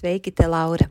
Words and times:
Sveiki, 0.00 0.32
te 0.32 0.46
Laura! 0.48 0.90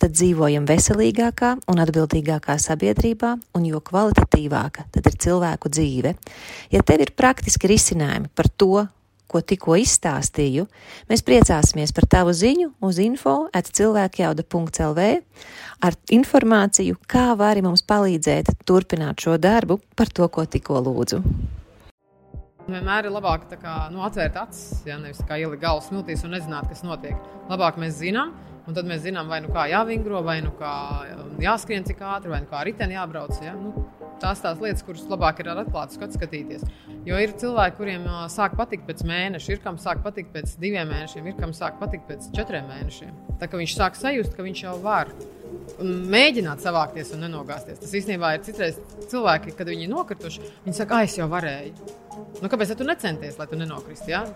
tad 0.00 0.14
dzīvojam 0.16 0.64
veselīgākā 0.68 1.52
un 1.70 1.82
atbildīgākā 1.82 2.56
sabiedrībā, 2.60 3.34
un 3.56 3.66
jo 3.68 3.82
kvalitatīvāka 3.84 4.86
tad 4.94 5.10
ir 5.10 5.18
cilvēku 5.26 5.72
dzīve. 5.72 6.14
Ja 6.72 6.80
tev 6.86 7.04
ir 7.04 7.12
praktiski 7.16 7.70
risinājumi 7.70 8.32
par 8.34 8.48
to, 8.48 8.86
ko 9.30 9.42
tikko 9.46 9.76
izstāstīju, 9.78 10.66
mēs 11.10 11.22
priecāsimies 11.26 11.94
par 11.94 12.08
tavu 12.10 12.34
ziņu 12.34 12.72
uz 12.86 12.98
info 13.02 13.36
at 13.54 13.70
cilvēkjauda.lv 13.78 15.06
ar 15.86 15.96
informāciju, 16.16 16.98
kā 17.06 17.30
vari 17.38 17.62
mums 17.62 17.86
palīdzēt 17.86 18.50
turpināt 18.66 19.22
šo 19.22 19.38
darbu 19.38 19.78
par 19.94 20.10
to, 20.10 20.26
ko 20.26 20.46
tikko 20.50 20.82
lūdzu. 20.88 21.22
Vienmēr 22.70 23.08
ir 23.08 23.14
labāk 23.14 23.48
kā, 23.58 23.74
nu, 23.90 24.02
atvērt 24.06 24.36
acis, 24.38 24.82
ja 24.86 24.98
nevis 25.00 25.22
kā 25.26 25.38
ielikt 25.40 25.62
galvu 25.62 25.82
smiltīs 25.86 26.22
un 26.26 26.36
nezināt, 26.36 26.68
kas 26.70 26.84
notiek. 26.86 27.16
Labāk 27.50 27.80
mēs 27.80 27.96
zinām, 27.98 28.34
un 28.70 28.76
tad 28.76 28.88
mēs 28.88 29.02
zinām, 29.04 29.30
vai 29.30 29.40
nu 29.44 29.50
kā 29.52 29.66
jāvingro, 29.70 30.22
vai 30.26 30.38
nu 30.44 30.52
kā 30.58 30.74
jāskrien 31.42 31.86
cik 31.86 32.02
ātri, 32.06 32.30
vai 32.32 32.44
nu 32.44 32.50
kā 32.50 32.62
riteni 32.66 32.96
jābrauc. 32.96 33.34
Ja? 33.42 33.56
Nu, 33.58 33.86
tās 34.22 34.42
tās 34.44 34.60
lietas, 34.62 34.84
kuras 34.86 35.06
labāk 35.10 35.40
ir 35.42 35.50
ar 35.50 35.62
atklātu 35.64 35.96
skatu 35.96 36.18
skatīties. 36.18 36.64
Jo 37.08 37.18
ir 37.20 37.34
cilvēki, 37.40 37.76
kuriem 37.78 38.06
sāk 38.32 38.54
patikt 38.58 38.86
pēc 38.88 39.02
mēneša, 39.08 39.52
ir 39.54 39.62
kam 39.64 39.80
sāk 39.80 40.04
patikt 40.04 40.32
pēc 40.34 40.54
diviem 40.60 40.90
mēnešiem, 40.92 41.26
ir 41.30 41.36
kam 41.40 41.54
sāk 41.56 41.80
patikt 41.80 42.06
pēc 42.10 42.30
četriem 42.36 42.68
mēnešiem. 42.70 43.12
Tā 43.40 43.48
kā 43.50 43.60
viņš 43.60 43.76
sāk 43.76 43.98
sajust, 43.98 44.36
ka 44.36 44.46
viņš 44.46 44.64
jau 44.66 44.76
var 44.84 45.12
mēģināt 45.80 46.62
savākties 46.62 47.14
un 47.16 47.24
nenogāzties. 47.24 47.80
Tas 47.80 47.94
īstenībā 47.96 48.34
ir 48.36 48.44
citreiz 48.46 48.80
cilvēki, 49.10 49.54
kad 49.56 49.70
viņi 49.70 49.86
ir 49.86 49.92
nokrituši, 49.94 50.44
viņi 50.66 50.76
saka, 50.76 51.00
ah, 51.00 51.08
es 51.08 51.16
jau 51.16 51.28
varēju. 51.30 51.96
Nu, 52.40 52.50
kāpēc 52.52 52.74
tu 52.76 52.86
necenties, 52.86 53.38
lai 53.40 53.48
tu 53.48 53.58
nenokristu? 53.58 54.12
Ja? 54.12 54.26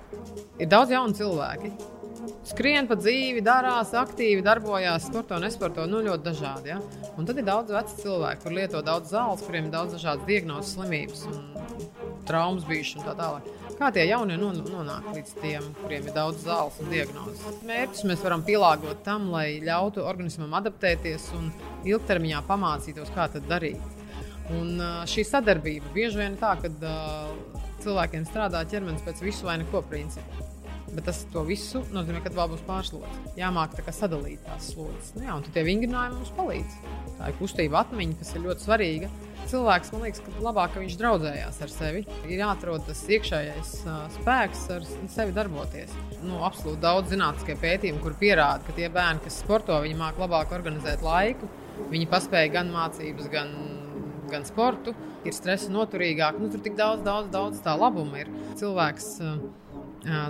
Ir 0.59 0.71
daudz 0.73 0.95
jaunu 0.95 1.17
cilvēku. 1.19 1.75
Skrien 2.49 2.89
pa 2.89 2.97
dzīvi, 2.99 3.43
darās, 3.45 3.93
aktīvi 3.97 4.45
darbojās, 4.45 5.09
sporto, 5.09 5.39
nesporto, 5.43 5.87
nu 5.91 6.03
ļoti 6.05 6.25
dažādi. 6.27 6.73
Ja? 6.75 6.79
Un 7.19 7.29
tad 7.29 7.41
ir 7.41 7.47
daudz 7.47 7.73
vecu 7.75 7.99
cilvēku, 8.03 8.45
kur 8.45 8.57
lieto 8.57 8.83
daudz 8.85 9.13
zāles, 9.15 9.45
kuriem 9.47 9.69
ir 9.69 9.75
daudz 9.75 9.97
dažādas 9.97 10.27
diagnozes, 10.29 10.75
slimības, 10.77 11.25
traumas 12.29 12.67
bijušas 12.69 13.01
un 13.01 13.09
tā 13.09 13.17
tālāk. 13.19 13.51
Kā 13.75 13.91
tie 13.91 14.05
jaunie 14.07 14.37
nonāk 14.39 15.09
līdz 15.17 15.33
tiem, 15.41 15.67
kuriem 15.81 16.07
ir 16.07 16.15
daudz 16.15 16.45
zāles 16.47 16.79
un 16.79 16.93
diagnozes? 16.93 17.61
Mērķus 17.67 18.07
mēs 18.07 18.23
varam 18.23 18.45
pielāgot 18.47 19.03
tam, 19.07 19.29
lai 19.35 19.59
ļautu 19.65 20.05
organismam 20.07 20.55
adaptēties 20.61 21.27
un 21.39 21.51
ilgtermiņā 21.89 22.45
pamācītos, 22.47 23.11
kā 23.17 23.27
to 23.33 23.43
darīt. 23.51 23.83
Un 24.55 24.79
šī 25.11 25.25
sadarbība 25.27 25.91
bieži 25.95 26.21
vien 26.21 26.37
ir 26.37 26.41
tā, 26.41 26.55
ka 26.61 26.71
cilvēkiem 27.83 28.29
strādā 28.29 28.63
ķermenis 28.71 29.03
pēc 29.05 29.25
visu 29.25 29.49
vai 29.49 29.59
neko 29.65 29.83
principa. 29.91 30.54
Bet 30.95 31.09
tas 31.09 31.25
visu 31.49 31.83
nozīmē, 31.95 32.21
ka 32.23 32.33
vēl 32.35 32.53
būs 32.53 32.65
pārslodzes. 32.69 33.35
Jāmāk 33.39 33.75
tā 33.75 33.95
sadalīt 33.95 34.43
tās 34.47 34.71
slodzes. 34.73 35.13
Nu, 35.17 35.25
jā, 35.27 35.37
un 35.37 35.47
tie 35.55 35.65
vingrinājumi 35.67 36.21
mums 36.21 36.33
palīdz. 36.37 36.77
Tā 37.19 37.31
ir 37.31 37.39
kustība 37.41 37.81
atmiņa, 37.83 38.19
kas 38.21 38.35
ir 38.35 38.45
ļoti 38.47 38.67
svarīga. 38.67 39.11
Cilvēks 39.51 39.93
man 39.93 40.07
liekas, 40.07 40.23
ka 40.25 40.45
labāk 40.45 40.73
ka 40.75 40.83
viņš 40.83 40.97
draudzējās 41.01 41.61
ar 41.67 41.73
sevi. 41.73 42.05
Ir 42.25 42.39
jāatrod 42.39 42.87
tas 42.89 43.03
iekšējais 43.13 43.75
uh, 43.85 44.01
spēks, 44.17 44.65
ar 44.73 44.87
sevi 45.13 45.37
darboties. 45.37 45.93
Nu, 46.23 46.41
absolūti 46.47 46.81
daudz 46.85 47.13
zinātniskie 47.13 47.59
pētījumi, 47.61 48.01
kur 48.03 48.17
pierāda, 48.21 48.65
ka 48.65 48.77
tie 48.79 48.89
bērni, 48.93 49.25
kas 49.27 49.43
sporto, 49.45 49.77
viņi 49.85 49.99
māca 50.01 50.25
labāk 50.25 50.55
organizēt 50.57 51.05
laiku. 51.05 51.51
Viņi 51.91 52.09
paspēja 52.09 52.55
gan 52.55 52.71
mācības, 52.73 53.29
gan 53.35 53.53
gan 54.31 54.47
sportu, 54.49 54.95
ir 55.25 55.35
stresa 55.37 55.71
noturīgāk. 55.73 56.39
Nu, 56.41 56.51
tur 56.53 56.63
tik 56.65 56.79
daudz, 56.79 57.05
daudz, 57.07 57.31
daudz 57.33 57.61
tā 57.65 57.75
labuma 57.79 58.23
ir. 58.23 58.31
Cilvēks, 58.61 59.11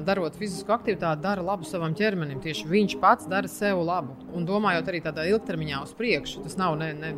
darot 0.06 0.36
fizisku 0.38 0.72
aktivitāti, 0.74 1.22
dara 1.24 1.42
labu 1.44 1.66
savam 1.68 1.94
ķermenim. 1.96 2.40
Tieši 2.42 2.68
viņš 2.70 2.96
pats 3.02 3.28
dara 3.30 3.50
sev 3.50 3.82
labu. 3.86 4.16
Un 4.34 4.46
domājot 4.48 4.90
arī 4.90 5.00
tādā 5.04 5.26
ilgtermiņā 5.30 5.82
uz 5.86 5.94
priekšu, 5.98 6.44
tas 6.46 6.58
nav 6.60 6.76
ne, 6.80 6.92
ne 6.98 7.12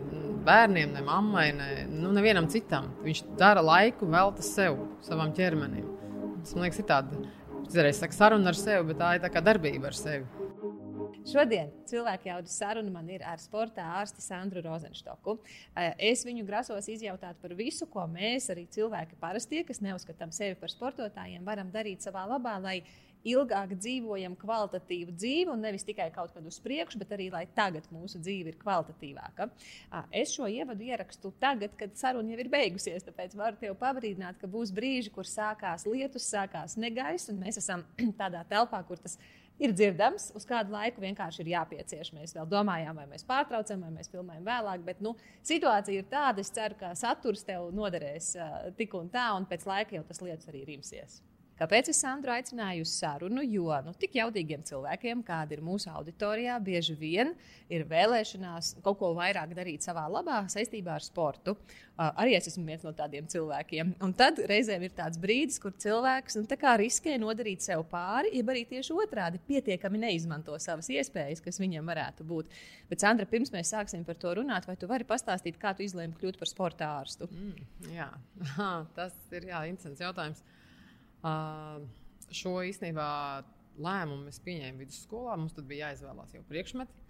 bērniem, 0.47 0.95
ne 0.95 1.03
mammai, 1.05 1.49
ne 1.57 1.71
nu, 1.91 2.13
nevienam 2.17 2.49
citam. 2.53 2.93
Viņš 3.05 3.25
dara 3.41 3.65
laiku 3.65 4.09
velta 4.13 4.45
sev, 4.47 4.79
savam 5.07 5.35
ķermenim. 5.37 5.89
Tas 6.43 6.55
man 6.57 6.67
liekas, 6.67 6.81
ir 6.83 6.89
tāda. 6.89 7.25
Es 7.67 7.99
saku, 7.99 8.15
saruna 8.15 8.53
ar 8.53 8.59
sevi, 8.59 8.85
bet 8.93 9.01
tā 9.01 9.17
ir 9.17 9.25
tā 9.25 9.33
kā 9.35 9.43
darbība 9.43 9.91
ar 9.91 9.97
sevi. 9.99 10.36
Šodien 11.27 11.73
cilvēku 11.91 12.29
jaudas 12.29 12.55
saruna 12.55 12.93
man 12.95 13.09
ir 13.11 13.25
ar 13.27 13.41
sporta 13.43 13.83
ārsti 13.99 14.23
Sandru 14.23 14.61
Rozenštoku. 14.63 15.33
Eh, 15.75 15.89
es 16.13 16.21
viņu 16.23 16.45
grasos 16.47 16.87
izjautāt 16.93 17.41
par 17.43 17.55
visu, 17.59 17.89
ko 17.91 18.05
mēs, 18.07 18.47
arī 18.55 18.69
cilvēki 18.71 19.19
parastie, 19.19 19.65
kas 19.67 19.83
neuzskatām 19.83 20.31
sevi 20.31 20.55
par 20.61 20.71
sportotājiem, 20.71 21.43
varam 21.43 21.73
darīt 21.75 22.07
savā 22.07 22.23
labā, 22.31 22.55
lai 22.63 22.77
ilgāk 23.27 23.73
dzīvojam 23.75 24.37
kvalitatīvu 24.39 25.17
dzīvi, 25.19 25.51
un 25.51 25.65
nevis 25.67 25.83
tikai 25.89 26.13
kaut 26.15 26.31
kad 26.31 26.47
uz 26.47 26.61
priekšu, 26.63 27.01
bet 27.01 27.17
arī 27.17 27.27
lai 27.33 27.43
tagad 27.57 27.89
mūsu 27.91 28.21
dzīve 28.23 28.53
ir 28.53 28.61
kvalitatīvāka. 28.61 29.49
Ah, 29.91 30.07
es 30.15 30.37
šo 30.37 30.47
ievadu 30.47 30.87
ierakstu 30.87 31.33
tagad, 31.43 31.75
kad 31.81 31.97
saruna 31.99 32.37
jau 32.37 32.45
ir 32.45 32.53
beigusies, 32.53 33.03
tāpēc 33.09 33.35
varu 33.35 33.59
tevi 33.59 33.75
pabrīdināt, 33.81 34.39
ka 34.39 34.47
būs 34.47 34.71
brīži, 34.77 35.11
kur 35.11 35.27
sākās 35.27 35.89
lietus, 35.91 36.31
sākās 36.31 36.79
negaiss, 36.79 37.33
un 37.35 37.43
mēs 37.43 37.59
esam 37.65 37.83
tādā 38.23 38.47
telpā, 38.47 38.85
kur 38.87 39.03
tas 39.03 39.19
ir 39.19 39.46
ir 39.63 39.75
dzirdams, 39.77 40.31
uz 40.37 40.47
kādu 40.49 40.75
laiku 40.75 41.03
vienkārši 41.05 41.43
ir 41.45 41.53
jāpiecieš. 41.55 42.13
Mēs 42.17 42.35
vēl 42.37 42.49
domājām, 42.51 42.99
vai 43.01 43.07
mēs 43.11 43.27
pārtraucam, 43.29 43.87
vai 43.87 43.93
mēs 43.99 44.11
filmējam 44.13 44.47
vēlāk, 44.47 44.85
bet 44.87 45.01
nu, 45.05 45.15
situācija 45.47 46.03
ir 46.03 46.11
tāda, 46.11 46.45
es 46.45 46.53
ceru, 46.55 46.79
ka 46.81 46.93
saturs 46.99 47.47
tev 47.47 47.71
noderēs 47.77 48.35
uh, 48.41 48.59
tik 48.79 48.97
un 48.99 49.11
tā, 49.13 49.31
un 49.39 49.49
pēc 49.49 49.67
laika 49.69 49.99
jau 49.99 50.05
tas 50.09 50.23
lietas 50.25 50.53
arī 50.53 50.67
rimsies. 50.69 51.21
Kāpēc 51.57 51.89
es 51.89 52.03
Sandru 52.03 52.35
aicināju 52.35 52.85
uz 52.85 52.93
sarunu? 52.99 53.41
Jo 53.49 53.79
nu, 53.87 53.95
tik 53.97 54.19
jaudīgiem 54.19 54.61
cilvēkiem, 54.67 55.23
kāda 55.25 55.57
ir 55.57 55.63
mūsu 55.65 55.89
auditorijā, 55.89 56.59
bieži 56.61 56.97
vien 57.01 57.33
ir 57.73 57.87
vēlēšanās 57.89 58.75
kaut 58.85 58.99
ko 59.01 59.15
vairāk 59.17 59.55
darīt 59.57 59.87
savā 59.87 60.05
labā 60.13 60.43
saistībā 60.53 60.99
ar 60.99 61.05
sportu. 61.05 61.57
Uh, 61.97 62.11
arī 62.21 62.35
es 62.37 62.51
esmu 62.51 62.67
viens 62.69 62.83
no 62.85 62.93
tādiem 62.93 63.25
cilvēkiem. 63.33 63.95
Un 64.05 64.13
tad 64.17 64.43
reizēm 64.51 64.83
ir 64.85 64.93
tāds 64.99 65.17
brīdis, 65.17 65.57
kur 65.63 65.73
cilvēks 65.81 66.37
nu, 66.37 66.45
riskē 66.83 67.15
nodarīt 67.23 67.65
sev 67.65 67.87
pāri, 67.89 68.35
jeb 68.37 68.53
arī 68.53 68.67
tieši 68.69 68.93
otrādi 68.93 69.41
pietiekami 69.49 70.03
neizmanto 70.03 70.59
savas 70.61 70.91
iespējas, 70.93 71.41
kas 71.41 71.61
viņam 71.63 71.89
varētu 71.89 72.27
būt. 72.29 72.53
Bet, 72.91 73.01
Sandra, 73.01 73.25
pirms 73.25 73.55
mēs 73.55 73.73
sāksim 73.73 74.05
par 74.05 74.21
to 74.21 74.35
runāt, 74.37 74.69
vai 74.69 74.77
tu 74.77 74.91
vari 74.91 75.09
pastāstīt, 75.09 75.57
kā 75.57 75.73
tu 75.73 75.87
izlēmi 75.89 76.21
kļūt 76.21 76.37
par 76.37 76.53
sporta 76.53 76.93
ārstu? 76.99 77.31
Mm, 77.33 77.65
jā, 77.97 78.11
tas 78.99 79.17
ir 79.33 79.49
jā, 79.49 79.65
interesants 79.73 80.05
jautājums. 80.05 80.45
Šo 82.37 82.53
īstenībā 82.67 83.09
lēmumu 83.83 84.31
es 84.31 84.39
pieņēmu 84.45 84.83
vidusskolā. 84.85 85.37
Mums 85.41 85.57
tad 85.57 85.69
bija 85.69 85.91
jāizvēlās 85.91 86.35
jau 86.37 86.45
priekšmeti. 86.49 87.03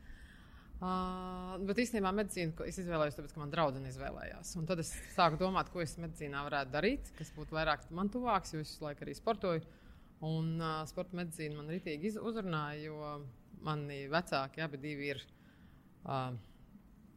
Uh, 0.76 1.54
bet 1.64 1.78
īstenībā 1.80 2.10
medicīnu 2.12 2.66
es 2.68 2.76
izvēlējos, 2.82 3.14
tāpēc, 3.16 3.30
ka 3.32 3.40
man 3.40 3.52
draudzene 3.52 3.88
izvēlējās. 3.88 4.50
Un 4.60 4.66
tad 4.68 4.82
es 4.82 4.90
sāku 5.14 5.38
domāt, 5.40 5.70
ko 5.72 5.80
es 5.80 5.94
medicīnā 5.96 6.42
varētu 6.44 6.74
darīt, 6.74 7.08
kas 7.16 7.30
būtu 7.32 7.56
vairāk 7.56 7.86
man 7.96 8.10
tuvāks, 8.12 8.52
jo 8.52 8.60
es 8.60 8.74
visu 8.74 8.84
laiku 8.84 9.06
arī 9.06 9.14
sportoju. 9.16 9.62
Un 10.28 10.50
uh, 10.60 10.82
sporta 10.88 11.16
medicīna 11.16 11.56
man 11.56 11.72
ritīgi 11.72 12.12
uzrunāja, 12.20 12.90
jo 12.90 13.14
mani 13.64 14.02
vecāki 14.12 14.60
abi 14.66 14.92
ir 15.08 15.22
uh, 16.04 16.36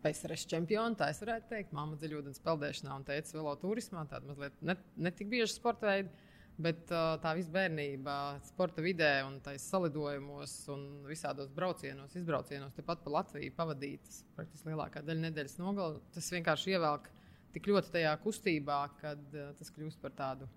PSRS 0.05 0.47
čempioni, 0.53 0.95
tā 0.95 1.09
es 1.11 1.19
varētu 1.19 1.51
teikt. 1.51 1.75
Māma 1.75 1.99
dziļūdens 1.99 2.39
peldēšanā 2.45 2.95
un 2.95 3.03
teica 3.11 3.35
velo 3.35 3.57
turismā, 3.59 4.05
tāda 4.07 4.31
mazliet 4.31 4.55
ne, 4.63 4.77
ne 4.95 5.11
tik 5.11 5.27
bieži 5.35 5.51
sporta 5.57 5.91
veidi. 5.91 6.28
Bet 6.59 6.89
uh, 6.91 7.13
tā 7.23 7.31
visa 7.37 7.53
bērnība, 7.55 8.13
sporta 8.49 8.83
vidē, 8.83 9.21
un 9.23 9.37
tais 9.43 9.63
salidojumos 9.71 10.55
un 10.73 10.81
visādos 11.07 11.47
braucienos, 11.55 12.17
izbraucienos, 12.19 12.73
tepat 12.75 13.05
pa 13.05 13.13
Latviju 13.13 13.53
pavadītas 13.55 14.25
praktiski 14.35 14.73
lielākā 14.73 14.99
daļa 15.07 15.29
nedēļas 15.29 15.55
nogalē. 15.61 16.01
Tas 16.17 16.27
vienkārši 16.35 16.73
ievelk 16.73 17.07
tik 17.55 17.69
ļoti 17.71 17.93
tajā 17.95 18.11
kustībā, 18.25 18.81
kad 18.99 19.23
uh, 19.37 19.53
tas 19.55 19.71
kļūst 19.71 20.03
par 20.03 20.17
tādu 20.19 20.49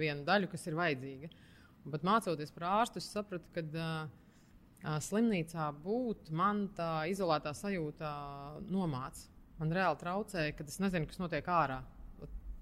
vienu 0.00 0.24
daļu, 0.24 0.48
kas 0.48 0.64
ir 0.64 0.80
vajadzīga. 0.80 1.30
Bet 1.92 2.08
mācoties 2.08 2.56
par 2.56 2.68
ārstu, 2.70 3.04
es 3.04 3.12
sapratu, 3.12 3.52
ka 3.52 3.66
uh, 3.68 4.96
slimnīcā 5.04 5.68
būt 5.84 6.32
man 6.32 6.70
tā 6.76 7.04
izolētā 7.12 7.52
sajūta 7.56 8.10
nomāca. 8.72 9.28
Man 9.60 9.76
reāli 9.76 10.00
traucēja, 10.00 10.56
ka 10.56 10.64
es 10.64 10.80
nezinu, 10.80 11.04
kas 11.04 11.20
notiek 11.20 11.48
ārā. 11.52 11.82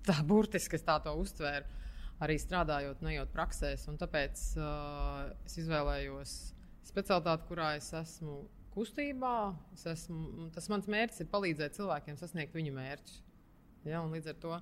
Tā 0.03 0.19
burtiski 0.27 0.75
es 0.75 0.83
tā 0.83 0.97
to 1.05 1.12
uztvēru, 1.15 1.79
arī 2.25 2.38
strādājot, 2.41 3.03
nejot 3.05 3.32
praksēs. 3.35 3.87
Tāpēc 4.00 4.44
uh, 4.59 5.29
es 5.47 5.59
izvēlējos 5.62 6.35
specialitāti, 6.88 7.47
kurā 7.50 7.75
es 7.79 7.91
esmu 7.94 8.41
kustībā. 8.75 9.37
Es 9.76 9.87
esmu, 9.91 10.49
tas 10.55 10.69
mans 10.73 10.88
mērķis 10.91 11.25
ir 11.25 11.31
palīdzēt 11.32 11.79
cilvēkiem 11.79 12.19
sasniegt 12.20 12.56
viņu 12.56 12.75
mērķus. 12.76 13.23
Ja, 13.88 14.03
līdz 14.05 14.32
ar 14.35 14.38
to 14.43 14.59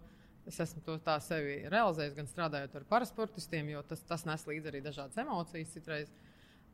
es 0.47 0.61
esmu 0.62 0.82
to 0.87 0.97
tā 1.03 1.17
sevi 1.25 1.58
realizējis, 1.73 2.14
gan 2.17 2.29
strādājot 2.31 2.76
ar 2.79 2.87
parasportistiem, 2.91 3.73
jo 3.73 3.82
tas, 3.88 4.05
tas 4.06 4.25
nes 4.29 4.47
līdzi 4.47 4.70
arī 4.70 4.82
dažādas 4.85 5.19
emocijas 5.25 5.75
citreiz. 5.75 6.12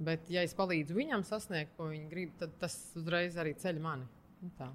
Bet, 0.02 0.26
ja 0.32 0.42
es 0.44 0.54
palīdzu 0.56 0.96
viņam 0.96 1.22
sasniegt, 1.24 1.76
ko 1.76 1.90
viņi 1.92 2.08
grib, 2.10 2.32
tad 2.40 2.54
tas 2.60 2.74
uzreiz 2.98 3.36
arī 3.38 3.54
ceļ 3.60 3.78
mani. 3.82 4.08
Tā. 4.58 4.68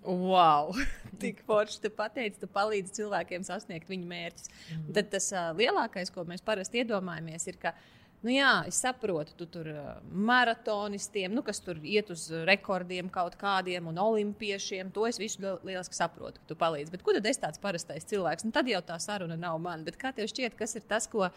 Wow! 0.00 0.72
Tik 1.22 1.42
forši 1.46 1.82
tu 1.84 1.90
pateici, 1.94 2.40
tu 2.40 2.48
palīdzi 2.50 2.96
cilvēkiem 3.02 3.44
sasniegt 3.46 3.90
viņu 3.90 4.08
mērķus. 4.08 4.48
Mm. 4.48 4.86
Tad 4.96 5.10
tas 5.12 5.28
uh, 5.36 5.50
lielākais, 5.58 6.10
ko 6.14 6.24
mēs 6.26 6.42
parasti 6.44 6.80
iedomājamies, 6.82 7.46
ir, 7.52 7.60
ka 7.62 7.74
uh, 7.76 7.90
Nu, 8.22 8.30
jā, 8.30 8.50
es 8.70 8.76
saprotu, 8.78 9.34
tu 9.34 9.48
tur 9.50 9.66
maratonistiem, 10.14 11.32
nu, 11.34 11.42
kas 11.42 11.58
tur 11.62 11.80
iet 11.82 12.10
uz 12.14 12.28
rekordiem 12.46 13.08
kaut 13.10 13.34
kādiem 13.40 13.88
un 13.90 13.98
olimpiešiem. 13.98 14.92
To 14.94 15.08
es 15.08 15.18
visu 15.18 15.56
lieliski 15.66 15.98
saprotu, 15.98 16.38
ka 16.38 16.52
tu 16.52 16.56
palīdzi. 16.60 16.92
Bet 16.94 17.02
ko 17.02 17.16
tad 17.16 17.26
es 17.26 17.42
tāds 17.42 17.58
parastais 17.62 18.06
cilvēks? 18.06 18.46
Nu, 18.46 18.54
tad 18.54 18.70
jau 18.70 18.78
tā 18.86 19.00
saruna 19.02 19.34
nav 19.38 19.58
man. 19.64 19.82
Bet 19.82 19.98
kā 19.98 20.14
tev 20.14 20.30
šķiet, 20.30 20.54
kas 20.58 20.78
ir 20.78 20.86
tas, 20.86 21.10
ko 21.10 21.24
uh, 21.26 21.34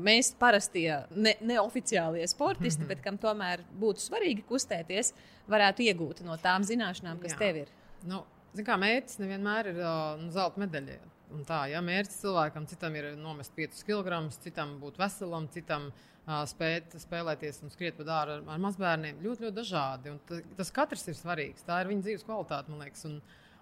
mēs 0.00 0.32
parastie 0.40 0.88
ne, 1.12 1.36
neoficiālie 1.52 2.24
sportisti, 2.32 2.80
mm 2.80 2.86
-hmm. 2.86 2.94
bet 2.94 3.04
kam 3.04 3.20
tomēr 3.20 3.66
būtu 3.80 4.00
svarīgi 4.08 4.48
kustēties, 4.48 5.12
varētu 5.52 5.84
iegūt 5.84 6.24
no 6.24 6.40
tām 6.40 6.64
zināšanām, 6.64 7.20
kas 7.20 7.36
jā. 7.36 7.38
tev 7.38 7.56
ir? 7.66 7.68
Nu, 8.08 8.24
kā 8.56 8.80
mērķis 8.80 9.20
nevienmēr 9.20 9.74
ir 9.74 9.84
uh, 9.84 10.16
nu, 10.22 10.32
zelta 10.32 10.60
medaļa. 10.60 10.98
Un 11.34 11.44
tā, 11.46 11.60
ja 11.70 11.80
mērķis 11.84 12.22
cilvēkam, 12.24 12.66
citam 12.70 12.96
ir 12.98 13.12
nomest 13.18 13.54
5 13.56 13.84
kg, 13.86 14.22
citam 14.42 14.76
būt 14.82 14.96
veselam, 14.98 15.46
citam 15.54 15.90
uh, 15.90 16.40
spēt 16.48 16.96
spēlēties 16.98 17.62
un 17.64 17.70
skriet 17.70 17.98
pa 17.98 18.06
dārzu 18.08 18.38
ar, 18.38 18.42
ar 18.56 18.62
mazbērniem, 18.64 19.20
ļoti, 19.22 19.46
ļoti 19.46 19.56
dažādi. 19.60 20.14
Un 20.14 20.42
tas 20.58 20.72
katrs 20.74 21.06
ir 21.06 21.18
svarīgs. 21.18 21.66
Tā 21.66 21.82
ir 21.82 21.92
viņa 21.92 22.06
dzīves 22.06 22.26
kvalitāte, 22.26 22.72
man 22.72 22.82
liekas. 22.82 23.04
Un, 23.06 23.20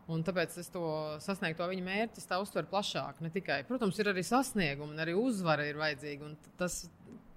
un 0.08 0.24
tāpēc 0.24 0.56
es 0.62 0.72
to 0.72 0.84
sasniegtu, 1.24 1.60
to 1.60 1.68
viņa 1.74 1.84
mērķi, 1.90 2.24
tā 2.30 2.40
uztveru 2.40 2.70
plašāk. 2.70 3.20
Tikai, 3.34 3.60
protams, 3.68 4.00
ir 4.00 4.12
arī 4.14 4.24
sasniegumi, 4.24 4.96
arī 5.04 5.16
uzvara 5.18 5.68
ir 5.68 5.80
vajadzīga. 5.80 6.32
Tas 6.60 6.86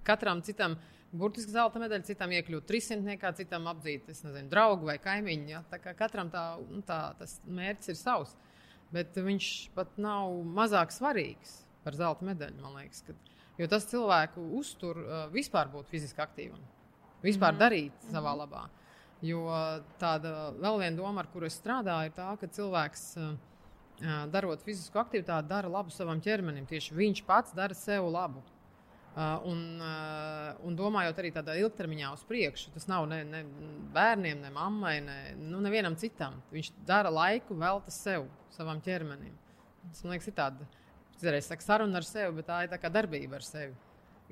katram 0.08 0.40
citam 0.46 0.78
burtiski 1.12 1.52
zelta 1.52 1.82
medaļa, 1.82 2.08
citam 2.08 2.32
iekļūt 2.32 2.64
300, 2.70 3.34
citam 3.36 3.68
apdzīt, 3.68 4.08
nezinu, 4.08 4.48
draugu 4.48 4.88
vai 4.88 4.96
kaimiņu. 5.02 5.52
Ja? 5.52 5.60
Tā 5.68 5.82
kā 5.82 5.92
katram 5.98 6.32
tā, 6.32 6.46
nu, 6.70 6.80
tā, 6.88 7.02
tas 7.20 7.36
mērķis 7.44 7.92
ir 7.92 8.00
savs. 8.00 8.32
Uh, 8.32 8.48
bet 8.92 9.16
viņš 9.16 9.48
pat 9.76 9.96
nav 10.00 10.34
mazāk 10.56 10.92
svarīgs 10.94 11.62
par 11.82 11.96
zelta 11.98 12.26
medaļu, 12.28 12.60
man 12.62 12.78
liekas. 12.80 13.02
Kad, 13.06 13.32
jo 13.58 13.68
tas 13.70 13.88
cilvēku 13.90 14.44
uztur 14.58 15.00
uh, 15.02 15.24
vispār 15.32 15.70
būt 15.72 15.90
fiziski 15.92 16.22
aktīvam, 16.22 16.60
vispār 17.24 17.56
mm 17.56 17.62
darīt 17.64 18.06
savā 18.10 18.34
mhm. 18.34 18.42
labā. 18.44 18.66
Jo 19.22 19.46
tāda 20.02 20.50
vēl 20.58 20.80
viena 20.80 20.98
doma, 20.98 21.22
ar 21.22 21.28
kuru 21.30 21.46
es 21.46 21.54
strādāju, 21.60 22.10
ir 22.10 22.14
tā, 22.16 22.28
ka 22.40 22.48
cilvēks. 22.50 23.08
Uh, 23.22 23.34
darot 24.32 24.62
fizisku 24.64 24.98
aktivitāti, 24.98 25.46
dara 25.46 25.68
labu 25.70 25.92
savam 25.94 26.18
ķermenim. 26.18 26.66
Tieši 26.66 26.96
viņš 26.96 27.20
pats 27.28 27.54
dara 27.54 27.76
sev 27.78 28.08
labu. 28.10 28.42
Uh, 29.12 29.42
un, 29.44 29.58
uh, 29.76 30.54
un 30.64 30.76
domājot 30.76 31.18
arī 31.20 31.28
tādā 31.34 31.52
ilgtermiņā 31.60 32.14
uz 32.14 32.22
priekšu, 32.24 32.70
tas 32.72 32.86
nav 32.88 33.04
ne, 33.10 33.18
ne 33.28 33.42
bērniem, 33.92 34.38
ne 34.40 34.52
mammai, 34.54 34.94
ne 35.04 35.16
nu, 35.36 35.60
nevienam 35.60 35.98
citam. 36.00 36.38
Viņš 36.54 36.70
dara 36.88 37.12
laiku, 37.12 37.58
velta 37.60 37.92
sev, 37.92 38.24
savam 38.56 38.80
ķermenim. 38.80 39.34
Tas 39.90 40.00
man 40.06 40.14
liekas, 40.14 40.30
ir 40.32 40.38
tāda 40.38 40.68
reizē 41.22 41.52
saka, 41.52 41.66
saruna 41.66 42.00
ar 42.00 42.08
sevi, 42.08 42.38
bet 42.38 42.48
tā 42.48 42.62
ir 42.64 42.72
tā 42.72 42.80
kā 42.80 42.88
darbība 42.92 43.36
ar 43.36 43.44
sevi. 43.44 43.76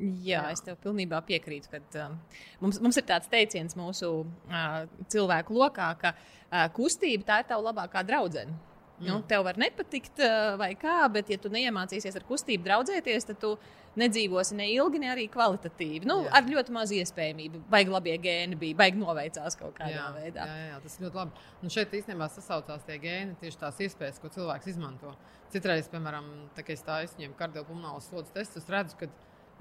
Jā, 0.00 0.40
Jā, 0.40 0.42
es 0.54 0.64
tev 0.64 0.78
pilnībā 0.80 1.20
piekrītu. 1.28 1.68
Kad, 1.74 1.96
um, 2.00 2.16
mums, 2.62 2.80
mums 2.80 2.96
ir 2.96 3.04
tāds 3.08 3.28
teiciens 3.28 3.76
mūsu 3.76 4.10
uh, 4.24 4.80
cilvēku 5.12 5.60
lokā, 5.60 5.90
ka 6.00 6.14
uh, 6.16 6.64
kustība 6.72 7.26
tā 7.28 7.40
ir 7.42 7.50
tava 7.50 7.68
labākā 7.68 8.00
draudzene. 8.08 8.56
Nu, 9.00 9.14
mm. 9.14 9.26
tev 9.31 9.44
var 9.47 9.56
nepatikt, 9.61 10.20
vai 10.61 10.75
kā, 10.79 11.02
bet, 11.12 11.31
ja 11.32 11.38
tu 11.41 11.49
neiemācīsies 11.52 12.19
ar 12.19 12.25
kustību 12.29 12.67
draudzēties, 12.67 13.26
tad 13.31 13.38
tu 13.41 13.55
nedzīvosi 13.99 14.58
ne 14.58 14.67
ilgi, 14.75 15.00
ne 15.02 15.08
arī 15.11 15.25
kvalitatīvi. 15.32 16.05
Nu, 16.08 16.20
jā. 16.26 16.35
ar 16.37 16.47
ļoti 16.47 16.75
mazu 16.75 16.99
iespējamību. 17.00 17.62
Baigi 17.73 17.94
labie 17.94 18.17
gēni 18.23 18.58
bija, 18.61 18.76
baigi 18.82 19.00
noveicās 19.00 19.56
kaut 19.58 19.75
kādā 19.79 19.97
jā, 19.97 20.05
veidā. 20.19 20.47
Jā, 20.47 20.69
jā, 20.69 20.76
tas 20.85 20.99
ļoti 21.00 21.20
labi. 21.20 21.47
Un 21.64 21.75
šeit 21.75 21.97
īstenībā 21.99 22.29
sasaucās 22.31 22.85
tie 22.87 23.00
gēni, 23.02 23.38
tieši 23.41 23.61
tās 23.64 23.81
iespējas, 23.88 24.20
ko 24.23 24.31
cilvēks 24.37 24.70
izmanto. 24.75 25.17
Citreiz, 25.50 25.88
piemēram, 25.91 26.29
tā, 26.55 26.62
kad 26.62 26.76
es 26.76 26.87
tā 26.87 27.00
izņemu 27.08 27.35
kardiopulmonālu 27.41 28.05
slodzes 28.05 28.37
testu, 28.37 28.62
es 28.62 28.70
redzu, 28.70 29.00
ka 29.00 29.11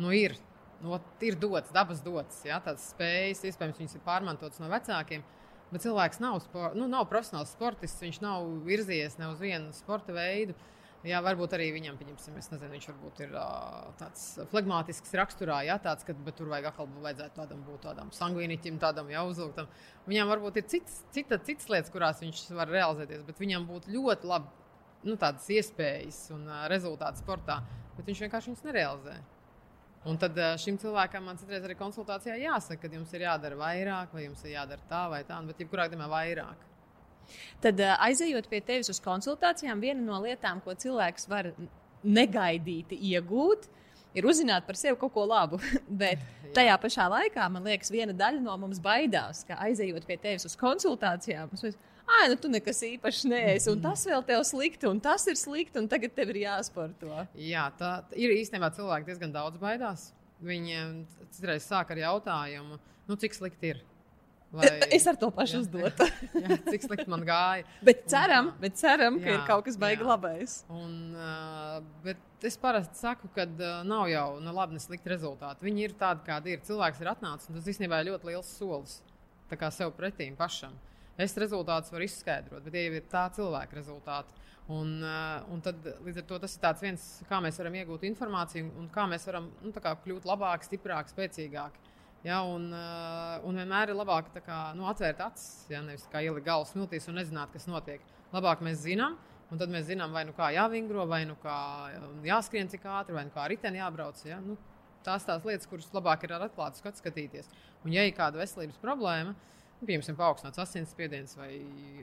nu, 0.04 0.12
ir, 0.14 0.36
nu, 0.84 1.00
ir 1.26 1.40
dots, 1.40 1.74
dabas 1.74 2.04
dots, 2.06 2.44
jā, 2.46 2.60
tādas 2.66 2.92
spējas, 2.94 3.48
iespējams, 3.50 3.82
viņas 3.82 3.98
ir 3.98 4.06
pārmantotas 4.06 4.62
no 4.62 4.70
vecākiem. 4.70 5.26
Bet 5.70 5.84
cilvēks 5.86 6.22
nav, 6.24 6.40
spor, 6.42 6.74
nu, 6.78 6.88
nav 6.90 7.06
profesionāls 7.12 7.54
sportists, 7.54 8.02
viņš 8.02 8.20
nav 8.24 8.48
virzījies 8.66 9.20
ne 9.20 9.30
uz 9.30 9.42
vienu 9.44 9.74
sporta 9.78 10.16
veidu. 10.16 10.56
Jā, 11.08 11.22
varbūt 11.24 11.54
arī 11.56 11.70
viņam, 11.72 11.96
pieņemsim, 11.96 12.36
nezinu, 12.36 12.72
viņš 12.74 12.88
varbūt 12.90 13.22
ir 13.24 13.36
uh, 13.40 13.86
tāds 14.02 14.24
flegmātisks 14.52 15.14
raksturā, 15.16 15.62
jā, 15.64 15.78
tāds, 15.80 16.04
ka, 16.04 16.12
tur 16.36 16.50
vajag 16.52 16.74
atkal 16.74 16.90
vajadzētu 17.06 17.40
tādam 17.40 17.62
būt 17.64 17.86
tādam 17.86 18.12
sanguīniķim, 18.18 18.82
tādam 18.82 19.08
jau 19.14 19.24
uzlūktam. 19.30 19.70
Viņam 20.12 20.34
varbūt 20.34 20.60
ir 20.60 20.68
cits, 20.74 21.00
cita, 21.16 21.40
citas 21.40 21.72
lietas, 21.72 21.94
kurās 21.94 22.20
viņš 22.20 22.44
var 22.58 22.74
realizēties, 22.74 23.24
bet 23.30 23.40
viņam 23.40 23.70
būtu 23.70 23.96
ļoti 23.96 24.28
labi 24.28 24.52
nu, 25.08 25.16
tādas 25.16 25.48
iespējas 25.56 26.26
un 26.36 26.44
uh, 26.50 26.66
rezultāti 26.74 27.24
sportā, 27.24 27.62
bet 27.96 28.12
viņš 28.12 28.26
vienkārši 28.26 28.52
viņus 28.52 28.68
nerealizē. 28.68 29.20
Un 30.08 30.18
tad 30.20 30.38
eh, 30.40 30.54
šim 30.62 30.78
cilvēkam 30.80 31.26
man 31.28 31.40
citreiz 31.40 31.66
arī 31.68 31.76
konsultācijā 31.80 32.38
jāsaka, 32.40 32.88
ka 32.88 32.96
jums 32.96 33.12
ir 33.16 33.26
jādara 33.26 33.58
vairāk, 33.60 34.14
vai 34.16 34.24
jums 34.30 34.44
ir 34.46 34.56
jādara 34.56 34.86
tā 34.88 35.02
vai 35.12 35.24
tā, 35.28 35.40
bet 35.48 35.60
jebkurā 35.60 35.90
gadījumā 35.90 36.08
vairāk. 36.12 36.68
Tad 37.64 37.82
eh, 37.84 37.96
aizejot 38.08 38.48
pie 38.50 38.62
tevis 38.66 38.90
uz 38.94 39.02
konsultācijām, 39.04 39.84
viena 39.84 40.00
no 40.06 40.22
lietām, 40.24 40.64
ko 40.64 40.76
cilvēks 40.78 41.28
var 41.30 41.52
negaidīti 42.04 42.96
iegūt, 43.12 43.68
ir 44.16 44.26
uzzināt 44.26 44.66
par 44.66 44.80
sevi 44.80 44.96
kaut 45.02 45.14
ko 45.14 45.28
labu. 45.28 45.60
Bet 46.02 46.24
tajā 46.56 46.80
pašā 46.82 47.10
laikā, 47.12 47.50
man 47.52 47.68
liekas, 47.68 47.92
viena 47.92 48.16
daļa 48.16 48.40
no 48.46 48.56
mums 48.64 48.80
baidās, 48.84 49.44
ka 49.48 49.60
aizejot 49.68 50.08
pie 50.08 50.18
tevis 50.22 50.48
uz 50.48 50.56
konsultācijām, 50.60 51.52
mēs 51.52 51.76
ah, 52.10 52.26
nu 52.32 52.38
tu 52.42 52.52
nekas 52.52 52.82
īpašs 52.86 53.26
neesi, 53.30 53.70
un 53.72 53.82
tas 53.84 54.06
vēl 54.08 54.24
tev 54.28 54.44
slikti, 54.48 54.90
un 54.90 55.02
tas 55.04 55.26
ir 55.30 55.38
slikti, 55.40 55.80
un 55.82 55.90
tagad 55.92 56.16
tev 56.18 56.34
ir 56.34 56.44
jāsporto. 56.46 57.26
Jā, 57.38 57.70
tā 57.80 58.00
ir 58.18 58.34
īstenībā 58.38 58.72
cilvēki 58.76 59.12
diezgan 59.12 59.36
daudz 59.36 59.62
baidās. 59.62 60.10
Viņiem 60.44 61.04
citreiz 61.36 61.68
sāk 61.68 61.92
ar 61.94 62.00
jautājumu, 62.00 62.80
nu, 63.10 63.18
cik 63.20 63.36
slikti 63.36 63.74
ir. 63.74 63.82
Vai, 64.50 64.66
es 64.96 65.06
ar 65.06 65.18
to 65.20 65.28
pašu 65.34 65.60
uzdotu. 65.62 66.08
jā, 66.44 66.58
cik 66.72 66.88
slikti 66.88 67.12
man 67.12 67.22
gāja. 67.28 67.68
bet 67.86 68.08
ceram, 68.10 68.50
un, 68.50 68.56
bet 68.64 68.80
ceram 68.80 69.20
ka 69.22 69.30
jā, 69.30 69.36
ir 69.36 69.44
kaut 69.46 69.68
kas 69.68 69.78
baigi 69.78 70.02
jā. 70.02 70.08
labais. 70.10 70.56
Un, 70.74 70.96
uh, 71.14 71.76
bet 72.06 72.48
es 72.50 72.58
parasti 72.58 72.98
saku, 72.98 73.30
ka 73.36 73.46
uh, 73.46 73.68
nav 73.86 74.08
jau 74.10 74.40
ne 74.42 74.56
labi, 74.56 74.80
ne 74.80 74.82
slikti 74.82 75.12
rezultāti. 75.12 75.68
Viņi 75.68 75.86
ir 75.86 75.94
tādi, 76.00 76.26
kādi 76.26 76.56
ir. 76.56 76.64
Cilvēks 76.66 77.04
ir 77.04 77.12
atnācis, 77.14 77.52
un 77.52 77.60
tas 77.60 77.70
īstenībā 77.70 78.02
ir 78.02 78.14
ļoti 78.14 78.32
liels 78.32 78.50
solis 78.58 78.98
sev 79.74 79.94
pretīm 79.98 80.36
pašam. 80.38 80.76
Es 81.20 81.36
rezultātus 81.36 81.92
varu 81.92 82.06
izskaidrot, 82.08 82.64
bet 82.64 82.76
tie 82.76 82.86
jau 82.86 82.96
ir 82.96 83.08
tā 83.12 83.26
cilvēka 83.36 83.76
rezultāti. 83.76 84.36
Un, 84.70 85.00
uh, 85.02 85.48
un 85.50 85.64
tad, 85.66 85.82
līdz 86.06 86.22
ar 86.22 86.26
to 86.30 86.38
tas 86.44 86.54
ir 86.56 86.84
viens, 86.84 87.06
kā 87.28 87.40
mēs 87.42 87.58
varam 87.60 87.76
iegūt 87.80 88.06
informāciju 88.08 88.70
un 88.80 88.86
kā 88.94 89.08
mēs 89.10 89.26
varam 89.28 89.50
nu, 89.66 89.74
kā 89.74 89.96
kļūt 90.04 90.28
labāki, 90.30 90.70
stiprāki, 90.70 91.12
spēcīgāki. 91.16 91.82
Ja, 92.24 92.44
un, 92.44 92.70
uh, 92.76 93.40
un 93.48 93.60
vienmēr 93.60 93.92
ir 93.92 93.98
labāk 93.98 94.30
kā, 94.46 94.60
nu, 94.78 94.86
atvērt 94.92 95.24
acis, 95.26 95.66
ja 95.72 95.82
nevis 95.84 96.06
ielikt 96.12 96.46
galvas 96.46 96.72
smiltīs 96.76 97.08
un 97.10 97.20
nezināt, 97.20 97.52
kas 97.52 97.68
notiek. 97.68 98.04
Labāk 98.32 98.64
mēs 98.64 98.84
zinām, 98.84 99.18
un 99.50 99.60
tad 99.60 99.72
mēs 99.74 99.88
zinām, 99.90 100.14
vai 100.16 100.26
nu 100.30 100.36
kā 100.38 100.52
jāvingro, 100.56 101.08
vai 101.10 101.24
nu 101.28 101.36
kā 101.44 101.60
jāskrien 102.28 102.70
cik 102.72 102.86
ātri, 102.86 103.16
vai 103.18 103.26
nu 103.28 103.34
kā 103.36 103.48
riteni 103.50 103.82
jābrauc. 103.82 104.20
Ja? 104.28 104.40
Nu, 104.44 104.56
tās 105.04 105.26
tās 105.28 105.48
lietas, 105.48 105.68
kuras 105.72 105.90
labāk 105.96 106.28
ir 106.28 106.36
ar 106.36 106.46
atklātu 106.48 106.80
skatu 106.80 107.02
skatīties. 107.02 107.50
Un, 107.86 107.94
ja 107.96 108.04
ir 108.06 108.16
kāda 108.16 108.42
veselības 108.42 108.80
problēma, 108.84 109.34
tad 109.34 109.59
piemēram, 109.88 110.18
paaugstināts 110.20 110.62
asinsspiediens 110.64 111.36
vai 111.40 111.52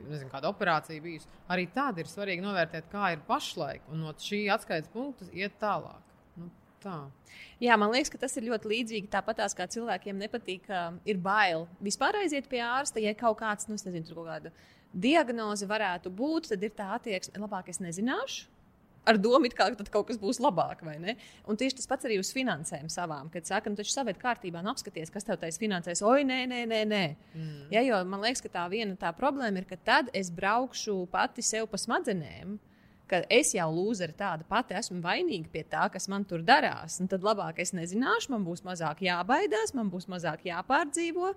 nezinu, 0.07 0.29
kāda 0.31 0.49
operācija 0.49 1.03
bijusi. 1.03 1.29
Arī 1.53 1.67
tāda 1.73 2.01
ir 2.01 2.09
svarīgi 2.09 2.45
novērtēt, 2.45 2.89
kā 2.91 3.11
ir 3.13 3.23
pašlaik, 3.27 3.85
un 3.91 4.05
no 4.05 4.13
šī 4.21 4.45
atskaites 4.53 4.91
punkta 4.93 5.27
iet 5.35 5.59
tālāk. 5.61 6.01
Nu, 6.39 6.49
tā. 6.83 6.99
Jā, 7.61 7.77
man 7.79 7.93
liekas, 7.93 8.11
ka 8.13 8.21
tas 8.21 8.37
ir 8.39 8.47
ļoti 8.49 8.71
līdzīgi. 8.73 9.11
Tāpat 9.13 9.43
kā 9.57 9.69
cilvēkiem 9.77 10.17
nepatīk, 10.25 10.65
ka 10.69 10.81
ir 11.05 11.21
bail 11.21 11.67
vispār 11.83 12.19
aiziet 12.23 12.49
pie 12.49 12.63
ārsta, 12.65 13.03
ja 13.03 13.13
kaut 13.17 13.39
kāds, 13.43 13.69
nu, 13.69 13.77
nezinu, 13.77 14.13
kaut 14.15 14.29
kāda 14.29 14.53
diagnoze 14.93 15.67
varētu 15.69 16.11
būt, 16.13 16.51
tad 16.53 16.63
ir 16.63 16.73
tā 16.75 16.91
attieksme, 16.97 17.41
labāk 17.43 17.69
es 17.73 17.81
nezināšu. 17.83 18.47
Ar 19.07 19.17
domu, 19.21 19.47
tad 19.55 19.89
kaut 19.93 20.09
kas 20.09 20.19
būs 20.19 20.41
labāk? 20.43 20.83
Un 21.47 21.59
tieši 21.59 21.79
tas 21.79 21.87
pats 21.87 22.07
arī 22.07 22.19
uz 22.19 22.33
finansēm 22.35 22.89
savām. 22.91 23.31
Kad 23.33 23.47
saka, 23.47 23.71
nu, 23.71 23.79
taču 23.79 23.93
savērt 23.93 24.19
kārtībā, 24.21 24.63
nu, 24.63 24.73
apskaties, 24.73 25.11
kas 25.13 25.27
tev 25.27 25.39
taisa 25.41 25.61
finansēs. 25.61 26.03
Oi, 26.03 26.25
nē, 26.27 26.41
nē, 26.51 26.63
nē. 26.67 26.81
nē. 26.91 27.03
Mm. 27.33 27.61
Ja, 27.71 27.83
jo 27.87 28.01
man 28.09 28.25
liekas, 28.25 28.43
ka 28.43 28.51
tā 28.51 28.65
viena 28.73 28.97
tā 28.99 29.13
problēma 29.15 29.63
ir, 29.63 29.69
ka 29.69 29.79
tad 29.79 30.11
es 30.17 30.31
braukšu 30.33 31.05
pati 31.13 31.45
sev 31.45 31.69
pa 31.71 31.79
smadzenēm 31.79 32.57
ka 33.07 33.21
es 33.33 33.53
jau 33.55 33.67
lūzeri 33.71 34.15
tāda 34.17 34.45
pati 34.47 34.75
esmu 34.77 34.99
vainīga 35.03 35.49
pie 35.53 35.63
tā, 35.71 35.85
kas 35.93 36.07
man 36.11 36.25
tur 36.27 36.43
darās. 36.45 36.99
Un 37.01 37.09
tad 37.11 37.25
labāk 37.25 37.61
es 37.63 37.73
nezināšu, 37.75 38.31
man 38.33 38.45
būs 38.47 38.63
mazāk 38.67 39.03
jābaidās, 39.05 39.73
man 39.77 39.91
būs 39.93 40.09
mazāk 40.11 40.45
jāpārdzīvo, 40.47 41.31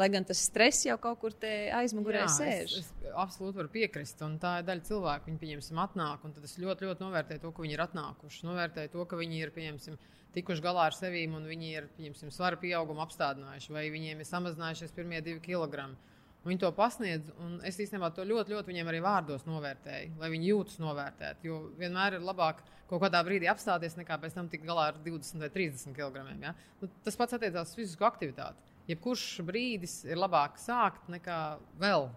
lai 0.00 0.08
gan 0.12 0.26
tas 0.28 0.42
stress 0.48 0.86
jau 0.86 0.98
kaut 1.02 1.20
kur 1.22 1.36
aizmugurē 1.42 2.24
Jā, 2.24 2.30
sēž. 2.36 2.76
Es, 2.80 2.90
es 2.90 3.12
absolūti 3.14 3.60
varu 3.60 3.72
piekrist, 3.72 4.22
un 4.26 4.38
tā 4.42 4.58
ir 4.60 4.68
daļa 4.68 4.88
cilvēku. 4.88 5.30
Viņi, 5.30 5.42
pieņemsim, 5.42 5.82
atnāk, 5.82 6.24
un 6.26 6.34
tad 6.36 6.48
es 6.48 6.56
ļoti, 6.60 6.88
ļoti 6.88 7.06
novērtēju 7.06 7.44
to, 7.44 7.52
ka 7.54 7.66
viņi 7.66 7.78
ir 7.78 7.84
atnākuši. 7.86 8.46
Novērtēju 8.48 8.94
to, 8.96 9.06
ka 9.10 9.20
viņi 9.20 9.42
ir, 9.42 9.54
pieņemsim, 9.54 9.98
tikuši 10.36 10.64
galā 10.64 10.88
ar 10.90 10.96
sevi, 10.96 11.26
un 11.28 11.46
viņi 11.48 11.74
ir, 11.76 11.90
pieņemsim, 11.98 12.32
svara 12.34 12.58
pieaugumu 12.60 13.04
apstādinājuši, 13.04 13.74
vai 13.74 13.86
viņiem 13.92 14.22
ir 14.22 14.28
samazinājušies 14.28 14.96
pirmie 14.96 15.20
divi 15.24 15.42
kilogrami. 15.44 15.98
Viņi 16.42 16.58
to 16.58 16.72
pasniedz, 16.74 17.28
un 17.38 17.60
es 17.66 17.76
īstenībā 17.78 18.08
to 18.16 18.24
ļoti, 18.26 18.50
ļoti 18.56 18.72
viņiem 18.72 18.88
arī 18.90 19.00
vārdos 19.04 19.44
novērtēju, 19.46 20.16
lai 20.18 20.30
viņi 20.32 20.48
jūtas 20.50 20.80
novērtēti. 20.82 21.46
Jo 21.46 21.60
vienmēr 21.78 22.18
ir 22.18 22.26
labāk 22.26 22.64
kaut 22.90 23.04
kādā 23.04 23.20
brīdī 23.24 23.46
apstāties, 23.50 23.94
nekā 23.96 24.18
pēc 24.20 24.34
tam 24.34 24.48
tikt 24.50 24.66
galā 24.66 24.88
ar 24.90 24.98
20 25.04 25.44
vai 25.44 25.52
30 25.54 25.94
kg. 25.96 26.24
Ja? 26.42 26.54
Nu, 26.80 26.90
tas 27.06 27.16
pats 27.18 27.38
attiecās 27.38 27.70
uz 27.70 27.78
fizisko 27.78 28.08
aktivitāti. 28.08 28.74
Jebkurš 28.90 29.26
brīdis 29.46 30.00
ir 30.08 30.18
labāk 30.18 30.58
sākt 30.58 31.06
nekā 31.14 31.38
vēl 31.80 32.08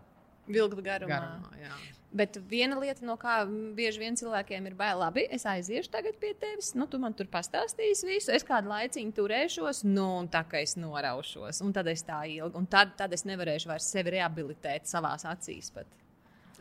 vilkt 0.47 0.81
garumā. 0.85 1.19
garumā 1.19 1.61
jā. 1.61 1.75
Bet 2.15 2.37
viena 2.47 2.77
lieta, 2.79 3.03
no 3.03 3.17
kā 3.19 3.41
bieži 3.75 3.99
vien 3.99 4.15
cilvēkiem 4.15 4.69
ir 4.69 4.75
bail, 4.79 5.01
labi, 5.01 5.25
es 5.35 5.43
aiziešu 5.51 5.91
tagad 5.91 6.15
pie 6.21 6.31
tevis, 6.39 6.69
nu, 6.77 6.87
tu 6.87 6.99
man 7.01 7.15
tur 7.17 7.27
pastāstīsi 7.31 8.07
visu, 8.07 8.31
es 8.31 8.45
kādu 8.47 8.71
laiciņu 8.71 9.11
turēšos, 9.17 9.81
nu, 9.89 10.05
un 10.21 10.29
tā 10.31 10.45
kā 10.47 10.61
es 10.63 10.77
noraušos, 10.79 11.59
un 11.65 11.75
tad 11.75 11.89
es 11.91 12.05
tā 12.07 12.21
ilgi, 12.31 12.55
un 12.55 12.69
tad, 12.71 12.95
tad 12.95 13.11
es 13.17 13.25
nevarēšu 13.27 13.71
vairs 13.73 13.89
sevi 13.91 14.15
rehabilitēt 14.15 14.87
savās 14.87 15.27
acīs. 15.27 15.73
Pat. 15.75 15.91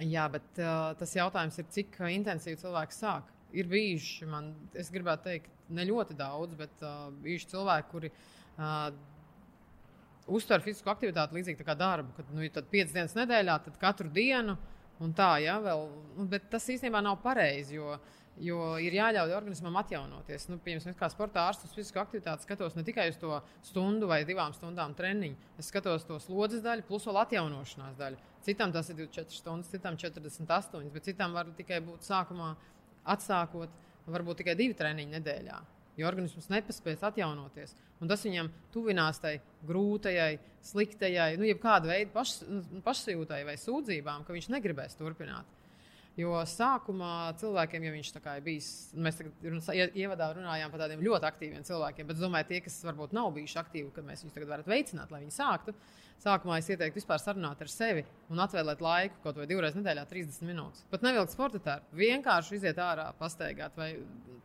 Jā, 0.03 0.27
bet 0.33 0.59
uh, 0.59 0.91
tas 0.99 1.15
jautājums 1.15 1.61
ir, 1.63 1.71
cik 1.77 2.03
intensīvi 2.17 2.59
cilvēks 2.59 3.03
sāk. 3.05 3.31
Ir 3.55 3.71
bijuši, 3.71 4.27
man, 4.27 4.51
es 4.75 4.91
gribētu 4.91 5.29
teikt, 5.29 5.53
ne 5.71 5.87
ļoti 5.87 6.19
daudz, 6.19 6.59
bet 6.59 6.83
uh, 6.83 7.13
bijuši 7.23 7.53
cilvēki, 7.55 7.91
kuri 7.93 8.11
uh, 8.11 8.89
uztver 10.27 10.65
fizisku 10.65 10.91
aktivitāti 10.93 11.39
līdzīgi 11.39 11.67
kā 11.67 11.77
darbu. 11.79 12.15
Kad 12.17 12.33
nu, 12.35 12.45
ir 12.45 12.53
piecas 12.71 12.95
dienas 12.95 13.17
nedēļā, 13.19 13.59
tad 13.67 13.79
katru 13.81 14.11
dienu 14.13 14.57
un 15.03 15.15
tā, 15.17 15.37
ja, 15.43 15.59
vēl, 15.63 15.89
nu, 16.19 16.29
bet 16.31 16.47
tas 16.53 16.69
īstenībā 16.71 17.03
nav 17.05 17.21
pareizi. 17.25 17.79
Jo, 17.79 17.99
Jo 18.43 18.73
ir 18.83 18.97
jāļauj 18.97 19.31
organismam 19.31 19.77
atjaunoties. 19.79 20.49
Nu, 20.51 20.57
piemēram, 20.63 20.97
kā 20.99 21.07
sporta 21.07 21.45
ārsts 21.47 21.69
uz 21.69 21.75
fizisku 21.77 22.01
aktivitāti 22.03 22.43
skatos 22.43 22.75
ne 22.75 22.83
tikai 22.83 23.05
uz 23.13 23.19
to 23.21 23.37
stundu 23.63 24.09
vai 24.11 24.25
divām 24.27 24.51
stundām 24.57 24.97
treniņu, 24.99 25.37
es 25.63 25.69
skatos 25.71 26.03
to 26.09 26.19
slodzes 26.19 26.65
daļu, 26.65 26.83
plus 26.89 27.07
vēl 27.07 27.21
atjaunošanās 27.23 27.95
daļu. 28.01 28.19
Citam 28.43 28.75
tas 28.75 28.91
ir 28.91 28.99
24 28.99 29.39
stundas, 29.39 29.71
citam 29.71 29.95
48, 30.03 30.91
bet 30.97 31.07
citam 31.07 31.39
var 31.39 31.55
tikai 31.55 31.79
būt 31.87 32.11
sākumā 32.11 32.51
atsākot, 33.15 33.79
varbūt 34.11 34.43
tikai 34.43 34.59
divi 34.59 34.75
treniņi 34.83 35.15
nedēļā 35.15 35.63
jo 35.97 36.09
organisms 36.09 36.51
nepaspēs 36.53 37.05
atjaunoties. 37.07 37.75
Un 38.03 38.11
tas 38.11 38.25
viņam 38.27 38.51
tuvinās 38.75 39.21
tai 39.23 39.37
grūtajai, 39.67 40.39
sliktajai, 40.65 41.35
nu, 41.41 41.47
jebkāda 41.49 41.91
veida 41.93 42.11
paš, 42.15 42.39
nu, 42.49 42.63
pašsajūtai 42.85 43.43
vai 43.49 43.57
sūdzībām, 43.61 44.25
ka 44.27 44.35
viņš 44.37 44.51
negribēs 44.55 44.99
turpināt. 44.99 45.49
Jo 46.15 46.37
sākumā 46.47 47.33
cilvēkiem, 47.41 47.85
ja 47.89 47.91
viņš 47.91 48.09
ir 48.15 48.43
bijis, 48.47 48.67
mēs 48.95 49.17
tagad 49.19 49.97
ievadā 49.99 50.29
runājām 50.37 50.71
par 50.71 50.85
tādiem 50.85 51.01
ļoti 51.03 51.27
aktīviem 51.27 51.65
cilvēkiem, 51.67 52.07
bet 52.07 52.15
es 52.15 52.23
domāju, 52.23 52.47
tie, 52.53 52.61
kas 52.63 52.77
varbūt 52.87 53.17
nav 53.17 53.33
bijuši 53.35 53.57
aktīvi, 53.59 53.89
ka 53.97 54.03
mēs 54.07 54.23
viņus 54.23 54.37
tagad 54.37 54.53
varētu 54.53 54.71
veicināt, 54.71 55.11
lai 55.11 55.25
viņi 55.25 55.35
sāktu. 55.35 55.75
Sākumā 56.23 56.61
es 56.61 56.69
ieteiktu 56.71 57.01
vispār 57.01 57.19
sarunāt 57.19 57.65
ar 57.65 57.71
sevi 57.73 58.05
un 58.31 58.43
atvēlēt 58.45 58.85
laiku 58.85 59.19
kaut 59.25 59.41
vai 59.41 59.49
divreiz 59.51 59.75
nedēļā, 59.75 60.05
30 60.13 60.47
minūtes. 60.47 60.85
Pat 60.93 61.03
nevilkt 61.03 61.35
sporta 61.35 61.59
tērpu, 61.65 61.99
vienkārši 61.99 62.61
iziet 62.61 62.79
ārā, 62.79 63.09
pastaigāt 63.19 63.75
vai 63.77 63.89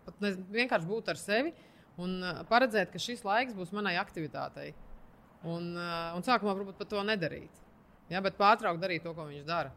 pat 0.08 0.26
ne, 0.26 0.32
vienkārši 0.56 0.90
būt 0.90 1.12
ar 1.14 1.22
sevi 1.22 1.54
un 2.02 2.18
uh, 2.24 2.42
paredzēt, 2.50 2.90
ka 2.90 3.04
šis 3.04 3.22
laiks 3.28 3.54
būs 3.54 3.76
manai 3.78 3.94
aktivitātei. 4.02 4.72
Un, 5.46 5.70
uh, 5.78 6.18
un 6.18 6.26
sākumā 6.26 6.58
varbūt 6.58 6.82
pat 6.82 6.90
to 6.96 7.06
nedarīt. 7.06 7.62
Ja, 8.10 8.26
bet 8.26 8.42
pārtraukt 8.42 8.82
darīt 8.82 9.06
to, 9.06 9.14
ko 9.14 9.30
viņš 9.30 9.46
dara. 9.46 9.70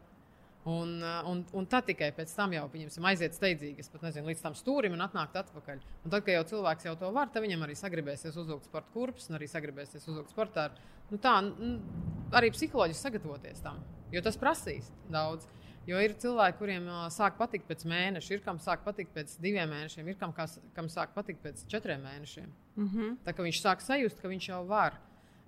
Un, 0.65 1.01
uh, 1.03 1.27
un, 1.27 1.41
un 1.59 1.65
tad 1.67 1.89
tikai 1.89 2.13
pēc 2.15 2.31
tam 2.37 2.53
jau 2.55 2.63
viņam 2.71 3.07
aiziet 3.09 3.35
steidzīgi, 3.35 3.83
es 3.83 3.91
pat 3.91 4.05
nezinu, 4.05 4.29
līdz 4.31 4.43
tam 4.45 4.53
stūrim 4.55 4.93
un 4.95 5.03
atnākt 5.03 5.35
atpakaļ. 5.41 5.81
Un 6.05 6.13
tad, 6.13 6.23
kad 6.23 6.37
jau 6.37 6.45
cilvēks 6.53 6.87
jau 6.87 6.93
to 7.01 7.09
var, 7.15 7.31
tad 7.33 7.43
viņam 7.43 7.65
arī 7.65 7.75
sagribēsies 7.75 8.37
uzvilkt 8.39 8.69
sporta 8.69 8.93
kurpes 8.93 9.27
un 9.27 9.39
arī 9.39 9.49
sagribēsies 9.51 10.07
uzvilkt 10.07 10.31
sportā. 10.31 10.69
Nu, 11.11 11.19
tā 11.19 11.35
arī 12.39 12.53
psiholoģiski 12.55 13.09
sagatavoties 13.09 13.59
tam, 13.65 13.83
jo 14.13 14.23
tas 14.23 14.39
prasīs 14.39 14.87
daudz. 15.11 15.49
Jo 15.83 15.99
ir 15.99 16.13
cilvēki, 16.15 16.55
kuriem 16.61 16.85
uh, 16.87 17.05
sāk 17.11 17.35
patikt 17.35 17.67
pēc 17.67 17.81
mēneša, 17.91 18.37
ir 18.37 18.43
kam 18.45 18.59
sāk 18.63 18.85
patikt 18.85 19.11
pēc 19.11 19.33
diviem 19.43 19.67
mēnešiem, 19.67 20.07
ir 20.07 20.15
kam, 20.15 20.31
kas, 20.31 20.55
kam 20.77 20.87
sāk 20.87 21.11
patikt 21.11 21.43
pēc 21.43 21.65
četriem 21.67 22.05
mēnešiem. 22.07 22.47
Mm 22.77 22.87
-hmm. 22.87 23.17
Tā 23.25 23.33
kā 23.35 23.43
viņš 23.43 23.59
sāk 23.59 23.83
sajust, 23.83 24.21
ka 24.21 24.31
viņš 24.31 24.47
jau 24.47 24.63
var. 24.67 24.95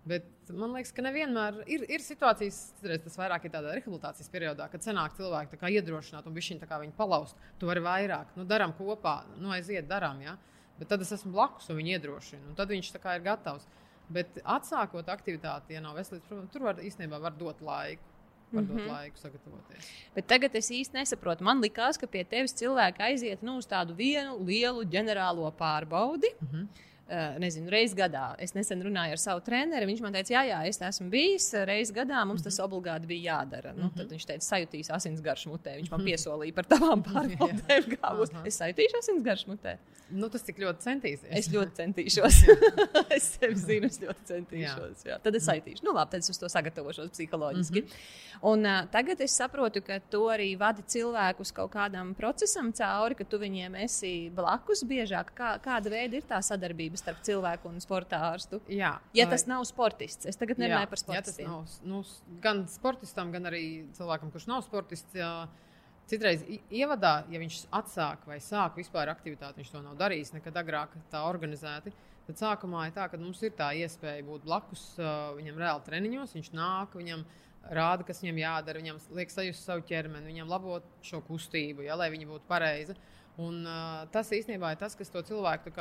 Bet 0.05 0.51
man 0.53 0.75
liekas, 0.75 0.91
ka 0.93 1.01
nevienmēr 1.01 1.63
ir, 1.65 1.83
ir 1.89 2.03
situācijas, 2.05 2.59
citreiz 2.77 3.01
tas 3.01 3.15
vairāk 3.17 3.47
ir 3.47 3.53
tādā 3.55 3.71
rehabilitācijas 3.73 4.29
periodā, 4.29 4.67
kad 4.69 4.85
senāk 4.85 5.15
cilvēki 5.17 5.57
iedrošināt 5.79 6.27
un 6.29 6.35
viņi 6.35 6.59
kā 6.69 6.77
viņi 6.83 6.93
palaust. 6.97 7.39
Tu 7.57 7.65
vari 7.65 7.81
vairāk, 7.81 8.35
nu, 8.37 8.45
darām 8.45 8.75
kopā, 8.77 9.23
nu, 9.39 9.49
aiziet, 9.55 9.87
darām. 9.89 10.21
Ja? 10.21 10.35
Bet 10.77 10.91
tad 10.93 11.01
es 11.01 11.13
esmu 11.15 11.33
blakus 11.33 11.71
un 11.73 11.81
viņi 11.81 11.97
iedrošina. 11.97 12.53
Tad 12.55 12.69
viņš 12.69 12.93
ir 12.93 13.25
gatavs. 13.25 13.65
Bet 14.13 14.37
atsākot 14.43 15.07
aktivitāti, 15.09 15.73
ja 15.73 15.81
nav 15.81 15.97
veselības 15.97 16.27
problēma, 16.29 16.51
tur 16.53 16.67
var 16.67 16.81
īstenībā 16.85 17.19
var 17.23 17.33
dot 17.39 17.61
laiku. 17.65 18.11
Var 18.51 18.61
dot 18.61 18.75
mm 18.75 18.79
-hmm. 18.79 18.91
laiku 18.91 19.17
sagatavoties. 19.17 19.87
Bet 20.13 20.27
tagad 20.27 20.55
es 20.55 20.69
īsti 20.69 20.93
nesaprotu. 20.93 21.43
Man 21.43 21.61
liekas, 21.61 21.97
ka 21.97 22.07
pie 22.07 22.23
tevis 22.23 22.53
cilvēki 22.53 23.01
aiziet 23.01 23.41
nu, 23.41 23.57
uz 23.57 23.65
tādu 23.65 23.95
vienu 23.95 24.37
lielu 24.45 24.83
ģenerālo 24.85 25.51
pārbaudi. 25.57 26.29
Mm 26.41 26.47
-hmm 26.51 26.93
nezinu, 27.41 27.69
reizes 27.69 27.95
gadā. 27.97 28.31
Es 28.41 28.55
nesen 28.55 28.81
runāju 28.85 29.15
ar 29.15 29.21
savu 29.21 29.43
treneri. 29.45 29.87
Viņš 29.89 30.01
man 30.01 30.15
teica, 30.15 30.33
jā, 30.33 30.43
jā, 30.49 30.61
es 30.69 30.81
esmu 30.81 31.09
bijis 31.13 31.51
reizes 31.67 31.93
gadā, 31.95 32.23
mums 32.27 32.45
tas 32.45 32.57
mhm. 32.57 32.65
obligāti 32.65 33.09
bija 33.09 33.35
jādara. 33.35 33.75
Nu, 33.77 33.91
tad 33.95 34.09
viņš 34.13 34.25
teica, 34.31 34.45
sajutīs 34.45 34.91
asins 34.93 35.21
garš 35.25 35.45
mutē. 35.51 35.77
Viņš 35.81 35.91
man 35.93 36.01
mhm. 36.01 36.09
piesolīja 36.11 36.57
par 36.57 36.69
tavām 36.71 37.03
pārbaudēm, 37.09 37.91
kā 37.93 38.15
būs. 38.17 38.33
Es 38.49 38.61
sajutīšu 38.61 39.01
asins 39.03 39.25
garš 39.25 39.45
mutē. 39.51 39.77
Nu, 40.13 40.27
tas 40.29 40.43
tik 40.45 40.59
ļoti 40.61 40.85
centīsies. 40.85 41.31
Es 41.33 41.49
ļoti 41.53 41.75
centīšos. 41.81 42.41
es 43.17 43.29
sevi 43.39 43.57
zinu, 43.57 43.89
es 43.89 43.97
ļoti 44.01 44.27
centīšos. 44.29 45.05
Jā. 45.05 45.15
Jā. 45.15 45.19
Tad 45.23 45.37
es 45.37 45.47
saitīšu. 45.49 45.85
Nu, 45.85 45.95
labi, 45.97 46.13
tad 46.13 46.25
es 46.25 46.29
uz 46.33 46.41
to 46.41 46.49
sagatavošos 46.51 47.09
psiholoģiski. 47.13 47.81
Mm 47.81 47.87
-hmm. 47.87 48.33
Un 48.45 48.65
uh, 48.65 48.83
tagad 48.91 49.21
es 49.21 49.35
saprotu, 49.37 49.81
ka 49.81 49.99
tu 49.99 50.25
arī 50.29 50.51
vadi 50.59 50.81
cilvēkus 50.81 51.53
kaut 51.55 51.71
kādam 51.71 52.13
procesam 52.13 52.71
cauri, 52.73 53.15
ka 53.15 53.23
tu 53.23 53.39
viņiem 53.39 53.75
esi 53.83 54.29
blakus 54.35 54.83
biežāk. 54.83 55.31
Kā, 55.37 55.55
kāda 55.63 55.89
veida 55.89 56.15
ir 56.15 56.23
tā 56.29 56.41
sadarbība? 56.41 56.94
Atšķirība 56.95 57.01
starp 57.01 57.21
cilvēku 57.25 57.69
un 57.69 57.81
sporta 57.83 58.19
ārstu. 58.31 58.61
Jā, 58.71 58.99
ja 59.13 59.27
tas 59.27 59.45
nav 59.47 59.65
sportists, 59.65 60.25
es 60.25 60.37
tagad 60.37 60.59
nerunāju 60.59 60.85
jā, 60.85 60.89
par 60.89 61.01
sportistiem. 61.01 61.47
Ja 61.47 61.59
tas 61.61 61.79
nav 61.83 61.91
nu, 61.91 62.01
gan 62.41 62.65
sportistam, 62.67 63.31
gan 63.31 63.45
arī 63.45 63.85
cilvēkam, 63.95 64.31
kurš 64.31 64.47
nav 64.47 64.63
sportists. 64.65 65.15
Jā. 65.15 65.47
Citreiz 66.05 66.43
ievadā, 66.69 67.25
ja 67.33 67.39
viņš 67.41 67.63
atsāk 67.73 68.27
vai 68.29 68.37
sāk 68.37 68.75
vispār 68.77 69.09
aktivitāti, 69.09 69.63
viņš 69.63 69.71
to 69.73 69.79
nav 69.81 69.95
darījis 69.97 70.35
nekad 70.35 70.53
agrāk 70.61 70.93
tā 71.09 71.23
organizēti. 71.25 71.93
Tad 72.27 72.37
sākumā 72.37 72.87
ir 72.87 72.93
tā, 72.93 73.07
ka 73.09 73.17
mums 73.17 73.41
ir 73.41 73.55
tā 73.57 73.71
iespēja 73.73 74.21
būt 74.25 74.45
blakus 74.45 74.83
viņam 74.99 75.57
reāli 75.57 75.81
treniņos. 75.87 76.35
Viņš 76.37 76.51
nāk, 76.53 76.93
viņam 76.93 77.25
rāda, 77.73 78.05
kas 78.05 78.21
viņam 78.21 78.37
jādara, 78.37 78.83
viņam 78.83 79.01
liek 79.17 79.33
sajust 79.33 79.65
savu 79.65 79.81
ķermeni, 79.89 80.29
viņam 80.29 80.49
labot 80.49 80.85
šo 81.05 81.23
kustību, 81.25 81.87
ja, 81.87 81.97
lai 81.97 82.11
viņa 82.13 82.29
būtu 82.29 82.45
pareiza. 82.49 82.93
Un, 83.41 83.63
uh, 83.65 84.05
tas 84.13 84.29
īstenībā 84.29 84.75
ir 84.75 84.79
tas, 84.79 84.93
kas 84.95 85.09
to 85.11 85.25
cilvēku 85.25 85.73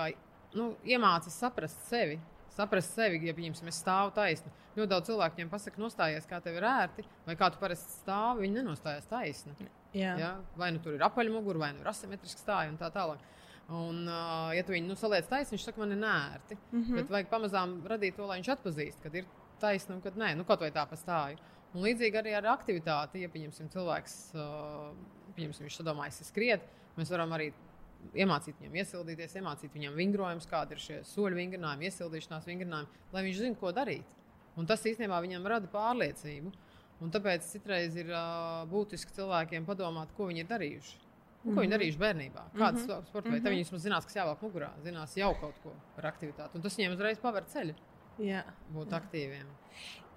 nu, 0.55 0.73
iemācās 0.87 1.37
saprast 1.43 1.87
sevi. 1.89 2.21
Saprast 2.55 2.95
sevi, 2.95 3.19
ja 3.27 3.35
pieņemsim, 3.35 3.69
es 3.71 3.81
stāvu 3.83 4.13
taisni. 4.15 4.53
Ļoti 4.77 4.91
daudz 4.91 5.09
cilvēku 5.11 5.39
viņam 5.39 5.51
pasaka, 5.51 5.81
nostājies, 5.83 6.27
kā 6.31 6.39
tev 6.43 6.59
ir 6.61 6.67
ērti, 6.71 7.05
vai 7.27 7.35
kā 7.39 7.49
tu 7.51 7.59
parasti 7.59 7.97
stāvi. 7.97 8.45
Viņi 8.45 8.61
nenostājās 8.61 9.09
taisni. 9.11 9.55
Jā. 9.95 10.13
Ja? 10.19 10.31
Vai 10.59 10.71
nu 10.75 10.83
tur 10.83 10.95
ir 10.95 11.03
apaļmugure, 11.07 11.59
vai 11.63 11.73
nu 11.75 11.83
ir 11.83 11.91
asimetriski 11.91 12.43
stāvi 12.43 12.71
un 12.71 12.79
tā 12.79 12.91
tālāk. 12.95 13.23
Un, 13.75 14.03
uh, 14.05 14.53
ja 14.55 14.63
tu 14.67 14.75
viņu 14.75 14.91
nu, 14.91 14.97
saliec 14.99 15.27
taisni, 15.31 15.57
viņš 15.57 15.67
saka, 15.67 15.81
man 15.81 15.95
ir 15.97 16.01
nērti. 16.03 16.59
Mm 16.71 16.83
-hmm. 16.83 17.01
Bet 17.01 17.11
vajag 17.11 17.31
pamazām 17.31 17.75
radīt 17.89 18.17
to, 18.17 18.27
lai 18.27 18.39
viņš 18.39 18.53
atpazīst, 18.55 19.03
kad 19.03 19.15
ir 19.15 19.27
taisni 19.61 19.95
un 19.95 20.03
kad 20.05 20.17
nē, 20.17 20.35
nu, 20.37 20.45
kaut 20.45 20.61
vai 20.61 20.71
tā 20.71 20.87
pastāju. 20.91 21.39
Un 21.75 21.83
līdzīgi 21.83 22.19
arī 22.21 22.35
ar 22.37 22.47
aktivitāti, 22.55 23.23
ja 23.25 23.29
pieņemsim, 23.29 23.71
cilvēks, 23.73 24.35
uh, 24.35 24.93
pieņemsim, 25.35 25.67
viņš 25.67 25.79
sadomājas, 25.81 26.21
skriet, 26.29 26.63
mēs 26.97 27.11
varam 27.11 27.33
arī 27.33 27.53
iemācīt 28.15 28.55
viņam 28.61 28.75
iesildīties, 28.83 29.37
iemācīt 29.41 29.73
viņam 29.75 29.95
vingrojumus, 29.97 30.47
kādi 30.51 30.73
ir 30.73 30.79
šie 30.79 30.99
soļu 31.05 31.37
vingrinājumi, 31.37 31.89
iesildīšanās 31.89 32.47
vingrinājumi, 32.47 32.89
lai 33.13 33.23
viņš 33.25 33.37
zinātu, 33.41 33.61
ko 33.61 33.73
darīt. 33.73 34.05
Un 34.57 34.67
tas 34.67 34.85
īstenībā 34.87 35.21
viņam 35.25 35.47
rada 35.47 35.67
pārliecību. 35.73 36.53
Un 37.03 37.11
tāpēc 37.11 37.43
citreiz 37.43 37.97
ir 37.97 38.07
uh, 38.15 38.65
būtiski 38.71 39.13
cilvēkiem 39.17 39.65
padomāt, 39.67 40.13
ko 40.17 40.27
viņi 40.31 40.45
ir 40.45 40.47
darījuši. 40.47 41.01
Un, 41.45 41.55
ko 41.55 41.61
viņi 41.61 41.69
Mhm. 41.69 41.75
darījuši 41.75 41.99
bērnībā? 42.01 42.43
Kādas 42.55 42.81
mm 42.81 42.87
Mhm. 42.87 42.93
-hmm. 42.93 43.07
sporta 43.09 43.29
veidi? 43.29 43.37
Mhm. 43.41 43.45
Tad 43.45 43.53
viņi 43.53 43.65
vismaz 43.65 43.83
zinās, 43.85 44.05
kas 44.07 44.15
jāvelk 44.17 44.41
mugurā, 44.43 44.71
zinās 44.83 45.17
jau 45.17 45.35
kaut 45.41 45.55
ko 45.63 45.73
par 45.97 46.05
aktivitāti. 46.13 46.55
Un 46.55 46.63
tas 46.63 46.77
viņiem 46.77 46.93
uzreiz 46.95 47.19
paver 47.19 47.43
ceļu 47.45 47.75
Jā. 48.19 48.45
būt 48.73 48.89
aktīviem. 48.93 49.47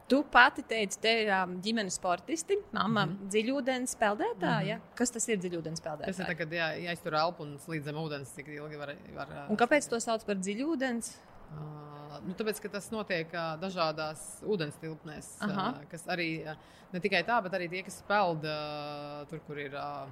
Tu 0.07 0.21
pati 0.31 0.63
teici, 0.63 0.99
te 1.03 1.11
ir 1.23 1.29
um, 1.35 1.57
ģimenes 1.63 1.97
sportisti, 1.99 2.55
mamma 2.71 3.05
mm. 3.05 3.09
-hmm. 3.13 3.31
dziļūdens 3.33 3.95
peldētāja. 3.99 4.59
Mhm. 4.61 4.67
Ja? 4.69 4.95
Kas 4.95 5.11
tas 5.11 5.27
ir 5.27 5.39
dziļūdens 5.43 5.81
Tas 5.81 5.83
ir 5.83 5.89
peldētājs? 5.89 6.27
tagad 6.27 6.53
jā, 6.55 6.67
jāiztur 6.85 7.17
elpu 7.19 7.43
un 7.43 7.57
slīd 7.59 7.83
zem 7.83 7.99
ūdens, 7.99 8.31
cik 8.35 8.47
ilgi 8.47 8.79
var. 8.79 8.93
var 9.15 9.33
uh, 9.33 9.49
Un 9.51 9.59
kāpēc 9.59 9.89
to 9.89 9.99
sauc 9.99 10.23
par 10.23 10.39
dziļūdens? 10.39 11.11
Uh, 11.51 12.19
nu, 12.27 12.33
tāpēc, 12.39 12.61
ka 12.63 12.69
tas 12.69 12.89
notiek 12.91 13.27
uh, 13.33 13.59
dažādās 13.59 14.23
ūdens 14.43 14.79
tilpnēs, 14.79 15.27
uh, 15.43 15.83
kas 15.91 16.07
arī 16.07 16.29
uh, 16.43 16.55
ne 16.93 16.99
tikai 17.03 17.23
tā, 17.27 17.41
bet 17.43 17.53
arī 17.53 17.67
tie, 17.71 17.83
kas 17.83 18.01
peld 18.07 18.47
uh, 18.47 19.27
tur, 19.27 19.43
kur 19.47 19.59
ir 19.59 19.75
uh, 19.75 20.07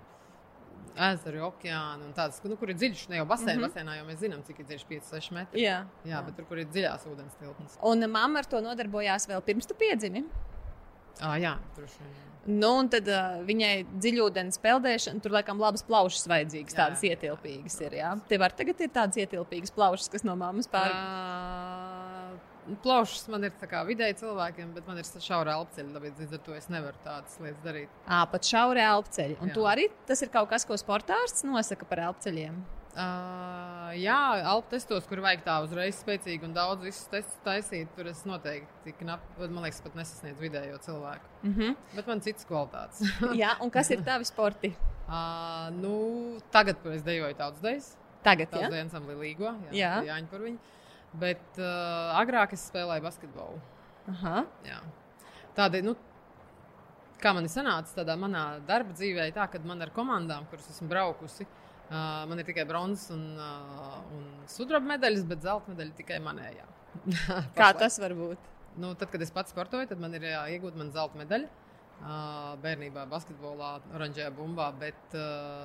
ezeri, 0.95 1.39
okeāni 1.43 2.05
un 2.07 2.13
tādas, 2.15 2.39
nu, 2.43 2.55
kur 2.57 2.69
ir 2.71 2.75
dziļš, 2.79 3.07
ne 3.09 3.17
jau 3.17 3.25
basēnā, 3.25 3.55
Mhm. 3.55 3.59
mm 3.59 3.63
-hmm. 3.63 3.73
basēnā 3.75 3.97
jau 3.97 4.05
mēs 4.05 4.19
zinām, 4.23 4.43
cik 4.47 4.59
ir 4.59 4.65
dziļš 4.65 4.85
5-6 4.89 5.31
metri. 5.31 5.61
Jā. 5.61 5.85
Jā, 6.05 6.21
bet 6.25 6.35
tur, 6.35 6.45
kur 6.45 6.57
ir 6.57 6.65
dziļās 6.65 7.05
ūdens 7.07 7.35
tilpnes. 7.39 7.77
Un 7.83 7.99
mamma 8.11 8.39
ar 8.39 8.45
to 8.45 8.61
nodarbojās 8.61 9.27
vēl 9.27 9.41
pirms 9.41 9.65
tu 9.67 9.73
piedzimi. 9.73 10.23
Ah, 11.21 11.35
jā, 11.39 11.57
droši 11.75 11.99
vien. 11.99 12.09
jā. 12.11 12.21
Nu, 12.47 12.77
un 12.77 12.89
tad 12.89 13.07
uh, 13.07 13.41
viņai 13.45 13.85
dziļūdens 13.99 14.59
peldēšana, 14.61 15.19
tur 15.21 15.31
laikam 15.31 15.57
labas 15.59 15.81
plaušas 15.83 16.27
vajadzīgas, 16.27 16.73
Jā, 16.73 16.77
tādas 16.77 17.01
jā, 17.01 17.15
ietilpīgas 17.17 17.81
ir. 17.81 17.91
Jā. 17.93 18.19
Tev 18.29 18.39
var 18.39 18.51
tagad 18.51 18.79
ir 18.81 18.89
tādas 18.89 19.15
ietilpīgas 19.17 19.71
plaušas, 19.73 20.09
kas 20.09 20.23
no 20.23 20.35
mammas 20.35 20.67
pār. 20.67 20.91
Plaušas 22.83 23.27
man 23.29 23.45
ir 23.45 23.53
vidēji 23.89 24.17
cilvēkiem, 24.23 24.71
bet 24.73 24.87
man 24.89 24.97
ir 24.97 25.05
šaura 25.05 25.57
elpceļa, 25.59 25.91
tāpēc 25.97 26.21
līdz 26.23 26.37
ar 26.37 26.41
to 26.47 26.55
es 26.57 26.69
nevaru 26.73 27.03
tādas 27.03 27.37
lietas 27.39 27.61
darīt. 27.65 27.89
Ā, 28.07 28.23
pat 28.31 28.47
šauri 28.49 28.81
elpceļi. 28.81 29.37
Un 29.41 29.51
Jā. 29.51 29.57
tu 29.57 29.67
arī 29.69 29.89
tas 30.07 30.21
ir 30.25 30.31
kaut 30.33 30.49
kas, 30.49 30.65
ko 30.65 30.77
sportārs 30.81 31.43
nosaka 31.45 31.85
par 31.85 32.01
elpceļiem. 32.07 32.57
Uh, 32.95 33.89
jā, 33.99 34.15
alpu 34.47 34.71
testos, 34.71 35.03
kur 35.09 35.19
vajag 35.19 35.41
tā 35.43 35.57
uzreiz 35.65 35.97
spēcīgi 35.99 36.47
un 36.47 36.53
daudz 36.55 36.85
visu 36.85 37.09
testus 37.11 37.41
taisīt, 37.43 37.89
tur 37.97 38.07
es 38.07 38.21
noteikti 38.23 38.93
knapi, 39.01 39.49
man 39.49 39.65
liekas, 39.65 39.81
pat 39.83 39.97
nesasniedzu 39.99 40.39
vidējo 40.39 40.79
cilvēku. 40.85 41.27
Mm 41.43 41.53
-hmm. 41.57 41.75
Bet 41.97 42.07
man 42.07 42.23
citas 42.23 42.47
kvalitātes. 42.47 43.03
Jā, 43.41 43.57
un 43.59 43.69
kas 43.69 43.91
ir 43.91 44.03
tavi 44.03 44.25
sporti? 44.25 44.71
uh, 45.09 45.67
nu, 45.75 46.39
tagad, 46.51 46.79
kad 46.83 46.93
es 46.93 47.03
dejoju 47.03 47.35
tautas 47.35 47.61
dejas, 47.61 47.97
Tagad, 48.23 48.49
tautas 48.49 48.65
ja? 48.65 48.69
dejas 48.69 48.87
ansamblī 48.87 49.15
līgo, 49.19 49.51
jā, 49.67 49.71
Jā. 49.71 49.91
Jāņa 50.07 50.27
par 50.31 50.39
viņu. 50.39 50.57
Bet 51.21 51.59
uh, 51.61 52.15
agrāk 52.19 52.55
es 52.57 52.65
spēlēju 52.69 53.05
basketbolu. 53.05 53.61
Aha. 54.11 54.43
Jā. 54.67 54.79
Tāda, 55.55 55.81
nu, 55.85 55.95
kā 57.21 57.31
man 57.35 57.47
ir 57.47 57.53
sanācis 57.53 57.95
tādā 57.97 58.17
manā 58.19 58.45
darba 58.67 58.95
dzīvē, 58.95 59.29
tā, 59.35 59.47
kad 59.51 59.65
man 59.67 59.83
ar 59.85 59.93
komandām, 59.95 60.47
kuras 60.51 60.67
esmu 60.73 60.89
braukusi, 60.91 61.47
uh, 61.47 62.25
man 62.29 62.41
ir 62.41 62.49
tikai 62.49 62.67
bronzas 62.69 63.07
un, 63.15 63.23
uh, 63.39 64.01
un 64.17 64.25
sudraba 64.51 64.95
medaļas, 64.95 65.27
bet 65.29 65.45
zelta 65.45 65.73
medaļa 65.73 65.97
tikai 66.01 66.19
manējā. 66.25 66.67
Kā 67.59 67.71
tas 67.77 67.99
var 68.01 68.15
būt? 68.17 68.51
Nu, 68.81 68.91
tad, 68.99 69.07
kad 69.13 69.23
es 69.23 69.31
pats 69.31 69.55
sportoju, 69.55 69.87
tad 69.87 70.01
man 70.01 70.15
ir 70.17 70.27
jā, 70.27 70.41
iegūta 70.57 70.89
zelta 70.91 71.21
medaļa. 71.21 71.64
Bērnībā, 72.61 73.05
basketbolā, 73.09 73.69
oranžajā 73.95 74.27
bumbā, 74.35 74.67
bet, 74.77 75.15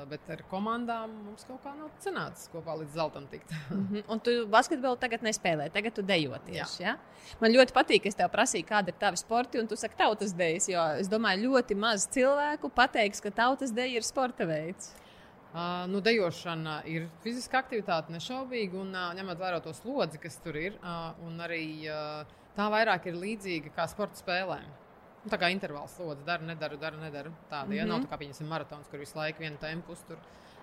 bet 0.08 0.30
ar 0.32 0.40
komandām 0.48 1.12
mums 1.26 1.44
kaut 1.44 1.58
kā 1.64 1.74
nav 1.76 1.90
sanācis 2.00 2.48
kopā 2.52 2.76
līdz 2.80 2.96
zeltam 2.96 3.26
tikt. 3.32 3.52
Mhm. 3.70 4.04
Un 4.12 4.20
tu 4.22 4.32
basketbolu 4.50 4.96
tagad 5.00 5.22
nespēlē, 5.26 5.68
tagad 5.74 5.94
tu 5.96 6.02
dejo 6.06 6.32
Jā. 6.32 6.40
tieši. 6.46 6.82
Ja? 6.84 6.94
Man 7.42 7.52
ļoti 7.54 7.74
patīk, 7.74 8.04
ka 8.04 8.10
es 8.12 8.18
tev 8.18 8.30
prasīju, 8.32 8.66
kāda 8.68 8.92
ir 8.92 8.98
tava 9.00 9.18
sporta, 9.18 9.60
un 9.60 9.68
tu 9.70 9.76
saki, 9.78 9.98
tautas 9.98 10.32
dejas. 10.36 10.68
Jo 10.70 10.84
es 11.00 11.10
domāju, 11.10 11.50
ļoti 11.50 11.76
maz 11.76 12.06
cilvēku 12.14 12.70
pateiks, 12.74 13.22
ka 13.24 13.32
tautas 13.34 13.74
deja 13.74 14.00
ir 14.00 14.06
sporta 14.06 14.46
veids. 14.48 14.92
Uh, 15.50 15.82
nu, 15.90 15.98
dejošana 15.98 16.76
ir 16.86 17.08
fiziska 17.24 17.58
aktivitāte, 17.58 18.12
nešaubīgi, 18.14 18.76
un 18.78 18.92
uh, 18.94 19.08
ņemot 19.18 19.40
vērā 19.40 19.58
to 19.64 19.72
slodzi, 19.74 20.20
kas 20.22 20.36
tur 20.44 20.54
ir, 20.54 20.76
uh, 20.78 21.10
un 21.26 21.42
arī 21.42 21.64
uh, 21.90 22.22
tā 22.54 22.68
vairāk 22.70 23.08
ir 23.10 23.18
līdzīga 23.18 23.72
kā 23.74 23.88
sporta 23.90 24.20
spēlēm. 24.20 24.68
Nu, 25.24 25.30
tā 25.30 25.36
kā 25.36 25.50
intervāls 25.52 25.96
slodzi, 25.98 26.24
daru, 26.24 26.46
nedaru, 26.48 26.78
daru, 26.80 27.00
nedaru. 27.02 27.32
Tāda 27.50 27.66
mm 27.66 27.72
-hmm. 27.72 27.76
ja, 27.76 27.84
nav 27.84 28.00
tā 28.00 28.08
kā 28.08 28.18
pieņemsim 28.18 28.46
maratons, 28.48 28.88
kur 28.88 28.98
visu 28.98 29.18
laiku 29.18 29.38
vienu 29.42 29.56
tempu 29.60 29.92
uztur. 29.92 30.16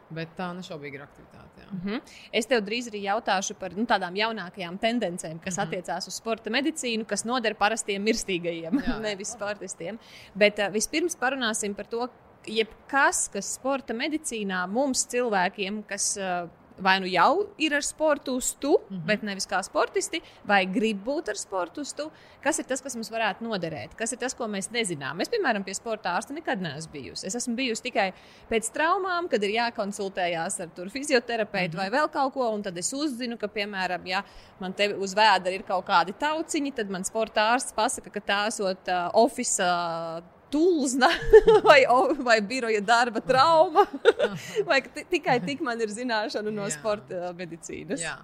Bet 0.09 0.29
tā 0.37 0.53
nešaubīgi 0.55 0.95
ir 0.95 1.01
aktivitāte. 1.01 1.61
Jā. 1.61 1.71
Mhm. 1.71 1.97
Es 2.31 2.45
tev 2.45 2.61
drīz 2.63 2.87
arī 2.87 3.01
jautāšu 3.03 3.53
par 3.59 3.75
nu, 3.75 3.83
tādām 3.85 4.15
jaunākajām 4.15 4.79
tendencēm, 4.79 5.39
kas 5.43 5.57
Mhm. 5.57 5.67
attiecās 5.67 6.07
uz 6.07 6.13
sporta 6.13 6.49
medicīnu, 6.49 7.05
kas 7.05 7.25
noder 7.25 7.55
parastiem 7.55 8.03
mirstīgajiem, 8.03 8.71
jā. 8.85 8.99
nevis 9.07 9.33
sportistiem. 9.33 9.99
Bet 10.35 10.59
uh, 10.59 10.69
vispirms 10.69 11.15
parunāsim 11.15 11.75
par 11.75 11.85
to, 11.85 12.09
jebkas, 12.45 13.29
kas 13.33 13.53
sporta 13.55 13.93
medicīnā 13.93 14.67
mums 14.69 15.05
cilvēkiem, 15.11 15.83
kas 15.87 16.17
uh, 16.17 16.49
vai 16.81 16.99
nu 16.99 17.09
jau 17.09 17.47
ir 17.57 17.73
ar 17.73 17.83
sportu 17.85 18.35
uz 18.37 18.53
tu, 18.59 18.77
mm. 18.77 18.95
-hmm. 18.95 19.05
bet 19.05 19.23
nevis 19.23 19.47
kā 19.47 19.61
sportisti, 19.63 20.21
vai 20.45 20.65
grib 20.65 21.03
būt 21.05 21.29
ar 21.29 21.37
sportu 21.37 21.81
uz 21.81 21.93
tu, 21.93 22.11
kas 22.43 22.59
ir 22.59 22.65
tas, 22.65 22.81
kas 22.81 22.95
mums 22.95 23.11
varētu 23.11 23.43
noderēt, 23.43 23.95
kas 23.95 24.11
ir 24.13 24.19
tas, 24.19 24.33
ko 24.33 24.47
mēs 24.47 24.69
nezinām. 24.71 25.21
Es, 25.21 25.29
piemēram, 25.29 25.63
pie 25.63 25.73
sporta 25.73 26.15
ārsta 26.17 26.33
nekad 26.33 26.61
neesmu 26.61 26.91
bijusi. 26.91 27.27
Es 27.27 27.35
esmu 27.35 27.55
bijusi 27.55 27.83
tikai 27.83 28.13
pēc 28.49 28.71
traumām, 28.73 29.27
kad 29.27 29.43
ir 29.43 29.49
jākonsultējās 29.49 30.59
ar 30.59 30.89
fizioterapeitu 30.89 31.77
mm 31.77 31.81
-hmm. 31.81 31.91
vai 31.91 31.99
vēl 31.99 32.11
kaut 32.11 32.33
ko, 32.33 32.49
un 32.49 32.63
tad 32.63 32.77
es 32.77 32.93
uzzinu, 32.93 33.37
ka, 33.37 33.47
piemēram, 33.47 34.05
ja 34.05 34.23
man 34.59 34.73
te 34.73 34.93
uz 34.95 35.15
vēdera 35.15 35.55
ir 35.55 35.63
kaut 35.63 35.85
kādi 35.85 36.13
tauciņi, 36.13 36.73
tad 36.73 36.89
man 36.89 37.03
sporta 37.03 37.53
ārsts 37.53 37.73
pasaka, 37.73 38.09
ka 38.09 38.19
tā 38.19 38.47
esot 38.47 38.87
uh, 38.87 39.09
oficiāla 39.13 40.36
tulzna 40.53 41.09
vai, 41.67 41.81
vai 42.23 42.37
biroja 42.41 42.81
darba 42.81 43.21
trauma. 43.21 43.85
vai 44.69 44.81
ka 44.85 44.93
ti- 44.95 45.05
tikai 45.17 45.39
tik 45.45 45.61
man 45.65 45.81
ir 45.81 45.93
zināšana 45.93 46.53
no 46.53 46.67
Jā. 46.67 46.75
sporta 46.77 47.33
medicīnas. 47.37 48.03
Jā. 48.03 48.17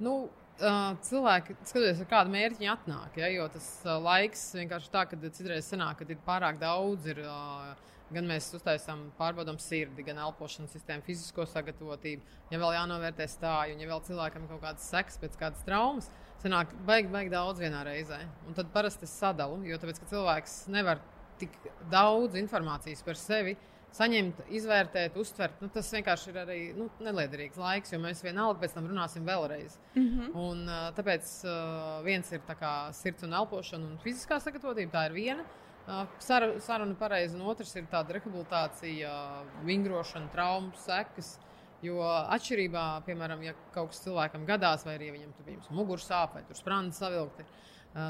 Nu, 0.00 0.16
uh, 0.60 0.80
cilvēki 1.04 1.58
skatoties, 1.60 2.00
ar 2.04 2.10
kādu 2.10 2.32
mērķi 2.34 2.60
viņi 2.62 2.72
atnāk. 2.72 3.20
Ja, 3.20 3.28
jo 3.34 3.46
tas 3.52 3.68
uh, 3.84 3.98
laiks 4.02 4.48
vienkārši 4.56 4.92
tā, 4.94 5.04
ka 5.10 5.18
citreiz 5.28 5.68
sanāk, 5.68 6.00
ka 6.00 6.08
ir 6.08 6.20
pārāk 6.26 6.60
daudz. 6.62 7.06
Ir, 7.12 7.22
uh, 7.26 7.74
gan 8.10 8.26
mēs 8.26 8.48
uztaisām, 8.56 9.04
pārbaudām 9.18 9.58
sirdi, 9.62 10.02
gan 10.02 10.18
elpošanas 10.24 10.72
sistēmu, 10.74 11.04
fizisko 11.06 11.44
sagatavotību. 11.46 12.24
Ja 12.50 12.58
vēl 12.58 12.74
jānovērtē 12.74 13.28
stāju, 13.30 13.76
un 13.76 13.84
ja 13.84 13.86
vēl 13.92 14.02
cilvēkam 14.08 14.48
kaut 14.50 14.64
kādas 14.64 14.88
sekas 14.90 15.20
pēc 15.22 15.36
kādas 15.38 15.62
traumas, 15.66 16.08
sanāk, 16.42 16.72
baigi, 16.88 17.06
baigi 17.12 17.30
daudz 17.30 17.62
vienā 17.62 17.84
reizē. 17.86 18.18
Un 18.48 18.56
tad 18.58 18.72
parasti 18.74 19.06
es 19.06 19.14
sadalu, 19.14 19.60
jo 19.68 19.78
tāpēc, 19.78 20.00
ka 20.02 20.10
cilvēks 20.10 20.56
nevar 20.74 20.98
tik 21.40 21.58
daudz 21.90 22.38
informācijas 22.40 23.02
par 23.06 23.18
sevi 23.18 23.56
saņemt, 23.94 24.44
izvērtēt, 24.54 25.16
uztvert. 25.18 25.58
Nu, 25.62 25.68
tas 25.72 25.88
vienkārši 25.94 26.30
ir 26.30 26.38
arī 26.44 26.58
nu, 26.76 26.86
neliederīgs 27.02 27.58
laiks, 27.58 27.94
jo 27.94 28.00
mēs 28.02 28.22
vienalga 28.24 28.62
pēc 28.62 28.76
tam 28.76 28.86
runāsim 28.90 29.26
vēlreiz. 29.26 29.78
Mm 29.94 30.06
-hmm. 30.06 30.36
Un, 30.44 30.62
tāpēc 30.96 31.32
uh, 31.44 32.04
viens 32.04 32.32
ir 32.32 32.40
tā 32.46 32.54
kā 32.60 32.92
sirds 32.94 33.26
un 33.26 33.34
elpošana 33.34 33.86
un 33.86 33.98
fiziskā 34.04 34.40
sagatavotība. 34.40 34.92
Tā 34.92 35.06
ir 35.06 35.12
viena. 35.12 35.44
Uh, 35.88 36.06
sar- 36.18 36.60
saruna 36.60 36.94
pareizi, 36.94 37.34
un 37.34 37.42
otrs 37.42 37.74
ir 37.76 37.86
tāda 37.90 38.12
rehabilitācija, 38.12 39.10
uh, 39.10 39.64
vingrošana, 39.64 40.30
traumas 40.30 40.84
sekas. 40.84 41.38
Jo 41.82 42.02
atšķirībā, 42.04 43.02
piemēram, 43.06 43.42
ja 43.42 43.54
kaut 43.72 43.88
kas 43.88 44.02
cilvēkam 44.04 44.44
gadās, 44.46 44.84
vai 44.84 44.98
arī 44.98 45.06
ja 45.06 45.12
viņam 45.12 45.32
tur 45.36 45.44
bija 45.46 45.58
mugursāpe 45.70 46.34
vai 46.34 46.54
sprādzes 46.54 46.98
savilkti, 47.00 47.44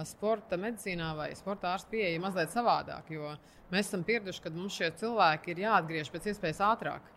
sporta 0.09 0.59
medicīnā 0.61 1.13
vai 1.17 1.31
sporta 1.39 1.75
ārsta 1.75 1.91
pieeja 1.95 2.15
ir 2.17 2.21
mazliet 2.25 2.53
savādāk. 2.53 3.09
Jo 3.15 3.35
mēs 3.73 3.89
esam 3.89 4.03
pieraduši, 4.05 4.43
ka 4.45 4.53
mums 4.53 4.77
šie 4.77 4.91
cilvēki 5.01 5.55
ir 5.55 5.63
jāatgriež 5.67 6.11
pēc 6.13 6.31
iespējas 6.35 6.61
ātrāk 6.67 7.09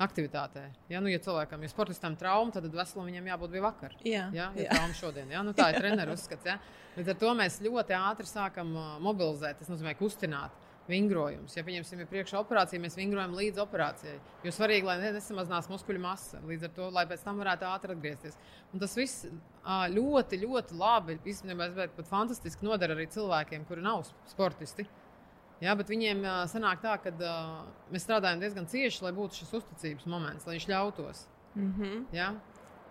aktivitātē. 0.00 0.62
Ja, 0.88 1.00
nu, 1.04 1.10
ja 1.12 1.20
cilvēkam 1.20 1.60
ir 1.64 1.68
sportistam 1.72 2.14
trauma, 2.16 2.52
tad 2.54 2.64
veselam 2.72 3.08
viņam 3.10 3.26
jābūt 3.34 3.50
bija 3.52 3.64
vakar. 3.66 3.96
Jā, 4.04 4.28
Ja, 4.32 4.46
ja 4.56 4.64
jā. 4.64 4.70
trauma 4.72 4.96
šodien. 4.96 5.28
Ja? 5.32 5.42
Nu, 5.44 5.52
tā 5.56 5.70
ir 5.74 5.80
treneru 5.82 6.14
uzskats. 6.16 6.46
Ja? 6.48 6.54
Līdz 6.96 7.12
ar 7.12 7.18
to 7.20 7.34
mēs 7.36 7.58
ļoti 7.64 7.96
ātri 7.98 8.28
sākam 8.30 8.72
mobilizēt, 9.04 9.60
tas 9.60 9.68
nozīmē 9.72 9.92
kustināt. 10.00 10.56
Vingrojums. 10.90 11.56
Ja 11.56 11.64
pieņemsim, 11.66 12.02
ir 12.02 12.08
priekšā 12.10 12.40
operācija, 12.40 12.82
mēs 12.82 12.98
vingrojam 12.98 13.36
līdz 13.38 13.62
operācijai. 13.64 14.18
Jo 14.44 14.52
svarīgi, 14.54 14.88
lai 14.88 14.98
ne- 15.00 15.12
nesamazinās 15.16 15.70
muskuļu 15.70 16.02
masa. 16.02 16.40
Līdz 16.46 16.68
ar 16.68 16.74
to, 16.76 16.88
lai 16.90 17.06
pēc 17.06 17.24
tam 17.24 17.40
varētu 17.42 17.68
ātri 17.70 17.96
atgriezties. 17.96 18.38
Un 18.72 18.82
tas 18.82 18.96
viss 18.98 19.26
ļoti, 19.96 20.40
ļoti 20.44 20.78
labi, 20.78 21.18
īstenībā 21.24 21.70
pat 21.96 22.06
fantastiski 22.06 22.66
noder 22.66 22.96
arī 22.96 23.06
cilvēkiem, 23.06 23.66
kuri 23.68 23.82
nav 23.86 24.04
sportisti. 24.26 24.86
Jā, 25.60 25.74
bet 25.76 25.90
viņiem 25.92 26.22
sanāk 26.48 26.80
tā, 26.80 26.96
ka 27.02 27.10
mēs 27.92 28.06
strādājam 28.06 28.40
diezgan 28.40 28.66
cieši, 28.66 29.02
lai 29.04 29.12
būtu 29.12 29.42
šis 29.42 29.52
uzticības 29.58 30.06
moments, 30.08 30.46
lai 30.46 30.56
viņš 30.56 30.68
ļautos. 30.72 31.26
Mm 31.54 31.74
-hmm. 31.74 32.04
Ja? 32.12 32.34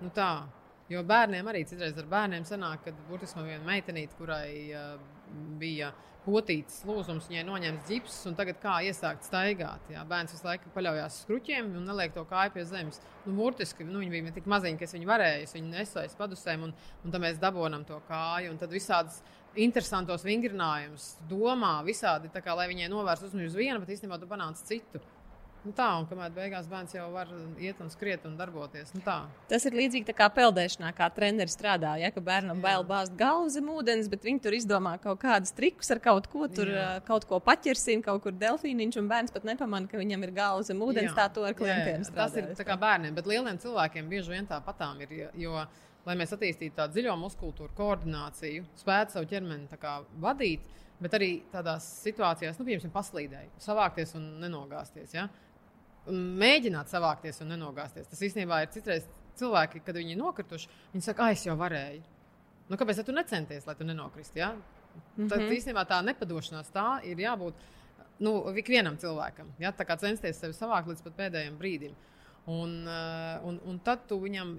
Nu 0.01 0.09
tā. 0.09 0.47
Jo 0.89 1.03
bērniem 1.03 1.45
arī 1.45 1.65
citreiz 1.69 1.97
ar 1.97 2.05
bērniem 2.05 2.43
sanāk, 2.43 2.83
ka 2.83 2.91
man 3.35 3.45
viena 3.45 3.65
meitenīte, 3.65 4.15
kurai 4.17 4.73
uh, 4.73 4.99
bija 5.59 5.91
potīts 6.25 6.81
lūzums, 6.87 7.27
viņai 7.29 7.45
noņemts 7.47 7.89
ģips, 7.89 8.17
un 8.29 8.37
tagad 8.37 8.59
kā 8.61 8.79
iesākt 8.87 9.25
staigāt. 9.27 9.89
Jā. 9.93 10.03
Bērns 10.09 10.35
visu 10.35 10.47
laiku 10.47 10.71
paļaujas 10.75 11.21
uz 11.21 11.27
kruķiem 11.29 11.71
un 11.79 11.87
neliek 11.89 12.13
to 12.15 12.25
kāju 12.29 12.53
pie 12.55 12.65
zemes. 12.69 13.01
Nu, 13.25 13.35
burtiski 13.37 13.87
nu, 13.87 14.01
viņi 14.03 14.13
bija 14.15 14.35
tik 14.35 14.49
maziņi, 14.51 14.79
ka 14.79 14.87
es 14.87 14.95
viņu 14.95 15.09
varēju, 15.09 15.45
es 15.47 15.55
viņu 15.55 15.79
aiz 16.03 16.17
padusēm, 16.19 16.65
un, 16.67 16.73
un 17.03 17.13
tad 17.15 17.23
mēs 17.23 17.41
dabonam 17.41 17.85
to 17.87 17.99
kāju. 18.09 18.53
Un 18.53 18.59
tad 18.61 18.73
visādas 18.75 19.21
interesantos 19.59 20.25
vingrinājumus 20.27 21.13
domā 21.29 21.79
visādi, 21.87 22.31
kā, 22.35 22.55
lai 22.57 22.69
viņai 22.71 22.91
novērstu 22.91 23.31
uzmanību 23.31 23.53
uz 23.53 23.57
vienu, 23.57 23.79
bet 23.83 23.95
īstenībā 23.95 24.19
tu 24.21 24.29
panāc 24.29 24.61
citu. 24.67 25.01
Nu 25.59 25.73
tā, 25.75 25.87
un 25.99 26.05
kamēr 26.07 26.31
beigās 26.31 26.67
bērns 26.71 26.93
jau 26.95 27.09
var 27.11 27.27
iet 27.59 27.79
un 27.83 27.89
skriet 27.91 28.23
un 28.27 28.37
darboties. 28.39 28.93
Nu 28.95 29.01
tā. 29.03 29.17
Tas 29.51 29.65
ir 29.67 29.75
līdzīgi 29.75 30.15
kā 30.15 30.29
peldēšanā, 30.31 30.93
kā 30.95 31.09
treneris 31.11 31.57
strādā. 31.57 31.97
Ja, 31.99 32.13
ka 32.15 32.23
bērnam 32.23 32.61
Jā. 32.61 32.63
bail 32.63 32.85
bāzt 32.87 33.17
galvu 33.19 33.51
zem 33.51 33.67
ūdens, 33.73 34.07
bet 34.11 34.23
viņi 34.23 34.39
tur 34.45 34.55
izdomā 34.55 34.95
kaut 35.03 35.19
kādus 35.19 35.51
trikus 35.57 35.91
ar 35.91 35.99
kaut 36.03 36.29
ko, 36.31 36.47
tur 36.47 36.71
Jā. 36.71 36.87
kaut 37.07 37.27
ko 37.27 37.41
paķersim, 37.43 38.05
kaut 38.05 38.23
kur 38.23 38.37
delfīniņš, 38.39 39.01
un 39.01 39.11
bērns 39.11 39.35
pat 39.35 39.47
nepamanā, 39.51 39.91
ka 39.91 39.99
viņam 39.99 40.23
ir 40.29 40.33
galva 40.39 40.63
zem 40.63 40.79
ūdens. 40.85 41.11
Jā. 41.11 41.17
Tā 41.19 41.27
to 41.35 41.43
ar 41.43 41.57
klientiem 41.59 42.07
strādā. 42.07 42.47
Tas 42.53 42.63
ir 42.63 42.71
kā 42.71 42.79
bērniem, 42.79 43.19
bet 43.19 43.27
lieliem 43.27 43.59
cilvēkiem 43.59 44.09
bieži 44.11 44.37
vien 44.37 44.47
tā 44.47 44.61
patām 44.63 45.03
ir. 45.03 45.15
Jo, 45.39 45.65
lai 46.07 46.15
mēs 46.19 46.31
attīstītu 46.35 46.77
tādu 46.79 46.95
dziļo 46.95 47.19
muskultūru 47.19 47.75
koordināciju, 47.75 48.63
spētu 48.79 49.17
savu 49.17 49.27
ķermeni 49.29 49.67
vadīt, 50.23 50.63
bet 51.03 51.15
arī 51.15 51.29
tādās 51.51 51.85
situācijās, 52.03 52.57
nu, 52.59 52.67
piemēram, 52.67 52.91
paslīdēji, 52.95 53.51
savākties 53.63 54.15
un 54.19 54.25
nenogāzties. 54.43 55.13
Ja? 55.15 55.27
Mēģināt 56.13 56.91
savākties 56.91 57.41
un 57.43 57.53
nenogāzties. 57.53 58.07
Tas 58.09 58.21
īstenībā 58.25 58.63
ir 58.63 58.71
citreiz 58.73 59.07
cilvēki, 59.39 59.83
kad 59.85 59.97
viņi 59.97 60.15
ir 60.15 60.19
nokrituši, 60.19 60.69
viņi 60.93 61.05
saka, 61.05 61.27
ah, 61.27 61.35
es 61.35 61.45
jau 61.45 61.55
varēju. 61.59 62.01
Nu, 62.69 62.77
kāpēc 62.77 63.01
tu 63.05 63.15
necenties, 63.15 63.65
lai 63.65 63.75
tu 63.75 63.87
nenokristu? 63.87 64.39
Ja? 64.39 64.51
Mm 64.53 64.61
-hmm. 65.17 65.29
Tad 65.29 65.39
mhm. 65.39 65.51
īstenībā 65.57 65.85
tā 65.85 66.01
nepadošanās 66.05 66.71
tā 66.73 67.03
ir 67.03 67.17
jābūt 67.17 67.53
nu, 68.19 68.53
ikvienam 68.57 68.97
cilvēkam. 68.97 69.47
Ja? 69.59 69.71
Tā 69.71 69.85
kā 69.85 69.97
censties 69.97 70.39
sevi 70.39 70.53
savākt 70.53 70.87
līdz 70.87 71.01
pēdējiem 71.17 71.57
brīdim. 71.57 71.95
Un, 72.45 72.87
uh, 72.87 73.47
un, 73.47 73.59
un 73.65 73.79
tad 73.79 74.07
tu 74.07 74.19
viņam 74.19 74.57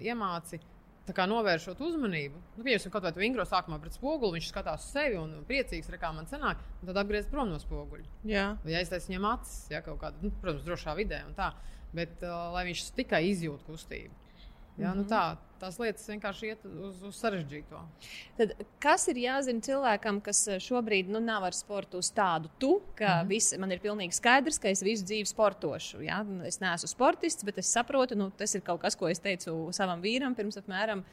iemāci 1.11 1.33
novēršot 1.33 1.83
uzmanību. 1.87 2.41
Nu, 2.57 2.65
Piemēram, 2.65 2.93
kaut 2.95 3.07
vai 3.07 3.13
tu 3.17 3.25
ingro 3.27 3.47
sākumā 3.49 3.81
pret 3.83 3.97
spoguli, 3.97 4.39
viņš 4.39 4.51
skatās 4.53 4.87
uz 4.87 4.95
sevi 4.95 5.19
un 5.21 5.35
priecīgs, 5.49 5.91
re, 5.91 5.99
kā 6.01 6.13
man 6.17 6.29
sanāk, 6.31 6.63
un 6.81 6.91
tad 6.91 7.03
atgriezt 7.03 7.31
prom 7.33 7.51
no 7.51 7.59
spoguļa. 7.61 8.07
Jā. 8.31 8.47
Vai 8.65 8.79
aiztaisīt 8.81 9.13
viņam 9.13 9.29
acis, 9.33 9.59
ja 9.73 9.83
kaut 9.87 10.01
kādā, 10.03 10.21
nu, 10.23 10.33
protams, 10.43 10.67
drošā 10.67 10.97
vidē 10.99 11.23
un 11.27 11.37
tā. 11.39 11.53
Bet 11.97 12.23
uh, 12.23 12.53
lai 12.55 12.69
viņš 12.69 12.85
tikai 12.95 13.25
izjūt 13.33 13.65
kustību. 13.67 14.20
Ja, 14.81 14.91
-hmm. 14.91 14.97
nu 14.97 15.03
mhm. 15.03 15.13
tā, 15.13 15.37
tās 15.61 15.79
lietas 15.79 16.09
vienkārši 16.09 16.51
iet 16.51 16.65
uz, 16.65 17.03
uz 17.05 17.17
sarežģīto. 17.21 17.81
Tad, 18.39 18.55
kas 18.83 19.07
ir 19.13 19.21
jāzina 19.21 19.61
cilvēkam, 19.61 20.21
kas 20.25 20.43
šobrīd 20.65 21.11
nu, 21.13 21.21
nav 21.21 21.45
ar 21.51 21.57
sportu 21.57 22.01
uz 22.01 22.11
tādu 22.17 22.51
tu, 22.59 22.81
ka 22.95 23.07
mm 23.07 23.21
-hmm. 23.21 23.29
viss, 23.29 23.57
man 23.59 23.73
ir 23.73 23.81
pilnīgi 23.81 24.17
skaidrs, 24.17 24.59
ka 24.59 24.69
es 24.69 24.83
visu 24.83 25.05
dzīvi 25.05 25.27
sportošu. 25.27 26.03
Ja? 26.03 26.25
Es 26.45 26.61
neesmu 26.61 26.89
sportists, 26.89 27.45
bet 27.45 27.59
es 27.59 27.73
saprotu, 27.73 28.17
nu, 28.17 28.31
tas 28.31 28.55
ir 28.55 28.61
kaut 28.61 28.81
kas, 28.81 28.97
ko 28.97 29.09
es 29.09 29.19
teicu 29.19 29.69
savam 29.73 30.03
vīram 30.03 30.35
pirms 30.35 30.57
apmēram 30.57 31.05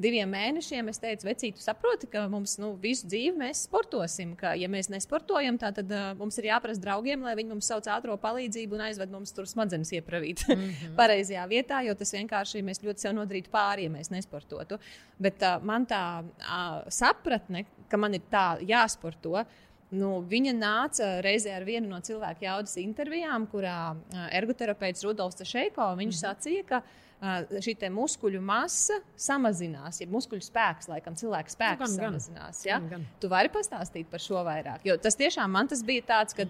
diviem 0.00 0.30
mēnešiem 0.30 0.90
es 0.90 1.00
teicu, 1.00 1.26
vecīt, 1.28 1.58
saproti, 1.62 2.08
ka 2.12 2.26
mums 2.32 2.56
nu, 2.60 2.72
visu 2.80 3.08
dzīvi 3.08 3.36
mēs 3.40 3.64
sportosim. 3.66 4.34
Ka, 4.38 4.52
ja 4.58 4.68
mēs 4.72 4.90
nesportojam, 4.92 5.58
tā, 5.60 5.72
tad 5.76 5.92
uh, 5.92 6.08
mums 6.18 6.36
ir 6.40 6.50
jāprasa 6.50 6.82
draugiem, 6.82 7.24
lai 7.24 7.34
viņi 7.38 7.54
mums 7.54 7.70
sauc 7.70 7.88
ātrā 7.92 8.16
palīdzību 8.20 8.76
un 8.76 8.86
aizved 8.88 9.12
mums 9.12 9.32
tur 9.36 9.48
smadzenes 9.48 9.92
iepravīt 9.96 10.44
mm 10.48 10.56
-hmm. 10.64 10.96
pareizajā 10.98 11.46
vietā, 11.50 11.82
jo 11.86 11.94
tas 11.94 12.12
vienkārši 12.14 12.64
mēs 12.64 12.82
ļoti 12.84 13.06
sev 13.06 13.16
nodarītu 13.16 13.52
pāri, 13.52 13.88
ja 13.88 13.90
mēs 13.90 14.12
nesportotu. 14.12 14.78
Bet 15.18 15.42
uh, 15.42 15.62
man 15.62 15.86
tā 15.86 16.02
uh, 16.24 16.82
sapratne, 16.88 17.64
ka 17.88 17.96
man 17.96 18.14
ir 18.14 18.22
tā 18.30 18.58
jāsporto. 18.60 19.44
Nu, 19.90 20.20
viņa 20.20 20.52
nāca 20.52 21.20
reizē 21.22 21.54
ar 21.56 21.64
vienu 21.64 21.88
no 21.88 22.00
cilvēku 22.00 22.42
jaudas 22.42 22.76
intervijām, 22.76 23.46
kurā 23.46 23.96
ergoterapeits 24.32 25.04
Rudolfs 25.04 25.44
Šeiko 25.44 25.94
viņš 25.94 25.96
mm 25.96 26.10
-hmm. 26.10 26.24
sacīja, 26.26 26.64
ka 26.66 26.82
viņa 26.82 27.05
šī 27.22 27.74
muskuļu 27.90 28.40
masa 28.44 28.98
samazinās, 29.16 30.00
ja 30.02 30.08
muskuļu 30.10 30.44
spēks, 30.44 30.90
laikam, 30.90 31.16
cilvēka 31.16 31.54
spēks 31.54 31.80
nu, 31.80 31.86
gan, 31.86 32.12
samazinās. 32.12 32.64
Ja? 32.66 32.78
Gan, 32.80 32.88
gan. 32.90 33.06
Tu 33.20 33.30
vari 33.32 33.52
pastāstīt 33.52 34.10
par 34.10 34.20
šo 34.20 34.44
vairāk. 34.46 34.84
Jo 34.84 34.98
tas 35.00 35.16
tiešām 35.16 35.50
man 35.50 35.68
tas 35.68 35.82
bija 35.86 36.04
tāds, 36.06 36.36
ka 36.36 36.44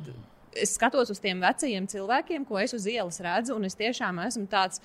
es 0.57 0.75
skatos 0.75 1.13
uz 1.13 1.21
tiem 1.23 1.41
vecajiem 1.45 1.87
cilvēkiem, 1.91 2.47
ko 2.49 2.59
es 2.59 2.75
uz 2.77 2.87
ielas 2.91 3.21
redzu, 3.23 3.55
un 3.57 3.69
es 3.69 3.79
tiešām 3.79 4.19
esmu 4.27 4.47
tāds 4.51 4.83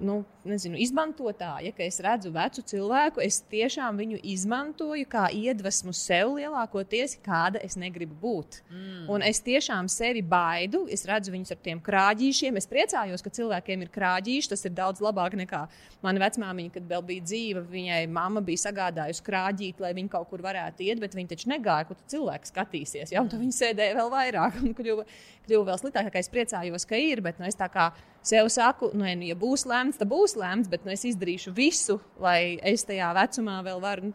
nu, 0.00 0.22
nezinu, 0.48 0.78
izmantotāja, 0.80 1.72
ka 1.76 1.84
es 1.84 1.98
redzu 2.02 2.32
vecu 2.34 2.62
cilvēku, 2.66 3.20
es 3.22 3.40
tiešām 3.52 3.98
viņu 4.00 4.18
izmantoju 4.32 5.06
kā 5.10 5.26
iedvesmu 5.36 5.92
sev 5.96 6.32
lielākoties, 6.38 7.18
kāda 7.24 7.60
es 7.62 7.76
negribu 7.78 8.16
būt. 8.22 8.60
Mm. 8.70 9.04
Un 9.12 9.24
es 9.26 9.42
tiešām 9.44 9.90
sevi 9.92 10.22
baidu, 10.24 10.84
es 10.92 11.04
redzu 11.08 11.34
viņus 11.34 11.54
ar 11.54 11.60
tiem 11.62 11.82
krāģīšiem. 11.84 12.58
Es 12.58 12.68
priecājos, 12.70 13.24
ka 13.24 13.34
cilvēkiem 13.36 13.84
ir 13.84 13.92
krāģīši. 13.94 14.52
Tas 14.54 14.64
ir 14.66 14.74
daudz 14.76 15.02
labāk 15.04 15.36
nekā 15.38 15.64
mana 16.04 16.24
vecmāmiņa, 16.24 16.74
kad 16.78 16.88
vēl 16.94 17.04
bija 17.12 17.26
dzīva. 17.28 17.64
Viņai 17.72 18.00
mamma 18.12 18.42
bija 18.44 18.64
sagādājusi 18.64 19.26
krāģīt, 19.28 19.82
lai 19.82 19.92
viņa 19.98 20.14
kaut 20.16 20.30
kur 20.32 20.44
varētu 20.44 20.86
iet, 20.88 21.02
bet 21.02 21.16
viņa 21.18 21.34
taču 21.34 21.52
negāja, 21.52 21.88
kur 21.90 22.00
cilvēks 22.12 22.54
skatīsies. 22.54 23.12
Ja? 23.14 23.22
Tad 23.22 23.38
viņa 23.42 23.58
sēdēja 23.60 23.98
vēl 24.00 24.10
vairāk 24.16 24.58
un 24.62 24.74
kļuva, 24.78 25.06
kļuva 25.46 25.68
vēl 25.70 25.82
sliktāk. 25.84 26.18
Es 26.22 26.32
priecājos, 26.32 26.88
ka 26.88 26.98
ir, 26.98 27.22
bet 27.24 27.38
nu, 27.38 27.46
es 27.48 27.58
tā 27.58 27.68
kā 27.72 27.92
sev 28.22 28.48
saku, 28.48 28.90
nu, 28.94 29.06
ja 29.06 29.36
būs 29.38 29.66
lēmts, 29.68 29.98
tad 29.98 30.08
būs 30.08 30.36
lēmts, 30.38 30.70
bet 30.72 30.84
nu, 30.84 30.92
es 30.94 31.04
izdarīšu 31.04 31.52
visu, 31.56 32.00
lai 32.22 32.58
es 32.62 32.84
tajā 32.88 33.12
vecumā 33.18 33.62
vēl 33.66 33.80
varu. 33.82 34.10
Nu, 34.10 34.12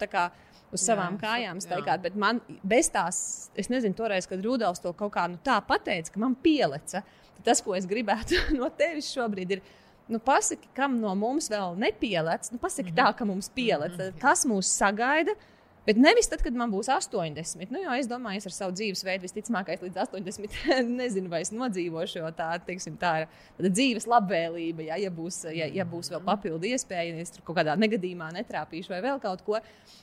uz 0.73 0.83
savām 0.83 1.15
jā, 1.15 1.21
kājām 1.23 1.61
staigāt. 1.63 2.03
Bet 2.03 2.17
man 2.19 2.41
bez 2.67 2.89
tās, 2.93 3.19
es 3.57 3.69
nezinu, 3.71 3.95
toreiz, 3.97 4.27
kad 4.29 4.43
Rudolfs 4.43 4.83
to 4.83 4.93
kaut 4.97 5.13
kā 5.15 5.27
nu, 5.31 5.39
tā 5.43 5.57
pateica, 5.65 6.13
ka 6.13 6.21
man 6.21 6.35
pieleca. 6.43 7.03
Tas, 7.45 7.61
ko 7.63 7.75
es 7.77 7.87
gribētu 7.87 8.41
no 8.59 8.69
tevis 8.75 9.11
šobrīd, 9.15 9.57
ir. 9.57 9.67
Nu, 10.07 10.21
pasaki, 10.23 10.69
kam 10.71 10.93
no 11.01 11.11
mums 11.19 11.49
vēl 11.51 11.73
nepielec, 11.83 12.47
nu, 12.53 12.57
pasaki 12.61 12.93
mm 12.93 12.95
-hmm. 12.95 13.09
tā, 13.09 13.17
ka 13.17 13.25
mums 13.25 13.49
pielec, 13.49 13.91
mm 13.91 13.99
-hmm. 13.99 14.19
kas 14.21 14.45
mūs 14.47 14.69
sagaida, 14.71 15.33
Bet 15.87 15.95
nevis 15.95 16.27
tad, 16.27 16.41
kad 16.43 16.55
man 16.57 16.67
būs 16.67 16.89
80. 16.91 17.69
Nu, 17.71 17.79
jo 17.79 17.93
es 17.95 18.09
domāju, 18.11 18.41
es 18.41 18.47
ar 18.49 18.53
savu 18.55 18.73
dzīvesveidu 18.75 19.23
visticamāk 19.23 19.69
līdz 19.79 20.01
80. 20.03 20.57
nezinu, 20.99 21.31
vai 21.31 21.39
es 21.45 21.53
nodzīvošu, 21.55 22.19
jo 22.19 22.31
tā, 22.35 22.49
teiksim, 22.67 22.97
tā 22.99 23.13
ir 23.23 23.69
dzīves 23.71 24.09
labvēlība. 24.11 24.83
Ja, 24.89 24.97
ja, 24.99 25.11
būs, 25.13 25.45
ja, 25.55 25.69
ja 25.71 25.85
būs 25.87 26.11
vēl 26.11 26.25
papildu 26.27 26.67
iespēja, 26.67 27.13
ja 27.13 27.23
es 27.23 27.31
tur 27.31 27.45
kaut 27.47 27.61
kādā 27.61 27.77
negadījumā 27.79 28.33
netrāpīšu 28.35 28.91
vai 28.91 28.99
vēl 29.05 29.21
kaut 29.23 29.45
ko. 29.47 29.61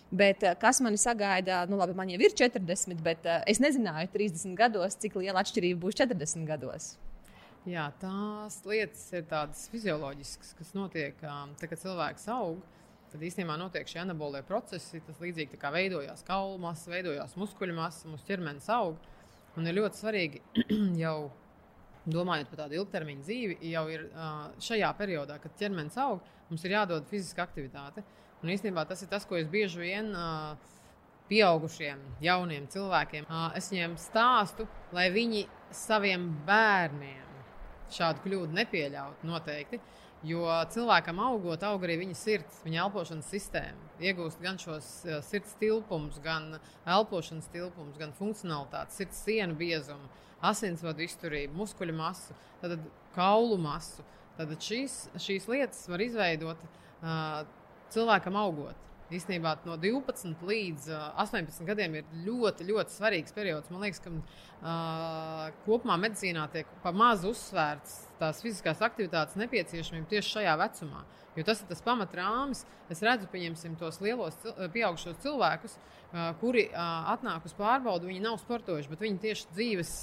Bet 0.09 0.47
eh, 0.49 0.57
kas 0.61 0.81
mani 0.85 0.97
sagaida, 1.01 1.67
nu, 1.69 1.77
labi, 1.77 1.97
man 1.99 2.09
jau 2.15 2.23
ir 2.23 2.33
40, 2.33 3.05
bet 3.05 3.29
uh, 3.29 3.43
es 3.51 3.61
nezināju 3.61 4.09
30 4.15 4.57
gados, 4.57 4.97
cik 5.05 5.19
liela 5.21 5.45
atšķirība 5.45 5.85
būs 5.85 6.01
40 6.01 6.49
gados. 6.49 6.95
Jā, 7.69 7.91
tās 8.01 8.63
lietas 8.69 9.05
ir 9.13 9.29
tādas 9.29 9.69
fizioloģiskas, 9.73 10.57
kas 10.57 10.73
notiek, 10.77 11.21
um, 11.29 11.53
tad, 11.61 11.69
kad 11.75 11.81
cilvēks 11.85 12.33
aug 12.33 12.65
tad 13.15 13.23
īstenībā 13.23 13.55
notiek 13.61 13.87
šie 13.87 14.01
anabolie 14.03 14.43
procesi. 14.47 15.01
Tas 15.07 15.23
līdzīgi 15.23 15.61
kā 15.61 15.71
veidojās 15.75 16.27
kaulu 16.27 16.59
masa, 16.63 16.91
veidojās 16.91 17.37
muskuļu 17.39 17.77
masa, 17.77 18.11
mūsu 18.11 18.27
ķermenis 18.27 18.67
aug. 18.75 18.99
Un 19.55 19.71
ir 19.71 19.79
ļoti 19.79 20.01
svarīgi 20.03 20.43
jau 21.05 21.31
domājot 22.11 22.51
par 22.51 22.65
tādu 22.65 22.81
ilgtermiņa 22.81 23.25
dzīvi, 23.25 23.59
jau 23.71 23.85
ir 23.93 24.09
šajā 24.67 24.91
periodā, 24.99 25.39
kad 25.41 25.55
ķermenis 25.61 25.97
aug, 26.03 26.25
mums 26.51 26.65
ir 26.67 26.75
jādod 26.75 27.07
fiziska 27.09 27.47
aktivitāte. 27.47 28.05
Un 28.43 28.51
īstenībā 28.53 28.85
tas 28.89 29.01
ir 29.01 29.09
tas, 29.09 29.25
ko 29.25 29.39
es 29.39 29.47
bieži 29.49 29.81
vien 29.81 30.11
pieaugušiem, 31.31 32.03
jauniem 32.21 32.67
cilvēkiem, 32.69 33.31
es 33.57 33.71
viņiem 33.73 33.95
stāstu, 34.03 34.67
lai 34.93 35.07
viņi 35.15 35.47
saviem 35.75 36.27
bērniem 36.45 37.31
šādu 37.95 38.25
kļūdu 38.27 38.59
nepieļautu 38.59 39.29
noteikti. 39.29 39.81
Jo 40.25 40.47
cilvēkam 40.73 41.19
augot, 41.21 41.65
aug 41.69 41.83
arī 41.85 41.99
viņa 42.01 42.15
sirds, 42.17 42.61
viņa 42.65 42.85
elpošanas 42.87 43.27
sistēma. 43.29 43.91
Iegūst 44.01 44.41
gan 44.41 44.57
šos 44.61 44.87
uh, 45.05 45.19
sirds 45.27 45.53
tilpumus, 45.61 46.17
gan 46.25 46.55
elpošanas 46.89 47.51
tilpumus, 47.53 47.99
gan 48.01 48.15
funkcionalitāti, 48.17 48.97
sirds 48.97 49.21
sienu 49.27 49.57
biezumu, 49.59 50.09
asinsvadu 50.45 51.05
izturību, 51.05 51.53
muskuļu 51.61 51.97
masu, 51.99 52.37
tad 52.63 52.79
kaulu 53.17 53.59
masu. 53.61 54.05
Tad 54.39 54.51
šīs, 54.65 54.97
šīs 55.21 55.45
lietas 55.47 55.85
var 55.93 56.03
izveidot 56.03 56.65
uh, 56.65 57.45
cilvēkam 57.95 58.41
augot. 58.41 58.81
Īstenībā 59.13 59.51
no 59.67 59.75
12 59.77 60.45
līdz 60.49 60.87
uh, 60.89 61.03
18 61.21 61.67
gadiem 61.69 61.99
ir 61.99 62.07
ļoti, 62.25 62.65
ļoti 62.71 62.95
svarīgs 62.95 63.35
periods. 63.37 63.69
Man 63.73 63.85
liekas, 63.85 64.01
ka 64.01 64.13
uh, 64.15 65.51
kopumā 65.67 65.99
medicīnā 66.01 66.47
tiek 66.55 66.71
pa 66.81 66.93
maz 66.97 67.27
uzsvērts 67.29 67.99
tās 68.21 68.41
fiziskās 68.41 68.81
aktivitātes 68.87 69.37
nepieciešamība 69.41 70.09
tieši 70.15 70.39
šajā 70.39 70.55
vecumā. 70.63 71.05
Jo 71.37 71.45
tas 71.45 71.61
ir 71.61 71.69
tas 71.69 71.85
pamatrāmis. 71.85 72.65
Es 72.93 73.03
redzu, 73.05 73.29
pieņemsim 73.33 73.77
tos 73.81 74.01
lielos, 74.05 74.39
pieaugušos 74.73 75.21
cilvēkus, 75.25 75.77
uh, 75.77 76.33
kuri 76.41 76.71
uh, 76.71 77.13
atnāk 77.13 77.45
uz 77.45 77.57
pārbaudi. 77.59 78.09
Viņi 78.09 78.25
nav 78.25 78.41
sportojuši, 78.41 78.93
bet 78.95 79.05
viņi 79.05 79.21
tieši 79.27 79.53
dzīves 79.53 79.95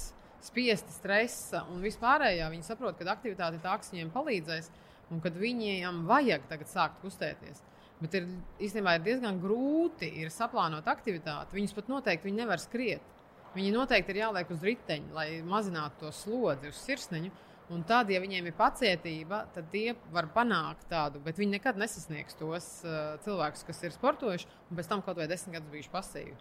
spiesti, 0.46 0.94
stresa 0.94 1.64
un 1.74 1.82
vispārējā. 1.82 2.46
Viņi 2.54 2.70
saprot, 2.70 2.98
ka 2.98 3.10
aktivitāte 3.16 3.58
tā, 3.62 3.74
kas 3.82 3.90
viņiem 3.94 4.14
palīdzēs 4.14 4.70
un 5.10 5.20
kad 5.24 5.34
viņiem 5.38 6.04
vajag 6.08 6.46
tagad 6.50 6.70
sākt 6.70 7.02
kustēties. 7.02 7.62
Bet 8.02 8.16
ir 8.18 8.26
īstenībā 8.62 8.96
ir 8.98 9.04
diezgan 9.06 9.38
grūti 9.42 10.08
ir 10.22 10.32
saplānot 10.34 10.88
aktivitāti. 10.90 11.54
Viņus 11.54 11.76
pat 11.76 11.90
noteikti 11.92 12.28
viņi 12.28 12.42
nevar 12.42 12.62
skriet. 12.62 13.04
Viņi 13.52 13.72
noteikti 13.74 14.14
ir 14.14 14.22
jāliek 14.22 14.50
uz 14.50 14.62
riteņa, 14.64 15.12
lai 15.14 15.26
mazinātu 15.46 16.06
to 16.06 16.12
slodzi 16.16 16.72
uz 16.72 16.78
sirsniņu. 16.86 17.32
Un 17.72 17.84
tad, 17.88 18.10
ja 18.12 18.20
viņiem 18.20 18.48
ir 18.50 18.56
pacietība, 18.58 19.44
tad 19.54 19.68
tie 19.72 19.94
var 20.12 20.26
panākt 20.34 20.88
tādu, 20.90 21.22
bet 21.24 21.38
viņi 21.40 21.56
nekad 21.56 21.78
nesasniegs 21.80 22.36
tos 22.36 22.66
uh, 22.84 23.14
cilvēkus, 23.24 23.62
kas 23.68 23.84
ir 23.86 23.94
sportojuši 23.94 24.50
un 24.68 24.80
pēc 24.80 24.90
tam 24.90 25.04
kaut 25.04 25.20
vai 25.20 25.28
desmit 25.30 25.56
gadus 25.56 25.72
bijuši 25.72 25.92
pasīvi. 25.92 26.34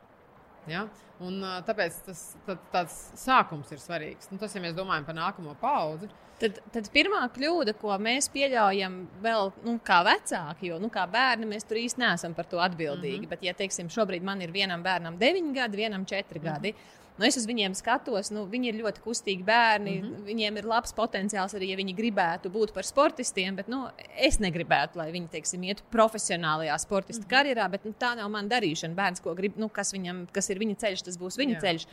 Ja? 0.70 0.88
Un, 1.22 1.42
tāpēc 1.68 2.02
tas 2.06 2.22
tā, 2.46 2.58
tāds 2.74 2.98
sākums 3.18 3.72
ir 3.72 3.82
svarīgs. 3.82 4.30
Nu, 4.32 4.38
tas, 4.42 4.56
ja 4.56 4.62
mēs 4.62 4.78
domājam 4.78 5.06
par 5.06 5.18
nākamo 5.18 5.56
paudzi, 5.62 6.10
Tad, 6.42 6.58
tad 6.74 6.88
pirmā 6.90 7.20
kļūda, 7.36 7.76
ko 7.78 7.94
mēs 8.02 8.26
pieļaujam, 8.34 8.96
vēl 9.22 9.52
nu, 9.62 9.76
kā 9.86 10.00
vecāki, 10.08 10.72
jo 10.72 10.80
nu, 10.82 10.90
kā 10.94 11.04
bērni 11.10 11.46
mēs 11.46 11.68
tur 11.70 11.78
īstenībā 11.78 12.16
neesam 12.16 12.34
par 12.34 12.48
to 12.50 12.58
atbildīgi. 12.66 13.20
Mm 13.20 13.26
-hmm. 13.28 13.30
Bet, 13.30 13.44
ja 13.46 13.54
teiksim, 13.54 13.92
šobrīd 13.94 14.24
man 14.26 14.42
ir 14.42 14.52
vienam 14.52 14.82
bērnam 14.84 15.20
9 15.22 15.54
gadi, 15.54 15.78
vienam 15.78 16.06
4 16.06 16.26
mm 16.26 16.40
-hmm. 16.40 16.44
gadi. 16.44 16.74
Nu, 17.18 17.26
es 17.28 17.36
uz 17.38 17.46
viņiem 17.46 17.76
skatos, 17.78 18.32
nu, 18.34 18.46
viņi 18.50 18.72
ir 18.72 18.78
ļoti 18.80 19.04
kustīgi 19.04 19.44
bērni. 19.46 19.98
Mm 20.00 20.08
-hmm. 20.08 20.24
Viņiem 20.30 20.58
ir 20.58 20.70
labs 20.70 20.94
potenciāls 20.98 21.54
arī, 21.58 21.70
ja 21.72 21.78
viņi 21.78 21.96
gribētu 21.98 22.50
būt 22.50 22.74
par 22.74 22.88
sportistiem. 22.88 23.56
Bet 23.56 23.68
nu, 23.68 23.84
es 24.18 24.40
negribētu, 24.40 24.98
lai 24.98 25.12
viņi 25.12 25.30
teiksim, 25.36 25.64
iet 25.64 25.84
profesionālajā 25.92 26.78
sportista 26.80 27.22
mm 27.22 27.28
-hmm. 27.28 27.36
karjerā. 27.36 27.70
Bet 27.72 27.86
nu, 27.86 27.94
tā 28.00 28.16
nav 28.16 28.30
mana 28.30 28.48
darīšana. 28.48 28.96
Bērns, 28.96 29.20
ko 29.22 29.36
grib, 29.36 29.58
nu, 29.58 29.70
kas, 29.70 29.94
viņam, 29.94 30.28
kas 30.32 30.50
ir 30.50 30.60
viņa 30.60 30.76
ceļš, 30.76 31.04
tas 31.04 31.18
būs 31.18 31.38
viņa 31.38 31.54
Jā. 31.54 31.62
ceļš. 31.62 31.88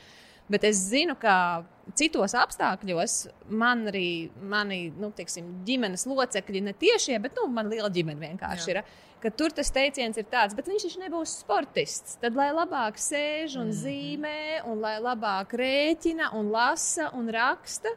Bet 0.48 0.64
es 0.64 0.80
zinu, 0.88 1.12
ka 1.20 1.64
citos 1.96 2.34
apstākļos 2.36 3.16
man 3.52 3.86
arī 3.90 4.30
mani 4.40 4.88
nu, 4.96 5.10
teiksim, 5.16 5.58
ģimenes 5.68 6.06
locekļi, 6.08 6.62
ne 6.64 6.72
tiešie, 6.76 7.18
bet 7.20 7.36
nu, 7.36 7.48
man 7.52 7.68
liela 7.72 7.90
ģimene 7.92 8.30
vienkārši 8.30 8.72
Jā. 8.72 8.78
ir 8.78 9.06
ka 9.22 9.30
tur 9.34 9.52
tas 9.54 9.70
teiciens 9.74 10.18
ir 10.20 10.26
tāds, 10.30 10.54
bet 10.56 10.68
viņš 10.70 10.86
taču 10.86 11.02
nebūs 11.02 11.38
sportists. 11.42 12.18
Tad 12.22 12.38
lai 12.38 12.50
labāk 12.54 13.00
sēž 13.02 13.58
un 13.58 13.70
mm. 13.70 13.78
zīmē, 13.80 14.42
un 14.70 14.82
lai 14.84 14.96
labāk 15.02 15.56
rēķina 15.58 16.32
un 16.38 16.52
lasa 16.54 17.10
un 17.18 17.30
raksta, 17.34 17.92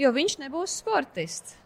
jo 0.00 0.10
viņš 0.14 0.38
nebūs 0.44 0.80
sportists. 0.82 1.60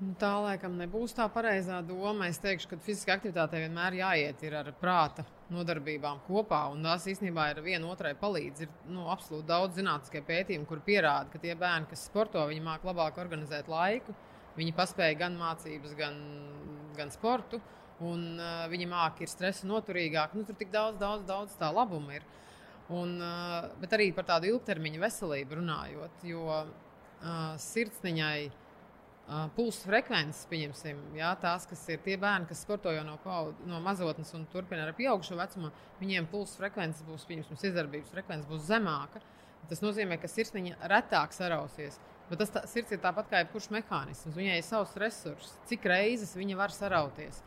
Nu, 0.00 0.14
tā 0.20 0.32
laikam 0.40 0.78
nebūs 0.80 1.12
tā 1.16 1.26
pareizā 1.32 1.82
doma. 1.84 2.30
Es 2.30 2.40
teikšu, 2.40 2.70
ka 2.70 2.80
fiziskā 2.80 3.18
aktivitāte 3.18 3.60
vienmēr 3.60 3.98
jāiet 4.00 4.46
ar 4.56 4.72
prāta 4.80 5.26
nodarbībām 5.54 6.22
kopā. 6.26 6.62
Un 6.72 6.84
tās 6.86 7.06
īstenībā 7.10 7.50
ir 7.52 7.62
viena 7.64 7.90
otrai 7.90 8.12
palīdz. 8.18 8.64
Ir 8.64 8.92
nu, 8.92 9.06
absolūti 9.12 9.48
daudz 9.50 9.78
zinātniskie 9.78 10.22
pētījumi, 10.26 10.68
kur 10.68 10.82
pierāda, 10.86 11.30
ka 11.32 11.40
tie 11.42 11.56
bērni, 11.58 11.90
kas 11.90 12.06
sporto, 12.08 12.42
viņi 12.50 12.64
māca 12.64 12.90
labāk 12.90 13.18
organizēt 13.22 13.70
laiku. 13.70 14.14
Viņi 14.56 14.74
paspēja 14.76 15.18
gan 15.24 15.38
mācības, 15.40 15.94
gan, 15.98 16.18
gan 16.98 17.12
sportu. 17.14 17.60
Un 18.00 18.40
uh, 18.40 18.64
viņi 18.72 18.88
māki 18.88 19.26
ir 19.26 19.30
stresa 19.32 19.68
noturīgāki. 19.68 20.38
Nu, 20.38 20.46
tur 20.48 20.56
tik 20.56 20.72
daudz, 20.72 20.96
daudz, 21.00 21.26
daudz 21.28 21.56
tā 21.60 21.68
labuma 21.74 22.16
ir. 22.16 22.24
Un, 22.90 23.18
uh, 23.22 23.68
bet 23.82 23.92
arī 23.94 24.08
par 24.16 24.26
tādu 24.26 24.48
ilgtermiņa 24.50 25.02
veselību 25.02 25.60
runājot, 25.60 26.24
jo 26.26 26.46
uh, 26.50 26.72
sirdsniņai 27.60 28.48
pulsa 29.54 29.86
frekvences, 29.86 30.46
pieņemsim, 30.50 31.00
jā, 31.14 31.30
tās, 31.42 31.66
kas 31.70 31.82
ir 31.92 32.00
tie 32.02 32.16
bērni, 32.18 32.48
kas 32.50 32.64
sporto 32.64 32.90
jau 32.90 33.04
no, 33.06 33.16
paud, 33.22 33.58
no 33.68 33.78
mazotnes 33.84 34.32
un 34.34 34.46
turpina 34.50 34.88
ar 34.88 34.96
pieaugušo 34.98 35.38
vecumu, 35.38 35.70
viņiem 36.00 36.26
pulsa 36.32 36.58
frekvences 36.58 37.06
būs, 37.06 37.26
pieņemsim, 37.28 37.60
izdarbības 37.70 38.10
frekvences 38.14 38.50
būs 38.50 38.66
zemāka. 38.66 39.22
Tas 39.70 39.84
nozīmē, 39.84 40.16
ka 40.18 40.30
sirsniņa 40.30 40.88
retāk 40.90 41.34
sarausies. 41.36 42.00
Bet 42.30 42.40
tas 42.42 42.50
tā, 42.54 42.64
sirds 42.70 42.94
ir 42.94 43.02
tāpat 43.02 43.28
kā 43.30 43.42
jebkurš 43.42 43.68
mehānisms. 43.74 44.34
Viņai 44.38 44.58
ir 44.58 44.66
savs 44.66 44.96
resurss, 44.98 45.56
cik 45.70 45.86
reizes 45.90 46.34
viņa 46.38 46.58
var 46.58 46.74
sarauties. 46.74 47.42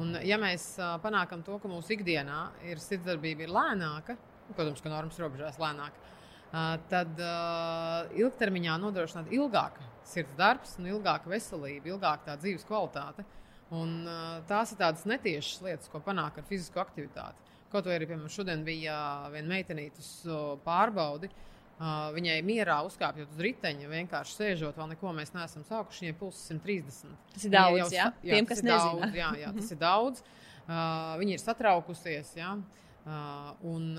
Un, 0.00 0.12
ja 0.24 0.36
mēs 0.40 0.74
panākam 1.04 1.44
to, 1.44 1.56
ka 1.60 1.68
mūsu 1.72 1.96
ikdienā 1.96 2.40
ir 2.68 2.80
sirdsdarbība 2.80 3.46
ir 3.46 3.52
lēnāka, 3.52 4.16
protams, 4.52 4.82
ka 4.84 4.92
normas 4.92 5.16
robežās 5.20 5.56
lēnāka, 5.60 6.12
tad 6.90 7.18
ilgtermiņā 8.16 8.76
nodrošināt 8.80 9.32
ilgāka 9.34 9.84
sirds 10.06 10.36
darbs, 10.38 10.76
un 10.80 10.90
ilgāka 10.90 11.30
veselība, 11.30 11.90
ilgāka 11.94 12.30
tā 12.30 12.36
dzīves 12.40 12.66
kvalitāte. 12.68 13.26
Un, 13.74 14.04
tās 14.46 14.70
ir 14.72 14.78
tādas 14.78 15.02
netiešas 15.10 15.64
lietas, 15.64 15.90
ko 15.90 16.00
panāk 16.04 16.38
ar 16.38 16.46
fizisko 16.46 16.80
aktivitāti. 16.84 17.42
Kaut 17.72 17.88
arī, 17.90 18.06
piemēram, 18.06 18.30
šodien 18.30 18.62
bija 18.66 18.94
viena 19.32 19.50
meitenīte 19.56 19.98
uz 20.02 20.12
pārbaudi. 20.64 21.32
Viņai 22.16 22.38
mierā 22.46 22.78
uzkāpjot 22.86 23.34
uz 23.34 23.40
riteņa, 23.42 23.90
vienkārši 23.90 24.38
sēžot, 24.38 24.78
vēl 24.78 24.94
neko 24.94 25.10
mēs 25.18 25.34
neesam 25.34 25.66
sākuši. 25.66 26.06
Viņai 26.06 26.16
pulss 26.22 26.46
130. 26.48 27.18
Tas 27.34 27.44
ir 27.44 27.52
daudz, 27.52 27.80
jau, 27.82 27.90
jā, 27.92 28.06
jā, 28.22 28.38
tiem, 28.38 28.48
kas 28.48 28.62
nezina. 28.62 29.10
Daudz, 29.10 29.18
jā, 29.18 29.32
jā, 29.42 29.52
tas 29.58 29.72
ir 29.74 29.82
daudz. 29.82 30.22
Uh, 30.66 31.12
viņa 31.20 31.34
ir 31.36 31.42
satraukusies. 31.42 32.32
Jā. 32.38 32.54
Uh, 32.54 32.85
un 33.06 33.92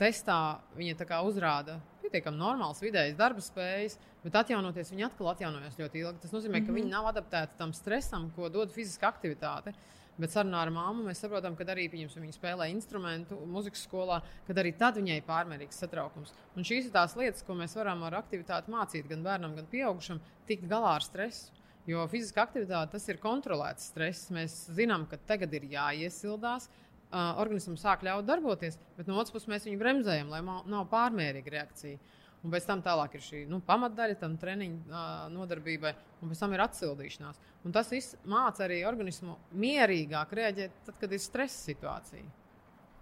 testā 0.00 0.40
viņa 0.76 1.20
uzrāda 1.20 1.80
pietiekami 2.00 2.40
normāls 2.40 2.80
vidējs 2.82 3.16
darba 3.18 3.42
spējas, 3.44 3.98
bet 4.24 4.36
atjaunoties 4.40 4.90
viņa 4.90 5.10
atkal 5.10 5.30
atjaunojas 5.34 5.78
ļoti 5.78 6.02
ilgi. 6.02 6.22
Tas 6.22 6.32
nozīmē, 6.32 6.58
mm 6.58 6.64
-hmm. 6.64 6.66
ka 6.66 6.78
viņa 6.78 6.90
nav 6.90 7.10
adaptēta 7.12 7.58
tam 7.58 7.72
stresam, 7.72 8.30
ko 8.36 8.48
dod 8.48 8.72
fiziska 8.72 9.08
aktivitāte. 9.08 9.74
Bet 10.20 10.30
sarunā 10.34 10.58
ar 10.60 10.70
māmu 10.70 11.06
mēs 11.06 11.22
saprotam, 11.22 11.54
ka 11.56 11.64
arī 11.64 11.86
viņa 11.88 12.32
spēlē 12.34 12.68
instrumentu 12.70 13.38
mūzikas 13.46 13.86
skolā, 13.86 14.20
kad 14.46 14.58
arī 14.58 14.74
tad 14.76 14.96
viņai 14.96 15.16
ir 15.16 15.24
pārmērīgs 15.24 15.78
satraukums. 15.80 16.34
Un 16.56 16.64
šīs 16.64 16.86
ir 16.86 16.92
tās 16.92 17.16
lietas, 17.16 17.42
ko 17.42 17.54
mēs 17.54 17.76
varam 17.76 18.02
ar 18.02 18.18
aktivitāti 18.18 18.70
mācīt 18.70 19.08
gan 19.08 19.22
bērnam, 19.22 19.54
gan 19.56 19.66
pieaugušam, 19.66 20.20
tikt 20.46 20.68
galā 20.68 20.96
ar 20.98 21.02
stresu. 21.02 21.52
Jo 21.86 22.04
fiziska 22.06 22.42
aktivitāte 22.42 22.92
tas 22.92 23.08
ir 23.08 23.16
kontrolēts 23.16 23.88
stress. 23.88 24.28
Mēs 24.30 24.68
zinām, 24.76 25.06
ka 25.08 25.16
tagad 25.16 25.54
ir 25.54 25.64
jāiesildās, 25.72 26.68
uh, 27.10 27.34
organisms 27.42 27.82
sāk 27.84 28.04
ļaut 28.06 28.26
darboties, 28.28 28.78
bet 28.96 29.10
no 29.10 29.18
otras 29.18 29.34
puses 29.34 29.50
mēs 29.50 29.68
viņu 29.68 29.80
bremzējam, 29.82 30.32
lai 30.32 30.40
nav 30.44 30.88
pārmērīga 30.92 31.56
reakcija. 31.58 32.00
Un 32.40 32.52
pēc 32.54 32.64
tam 32.64 32.80
tālāk 32.80 33.18
ir 33.18 33.24
šī 33.24 33.42
nu, 33.50 33.58
pamatdaļa 33.66 34.16
tam 34.22 34.38
treniņu 34.40 34.78
uh, 34.88 35.08
nodarbībai, 35.34 35.92
un 36.22 36.32
pēc 36.32 36.40
tam 36.40 36.54
ir 36.56 36.62
atsildīšanās. 36.64 37.40
Un 37.68 37.74
tas 37.76 37.90
viss 37.92 38.16
māca 38.24 38.64
arī 38.64 38.80
organismu 38.88 39.36
mierīgāk 39.60 40.32
reaģēt, 40.38 40.78
tad, 40.86 40.96
kad 41.02 41.12
ir 41.12 41.20
stresa 41.20 41.66
situācija. 41.68 42.24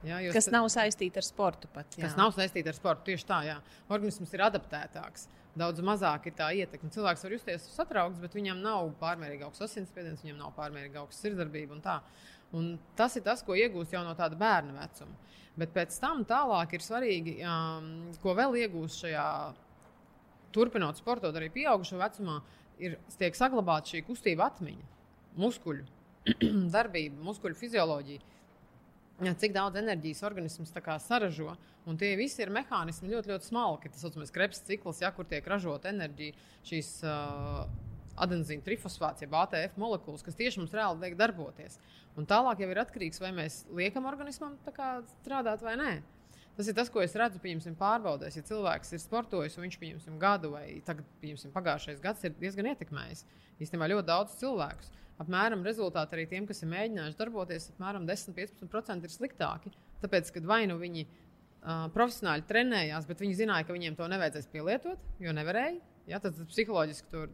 Jā, 0.06 0.18
kas 0.34 0.46
tad, 0.46 0.54
nav 0.54 0.68
saistīta 0.70 1.18
ar 1.18 1.26
sportu 1.26 1.70
pat. 1.74 1.96
Jā. 1.98 2.06
Kas 2.06 2.14
nav 2.18 2.30
saistīta 2.34 2.70
ar 2.70 2.76
sportu. 2.76 3.08
Tieši 3.10 3.26
tā, 3.26 3.38
jā. 3.48 3.56
Organisms 3.90 4.34
ir 4.34 4.44
adaptētāks. 4.46 5.26
Daudz 5.58 5.82
mazāk 5.82 6.28
ir 6.30 6.36
tā 6.38 6.52
ietekme. 6.54 6.90
Cilvēks 6.94 7.24
var 7.26 7.34
justies 7.34 7.64
satraukts, 7.74 8.20
bet 8.22 8.36
viņam 8.36 8.60
nav 8.62 8.92
pārmērīgi 9.00 9.46
augsts 9.46 9.64
asinsspiediens, 9.66 10.22
viņam 10.22 10.38
nav 10.44 10.52
pārmērīgi 10.58 11.00
augsts 11.00 11.24
sirdsdarbība 11.24 11.74
un 11.74 11.82
tā. 11.82 11.96
Un 12.56 12.76
tas 12.96 13.16
ir 13.18 13.24
tas, 13.26 13.42
ko 13.44 13.56
iegūst 13.58 13.92
jau 13.92 14.00
no 14.06 14.14
tāda 14.16 14.38
bērna 14.38 14.78
vecuma. 14.78 15.16
Bet 15.58 15.74
pēc 15.74 15.96
tam 16.00 16.22
tālāk 16.28 16.76
ir 16.76 16.84
svarīgi, 16.84 17.34
um, 17.44 17.88
ko 18.22 18.32
vēl 18.38 18.56
iegūst 18.62 19.02
šajā, 19.04 19.26
turpinot 20.54 21.00
sportot 21.00 21.34
arī 21.36 21.50
pieaugušo 21.52 21.98
vecumā, 22.00 22.38
ir 22.80 22.96
tiek 23.18 23.36
saglabāta 23.36 23.92
šī 23.92 24.04
kustība 24.06 24.46
atmiņa, 24.48 24.86
muskuļu 25.42 25.84
darbība, 26.76 27.20
muskuļu 27.26 27.58
fizioloģija. 27.58 28.34
Ja, 29.26 29.32
cik 29.34 29.50
daudz 29.50 29.80
enerģijas 29.80 30.22
organisms 30.28 30.70
saražo, 31.02 31.56
un 31.90 31.96
tie 31.98 32.12
visi 32.16 32.38
ir 32.44 32.52
mehānismi 32.54 33.10
ļoti, 33.10 33.32
ļoti 33.32 33.48
smalki. 33.50 33.90
Tas 33.90 34.04
saucamais 34.04 34.30
krebs 34.30 34.62
cikls, 34.62 35.02
ja, 35.02 35.10
kur 35.10 35.26
tiek 35.26 35.46
ražota 35.50 35.90
enerģija, 35.90 36.36
šīs 36.70 36.92
uh, 37.02 37.64
adenzīna 38.24 38.64
trifosfāts, 38.66 39.24
jeb 39.24 39.34
ATF 39.38 39.78
molekulas, 39.80 40.24
kas 40.26 40.36
tieši 40.38 40.62
mums 40.62 40.76
reāli 40.76 41.06
liek 41.06 41.18
darboties. 41.18 41.78
Un 42.18 42.26
tālāk 42.28 42.62
jau 42.64 42.70
ir 42.72 42.80
atkarīgs, 42.82 43.20
vai 43.22 43.32
mēs 43.36 43.62
liekam 43.74 44.08
organismam 44.10 44.56
strādāt 44.64 45.64
vai 45.64 45.76
nē. 45.78 45.90
Tas 46.58 46.66
ir 46.66 46.74
tas, 46.74 46.88
ko 46.90 46.98
es 46.98 47.12
redzu, 47.14 47.38
pieņemsim, 47.38 47.76
pārbaudēs. 47.78 48.34
Ja 48.34 48.42
cilvēks 48.48 48.96
ir 48.96 48.98
sportojis, 48.98 49.54
un 49.54 49.62
viņš, 49.68 49.76
pieņemsim, 49.78 50.16
gadu 50.18 50.50
vai 50.56 50.80
tagad, 50.86 51.06
pieņemsim, 51.22 51.52
pagājušais 51.54 52.00
gads 52.02 52.26
ir 52.26 52.34
diezgan 52.40 52.72
ietekmējis 52.72 53.22
īstenībā 53.62 53.86
ļoti 53.92 54.08
daudz 54.08 54.34
cilvēku. 54.40 54.90
Apmēram 55.22 55.62
rezultāti 55.66 56.14
arī 56.14 56.26
tiem, 56.30 56.48
kas 56.50 56.62
ir 56.62 56.70
mēģinājuši 56.72 57.18
darboties, 57.18 57.70
apmēram 57.74 58.04
10-15% 58.10 59.06
ir 59.06 59.14
sliktāki. 59.14 59.72
Tāpēc, 60.02 60.30
kad 60.34 60.46
vai 60.46 60.60
nu 60.70 60.80
viņi 60.82 61.06
uh, 61.06 61.86
profesionāli 61.94 62.46
trenējās, 62.50 63.06
bet 63.06 63.22
viņi 63.22 63.38
zināja, 63.40 63.66
ka 63.66 63.74
viņiem 63.74 63.98
to 63.98 64.10
nevajadzēs 64.10 64.50
pielietot, 64.50 65.02
jo 65.22 65.34
nevarēja, 65.34 65.78
ja, 66.10 66.20
tad 66.22 66.38
psiholoģiski 66.50 67.10
tur 67.14 67.30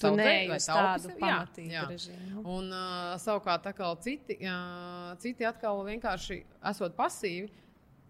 Tunēji 0.00 0.50
uz 0.50 0.66
tādu 0.66 1.14
pamatīgu 1.20 1.86
režīmu. 1.90 2.44
Un 2.50 2.70
uh, 2.74 3.14
savukārt 3.22 3.66
atkal 3.70 3.94
citi, 4.02 4.40
uh, 4.42 5.12
citi 5.22 5.46
atkal 5.46 5.84
vienkārši 5.86 6.40
esot 6.70 6.96
pasīvi, 6.98 7.50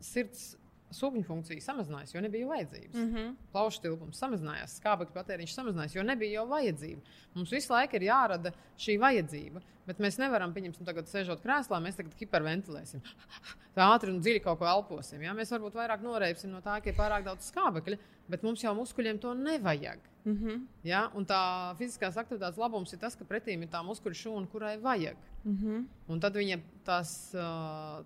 sirds 0.05 0.55
sūkņu 0.94 1.25
funkcija 1.27 1.62
samazinājās, 1.64 2.14
jo 2.14 2.23
nebija 2.23 2.49
vajadzības. 2.49 2.94
Mm 2.94 3.11
-hmm. 3.14 3.35
Plaušu 3.53 3.83
tilpums 3.83 4.20
samazinājās, 4.20 4.77
skābekļa 4.81 5.16
patēriņš 5.16 5.55
samazinājās, 5.57 5.97
jo 5.97 6.05
nebija 6.07 6.40
jau 6.40 6.47
vajadzība. 6.49 7.01
Mums 7.35 7.53
visu 7.53 7.73
laiku 7.73 7.97
ir 7.97 8.07
jārada 8.09 8.53
šī 8.79 8.99
vajadzība, 9.01 9.62
bet 9.87 9.99
mēs 9.99 10.18
nevaram, 10.23 10.55
pieņemsim, 10.55 10.87
tagad 10.87 11.11
sēžot 11.11 11.42
krēslā, 11.42 11.81
mēs 11.83 11.99
tagad 11.99 12.14
hiperventilēsim. 12.20 13.03
Tā 13.75 13.90
ātri 13.90 14.14
un 14.14 14.20
dziļi 14.20 14.42
kaut 14.44 14.59
ko 14.59 14.70
elposim. 14.70 15.23
Ja? 15.23 15.35
Mēs 15.35 15.51
varbūt 15.51 15.75
vairāk 15.75 16.03
noreipsim 16.03 16.51
no 16.51 16.61
tā, 16.61 16.81
ka 16.81 16.90
ir 16.90 16.97
pārāk 16.97 17.25
daudz 17.25 17.51
skābekļa, 17.51 17.99
bet 18.29 18.42
mums 18.42 18.62
jau 18.62 18.75
muskuļiem 18.75 19.18
to 19.18 19.35
nevajag. 19.35 19.99
Mm 20.25 20.37
-hmm. 20.37 20.67
Ja? 20.83 21.11
Un 21.15 21.27
tā 21.27 21.77
fiziskās 21.77 22.17
aktivitātes 22.17 22.59
labums 22.59 22.93
ir 22.93 22.99
tas, 22.99 23.17
ka 23.17 23.25
pretīm 23.25 23.63
ir 23.63 23.69
tā 23.69 23.83
muskuļu 23.85 24.15
šūna, 24.15 24.49
kurai 24.49 24.77
vajag. 24.79 25.17
Mm 25.45 25.57
-hmm. 25.57 25.85
Un 26.09 26.21
tad 26.21 26.35
viņam 26.35 26.61
tas, 26.85 27.31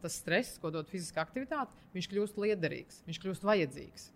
tas 0.03 0.13
stress, 0.13 0.59
ko 0.59 0.71
dod 0.71 0.89
fiziskā 0.89 1.21
aktivitāte, 1.21 1.71
viņš 1.95 2.09
kļūst 2.09 2.37
liederīgs, 2.37 3.03
viņš 3.07 3.21
kļūst 3.21 3.45
vajadzīgs. 3.45 4.13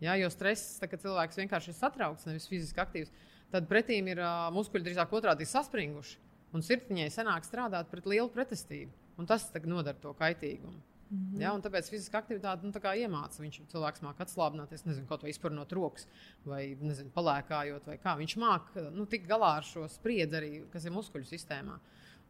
Ja? 0.00 0.14
Jo 0.14 0.30
stress, 0.30 0.80
tā, 0.80 0.88
kad 0.88 1.00
cilvēks 1.00 1.36
vienkārši 1.36 1.68
ir 1.68 1.74
satraukts, 1.74 2.26
nevis 2.26 2.48
fiziski 2.48 2.80
aktīvs, 2.80 3.10
tad 3.50 3.68
pretīm 3.68 4.08
ir 4.08 4.18
muskuļi 4.52 4.84
drīzāk 4.84 5.12
otrādi 5.12 5.44
saspringuši. 5.44 6.18
Un 6.52 6.60
sirdsapziņai 6.60 7.10
sanāk 7.10 7.44
strādāt 7.44 7.88
pret 7.90 8.06
lielu 8.06 8.28
pretestību. 8.28 8.90
Un 9.18 9.26
tas 9.26 9.50
nodara 9.64 9.96
to 9.98 10.12
kaitīgumu. 10.12 10.80
Mm 11.12 11.18
-hmm. 11.18 11.40
ja, 11.42 11.50
tāpēc 11.60 11.90
fiziska 11.92 12.22
aktivitāte 12.22 12.64
nu, 12.64 12.72
iemāca. 12.72 13.42
Viņš 13.42 13.60
cilvēks 13.68 14.02
māca 14.02 14.24
atslābināties, 14.24 14.86
nezinu, 14.86 15.06
kaut 15.06 15.22
vai 15.22 15.30
izpurnot 15.30 15.72
rokas, 15.72 16.06
vai 16.44 16.76
nezinu, 16.80 17.10
palēkājot, 17.10 17.86
vai 17.86 17.98
kā. 17.98 18.16
Viņš 18.16 18.36
māca 18.36 18.90
nu, 18.90 19.04
tikt 19.06 19.28
galā 19.28 19.56
ar 19.56 19.62
šo 19.62 19.88
spriedzi, 19.88 20.36
arī, 20.36 20.70
kas 20.72 20.84
ir 20.84 20.92
muskuļu 20.92 21.24
sistēmā. 21.24 21.78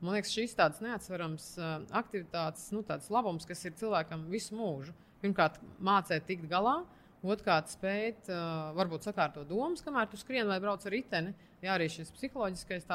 Man 0.00 0.14
liekas, 0.14 0.34
šīs 0.34 0.56
tādas 0.58 0.80
neatsverams 0.80 1.58
uh, 1.58 1.86
aktivitātes, 1.90 2.72
nu, 2.72 2.82
tāds 2.82 3.10
labums, 3.10 3.46
kas 3.46 3.64
ir 3.64 3.72
cilvēkam 3.72 4.26
visu 4.28 4.56
mūžu. 4.56 4.92
Pirmkārt, 5.22 5.60
mācīt 5.78 6.26
tikt 6.26 6.48
galā, 6.50 6.82
otrkārt, 7.22 7.70
spēt, 7.70 8.26
varbūt 8.74 9.06
sakārtot 9.06 9.46
domas, 9.46 9.82
kamēr 9.84 10.10
tu 10.10 10.18
skrieni 10.18 10.48
vai 10.50 10.58
brauc 10.60 10.82
ar 10.86 10.90
riteni. 10.90 11.34
Jā, 11.62 11.76
arī 11.76 11.86
šis 11.92 12.10
psiholoģiskais 12.10 12.88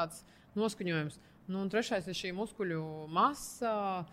noskaņojums. 0.58 1.18
Nu, 1.48 1.62
un 1.62 1.70
trešais 1.72 2.08
ir 2.10 2.16
šī 2.18 2.34
muskuļu 2.36 2.82
masa. 3.08 4.04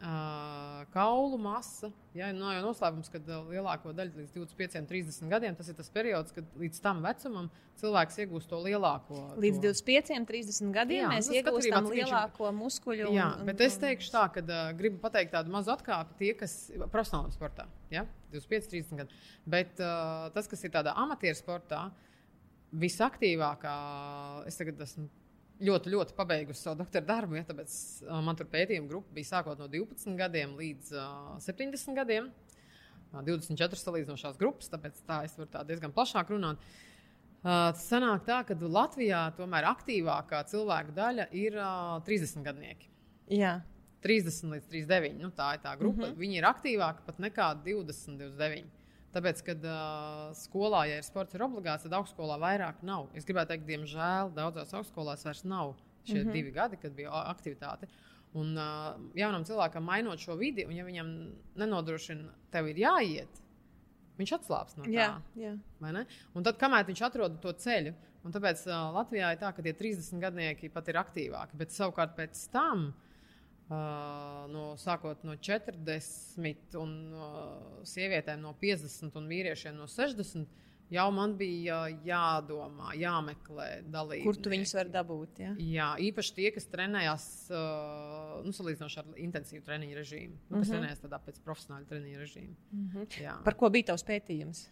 Kaulu 0.00 1.36
masa. 1.38 1.90
Ja, 2.16 2.30
nav 2.32 2.54
jau 2.54 2.62
noslēpums, 2.64 3.10
ka 3.12 3.20
lielāko 3.50 3.92
daļu 3.94 4.22
līdz 4.22 4.32
25, 4.32 4.86
30 4.88 5.28
gadiem 5.28 5.58
tas 5.58 5.68
ir 5.68 5.76
tas 5.76 5.90
periods, 5.92 6.32
kad 6.32 6.46
līdz 6.58 6.80
tam 6.80 7.02
vecumam 7.04 7.50
cilvēks 7.82 8.16
iegūst 8.24 8.48
to 8.48 8.62
lielāko. 8.64 9.20
Līdz 9.40 9.60
to... 9.60 9.74
25, 9.76 10.24
30 10.30 10.72
gadiem 10.74 11.04
jā, 11.04 11.10
mēs 11.12 11.28
iegūstam 11.34 11.90
lielāko 11.92 12.48
viņš... 12.48 12.58
muskuļu. 12.62 13.10
Jā, 13.12 13.28
un, 13.36 13.50
bet 13.50 13.60
es 13.66 13.76
teikšu 13.82 14.14
tā, 14.16 14.24
ka 14.32 14.44
uh, 14.46 14.72
gribu 14.78 15.02
pateikt 15.04 15.36
tādu 15.36 15.52
mazu 15.52 15.74
atkāpi 15.76 16.16
tie, 16.22 16.32
kas 16.40 16.56
ir 16.72 16.86
profesionālā 16.86 17.36
sportā. 17.36 17.68
Ja? 17.92 18.06
25, 18.32 18.72
30 18.72 19.04
gadi. 19.04 19.22
Bet 19.52 19.84
uh, 19.84 20.30
tas, 20.32 20.48
kas 20.48 20.64
ir 20.64 20.72
tādā 20.74 20.96
amatieru 21.04 21.36
sportā, 21.36 21.90
visaktīvākā, 22.80 23.76
es 24.48 24.56
tagad 24.56 24.80
esmu 24.86 25.10
ļoti, 25.60 25.92
ļoti 25.94 26.14
pabeigusi 26.16 26.64
savu 26.64 26.80
doktora 26.80 27.06
darbu. 27.06 27.38
Ja, 27.38 27.46
tāpēc 27.48 27.72
man 28.26 28.38
tur 28.38 28.48
pētījuma 28.50 28.88
grupa 28.90 29.16
bija 29.16 29.30
sākot 29.34 29.60
no 29.60 29.68
12 29.70 30.16
gadiem 30.18 30.54
līdz 30.58 30.92
uh, 30.96 31.34
70 31.44 31.98
gadiem. 31.98 32.30
Uh, 32.30 33.24
24 33.26 33.80
salīdzinošās 33.80 34.38
grupas, 34.40 34.70
tāpēc 34.72 35.02
tā 35.08 35.24
es 35.26 35.34
varu 35.38 35.50
tā 35.50 35.64
diezgan 35.66 35.94
plašāk 35.94 36.30
runāt. 36.32 36.62
Uh, 37.40 37.70
sanāk 37.80 38.26
tā, 38.26 38.42
ka 38.44 38.56
Latvijā 38.60 39.22
tomēr 39.38 39.66
aktīvākā 39.70 40.42
cilvēku 40.50 40.94
daļa 40.96 41.30
ir 41.36 41.56
uh, 41.56 41.96
30 42.06 42.44
gadnieki. 42.44 42.90
Jā. 43.32 43.60
30 44.04 44.54
līdz 44.54 44.68
39. 44.68 45.16
Nu, 45.20 45.30
tā 45.36 45.54
ir 45.56 45.64
tā 45.64 45.72
grupa. 45.76 46.06
Mm 46.06 46.12
-hmm. 46.12 46.20
Viņi 46.20 46.36
ir 46.38 46.44
aktīvāki 46.48 47.04
pat 47.06 47.18
nekā 47.18 47.48
20, 47.64 48.18
29. 48.18 48.79
Tāpēc, 49.10 49.40
kad 49.42 49.64
uh, 49.66 50.28
skolā, 50.38 50.84
ja 50.86 51.00
ir 51.00 51.06
sports 51.06 51.34
ir 51.34 51.42
obligāts, 51.42 51.82
tad 51.82 51.96
augstskolā 51.98 52.36
vairāk 52.38 52.84
nav. 52.86 53.08
Es 53.18 53.26
gribētu 53.26 53.56
teikt, 53.56 53.66
diemžēl 53.66 54.30
daudzās 54.36 54.70
augstskolās 54.78 55.26
vairs 55.26 55.42
nav 55.42 55.74
šie 56.04 56.20
mm 56.20 56.28
-hmm. 56.28 56.32
divi 56.32 56.52
gadi, 56.54 56.78
kad 56.80 56.94
bija 56.94 57.10
aktivitāte. 57.26 57.88
Un 58.32 58.54
uh, 58.54 58.94
jaunam 59.18 59.44
cilvēkam 59.44 59.82
mainot 59.82 60.18
šo 60.22 60.36
vidi, 60.38 60.64
un 60.64 60.76
ja 60.76 60.84
viņam 60.86 61.08
nenodrošina, 61.58 62.30
tev 62.50 62.68
ir 62.70 62.78
jāiet, 62.78 63.40
viņš 64.18 64.32
atslābs 64.36 64.76
no 64.78 64.84
tā. 64.84 64.92
Jā, 64.94 65.10
jā. 65.34 65.56
Un 66.34 66.46
tad, 66.46 66.58
kamēr 66.60 66.86
viņš 66.86 67.02
atrod 67.08 67.40
to 67.42 67.52
ceļu, 67.52 67.94
un 68.24 68.32
tāpēc 68.32 68.66
uh, 68.68 68.92
Latvijā 68.94 69.32
ir 69.32 69.40
tā, 69.42 69.50
ka 69.56 69.62
tie 69.62 69.74
30 69.74 70.22
gadnieki 70.22 70.70
pat 70.70 70.88
ir 70.88 71.00
aktīvāki, 71.02 71.56
bet 71.56 71.74
savukārt 71.74 72.14
pēc 72.18 72.46
tam. 72.52 72.92
Uh, 73.70 74.48
no, 74.50 74.72
sākot 74.82 75.20
no 75.22 75.36
40, 75.38 76.74
un 76.80 76.94
uh, 77.14 77.84
sievietēm 77.86 78.40
no 78.42 78.50
50 78.58 79.14
un 79.20 79.28
vīriešiem 79.30 79.76
no 79.78 79.86
60. 79.86 80.48
Jau 80.90 81.04
man 81.14 81.36
bija 81.38 81.84
jādomā, 82.02 82.96
jāmeklē 82.98 83.68
dalībnieki. 83.86 84.26
Kur 84.26 84.40
tu 84.42 84.50
viņus 84.50 84.74
vari 84.74 84.90
dabūt? 84.90 85.38
Ja? 85.44 85.52
Jā, 85.62 85.86
īpaši 86.08 86.34
tie, 86.34 86.48
kas 86.56 86.66
trenējās 86.72 87.28
uh, 87.54 88.40
nu, 88.42 88.50
salīdzinoši 88.58 88.98
ar 89.04 89.14
intensīvu 89.22 89.62
treniņu 89.68 90.00
režīmu, 90.00 90.34
nu, 90.34 90.56
kas 90.56 90.56
mhm. 90.56 90.64
-huh. 90.64 90.74
trenējas 90.74 91.04
tādā 91.06 91.22
pēc 91.28 91.40
profesionāla 91.46 91.86
treniņu 91.92 92.24
režīma. 92.24 92.58
Mhm. 92.72 92.90
-huh. 92.96 93.22
Jā. 93.22 93.38
Par 93.46 93.58
ko 93.62 93.70
bija 93.70 93.92
tavs 93.92 94.06
pētījums? 94.10 94.66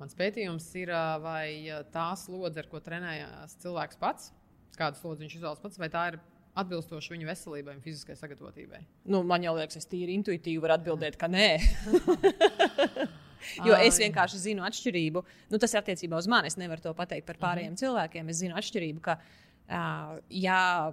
Mans 0.00 0.16
pētījums 0.16 0.64
ir, 0.80 0.96
vai 1.20 1.68
tā 1.92 2.08
slodze, 2.16 2.64
ar 2.64 2.72
ko 2.72 2.80
trenējās 2.80 3.60
cilvēks 3.60 4.00
pats, 4.00 4.32
kādu 4.80 4.96
slodzi 4.96 5.26
viņš 5.26 5.36
izvēlas 5.36 5.60
pats, 5.60 5.76
vai 5.76 5.92
tā 5.92 6.08
ir 6.14 6.22
atbilstoši 6.58 7.14
viņa 7.14 7.28
veselībai 7.28 7.76
un 7.76 7.82
fiziskai 7.84 8.16
sagatavotībai? 8.18 8.80
Nu, 9.12 9.22
man 9.26 9.44
jau 9.44 9.54
liekas, 9.56 9.78
es 9.80 9.88
tīri 9.90 10.16
intuitīvi 10.18 10.62
varu 10.62 10.76
atbildēt, 10.76 11.18
ka 11.20 11.28
nē. 11.30 11.48
jo 13.68 13.76
es 13.78 14.00
vienkārši 14.02 14.42
zinu 14.48 14.64
atšķirību. 14.66 15.22
Nu, 15.52 15.60
tas 15.62 15.74
ir 15.74 15.82
attiecībā 15.82 16.18
uz 16.18 16.28
mani. 16.30 16.50
Es 16.50 16.58
nevaru 16.60 16.84
to 16.84 16.94
pateikt 16.96 17.28
par 17.28 17.38
pārējiem 17.40 17.72
uh 17.72 17.78
-huh. 17.78 17.84
cilvēkiem. 17.84 18.30
Es 18.30 18.42
zinu 18.42 18.58
atšķirību, 18.58 19.00
ka, 19.04 19.18
uh, 19.68 20.18
ja 20.28 20.92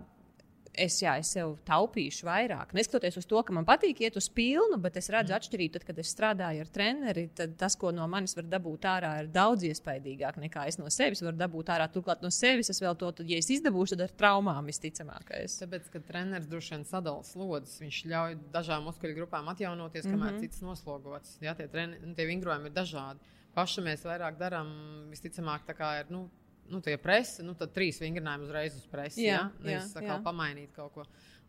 es, 0.78 0.98
jā, 1.02 1.16
es 1.22 1.32
sev 1.36 1.56
taupīšu 1.68 2.28
vairāk. 2.28 2.74
Neskatoties 2.78 3.18
uz 3.20 3.28
to, 3.30 3.40
ka 3.46 3.54
man 3.56 3.66
patīk 3.68 4.02
iet 4.04 4.18
uz 4.20 4.30
pilnu, 4.34 4.78
bet 4.82 5.00
es 5.00 5.10
redzu 5.13 5.34
mm. 5.34 5.38
atšķirību, 5.40 5.74
tad, 5.76 5.86
kad 5.88 6.02
es 6.02 6.12
strādāju 6.13 6.63
ar 6.63 6.72
treneri, 6.74 7.26
tad 7.38 7.56
tas, 7.60 7.76
ko 7.80 7.92
no 7.96 8.06
manis 8.12 8.38
var 8.38 8.48
dabūt 8.52 8.88
ārā, 8.90 9.13
ir 9.24 9.32
daudz 9.34 9.66
iespaidīgāk 9.68 10.40
nekā 10.44 10.68
es 10.70 10.80
no 10.80 10.90
sevis 10.94 11.24
varu 11.26 11.40
dabūt 11.40 11.72
ārā. 11.74 11.90
Turklāt 11.94 12.24
no 12.26 12.32
sevis 12.34 12.72
es 12.74 12.82
vēl 12.84 12.98
to, 13.00 13.12
tad, 13.20 13.30
ja 13.30 13.42
es 13.42 13.50
izdabūšu, 13.58 13.96
tad 13.96 14.06
ar 14.08 14.16
traumām 14.22 14.70
visticamākais. 14.72 15.60
Tāpēc, 15.63 15.92
ka 15.94 16.04
treneris 16.08 16.50
droši 16.52 16.76
vien 16.76 16.88
sadala 16.88 17.26
slodzes, 17.28 17.80
viņš 17.84 18.02
ļauj 18.13 18.38
dažām 18.54 18.88
muskuļu 18.88 19.18
grupām 19.22 19.50
atjaunoties, 19.54 20.06
kamēr 20.08 20.34
mm 20.34 20.36
-hmm. 20.38 20.46
cits 20.46 20.66
noslogots. 20.66 21.38
Jā, 21.42 21.56
tie, 21.58 21.68
treni, 21.72 22.00
tie 22.16 22.28
vingrojumi 22.30 22.70
ir 22.72 22.76
dažādi. 22.76 23.34
Paši 23.58 23.82
mēs 23.82 24.04
vairāk 24.06 24.38
darām, 24.38 24.68
visticamāk, 25.10 25.66
tā 25.66 25.74
kā 25.74 26.00
ir. 26.00 26.12
Nu, 26.13 26.28
nu, 26.72 26.82
tie 26.84 26.98
presi, 27.02 27.46
nu, 27.46 27.56
tad 27.58 27.74
trīs 27.76 28.02
vingrinājumi 28.04 28.48
uzreiz 28.48 28.76
uz 28.80 28.90
presi. 28.92 29.26
Jā, 29.28 29.40
ja? 29.40 29.46
Nevis 29.64 29.96
jā, 29.96 30.04
jā. 30.10 30.20
pamainīt 30.26 30.74
kaut 30.76 30.94
ko. 30.96 31.08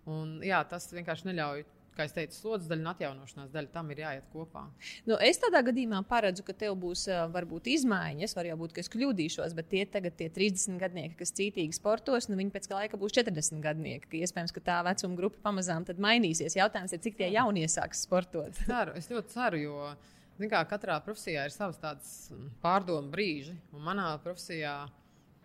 Un, 0.09 0.39
jā, 0.45 0.63
tas 0.69 0.89
vienkārši 0.95 1.31
neļauj. 1.31 1.67
Kā 1.99 2.05
jau 2.07 2.13
teicu, 2.15 2.37
slodzes 2.37 2.69
daļa 2.71 2.85
un 2.85 2.89
atjaunošanās 2.93 3.49
daļa 3.51 3.71
tam 3.75 3.89
ir 3.91 4.01
jāiet 4.05 4.27
kopā. 4.31 4.61
Nu, 5.03 5.17
es 5.19 5.41
tādā 5.43 5.65
gadījumā 5.67 5.99
paredzu, 6.07 6.45
ka 6.47 6.55
tev 6.55 6.77
būs 6.79 7.09
varbūt 7.35 7.67
izmaiņas, 7.73 8.37
var 8.39 8.47
jau 8.47 8.59
būt, 8.61 8.77
ka 8.77 8.85
es 8.85 8.91
kļūdīšos, 8.93 9.57
bet 9.59 9.67
tie 9.73 9.81
tagad 9.91 10.15
tie 10.21 10.29
30 10.31 10.79
gadnieki, 10.79 11.17
kas 11.19 11.35
cītīgi 11.35 11.75
sportos, 11.75 12.29
nu 12.31 12.39
viņi 12.39 12.55
pēc 12.55 12.71
laika 12.71 13.01
būs 13.03 13.17
40 13.19 13.59
gadnieki. 13.65 14.07
Ka 14.13 14.21
iespējams, 14.21 14.55
ka 14.55 14.63
tā 14.69 14.77
vecuma 14.87 15.19
grupa 15.19 15.43
pamazām 15.49 15.89
mainīsies. 15.99 16.55
Jautājums 16.61 16.95
ir, 16.95 17.03
cik 17.03 17.19
tie 17.19 17.33
jaunie 17.35 17.67
sāks 17.67 18.05
sportot. 18.07 18.55
Es 18.55 18.71
ceru, 18.71 18.95
es 19.03 19.11
ļoti 19.11 19.35
ceru, 19.35 19.63
jo 19.65 19.91
kā, 20.47 20.63
katrā 20.71 21.01
profesijā 21.03 21.49
ir 21.49 21.55
savs 21.57 21.83
tāds 21.83 22.15
pārdomu 22.63 23.11
brīži. 23.11 23.57
Un 23.75 23.83
manā 23.91 24.13
profesijā 24.23 24.85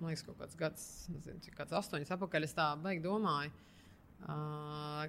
man 0.03 0.11
liekas, 0.11 0.25
kaut 0.27 0.39
kāds 0.41 0.57
gads, 0.59 0.87
nezinu, 1.13 1.39
cik 1.43 1.55
kāds 1.57 1.75
astoņus 1.79 2.11
apakaļ. 2.17 2.47
Es 2.47 2.55
tā 2.57 2.67
baigi 2.83 3.03
domāju. 3.05 3.53
Uh, 4.23 5.07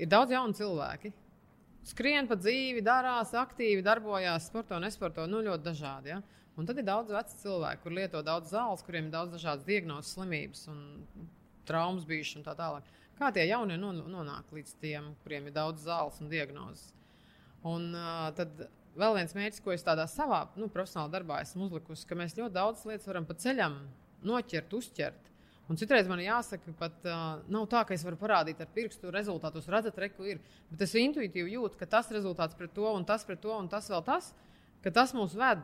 ir 0.00 0.08
daudz 0.10 0.32
jaunu 0.34 0.56
cilvēku. 0.56 1.12
Skrien 1.90 2.28
pa 2.28 2.36
dzīvi, 2.36 2.82
darās, 2.84 3.32
aktīvi 3.36 3.84
darbojās, 3.84 4.48
sporto, 4.50 4.78
nesporto, 4.82 5.24
nu 5.28 5.40
ļoti 5.44 5.64
dažādi. 5.64 6.12
Ja? 6.12 6.20
Un 6.60 6.68
tad 6.68 6.80
ir 6.80 6.84
daudz 6.88 7.12
vecu 7.12 7.38
cilvēku, 7.40 7.84
kur 7.84 7.96
lieto 7.96 8.20
daudz 8.24 8.52
zāles, 8.52 8.84
kuriem 8.84 9.08
ir 9.08 9.14
daudz 9.14 9.36
dažādas 9.36 9.68
diagnozes, 9.68 10.12
slimības 10.16 10.66
un 10.72 10.82
traumas 11.68 12.04
bijušas 12.08 12.40
un 12.40 12.48
tā 12.48 12.56
tālāk. 12.58 12.90
Kā 13.20 13.30
tie 13.36 13.46
jaunie 13.48 13.76
nonāk 13.80 14.52
līdz 14.56 14.74
tiem, 14.80 15.12
kuriem 15.24 15.48
ir 15.48 15.56
daudz 15.56 15.84
zāles 15.84 16.20
un 16.20 16.28
diagnozes? 16.32 16.90
Un 17.68 17.90
uh, 17.92 18.28
tad 18.36 18.66
vēl 18.98 19.16
viens 19.18 19.34
mērķis, 19.36 19.62
ko 19.64 19.72
es 19.74 19.84
tādā 19.84 20.06
savā 20.08 20.46
nu, 20.60 20.68
profesionālā 20.72 21.12
darbā 21.12 21.40
esmu 21.44 21.68
uzlikusi, 21.68 22.06
ka 22.08 22.16
mēs 22.18 22.36
ļoti 22.38 22.56
daudz 22.56 22.84
lietas 22.88 23.08
varam 23.08 23.28
pa 23.28 23.36
ceļam 23.40 23.76
noķert, 24.26 24.76
uzķert. 24.76 25.28
Un 25.70 25.78
citreiz 25.78 26.08
man 26.10 26.18
jāsaka, 26.18 26.72
pat 26.78 27.04
uh, 27.06 27.42
nav 27.52 27.68
tā, 27.70 27.84
ka 27.86 27.94
es 27.94 28.02
varu 28.02 28.18
parādīt 28.18 28.58
ar 28.58 28.70
pirkstu 28.74 29.12
rezultātus, 29.14 29.68
redzat, 29.70 30.00
reku 30.02 30.26
ir. 30.26 30.40
Bet 30.72 30.82
es 30.82 30.96
intuitīvi 30.98 31.54
jūtu, 31.54 31.78
ka 31.78 31.86
tas 31.86 32.10
rezultāts 32.10 32.58
pret 32.58 32.72
to, 32.74 32.88
un 32.90 33.06
tas 33.06 33.22
pret 33.26 33.38
to, 33.42 33.52
un 33.54 33.68
tas 33.70 33.86
vēl 33.92 34.02
tas, 34.08 34.32
ka 34.82 34.90
tas 34.94 35.14
mūs 35.14 35.36
ved. 35.38 35.62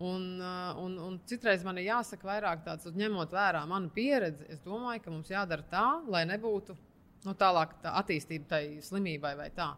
Un, 0.00 0.24
uh, 0.40 0.72
un, 0.80 0.96
un 0.98 1.18
citreiz 1.28 1.62
man 1.66 1.76
ir 1.78 1.90
jāsaka 1.90 2.26
vairāk 2.26 2.64
tāds, 2.64 2.88
ņemot 2.96 3.36
vērā 3.36 3.60
manu 3.68 3.92
pieredzi, 3.94 4.48
es 4.50 4.64
domāju, 4.64 5.04
ka 5.04 5.12
mums 5.12 5.30
jādara 5.30 5.68
tā, 5.70 5.84
lai 6.10 6.24
nebūtu 6.32 6.74
nu, 7.28 7.36
tālāk 7.36 7.76
tā 7.84 7.92
attīstība 8.00 8.48
tai 8.56 8.62
slimībai 8.82 9.36
vai 9.38 9.50
tā. 9.54 9.74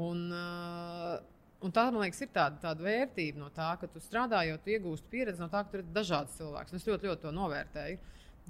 Un, 0.00 0.24
uh, 0.32 1.20
Un 1.64 1.72
tā, 1.72 1.86
man 1.88 2.02
liekas, 2.04 2.20
ir 2.20 2.32
tāda, 2.34 2.58
tāda 2.60 2.84
vērtība 2.84 3.40
no 3.40 3.48
tā, 3.54 3.70
ka 3.80 3.88
tu 3.88 4.02
strādājot, 4.02 4.66
iegūst 4.68 5.06
pieredzi 5.12 5.40
no 5.40 5.48
tā, 5.48 5.62
ka 5.64 5.72
tur 5.72 5.80
ir 5.80 5.92
dažāds 5.94 6.36
cilvēks. 6.36 6.74
Es 6.76 6.88
ļoti, 6.88 7.08
ļoti 7.08 7.24
to 7.24 7.32
novērtēju. 7.32 8.00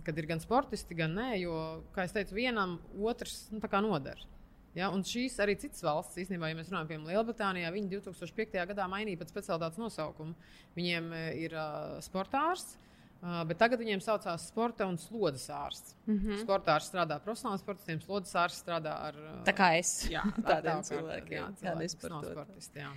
Kad 0.05 0.17
ir 0.19 0.27
gan 0.27 0.41
sportisti, 0.43 0.97
gan 0.99 1.15
nē, 1.15 1.29
jo, 1.39 1.59
kā 1.95 2.09
jau 2.09 2.17
teicu, 2.17 2.35
vienam 2.35 2.81
otrs 2.99 3.45
nu, 3.55 3.61
noder. 3.87 4.25
Ja, 4.75 4.89
un 4.91 5.05
šīs 5.07 5.37
arī 5.39 5.55
citas 5.63 5.85
valsts, 5.87 6.19
īstenībā, 6.19 6.51
ja 6.51 6.59
mēs 6.59 6.73
runājam 6.73 7.05
par 7.05 7.13
Lielbritāniju, 7.13 7.71
viņi 7.77 7.93
2005. 7.93 8.59
gadā 8.73 8.89
mainīja 8.91 9.21
pat 9.21 9.31
specialitātes 9.31 9.79
nosaukumu. 9.79 10.35
Viņiem 10.75 11.13
e, 11.15 11.23
ir 11.45 11.55
uh, 11.55 12.01
sportārs, 12.03 12.73
Uh, 12.75 12.94
bet 13.49 13.59
tagad 13.59 13.81
viņiem 13.81 14.03
saucās 14.05 14.49
sporta 14.51 14.87
un 14.89 14.99
slodzes 15.01 15.49
ārsts. 15.49 15.95
Mm 16.05 16.19
-hmm. 16.19 16.41
Sporta 16.43 16.75
ārsts 16.77 16.93
strādā 16.93 17.17
profesionāli 17.25 17.59
sportistiem, 17.59 18.01
slodzes 18.01 18.35
ārsts 18.37 18.61
strādā 18.61 18.93
ar. 19.09 19.15
Tā 19.47 19.55
kā 19.57 19.71
es. 19.79 19.93
Jā, 20.11 20.23
tādiem 20.51 20.83
cilvēkiem. 20.85 20.85
cilvēkiem, 20.85 21.39
Jā, 21.39 21.47
kādiem 21.47 21.89
cilvēki, 21.89 22.01
kas 22.01 22.11
nav 22.11 22.25
sportisti. 22.25 22.79
Jā. 22.79 22.91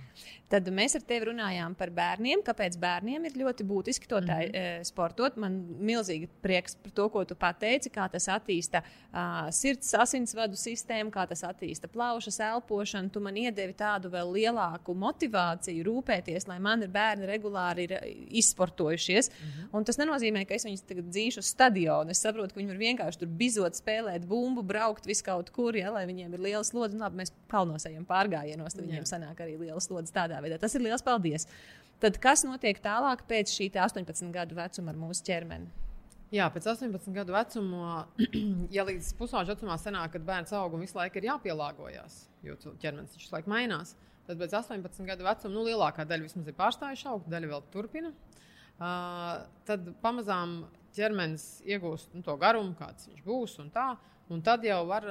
Tad 0.48 0.68
mēs 0.68 0.96
ar 0.96 1.02
tevi 1.08 1.30
runājām 1.30 1.74
par 1.74 1.90
bērniem. 1.90 2.42
Kāpēc 2.44 2.76
bērniem 2.78 3.24
ir 3.24 3.32
ļoti 3.32 3.64
būtiski 3.64 4.08
to 4.08 4.20
tā, 4.20 4.38
mm 4.44 4.52
-hmm. 4.52 4.84
sportot? 4.84 5.36
Man 5.36 5.52
milzīgi 5.80 6.28
prieks 6.42 6.74
par 6.74 6.90
to, 6.90 7.08
ko 7.08 7.24
tu 7.24 7.34
pateici, 7.34 7.90
kā 7.90 8.10
tas 8.10 8.28
attīsta 8.28 8.82
uh, 8.82 9.50
sirds 9.50 9.94
asinsvadu 9.94 10.56
sistēmu, 10.56 11.10
kā 11.10 11.26
tas 11.28 11.42
attīsta 11.42 11.88
plaušas 11.88 12.40
elpošanu. 12.40 13.10
Tu 13.10 13.20
man 13.20 13.36
iedevi 13.36 13.72
tādu 13.72 14.10
vēl 14.10 14.32
lielāku 14.32 14.94
motivāciju 14.94 15.84
rūpēties, 15.84 16.48
lai 16.48 16.58
mani 16.58 16.86
bērni 16.86 17.26
regulāri 17.26 17.82
ir 17.88 17.98
izsportojušies. 18.28 19.30
Mm 19.30 19.46
-hmm. 19.46 19.68
Nenozīmē, 20.18 20.40
ka 20.48 20.56
es 20.56 20.64
viņus 20.66 20.80
tagad 20.82 21.10
dzīšu 21.12 21.42
uz 21.44 21.48
stadionu. 21.52 22.10
Es 22.10 22.20
saprotu, 22.24 22.50
ka 22.50 22.58
viņi 22.58 22.72
var 22.72 22.78
vienkārši 22.80 23.20
tur 23.20 23.28
bizot, 23.38 23.76
spēlēt 23.78 24.24
bumbu, 24.26 24.64
braukt 24.66 25.06
vis 25.06 25.22
kaut 25.22 25.52
kur, 25.54 25.76
ja, 25.78 25.92
lai 25.94 26.08
viņiem 26.08 26.32
ir 26.34 26.42
liela 26.42 26.64
slodze. 26.66 26.96
Un, 26.96 27.04
labi, 27.04 27.20
mēs 27.20 27.30
kalnos 27.52 27.86
ejam 27.86 28.02
pārgājienos, 28.08 28.74
tad 28.74 28.88
viņiem 28.88 29.06
sanāk 29.06 29.38
arī 29.44 29.54
liela 29.60 29.78
slodze 29.84 30.10
tādā 30.14 30.40
veidā. 30.42 30.58
Tas 30.58 30.74
ir 30.74 30.82
liels 30.82 31.06
paldies. 31.06 31.46
Tad 32.02 32.18
kas 32.22 32.42
notiek 32.46 32.80
tālāk 32.82 33.22
pēc 33.30 33.52
šī 33.54 33.68
18 33.70 34.32
gadu 34.34 34.58
vecuma 34.58 34.90
ar 34.90 34.98
mūsu 34.98 35.22
ķermeni? 35.28 35.70
Jā, 36.34 36.48
pēc 36.52 36.66
18 36.74 37.14
gadu 37.14 37.36
vecuma, 37.36 38.08
ja 38.76 38.86
līdz 38.88 39.12
pusauģa 39.20 39.54
vecumā 39.54 39.78
sanāk, 39.78 40.16
kad 40.16 40.26
bērns 40.26 40.56
aug 40.58 40.74
un 40.74 40.82
visu 40.82 40.98
laiku 40.98 41.22
ir 41.22 41.30
jāpielāgojas, 41.30 42.24
jo 42.44 42.58
ķermenis 42.82 43.14
visu 43.16 43.30
laiku 43.36 43.54
mainās, 43.54 43.94
tad 44.26 44.42
pēc 44.42 44.58
18 44.66 45.08
gadu 45.08 45.24
vecuma 45.30 45.54
nu, 45.54 45.64
lielākā 45.70 46.04
daļa 46.10 46.26
vismaz 46.26 46.50
ir 46.50 46.58
pārstājuši 46.58 47.08
augt, 47.08 47.30
daļa 47.32 47.54
vēl 47.54 47.64
turpina. 47.72 48.12
Uh, 48.12 48.38
tad 48.78 49.88
pamazām 50.02 50.60
ķermenis 50.94 51.62
iegūst 51.66 52.14
nu, 52.14 52.22
to 52.26 52.36
garumu, 52.40 52.74
kāds 52.78 53.08
viņš 53.10 53.24
būs. 53.26 53.58
Un, 53.62 53.72
tā, 53.74 53.90
un 54.30 54.42
tad 54.44 54.64
jau 54.66 54.80
var 54.88 55.06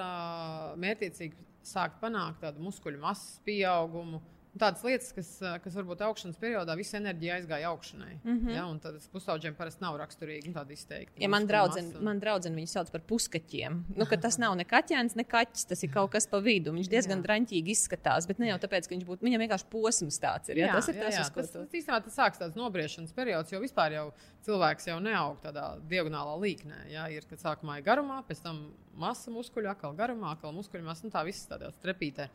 mērķiecīgi 0.80 1.46
sākt 1.68 2.00
panākt 2.02 2.42
tādu 2.44 2.64
muskuļu 2.64 3.02
masas 3.04 3.40
pieaugumu. 3.48 4.22
Tādas 4.62 4.84
lietas, 4.86 5.12
kas, 5.16 5.30
kas 5.64 5.76
varbūt 5.78 6.02
augšanas 6.08 6.40
periodā 6.42 6.76
visa 6.80 6.98
enerģija 7.00 7.38
aizgāja 7.38 7.72
augšanai. 7.72 8.14
Mm 8.24 8.38
-hmm. 8.38 8.54
ja, 8.56 8.66
un 8.70 8.80
tad 8.84 8.98
pusauģiem 9.14 9.56
parasti 9.58 9.84
nav 9.84 9.98
raksturīgi 10.02 10.54
tādi 10.56 10.74
izteikti. 10.74 11.22
Ja 11.24 11.30
man 11.30 11.48
draudzene 11.48 11.96
un... 11.98 12.04
Man 12.08 12.20
draudzen 12.24 12.56
viņu 12.56 12.72
sauc 12.72 12.92
par 12.92 13.02
puskaķiem. 13.10 13.84
Nu, 13.96 14.06
tas 14.06 14.38
nav 14.38 14.56
ne 14.58 14.66
kaķēns, 14.66 15.16
ne 15.20 15.26
kaķis. 15.28 15.68
Tas 15.68 15.84
ir 15.84 15.92
kaut 15.94 16.12
kas 16.12 16.28
pa 16.28 16.40
vidu. 16.40 16.74
Viņš 16.74 16.90
diezgan 16.90 17.22
draņķīgi 17.26 17.76
izskatās. 17.76 18.28
Bet 18.28 18.40
ne 18.40 18.50
jau 18.52 18.58
tāpēc, 18.64 18.88
ka 18.88 18.96
viņš 18.96 19.06
būtu. 19.06 19.28
Viņam 19.28 19.44
vienkārši 19.46 19.70
posms 19.70 20.20
tāds 20.20 20.50
ir. 20.50 20.58
Ja? 20.64 20.72
Jā, 20.72 20.80
tas 20.80 20.88
ir 20.88 20.96
jā, 20.96 21.04
tas, 21.04 21.16
jā. 21.16 21.28
tas, 21.36 21.52
tu. 21.52 21.60
tas 21.66 21.78
īstenībā 21.82 22.02
tas 22.08 22.18
sāks 22.18 22.42
tāds 22.42 22.56
nobriešanas 22.56 23.14
periods, 23.14 23.52
jo 23.52 23.62
vispār 23.62 23.98
jau 23.98 24.08
cilvēks 24.48 24.88
jau 24.88 24.98
neaug 25.04 25.40
tādā 25.44 25.70
diagonālā 25.92 26.36
līknē. 26.42 26.82
Ja? 26.94 27.08
Ir, 27.14 27.28
kad 27.30 27.40
sākumā 27.44 27.80
ir 27.80 27.88
garumā, 27.88 28.24
pēc 28.28 28.42
tam 28.44 28.68
masa 28.98 29.32
muskuļu, 29.32 29.70
atkal 29.72 29.96
garumā, 29.98 30.34
atkal 30.36 30.56
muskuļu 30.56 30.84
masa. 30.88 31.08
Nu, 31.08 31.14
tā 31.14 31.24
viss 31.28 31.48
tādā 31.50 31.72
trepītē. 31.84 32.30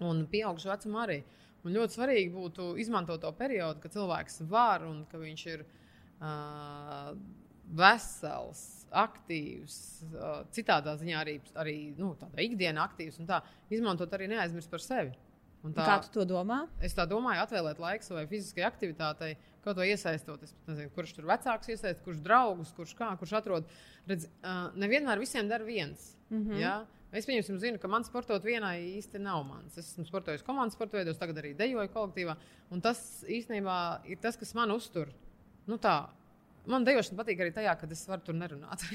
Un 0.00 0.24
pieaugšu 0.30 0.70
vecumā 0.72 1.04
arī. 1.06 1.20
Un 1.62 1.76
ļoti 1.76 1.94
svarīgi 1.94 2.32
būtu 2.34 2.72
izmantot 2.82 3.20
to 3.22 3.30
periodu, 3.38 3.80
kad 3.82 3.94
cilvēks 3.94 4.40
var 4.50 4.86
un 4.86 5.04
ka 5.10 5.20
viņš 5.20 5.44
ir 5.52 5.62
uh, 5.62 7.12
vesels, 7.78 8.62
aktīvs, 8.90 9.76
uh, 10.10 10.40
citādā 10.52 10.96
ziņā 11.00 11.20
arī, 11.20 11.36
arī 11.54 11.76
nu, 11.98 12.12
ikdienā 12.34 12.82
aktīvs 12.88 13.20
un 13.22 13.30
tā 13.30 13.38
izmantot 13.72 14.12
arī 14.16 14.28
neaizmirst 14.32 14.72
par 14.72 14.82
sevi. 14.82 15.14
Un 15.62 15.76
Tā, 15.76 15.84
Kā 15.86 15.96
tu 16.02 16.10
to 16.10 16.24
domā? 16.26 16.64
Es 16.82 16.96
tā 16.98 17.06
domāju, 17.06 17.44
atvēlēt 17.44 17.78
laiku 17.78 18.08
savai 18.08 18.24
fiziskajai 18.26 18.66
aktivitātei, 18.66 19.36
kaut 19.64 19.78
ko 19.78 19.86
iesaistot. 19.86 20.42
Es 20.42 20.54
nezinu, 20.68 20.90
kurš 20.96 21.14
tur 21.16 21.28
vecāks 21.30 21.70
iesaistīt, 21.70 22.02
kurš 22.04 22.22
draugus, 22.24 22.72
kurš 22.76 22.96
kā, 22.98 23.12
kurš 23.20 23.36
atrod. 23.38 23.68
Redz, 24.10 24.26
uh, 24.42 24.72
nevienmēr 24.78 25.22
visiem 25.22 25.48
dara 25.48 25.64
viens. 25.64 26.12
Mm 26.30 26.42
-hmm. 26.42 26.60
ja? 26.60 26.74
Es 27.12 27.26
pieņemsim, 27.28 27.58
zinu, 27.60 27.78
ka 27.78 27.88
man 27.88 28.04
sportot 28.04 28.44
vienai 28.44 28.78
īsti 28.96 29.20
nav 29.20 29.42
mans. 29.44 29.76
Es 29.76 29.90
esmu 29.92 30.04
sportojis 30.08 30.42
komandas 30.42 30.72
sporta 30.78 30.96
veidos, 30.96 31.18
tagad 31.18 31.36
arī 31.36 31.52
dejoju 31.56 31.88
kolektīvā. 31.92 32.36
Un 32.70 32.80
tas 32.80 33.24
īstenībā 33.28 34.00
ir 34.08 34.18
tas, 34.18 34.36
kas 34.36 34.54
man 34.54 34.70
uztur. 34.70 35.12
Nu, 35.66 35.76
tā, 35.76 36.08
Man 36.70 36.84
dejošana 36.86 37.18
patīk 37.18 37.40
arī 37.42 37.50
tajā, 37.54 37.72
kad 37.80 37.90
es 37.90 38.04
varu 38.06 38.22
tur 38.22 38.36
nerunāt. 38.38 38.84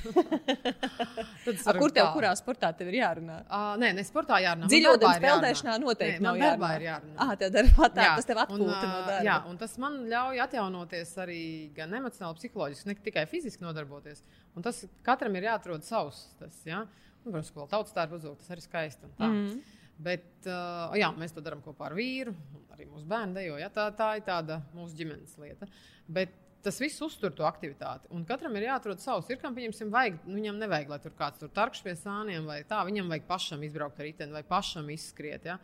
A, 1.48 1.74
kur 1.76 1.92
tev, 1.92 2.06
tā. 2.06 2.12
kurā 2.14 2.30
sportā 2.40 2.70
tev 2.76 2.88
ir 2.92 3.00
jārunā? 3.02 3.42
Uh, 3.44 3.74
nē, 3.82 3.90
ne 3.98 4.06
sportā 4.08 4.38
jārunā. 4.44 4.70
Dziļūdens 4.72 5.20
peldēšanā 5.24 5.76
noteikti 5.84 6.22
Nē, 6.22 6.26
nav 6.30 6.40
jārunā. 6.40 6.70
ir 6.80 6.86
jārunā. 6.86 7.18
Ah, 7.24 7.34
tev 7.40 7.52
darbā 7.56 7.90
tā, 7.92 8.06
Jā, 8.06 8.14
tas 8.20 8.30
tev 8.30 8.42
atpūta 8.44 8.62
un, 8.62 8.72
no 8.72 8.78
ā, 8.78 9.02
darba. 9.10 9.18
Jā, 9.28 9.36
un 9.52 9.60
tas 9.60 9.76
man 9.84 10.00
ļauj 10.12 10.42
atjaunoties 10.46 11.14
arī 11.26 11.42
gan 11.76 11.98
emocionāli, 12.00 12.40
psiholoģiski, 12.40 12.88
ne 12.88 12.98
tikai 13.10 13.26
fiziski 13.32 13.68
nodarboties. 13.68 14.24
Un 14.56 14.68
tas 14.68 14.82
katram 15.08 15.36
ir 15.40 15.50
jāatrod 15.50 15.84
savs. 15.88 16.24
Tas, 16.40 16.56
ja? 16.68 16.86
un, 16.86 17.30
protams, 17.30 17.52
ka 17.52 17.64
vēl 17.64 17.72
tautas 17.76 17.96
tērpa 18.00 18.20
uzvilkt, 18.22 18.44
tas 18.46 18.56
arī 18.56 18.64
skaisti. 18.64 19.12
Mhm. 19.20 19.78
Bet 20.08 20.46
uh, 20.46 20.94
jā, 20.96 21.12
mēs 21.18 21.34
to 21.36 21.44
darām 21.44 21.64
kopā 21.66 21.90
ar 21.90 21.96
vīru. 21.98 22.36
Arī 22.76 22.86
mūsu 22.88 23.08
bērni 23.10 23.40
dejo. 23.42 23.56
Ja? 23.60 23.72
Tā, 23.74 23.90
tā 23.98 24.12
ir 24.20 24.28
tāda 24.28 24.62
mūsu 24.78 24.94
ģimenes 25.00 25.34
lieta. 25.42 25.68
Bet 26.08 26.36
tas 26.68 26.82
viss 26.84 27.00
uztur 27.06 27.32
to 27.32 27.48
aktivitāti. 27.48 28.10
Un 28.12 28.28
katram 28.28 28.56
ir 28.60 28.68
jāatrod 28.68 29.00
savs. 29.00 29.32
Ir 29.32 29.40
kam 29.40 29.56
pieņemsim, 29.56 29.94
vajag, 29.94 30.20
nu, 30.28 30.36
viņam 30.42 30.60
nevajag, 30.60 30.92
lai 30.92 31.00
tur 31.04 31.16
kāds 31.16 31.40
tur 31.40 31.52
tarkš 31.56 31.86
pie 31.86 31.96
sāniem 31.96 32.48
vai 32.50 32.60
tā. 32.68 32.84
Viņam 32.88 33.10
vajag 33.14 33.28
pašam 33.30 33.64
izbraukt 33.64 34.02
ar 34.02 34.10
riteni 34.10 34.36
vai 34.36 34.44
pašam 34.48 34.92
izskriet. 34.92 35.48
Ja? 35.48 35.56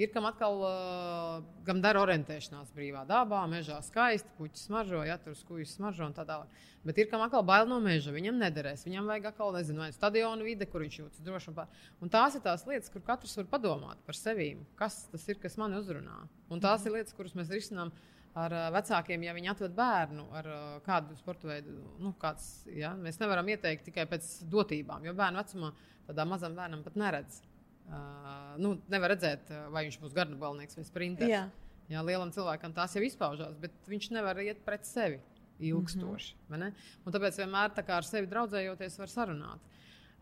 Ir 0.00 0.08
kam 0.08 0.24
atkal, 0.24 0.62
uh, 0.64 1.64
kam 1.66 1.82
dara 1.84 2.00
orientēšanās 2.00 2.70
brīvā 2.72 3.02
dabā, 3.04 3.42
mežā 3.50 3.76
skaisti, 3.84 4.30
puķis 4.38 4.68
smaržo, 4.70 5.02
ja 5.04 5.18
tur 5.20 5.34
skūjas 5.36 5.74
smaržo 5.76 6.06
un 6.06 6.14
tā 6.16 6.24
tālāk. 6.28 6.62
Bet 6.86 6.96
ir 7.02 7.10
kam 7.10 7.20
atkal 7.26 7.44
bail 7.44 7.68
no 7.68 7.76
meža, 7.82 8.14
viņam 8.14 8.40
nederēs. 8.40 8.86
Viņam 8.86 9.10
vajag 9.12 9.28
atkal, 9.34 9.52
nezinu, 9.58 9.82
vai 9.84 9.90
stadionu 9.92 10.46
vide, 10.46 10.64
kur 10.70 10.80
viņš 10.86 10.96
jūtas 11.02 11.26
droši. 11.26 11.52
Un, 11.52 11.58
pār- 11.58 11.84
un 12.00 12.14
tās 12.14 12.38
ir 12.38 12.42
tās 12.46 12.64
lietas, 12.70 12.88
kur 12.94 13.04
katrs 13.04 13.36
var 13.42 13.50
padomāt 13.52 14.00
par 14.06 14.16
sevi. 14.16 14.54
Kas 14.80 15.02
tas 15.12 15.28
ir, 15.28 15.36
kas 15.42 15.58
mani 15.60 15.76
uzrunā? 15.82 16.22
Un 16.48 16.64
tās 16.64 16.88
ir 16.88 16.96
lietas, 16.96 17.12
kuras 17.18 17.36
mēs 17.36 17.52
risinām 17.52 17.92
ar 18.38 18.54
vecākiem, 18.72 19.24
ja 19.26 19.34
viņi 19.36 19.50
atved 19.52 19.74
bērnu 19.76 20.26
ar 20.38 20.50
kādu 20.86 21.16
sporta 21.18 21.50
veidu. 21.50 21.74
Nu, 22.00 22.14
kāds, 22.20 22.64
ja? 22.72 22.94
Mēs 22.98 23.20
nevaram 23.20 23.48
ieteikt 23.52 23.84
tikai 23.90 24.06
pēc 24.08 24.28
dotībām, 24.52 25.04
jo 25.04 25.16
bērnu 25.16 25.42
vecumā 25.42 25.72
tādā 26.08 26.24
mazam 26.28 26.56
bērnam 26.56 26.84
pat 26.86 26.96
neredz. 26.98 27.42
Uh, 27.82 28.54
nu, 28.62 28.76
nevar 28.88 29.12
redzēt, 29.12 29.50
vai 29.74 29.84
viņš 29.88 29.98
būs 30.00 30.14
garnabalnieks 30.16 30.78
vai 30.78 30.86
sprinteris. 30.86 31.34
Jā. 31.34 31.42
Jā, 31.90 32.00
lielam 32.06 32.30
cilvēkam 32.32 32.72
tās 32.72 32.94
jau 32.96 33.02
izpaužās, 33.04 33.56
bet 33.60 33.74
viņš 33.90 34.12
nevar 34.14 34.38
iet 34.40 34.62
pret 34.64 34.86
sevi 34.88 35.18
ilgstoši. 35.62 36.36
Mm 36.48 36.62
-hmm. 36.62 37.12
Tāpēc 37.12 37.38
vienmēr 37.42 37.74
tā 37.76 37.84
ar 37.92 38.06
sevi 38.06 38.30
draudzējoties, 38.30 38.98
var 38.98 39.08
sarunāt. 39.08 39.60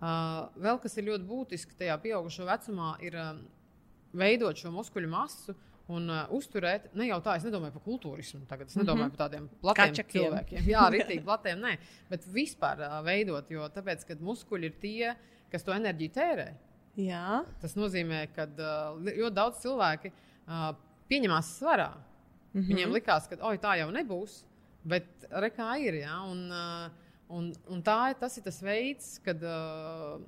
Uh, 0.00 0.48
vēl 0.56 0.80
kas 0.80 0.96
ir 0.96 1.04
ļoti 1.04 1.26
būtiski 1.28 1.76
tajā 1.76 1.98
pieaugušo 2.00 2.46
vecumā, 2.48 2.96
ir 3.04 3.14
um, 3.20 3.42
veidot 4.12 4.56
šo 4.56 4.70
muskuļu 4.72 5.08
masu. 5.08 5.54
Un 5.90 6.06
uh, 6.06 6.20
uzturēt, 6.36 6.90
ne 6.94 7.08
jau 7.08 7.18
tā, 7.24 7.34
es 7.40 7.44
nedomāju 7.46 7.74
par 7.74 7.82
kultūrismu, 7.82 8.44
tagad 8.46 8.68
es 8.70 8.76
nedomāju 8.78 9.08
mm 9.08 9.10
-hmm. 9.10 9.16
par 9.16 9.26
tādiem 9.26 9.48
platiem 9.60 9.88
Kačakiem. 9.90 10.22
cilvēkiem. 10.22 10.66
Jā, 10.70 10.84
rītīgi 10.94 11.24
platiem, 11.24 11.58
nē, 11.58 11.72
bet 12.10 12.26
vispār 12.26 12.82
uh, 12.86 12.98
veidot, 13.04 13.50
jo 13.50 13.66
tāpēc, 13.74 14.04
ka 14.06 14.14
muskuļi 14.20 14.64
ir 14.70 14.76
tie, 14.80 15.16
kas 15.50 15.62
to 15.66 15.72
enerģiju 15.72 16.12
tērē. 16.14 16.48
Jā. 16.96 17.44
Tas 17.60 17.74
nozīmē, 17.74 18.28
ka 18.34 18.46
uh, 18.46 19.00
ļoti 19.02 19.34
daudz 19.34 19.58
cilvēki 19.64 20.12
uh, 20.12 20.74
pieņemās 21.08 21.58
svarā. 21.58 21.90
Mm 22.52 22.60
-hmm. 22.60 22.68
Viņiem 22.68 22.92
likās, 22.92 23.28
ka 23.28 23.36
oi, 23.46 23.58
tā 23.58 23.76
jau 23.78 23.90
nebūs, 23.90 24.44
bet 24.84 25.06
re, 25.30 25.50
kā 25.50 25.74
ir. 25.80 25.94
Ja? 25.94 26.22
Un, 26.22 26.50
uh, 26.50 26.90
un, 27.28 27.52
un 27.68 27.82
tā 27.82 28.10
ir 28.10 28.16
tas, 28.20 28.36
ir 28.36 28.42
tas 28.42 28.62
veids, 28.62 29.18
kad 29.24 29.42
uh, 29.42 30.20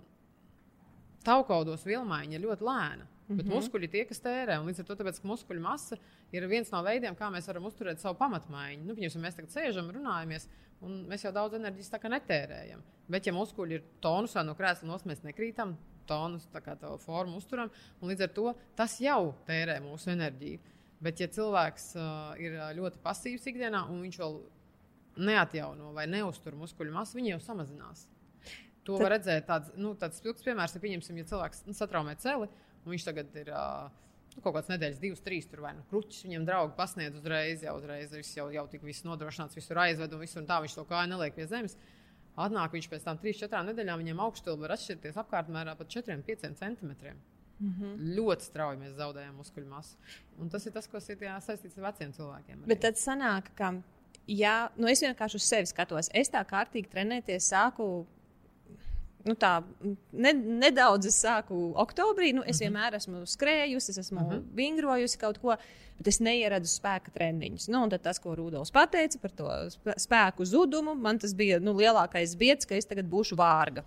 taukaudos 1.24 1.86
vielmaiņa 1.86 2.38
ir 2.38 2.46
ļoti 2.46 2.66
lēna. 2.66 3.06
Mm 3.32 3.38
-hmm. 3.38 3.42
Bet 3.42 3.54
muskuļi 3.54 3.88
ir 3.88 3.90
tie, 3.90 4.04
kas 4.04 4.20
tērē. 4.20 4.58
Līdz 4.66 4.80
ar 4.80 4.86
to, 4.86 4.94
tāpēc, 4.94 5.20
muskuļu 5.24 5.60
masa 5.60 5.96
ir 6.32 6.46
viens 6.46 6.70
no 6.70 6.82
veidiem, 6.82 7.14
kā 7.16 7.30
mēs 7.32 7.46
varam 7.48 7.64
uzturēt 7.64 8.00
savu 8.00 8.18
pamatmaiņu. 8.18 8.84
Nu, 8.84 8.94
piemēram, 8.94 9.22
mēs 9.22 9.36
tagad 9.36 9.50
sēžam, 9.50 9.90
runājamies, 9.90 10.48
un 10.80 11.06
mēs 11.08 11.24
jau 11.24 11.32
daudz 11.32 11.54
enerģijas 11.54 11.90
tā 11.90 11.98
kā 11.98 12.08
netērējam. 12.08 12.82
Bet, 13.08 13.26
ja 13.26 13.32
muskuļi 13.32 13.74
ir 13.74 13.82
tonusā 14.00 14.44
no 14.44 14.54
krēsla 14.54 14.88
nos, 14.88 15.04
mēs 15.04 15.22
nekrītam, 15.22 15.76
tonus, 16.06 16.46
tā 16.52 16.60
kā 16.60 16.76
to 16.76 16.98
formu 16.98 17.36
uzturam, 17.36 17.70
un 18.00 18.08
līdz 18.08 18.26
ar 18.26 18.28
to 18.28 18.54
tas 18.76 19.00
jau 19.00 19.34
tērē 19.46 19.80
mūsu 19.80 20.10
enerģiju. 20.10 20.58
Bet, 21.00 21.20
ja 21.20 21.28
cilvēks 21.28 21.94
uh, 21.96 22.34
ir 22.38 22.58
ļoti 22.74 22.98
pasīvs 23.02 23.46
ikdienā, 23.46 23.86
un 23.90 24.02
viņš 24.02 24.18
vēl 24.18 24.42
neatjauno 25.16 25.92
vai 25.92 26.06
neuztur 26.06 26.54
muskuļu 26.54 26.92
masu, 26.92 27.16
viņi 27.18 27.34
jau 27.34 27.40
samazinās. 27.40 28.06
To 28.86 28.96
Tad... 28.96 29.02
var 29.04 29.14
redzēt. 29.16 29.46
Tāds, 29.46 29.72
nu, 29.78 29.94
tāds 29.98 30.18
spilgts 30.18 30.44
piemērs, 30.46 30.74
ja 30.76 30.82
pieņemsim, 30.82 31.18
ja 31.20 31.28
cilvēks 31.32 31.64
nu, 31.68 31.74
satraumē 31.76 32.16
celi, 32.22 32.48
viņš 32.90 33.06
tagad 33.08 33.36
ir 33.38 33.50
uh, 33.52 33.88
nu, 34.34 34.42
kaut 34.42 34.56
kāds 34.56 34.70
nedēļas, 34.72 35.00
divas, 35.02 35.22
trīs, 35.24 35.48
tur 35.50 35.62
vai 35.64 35.74
nu 35.76 35.84
kruķis 35.90 36.26
viņam 36.26 36.46
draugi 36.48 36.76
pasniedz 36.78 37.18
uzreiz, 37.20 37.64
jau 37.66 37.76
uzreiz 37.78 38.14
viss 38.16 38.36
jau, 38.36 38.48
jau 38.54 38.66
tik 38.70 38.84
viss 38.86 39.06
nodrošināts, 39.06 39.58
visur 39.58 39.82
aizved 39.84 40.14
un 40.14 40.24
visur 40.24 40.42
un 40.42 40.48
tā 40.50 40.60
viņš 40.64 40.78
to 40.78 40.86
kāju 40.88 41.12
neliek 41.12 41.36
pie 41.36 41.46
zemes. 41.50 41.76
Atnāk 42.42 42.72
viņš 42.72 42.88
pēc 42.88 43.04
tam 43.04 43.18
3-4 43.20 43.60
nedēļām, 43.68 44.00
viņam 44.00 44.20
augststila 44.24 44.56
var 44.62 44.72
atšķirties 44.78 45.18
apkārtmērā 45.20 45.74
pat 45.76 45.90
4-5 45.92 46.54
centimetriem. 46.56 47.18
Mm 47.62 47.74
-hmm. 47.78 48.14
Ļoti 48.16 48.46
strauji 48.48 48.78
mēs 48.80 48.94
zaudējam 48.96 49.34
muskuļu 49.38 49.68
masu. 49.68 49.96
Un 50.40 50.48
tas 50.48 50.66
ir 50.66 50.72
tas, 50.72 50.88
kas 50.88 51.08
ir 51.08 51.18
saistīts 51.18 51.78
ar 51.78 51.92
veciem 51.92 52.12
cilvēkiem. 52.12 52.58
arī. 52.58 52.66
Bet 52.66 52.80
tad 52.80 52.94
sanāk, 52.94 53.52
ka 53.54 53.74
ja 54.26 54.70
nu, 54.76 54.88
es 54.88 55.02
vienkārši 55.02 55.36
uz 55.36 55.46
sevi 55.46 55.66
skatos, 55.66 56.10
es 56.14 56.30
tā 56.30 56.42
kārtīgi 56.44 56.88
trenēties 56.88 57.48
sāku. 57.52 58.06
Nu 59.24 59.34
tā, 59.38 59.62
ne, 60.12 60.32
nedaudz 60.32 61.06
es 61.06 61.20
sāku 61.24 61.72
oktobrī. 61.78 62.32
Nu, 62.34 62.42
es 62.46 62.58
Mhm. 62.60 62.64
vienmēr 62.64 62.94
esmu 62.98 63.22
skrējusi, 63.26 63.90
es 63.90 63.98
esmu 63.98 64.20
uh 64.20 64.32
-huh. 64.32 64.42
vingrojusi 64.54 65.18
kaut 65.18 65.38
ko, 65.38 65.56
bet 65.98 66.08
es 66.08 66.18
neieradu 66.20 66.66
spēka 66.66 67.12
treniņus. 67.14 67.68
Nu, 67.68 67.88
tad 67.88 68.02
tas, 68.02 68.18
ko 68.18 68.34
Rudolf 68.34 68.70
pateica 68.72 69.20
par 69.20 69.30
to 69.30 69.44
spē- 69.44 69.96
spēku 69.96 70.44
zudumu, 70.44 70.94
man 70.96 71.18
tas 71.18 71.34
bija 71.34 71.60
nu, 71.60 71.72
lielākais 71.74 72.36
biedrs, 72.36 72.66
ka 72.66 72.74
es 72.74 72.84
tagad 72.86 73.04
būšu 73.08 73.36
vārga. 73.36 73.84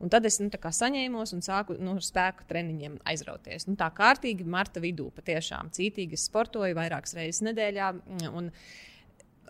Un 0.00 0.08
tad 0.10 0.26
es 0.26 0.38
nu, 0.40 0.48
tā 0.50 0.58
kā 0.58 0.68
saņēmos 0.68 1.32
un 1.32 1.40
sāku 1.40 1.78
nu, 1.78 1.92
ar 1.92 2.00
spēku 2.00 2.44
treniņiem 2.48 2.98
aizrauties. 3.04 3.66
Nu, 3.66 3.76
tā 3.76 3.90
kārtīgi 3.94 4.44
marta 4.44 4.80
vidū 4.80 5.10
patiešām 5.12 5.70
cītīgi 5.70 6.12
es 6.12 6.28
sportoju 6.28 6.74
vairākas 6.74 7.14
reizes 7.14 7.40
nedēļā. 7.42 8.02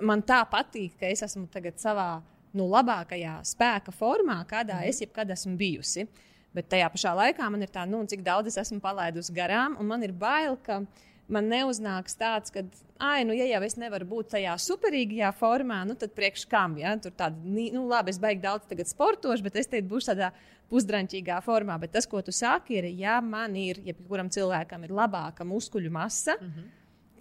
Man 0.01 0.22
tā 0.22 0.45
patīk, 0.51 0.93
ka 0.99 1.07
es 1.07 1.22
esmu 1.22 1.49
tagad 1.49 1.74
savā 1.78 2.22
nu, 2.55 2.68
labākajā 2.70 3.38
spēka 3.46 3.94
formā, 3.94 4.38
kādā 4.50 4.80
mm. 4.80 4.90
es 4.90 5.02
jebkad 5.02 5.32
esmu 5.34 5.57
bijusi. 5.61 6.07
Bet 6.55 6.68
tajā 6.70 6.86
pašā 6.94 7.14
laikā 7.18 7.48
man 7.50 7.66
ir 7.66 7.72
tā, 7.74 7.82
nu, 7.90 8.05
cik 8.07 8.22
daudz 8.26 8.52
es 8.52 8.61
esmu 8.62 8.78
palaidusi 8.82 9.34
garām, 9.34 9.74
un 9.80 9.90
man 9.90 10.05
ir 10.07 10.14
bail, 10.14 10.55
ka 10.62 10.84
man 11.26 11.48
neuznāks 11.50 12.14
tāds, 12.20 12.52
ka, 12.55 12.62
ah, 13.02 13.18
nu, 13.26 13.34
ja 13.34 13.48
jau 13.48 13.62
es 13.66 13.74
nevaru 13.80 14.07
būt 14.07 14.30
tajā 14.36 14.55
superīgajā 14.62 15.32
formā, 15.38 15.80
nu, 15.88 15.96
tad 15.98 16.14
priekš 16.14 16.46
kam? 16.50 16.76
Ja? 16.78 16.94
Tur 17.02 17.14
tāda, 17.16 17.40
nu, 17.42 17.86
labi, 17.90 18.14
es 18.14 18.20
baigi 18.22 18.44
daudz 18.44 18.68
tagad 18.70 18.90
sportošu, 18.90 19.46
bet 19.46 19.59
es 19.59 19.70
te 19.72 19.82
būšu 19.82 20.12
tādā 20.12 20.30
pusdrančīgā 20.70 21.40
formā. 21.44 21.80
Bet 21.82 21.96
tas, 21.96 22.07
ko 22.11 22.22
tu 22.24 22.32
saki, 22.34 22.78
ir, 22.78 22.88
ja 23.02 23.18
man 23.24 23.57
ir, 23.59 23.82
ja 23.84 23.96
kuram 24.07 24.30
cilvēkam 24.32 24.86
ir 24.86 24.94
labāka 24.94 25.46
muskuļu 25.48 25.90
masa, 25.92 26.38
mm 26.38 26.50
-hmm. 26.50 26.72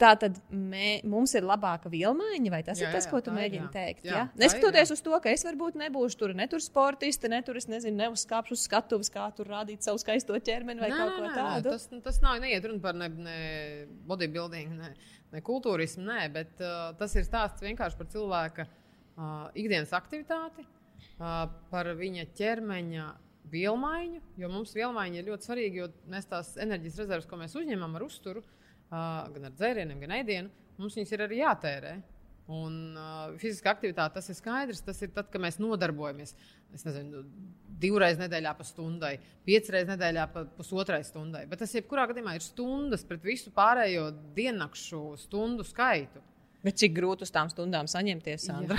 Tā 0.01 0.09
tad 0.17 0.37
mē, 0.49 1.03
mums 1.05 1.35
ir 1.37 1.45
labāka 1.45 1.89
vielmaiņa, 1.91 2.49
vai 2.49 2.61
tas 2.65 2.79
Jā, 2.81 2.87
jā, 2.87 2.89
ir 2.89 2.95
tas, 2.97 3.05
jā, 3.05 3.11
ko 3.11 3.19
tu 3.21 3.29
tā 3.29 3.33
ir, 3.33 3.37
mēģini 3.37 3.61
jā. 3.61 3.71
teikt? 3.75 4.05
Jā, 4.07 4.13
Jā, 4.15 4.21
Neskatoties 4.41 4.89
jā. 4.89 4.95
uz 4.97 5.03
to, 5.05 5.13
ka 5.21 5.29
es 5.29 5.43
varbūt 5.45 5.75
nebūšu 5.77 6.17
tur, 6.17 6.31
ne 6.37 6.47
tur 6.49 6.63
sportiste, 6.65 7.29
ne 7.29 7.41
tur, 7.45 7.59
es 7.61 7.67
nezinu, 7.69 7.99
neuzkāpšu 7.99 8.57
uz 8.57 8.63
skatuves, 8.65 9.11
kā 9.13 9.27
tur 9.37 9.51
rādīt 9.53 9.85
savu 9.85 10.01
skaisto 10.01 10.33
ķermeni 10.33 10.81
vai 10.81 10.89
Nē, 10.89 10.97
kaut 10.97 11.11
nē, 11.11 11.19
ko 11.19 11.27
nē, 11.27 11.33
tādu. 11.37 11.75
Tas, 11.75 11.85
tas 12.07 12.17
nav 12.25 12.39
neiet 12.41 12.65
runa 12.65 12.81
par 12.81 12.97
ne, 12.97 13.09
ne 13.27 13.35
bodybuilding, 14.09 14.73
ne, 14.79 14.89
ne 15.35 15.43
kultūrismu, 15.45 16.07
nē, 16.09 16.25
bet 16.39 16.65
uh, 16.65 16.89
tas 16.97 17.13
ir 17.19 17.27
stāsts 17.29 17.61
vienkārši 17.61 18.01
par 18.01 18.09
cilvēka 18.15 18.65
uh, 18.65 19.29
ikdienas 19.53 19.93
aktivitāti, 19.93 20.65
uh, 21.19 21.45
par 21.69 21.91
viņa 22.01 22.25
ķermeņa 22.41 23.07
vielmaiņu. 23.53 24.25
Jo 24.41 24.49
mums 24.49 24.73
vielmaiņa 24.73 25.21
ir 25.21 25.29
ļoti 25.29 25.51
svarīga, 25.51 25.83
jo 25.83 25.89
mēs 26.09 26.27
tās 26.33 26.55
enerģijas 26.57 27.03
rezerves, 27.03 27.29
ko 27.29 27.37
mēs 27.37 27.53
uzņemam 27.61 27.99
ar 27.99 28.09
uzturu, 28.09 28.41
uh, 28.41 28.59
gan 29.35 29.49
ar 29.49 29.53
dzērieniem, 29.57 30.01
gan 30.03 30.17
ēdienu, 30.19 30.65
mums 30.79 30.97
viņas 30.97 31.13
ir 31.15 31.25
arī 31.27 31.39
jātērē. 31.43 31.93
Un 32.51 32.97
uh, 32.99 33.35
fiziskā 33.39 33.71
aktivitāte 33.71 34.17
tas 34.17 34.27
ir 34.27 34.35
skaidrs. 34.35 34.81
Tas 34.83 34.97
ir 35.05 35.13
tad, 35.15 35.29
kad 35.31 35.41
mēs 35.41 35.61
nodarbojamies. 35.63 36.33
Es 36.75 36.83
nezinu, 36.83 37.21
divreiz 37.79 38.19
nedēļā 38.19 38.51
pa 38.57 38.65
stundai, 38.67 39.13
piecreiz 39.47 39.87
nedēļā 39.87 40.27
pa 40.33 40.43
pusotrai 40.57 40.99
stundai. 41.07 41.45
Bet 41.47 41.63
tas 41.63 41.73
jebkurā 41.77 42.09
gadījumā 42.11 42.35
ir 42.35 42.43
stundas 42.43 43.05
pret 43.07 43.23
visu 43.23 43.53
pārējo 43.55 44.09
diennakšu 44.35 45.05
stundu 45.23 45.63
skaitu. 45.67 46.23
Bet 46.63 46.79
cik 46.79 46.93
grūti 46.95 47.25
uz 47.25 47.31
tām 47.35 47.49
stundām 47.51 47.89
saņemties, 47.91 48.45
Sandra? 48.47 48.77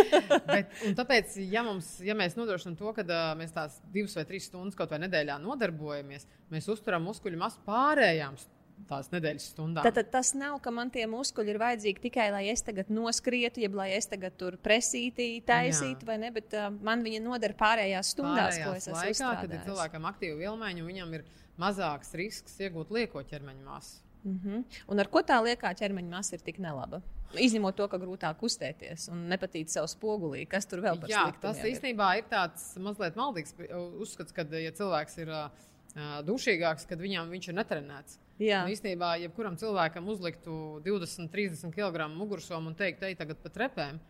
Bet, 0.48 0.70
tāpēc, 0.96 1.34
ja, 1.52 1.60
mums, 1.66 1.90
ja 2.04 2.14
mēs 2.16 2.32
nodrošinām 2.38 2.78
to, 2.80 2.92
ka 2.96 3.04
uh, 3.04 3.24
mēs 3.36 3.52
tās 3.52 3.76
divas 3.92 4.16
vai 4.16 4.24
trīs 4.28 4.48
stundas 4.48 4.76
kaut 4.78 4.94
vai 4.94 5.02
nedēļā 5.02 5.36
nodarbojamies, 5.42 6.24
mēs 6.52 6.68
uzturam 6.72 7.04
muskuļu 7.04 7.40
masu 7.42 7.60
pārējām 7.68 8.40
tās 8.88 9.08
nedēļas 9.12 9.48
stundām. 9.52 9.86
Tad, 9.86 9.96
tad 9.98 10.10
tas 10.12 10.32
nav, 10.38 10.58
ka 10.62 10.72
man 10.74 10.90
tie 10.94 11.06
muskuļi 11.10 11.52
ir 11.54 11.58
vajadzīgi 11.62 12.02
tikai, 12.06 12.28
lai 12.34 12.44
es 12.52 12.62
tagad 12.66 12.90
noskrietu, 12.92 13.62
jeb 13.64 13.74
lai 13.78 13.90
es 13.96 14.08
tagad 14.10 14.36
tur 14.38 14.58
presītu, 14.62 15.26
taisītu, 15.46 16.06
vai 16.08 16.18
ne? 16.22 16.30
Bet 16.34 16.54
uh, 16.56 16.68
man 16.70 17.04
viņa 17.06 17.22
noder 17.24 17.56
pārējās 17.58 18.14
stundās, 18.14 18.60
ko 18.62 18.76
es 18.76 18.88
Pārējās 18.90 19.18
esmu 19.18 19.30
laikā, 19.32 19.42
kad 19.42 19.56
ir 19.56 19.66
cilvēkam 19.68 20.08
aktīva 20.12 20.40
vielmaiņa, 20.44 20.84
un 20.84 20.90
viņam 20.92 21.18
ir 21.18 21.26
mazāks 21.60 22.12
risks 22.18 22.58
iegūt 22.60 22.92
lieko 22.94 23.24
ķermeņa 23.26 23.64
masu. 23.66 24.02
Mm 24.26 24.40
-hmm. 24.44 24.64
Un 24.90 25.00
ar 25.00 25.08
ko 25.08 25.22
tā 25.22 25.36
liekā 25.42 25.70
ķermeņa 25.78 26.10
masa 26.10 26.34
ir 26.34 26.42
tik 26.42 26.58
nelaba? 26.58 27.00
Izņemot 27.34 27.76
to, 27.76 27.86
ka 27.88 27.98
grūtāk 27.98 28.38
kustēties 28.40 29.08
un 29.12 29.28
nepatīt 29.28 29.70
sev 29.70 29.86
spogulī, 29.90 30.46
kas 30.48 30.66
tur 30.66 30.80
vēl 30.80 31.00
par 31.00 31.10
Jā, 31.10 31.32
tas 31.40 31.58
ir? 31.58 31.72
īstenībā 31.72 32.18
ir 32.18 32.24
tāds 32.30 32.76
mazliet 32.78 33.16
maldīgs 33.16 33.54
uzskats, 34.00 34.32
ka, 34.32 34.42
ja 34.42 34.70
cilvēks 34.70 35.18
ir 35.18 35.28
uh, 35.28 35.50
dušīgāks, 36.26 36.86
tad 36.86 37.00
viņam 37.00 37.30
viņš 37.30 37.48
ir 37.48 37.54
netrenēts. 37.54 38.18
Jā. 38.42 38.64
Nu, 38.66 38.72
īstenībā, 38.74 39.14
jebkuram 39.22 39.56
cilvēkam 39.56 40.08
uzliktu 40.12 40.56
20, 40.84 41.30
30 41.32 41.72
kg 41.72 42.08
mugursomu 42.12 42.72
un 42.72 42.76
teikt, 42.76 43.04
ej, 43.08 43.16
tagad 43.16 43.40
pa 43.40 43.52
trepēm. 43.52 44.00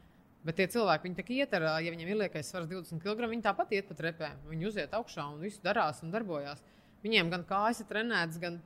Bet 0.47 0.59
tie 0.59 0.66
cilvēki, 0.70 1.09
viņi 1.09 1.18
tā 1.18 1.24
iet 1.35 1.55
ar, 1.59 1.66
ja 1.83 1.93
viņiem 1.95 2.11
ir 2.11 2.18
liekais 2.20 2.51
svars 2.51 2.68
20 2.70 3.03
kg, 3.03 3.29
viņi 3.31 3.45
tāpat 3.47 3.72
iet 3.74 3.89
pa 3.89 3.97
trepēm. 3.99 4.43
Viņi 4.51 4.68
uziet 4.68 4.95
augšā 4.95 5.24
un 5.33 5.41
viss 5.43 5.62
darās 5.62 6.03
un 6.07 6.14
darbojās. 6.14 6.62
Viņiem 7.07 7.31
gan 7.31 7.43
kājas 7.47 7.83
ir 7.83 7.89
trenētas, 7.91 8.39
gan 8.43 8.61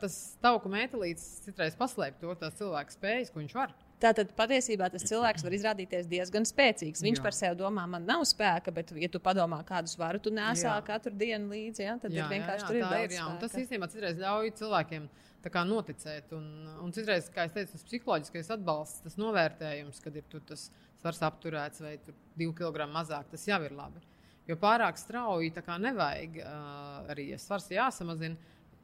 tas 0.00 0.16
tauku 0.44 0.72
mētelītis 0.72 1.26
citreiz 1.44 1.76
paslēp 1.76 2.20
to 2.20 2.34
tās 2.40 2.56
cilvēka 2.60 2.96
spējas, 2.96 3.32
ko 3.32 3.40
viņš 3.40 3.56
var. 3.56 3.72
Tātad 3.98 4.30
patiesībā 4.38 4.86
tas 4.94 5.02
cilvēks 5.08 5.42
var 5.42 5.54
izrādīties 5.56 6.06
diezgan 6.06 6.44
spēcīgs. 6.46 7.00
Viņš 7.02 7.18
Jā. 7.18 7.22
par 7.24 7.34
sevi 7.34 7.58
domā, 7.58 7.82
man 7.90 8.04
nav 8.06 8.22
spēka, 8.30 8.70
bet, 8.74 8.92
ja 8.94 9.08
tu 9.10 9.18
padomā, 9.22 9.58
kādus 9.66 9.96
varu 9.98 10.20
tu 10.22 10.30
nesā 10.34 10.76
Jā. 10.76 10.84
katru 10.86 11.10
dienu 11.18 11.50
līdzi, 11.50 11.82
jā, 11.82 11.96
tad 12.04 12.14
jā, 12.14 12.22
ir 12.22 12.36
vienkārši 12.36 12.68
tur 12.68 12.78
ir 12.78 12.84
daudz 12.86 13.08
ir. 13.08 13.16
Jā, 13.16 13.26
un 13.26 13.40
tas 13.42 13.56
īstenībā 13.58 13.90
citreiz 13.90 14.20
ļauj 14.22 14.52
cilvēkiem 14.60 15.08
kā 15.50 15.64
noticēt. 15.66 16.30
Un, 16.36 16.46
un 16.84 16.94
citreiz, 16.94 17.26
kā 17.34 17.48
jau 17.48 17.54
teicu, 17.56 17.74
tas 17.74 17.86
psiholoģiskais 17.88 18.52
atbalsts, 18.54 19.02
tas 19.06 19.18
novērtējums, 19.18 20.00
kad 20.04 20.18
ir 20.20 20.26
tur 20.30 20.46
tas 20.46 20.68
svars 21.00 21.22
apturēts 21.26 21.82
vai 21.82 21.96
divi 22.38 22.52
kilogrami 22.54 22.94
mazāk, 22.94 23.30
tas 23.32 23.46
jau 23.48 23.58
ir 23.66 23.74
labi. 23.74 24.02
Jo 24.48 24.56
pārāk 24.60 24.96
strauji 24.96 25.52
nevajag 25.82 26.38
uh, 26.40 27.08
arī, 27.12 27.30
ja 27.34 27.38
svars 27.38 27.68
jāsamazina, 27.72 28.36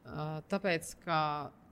uh, 0.05 0.41
tāpēc, 0.51 0.95
ka 1.05 1.19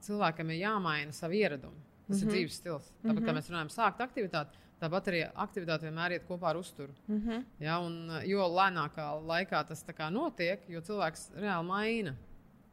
cilvēkam 0.04 0.50
ir 0.50 0.64
jāmaina 0.64 1.12
savu 1.12 1.38
ieradumu. 1.38 1.93
Tas 2.06 2.16
mm 2.16 2.28
-hmm. 2.28 2.28
ir 2.28 2.34
dzīves 2.34 2.58
stils. 2.60 2.92
Tāpat, 3.02 3.12
mm 3.12 3.18
-hmm. 3.18 3.28
kā 3.28 3.36
mēs 3.36 3.50
runājam, 3.50 3.70
sākt 3.72 4.00
aktivitāti, 4.00 4.58
tāpat 4.80 5.08
arī 5.08 5.20
aktivitāte 5.34 5.86
vienmēr 5.88 6.12
iet 6.12 6.28
kopā 6.28 6.50
ar 6.50 6.56
uzturu. 6.56 6.92
Mm 7.08 7.20
-hmm. 7.20 7.44
Ja, 7.60 7.78
un, 7.78 8.20
jo 8.24 8.40
lēnākā 8.40 9.06
laikā 9.26 9.66
tas 9.66 9.84
notiek, 10.10 10.68
jo 10.68 10.80
cilvēks 10.80 11.30
reāli 11.36 11.66
maina 11.66 12.16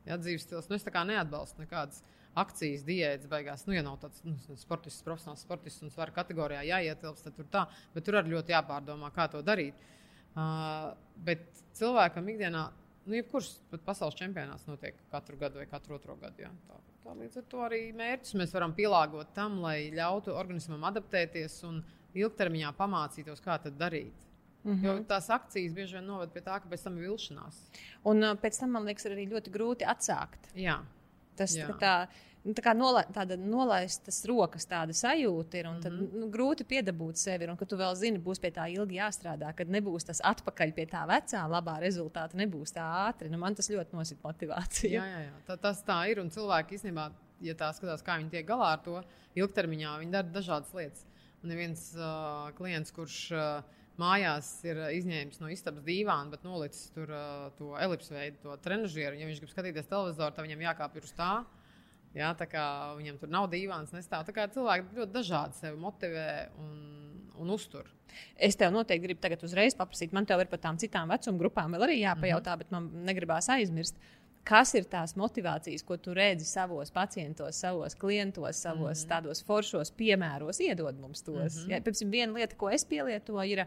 ja, 0.05 0.17
dzīves 0.17 0.41
stils. 0.41 0.69
Nu, 0.69 0.75
es 0.75 0.85
neatbalstu 0.85 1.61
nekādas 1.61 2.03
akcijas, 2.33 2.83
diētas, 2.87 3.27
beigās. 3.27 3.65
Nu, 3.67 3.73
ja 3.75 3.83
nav 3.83 3.97
tāds 4.01 4.23
nu, 4.23 4.35
sportists, 4.55 5.03
profesionāls 5.03 5.43
sportists 5.43 5.83
un 5.83 5.89
svara 5.89 6.13
kategorijā 6.15 6.63
jāietilpst, 6.63 7.23
tad 7.23 7.35
tur 7.35 7.45
tā. 7.51 7.65
Bet 7.93 8.05
tur 8.07 8.19
arī 8.19 8.35
ļoti 8.35 8.55
jāpārdomā, 8.55 9.11
kā 9.15 9.27
to 9.31 9.41
darīt. 9.41 9.73
Uh, 10.31 10.93
bet 11.25 11.43
cilvēkam 11.75 12.29
ikdienā, 12.31 12.69
nu, 13.05 13.15
jebkurš 13.17 13.51
pasaules 13.85 14.17
čempionāts 14.19 14.67
notiek 14.69 14.97
katru 15.11 15.37
gadu 15.41 15.61
vai 15.61 15.67
katru 15.69 15.95
otro 15.97 16.15
gadu. 16.21 16.45
Ja. 16.45 16.51
Tā, 16.67 16.79
tā 17.05 17.15
līdz 17.17 17.41
ar 17.41 17.47
to 17.53 17.63
arī 17.65 17.81
mērķus 17.97 18.35
mēs 18.41 18.53
varam 18.55 18.75
pielāgot 18.77 19.33
tam, 19.37 19.59
lai 19.63 19.91
ļautu 19.95 20.35
organismam 20.35 20.83
adaptēties 20.91 21.61
un 21.69 21.81
ilgtermiņā 22.17 22.73
pamācītos, 22.77 23.41
kā 23.43 23.57
to 23.63 23.71
darīt. 23.71 24.27
Mm 24.63 24.73
-hmm. 24.75 24.85
Jo 24.85 25.03
tās 25.09 25.29
akcijas 25.29 25.73
bieži 25.73 25.95
vien 25.97 26.05
noved 26.05 26.31
pie 26.33 26.41
tā, 26.41 26.59
ka 26.61 26.69
pēc 26.69 26.83
tam 26.83 26.97
ir 26.97 27.09
vilšanās. 27.09 27.61
Un 28.03 28.21
pēc 28.21 28.59
tam 28.59 28.71
man 28.71 28.85
liekas, 28.85 29.05
ir 29.05 29.11
arī 29.11 29.29
ļoti 29.29 29.49
grūti 29.49 29.85
atsākt. 29.85 30.53
Jā, 30.55 30.83
Tas 31.41 31.55
Jā. 31.55 31.69
tā, 31.79 31.95
nu, 32.45 32.53
tā 32.57 32.73
nola, 32.77 33.03
tāda 33.13 33.35
nolaistas 33.37 34.21
rokas, 34.29 34.65
tāda 34.69 34.95
sajūta 34.97 35.59
ir. 35.59 35.67
Un 35.69 35.81
tad 35.83 35.93
Mhm. 35.93 36.19
nu, 36.19 36.29
grūti 36.33 36.65
piedabūt 36.65 37.17
sevi. 37.21 37.47
Un, 37.49 37.57
ka 37.57 37.65
tu 37.65 37.77
vēl 37.77 37.95
zini, 37.95 38.19
būs 38.19 38.39
pie 38.41 38.51
tā 38.51 38.65
ilgi 38.73 38.97
jāstrādā, 38.97 39.53
kad 39.55 39.67
nebūs 39.69 40.05
tas 40.07 40.21
atpakaļ 40.25 40.73
pie 40.73 40.85
tā 40.89 41.03
vecā, 41.07 41.43
labā 41.49 41.79
rezultāta, 41.81 42.33
nebūs 42.39 42.73
tā 42.73 42.85
ātri. 43.09 43.29
Nu, 43.29 43.37
man 43.37 43.55
tas 43.55 43.69
ļoti 43.69 43.93
nosit 43.93 44.21
motivāciju. 44.23 44.91
jā, 44.97 45.05
jā, 45.05 45.19
jā. 45.27 45.33
Tā, 45.47 45.57
tas 45.57 45.83
tā 45.83 45.99
ir. 46.11 46.19
Un 46.19 46.29
cilvēki 46.29 46.77
īstenībā, 46.79 47.11
ja 47.41 47.53
tā 47.53 47.71
skatās, 47.73 48.01
kā 48.03 48.17
viņi 48.17 48.29
tiek 48.31 48.47
galā 48.47 48.73
ar 48.73 48.81
to 48.85 49.03
ilgtermiņā, 49.35 49.99
viņi 50.01 50.11
dara 50.11 50.27
dažādas 50.27 50.73
lietas. 50.73 51.05
Un 51.43 51.49
ir 51.51 51.57
viens 51.57 51.85
uh, 51.97 52.51
klients, 52.57 52.91
kurš 52.93 53.31
uh, 53.33 53.63
mājās 54.01 54.63
ir 54.65 54.77
izņēmis 54.97 55.39
no 55.41 55.49
istabas 55.49 55.83
dīvānu, 55.85 56.29
bet 56.33 56.43
nolicis 56.45 56.91
tur 56.95 57.09
uh, 57.09 57.49
to 57.57 57.71
elipsveidu, 57.81 58.37
to 58.43 58.57
trenižieru. 58.65 59.17
Ja 59.19 59.25
viņš 59.29 59.41
grib 59.41 59.49
skatīties 59.53 59.89
televizoru, 59.89 60.33
tad 60.35 60.45
viņam 60.45 60.61
jākāpj 60.67 61.01
uz 61.03 61.13
tā. 61.17 61.31
Jā, 62.17 62.33
tā 62.35 62.47
kā 62.51 62.63
viņam 62.97 63.17
tur 63.21 63.31
nav 63.31 63.47
dīvāns, 63.51 63.93
nestāv. 63.95 64.25
Tā 64.27 64.35
kā 64.35 64.47
cilvēki 64.51 64.97
ļoti 64.97 65.13
dažādi 65.15 65.59
sevi 65.61 65.77
motivē 65.79 66.27
un, 66.59 66.79
un 67.39 67.53
uztur. 67.55 67.87
Es 68.35 68.57
tev 68.59 68.73
noteikti 68.75 69.05
gribu 69.05 69.23
tagad 69.23 69.43
uzreiz 69.47 69.77
paprasīt, 69.79 70.11
man 70.15 70.27
te 70.27 70.35
ir 70.35 70.49
par 70.51 70.59
tām 70.59 70.79
citām 70.81 71.11
vecuma 71.13 71.39
grupām 71.39 71.77
vēl 71.77 71.87
arī 71.87 72.01
jāpajautā, 72.01 72.51
mm 72.51 72.59
-hmm. 72.59 72.65
bet 72.65 72.71
man 72.75 73.05
negribās 73.07 73.47
aizmirst. 73.49 74.01
Kas 74.43 74.73
ir 74.73 74.87
tās 74.89 75.13
motivācijas, 75.15 75.83
ko 75.85 75.97
tu 75.97 76.13
redzi 76.17 76.45
savos 76.49 76.91
pacientos, 76.91 77.55
savos 77.55 77.95
klientos, 77.95 78.55
savos 78.57 79.05
mm 79.05 79.05
-hmm. 79.05 79.09
tādos 79.11 79.43
foršos 79.45 79.91
piemēros, 79.91 80.59
iedod 80.59 80.99
mums 80.99 81.21
tos? 81.21 81.55
Mm 81.55 81.61
-hmm. 81.61 81.71
ja, 81.71 81.81
piemēram, 81.81 82.11
viena 82.11 82.33
lieta, 82.33 82.55
ko 82.55 82.69
es 82.69 82.85
pielietoju, 82.85 83.43
ir 83.51 83.65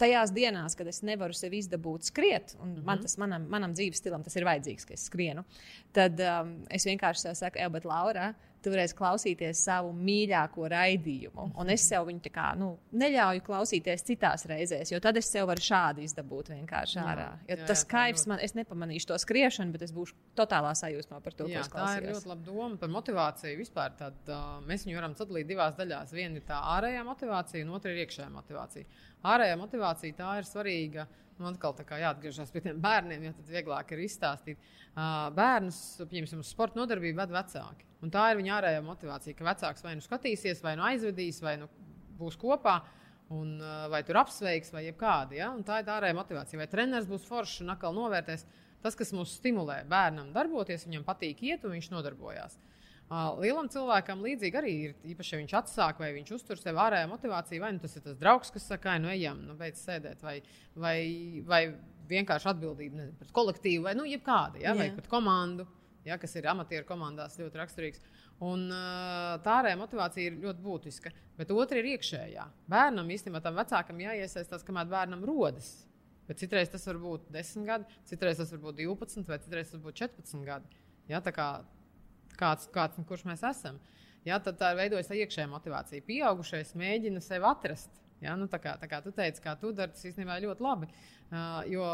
tajās 0.00 0.32
dienās, 0.34 0.76
kad 0.78 0.88
es 0.90 1.02
nevaru 1.06 1.36
sev 1.36 1.54
izdabūt 1.56 2.08
skriet, 2.08 2.54
un 2.58 2.68
mm 2.68 2.76
-hmm. 2.76 2.86
man 2.88 3.02
tas, 3.04 3.16
manam, 3.20 3.46
manam 3.52 3.74
dzīves 3.76 4.00
stilam 4.02 4.24
tas 4.26 4.36
ir 4.36 4.48
vajadzīgs, 4.48 4.86
ka 4.88 4.94
es 4.94 5.06
skrienu. 5.10 5.44
Tad 5.92 6.20
um, 6.20 6.54
es 6.70 6.86
vienkārši 6.86 7.34
saku, 7.34 7.58
ej, 7.58 7.68
bet 7.70 7.84
Laura, 7.84 8.32
tu 8.64 8.72
varēsi 8.72 8.96
klausīties 8.98 9.62
savu 9.66 9.92
mīļāko 9.96 10.68
raidījumu. 10.72 11.46
Un 11.60 11.72
es 11.72 11.84
sev 11.88 12.06
viņu 12.08 12.32
kā 12.34 12.50
nu, 12.58 12.72
neļauju 12.92 13.44
klausīties 13.46 14.04
citās 14.06 14.44
reizēs, 14.50 14.92
jo 14.92 15.00
tad 15.02 15.16
es 15.20 15.30
sev 15.32 15.48
varu 15.50 15.64
šādi 15.64 16.04
izdabūt 16.08 16.52
vienkārši 16.54 17.00
ārā. 17.02 17.28
Jo 17.48 17.56
jā, 17.56 17.66
tas 17.70 17.84
jā, 17.86 18.04
ļoti. 18.10 18.26
man, 18.32 18.42
es 18.44 18.56
nepamanīšu 18.58 19.10
to 19.12 19.18
skriešanu, 19.24 19.74
bet 19.76 19.86
es 19.86 19.94
būšu 19.96 20.16
totālā 20.38 20.74
sajūsmā 20.78 21.22
par 21.24 21.36
to, 21.36 21.48
Jā, 21.50 21.62
ko 21.62 21.66
es 21.66 21.72
tā 21.72 21.86
ir 21.96 22.04
klausījos. 22.04 22.20
ļoti 22.20 22.32
laba 22.32 22.46
doma 22.50 22.80
par 22.82 22.92
motivāciju. 22.96 23.56
Vispār 23.60 23.96
tad, 23.98 24.20
uh, 24.28 24.60
mēs 24.68 24.86
viņu 24.86 25.00
varam 25.00 25.16
sadalīt 25.18 25.48
divās 25.50 25.78
daļās. 25.78 26.12
Viena 26.16 26.40
ir 26.40 26.46
tā 26.48 26.60
ārējā 26.76 27.06
motivācija, 27.08 27.64
un 27.66 27.74
otra 27.78 27.94
ir 27.94 28.04
iekšējā 28.04 28.28
motivācija. 28.34 29.00
Ārējā 29.30 29.56
motivācija 29.60 30.20
tā 30.20 30.36
ir 30.40 30.48
svarīga. 30.48 31.08
Man 31.40 31.54
atkal 31.54 31.74
tā 31.76 31.86
kā 31.88 31.98
jāatgriežas 32.02 32.52
pie 32.52 32.62
tiem 32.64 32.80
bērniem, 32.82 33.22
jo 33.24 33.32
tad 33.38 33.50
vieglāk 33.50 33.92
ir 33.94 34.02
izstāstīt. 34.04 34.70
Bērnus, 35.36 35.80
pieņemsim, 36.10 36.42
uz 36.44 36.50
sporta 36.52 36.76
nodarbību 36.80 37.18
ved 37.22 37.34
vecāki. 37.34 37.86
Un 38.04 38.12
tā 38.12 38.26
ir 38.30 38.40
viņa 38.40 38.56
ārējā 38.58 38.80
motivācija, 38.84 39.36
ka 39.38 39.46
vecāks 39.48 39.84
vai 39.86 39.94
nu 39.96 40.04
skatīsies, 40.04 40.60
vai 40.64 40.74
nu 40.76 40.84
aizvedīs, 40.88 41.40
vai 41.44 41.56
nu 41.60 41.68
būs 42.20 42.36
kopā. 42.40 42.80
Un, 43.30 43.54
vai 43.92 44.02
tur 44.04 44.18
apsveiks, 44.20 44.72
vai 44.74 44.88
jebkāda. 44.88 45.36
Ja? 45.38 45.52
Un 45.54 45.62
Tā 45.64 45.78
ir 45.80 45.86
tā 45.86 45.96
ārējā 46.00 46.16
motivācija. 46.18 46.60
Vai 46.60 46.66
treneris 46.70 47.08
būs 47.08 47.28
foršs 47.28 47.62
un 47.64 47.72
atkal 47.76 47.94
novērtēs 47.94 48.44
tas, 48.82 48.96
kas 48.98 49.14
mūs 49.14 49.36
stimulē 49.38 49.84
bērnam 49.88 50.32
darboties, 50.34 50.88
viņam 50.88 51.06
patīk 51.06 51.44
iet 51.46 51.64
un 51.68 51.76
viņš 51.76 51.92
nodarbojās. 51.92 52.56
Uh, 52.56 52.69
Lielam 53.10 53.66
cilvēkam 53.66 54.20
līdzīgi 54.22 54.58
arī 54.60 54.72
ir, 54.84 54.92
īpaši, 55.12 55.32
ja 55.34 55.38
viņš 55.40 55.54
atsāk 55.58 55.98
vai 55.98 56.12
viņš 56.14 56.28
uztur 56.36 56.60
sev 56.60 56.78
ārējā 56.78 57.08
motivāciju, 57.10 57.62
vai 57.64 57.72
nu 57.74 57.82
tas 57.82 57.96
ir 57.98 58.04
tas 58.04 58.18
draugs, 58.20 58.52
kas 58.54 58.68
saka, 58.70 58.92
"Ai, 58.92 59.00
nu 59.02 59.10
ejam, 59.10 59.40
nu 59.48 59.56
beidz 59.58 59.82
sēdēt, 59.82 60.22
vai, 60.22 60.36
vai, 60.76 61.42
vai 61.42 61.62
vienkārši 62.10 62.50
atbildība 62.52 63.00
nezinu, 63.00 63.18
pret 63.18 63.32
kolektīvu, 63.34 63.82
vai 63.88 63.96
nu, 63.98 64.06
jebkāda, 64.06 64.60
ja? 64.62 64.74
vai 64.78 64.88
Jā. 64.90 64.94
pret 64.94 65.08
komandu, 65.10 65.66
ja? 66.06 66.18
kas 66.22 66.36
ir 66.38 66.46
amatieru 66.50 66.86
komandās 66.86 67.38
ļoti 67.40 67.60
raksturīgs. 67.60 68.02
Un, 68.46 68.68
tā 69.44 69.56
ārējā 69.58 69.76
motivācija 69.76 70.30
ir 70.30 70.38
ļoti 70.44 70.64
būtiska, 70.64 71.12
bet 71.36 71.50
otra 71.50 71.82
ir 71.82 71.90
iekšējā. 71.96 72.46
Bērnam 72.70 73.10
īstenībā 73.10 73.42
tam 73.42 73.58
vecākam 73.58 74.00
jāiesaistās, 74.06 74.64
kamēr 74.64 74.88
bērnam 74.88 75.26
rodas. 75.28 75.86
Bet 76.30 76.38
citreiz 76.38 76.70
tas 76.70 76.86
var 76.86 77.02
būt 77.02 77.26
10 77.34 77.66
gadi, 77.66 77.98
citreiz 78.06 78.38
tas 78.38 78.54
var 78.54 78.62
būt 78.68 78.80
12, 78.84 79.26
vai 79.26 79.40
citreiz 79.42 79.66
tas 79.66 79.80
var 79.80 79.90
būt 79.90 79.98
14 79.98 80.46
gadi. 80.46 80.80
Ja, 81.10 81.18
tā 81.20 81.34
kā 81.34 81.48
kāds, 82.40 82.68
kāds 82.74 83.00
un 83.00 83.06
kurš 83.08 83.26
mēs 83.28 83.44
esam. 83.46 83.78
Ja, 84.26 84.36
tad 84.42 84.58
tā 84.60 84.74
veidojas 84.76 85.08
tā 85.08 85.16
iekšējā 85.16 85.48
motivācija. 85.48 86.04
Pieaugušais 86.04 86.74
mēģina 86.76 87.22
sevi 87.24 87.48
atrast. 87.48 88.00
Ja, 88.20 88.34
nu, 88.36 88.50
tā, 88.52 88.58
kā, 88.60 88.74
tā 88.76 88.84
kā 88.88 88.98
tu 89.00 89.14
teici, 89.16 89.40
kā 89.40 89.54
tu 89.56 89.70
dari, 89.72 89.94
tas 89.96 90.04
īstenībā 90.04 90.36
ir 90.36 90.50
ļoti 90.50 90.64
labi. 90.64 90.90
Uh, 91.30 91.62
jo 91.72 91.84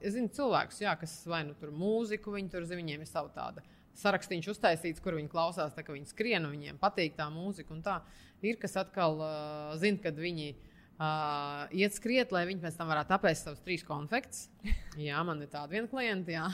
es 0.00 0.16
zinu 0.16 0.32
cilvēkus, 0.34 0.80
jā, 0.82 0.96
kas 0.98 1.20
vai 1.30 1.44
nu 1.46 1.54
tur 1.60 1.70
mūziku, 1.70 2.34
viņi 2.34 2.50
tur 2.50 2.66
zina, 2.66 2.80
viņiem 2.80 3.04
ir 3.04 3.10
sava 3.10 3.30
tāda 3.34 3.62
sarakstīns 3.96 4.48
uztaisīts, 4.50 5.02
kur 5.04 5.16
viņi 5.16 5.30
klausās, 5.32 5.76
tā, 5.76 5.84
ka 5.86 5.94
viņi 5.94 6.10
skrien 6.10 6.44
un 6.44 6.56
viņiem 6.56 6.80
patīk 6.80 7.14
tā 7.18 7.28
mūzika. 7.32 7.78
Tā. 7.84 8.00
Ir 8.44 8.58
kas 8.60 8.76
atkal 8.80 9.20
uh, 9.20 9.76
zina, 9.80 10.02
kad 10.02 10.18
viņi 10.20 10.50
uh, 10.52 11.64
iet 11.70 11.96
skriet, 11.96 12.34
lai 12.34 12.44
viņi 12.50 12.64
pēc 12.64 12.80
tam 12.80 12.90
varētu 12.92 13.16
apēst 13.16 13.46
savus 13.46 13.62
trīs 13.64 13.86
konfekts. 13.86 14.48
Jā, 15.06 15.22
man 15.26 15.44
ir 15.44 15.52
tāda 15.52 15.72
viena 15.76 15.90
klienta. 15.92 16.34
Jā. 16.34 16.50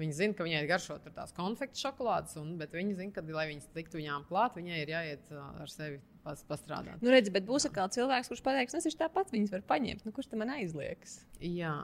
Viņi 0.00 0.14
zina, 0.16 0.34
ka 0.34 0.46
viņai 0.46 0.64
garšo 0.66 0.96
tur 1.02 1.12
tās 1.14 1.30
konfekts 1.36 1.82
šokolādes, 1.84 2.34
un, 2.40 2.56
bet 2.58 2.72
viņi 2.74 2.96
zina, 2.98 3.12
ka, 3.14 3.22
lai 3.34 3.46
viņas 3.52 3.68
tiktu 3.76 4.00
viņām 4.00 4.24
klāt, 4.26 4.56
viņai 4.58 4.80
ir 4.82 4.90
jāiet 4.90 5.30
uh, 5.30 5.44
ar 5.62 5.70
sevi 5.70 6.00
pas, 6.24 6.40
pastrādāt. 6.48 6.98
Nu, 7.04 7.12
redz, 7.14 7.30
bet 7.34 7.46
būs 7.46 7.68
atkal 7.68 7.92
cilvēks, 7.94 8.32
kurš 8.32 8.42
pateiks, 8.42 8.74
nu, 8.74 8.82
es 8.82 8.98
tāpat 8.98 9.30
viņas 9.34 9.54
varu 9.54 9.68
paņemt. 9.68 10.02
Nu, 10.02 10.14
kurš 10.16 10.32
tam 10.32 10.42
man 10.42 10.50
aizliekas? 10.56 11.20
Jā. 11.38 11.76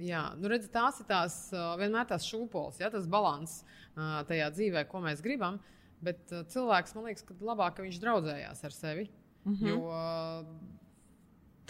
Jā, 0.00 0.22
nu 0.40 0.48
redz, 0.48 0.70
tās 0.72 1.02
ir 1.02 1.10
tās 1.10 1.34
uh, 1.52 1.74
vienmēr 1.76 2.08
tās 2.08 2.24
šūpoles, 2.24 2.80
ja, 2.80 2.88
tas 2.88 3.04
līdzsvars 3.10 3.58
uh, 3.60 4.22
tajā 4.30 4.48
dzīvē, 4.56 4.86
ko 4.88 5.04
mēs 5.04 5.20
gribam. 5.24 5.60
Bet 6.00 6.32
cilvēks 6.48 6.96
man 6.96 7.10
liekas, 7.10 7.26
ka 7.28 7.36
labāk, 7.44 7.74
ka 7.76 7.84
viņš 7.84 7.98
draudzējās 8.00 8.64
ar 8.64 8.72
sevi. 8.72 9.10
Mm 9.44 9.52
-hmm. 9.52 9.68
Jo, 9.68 9.80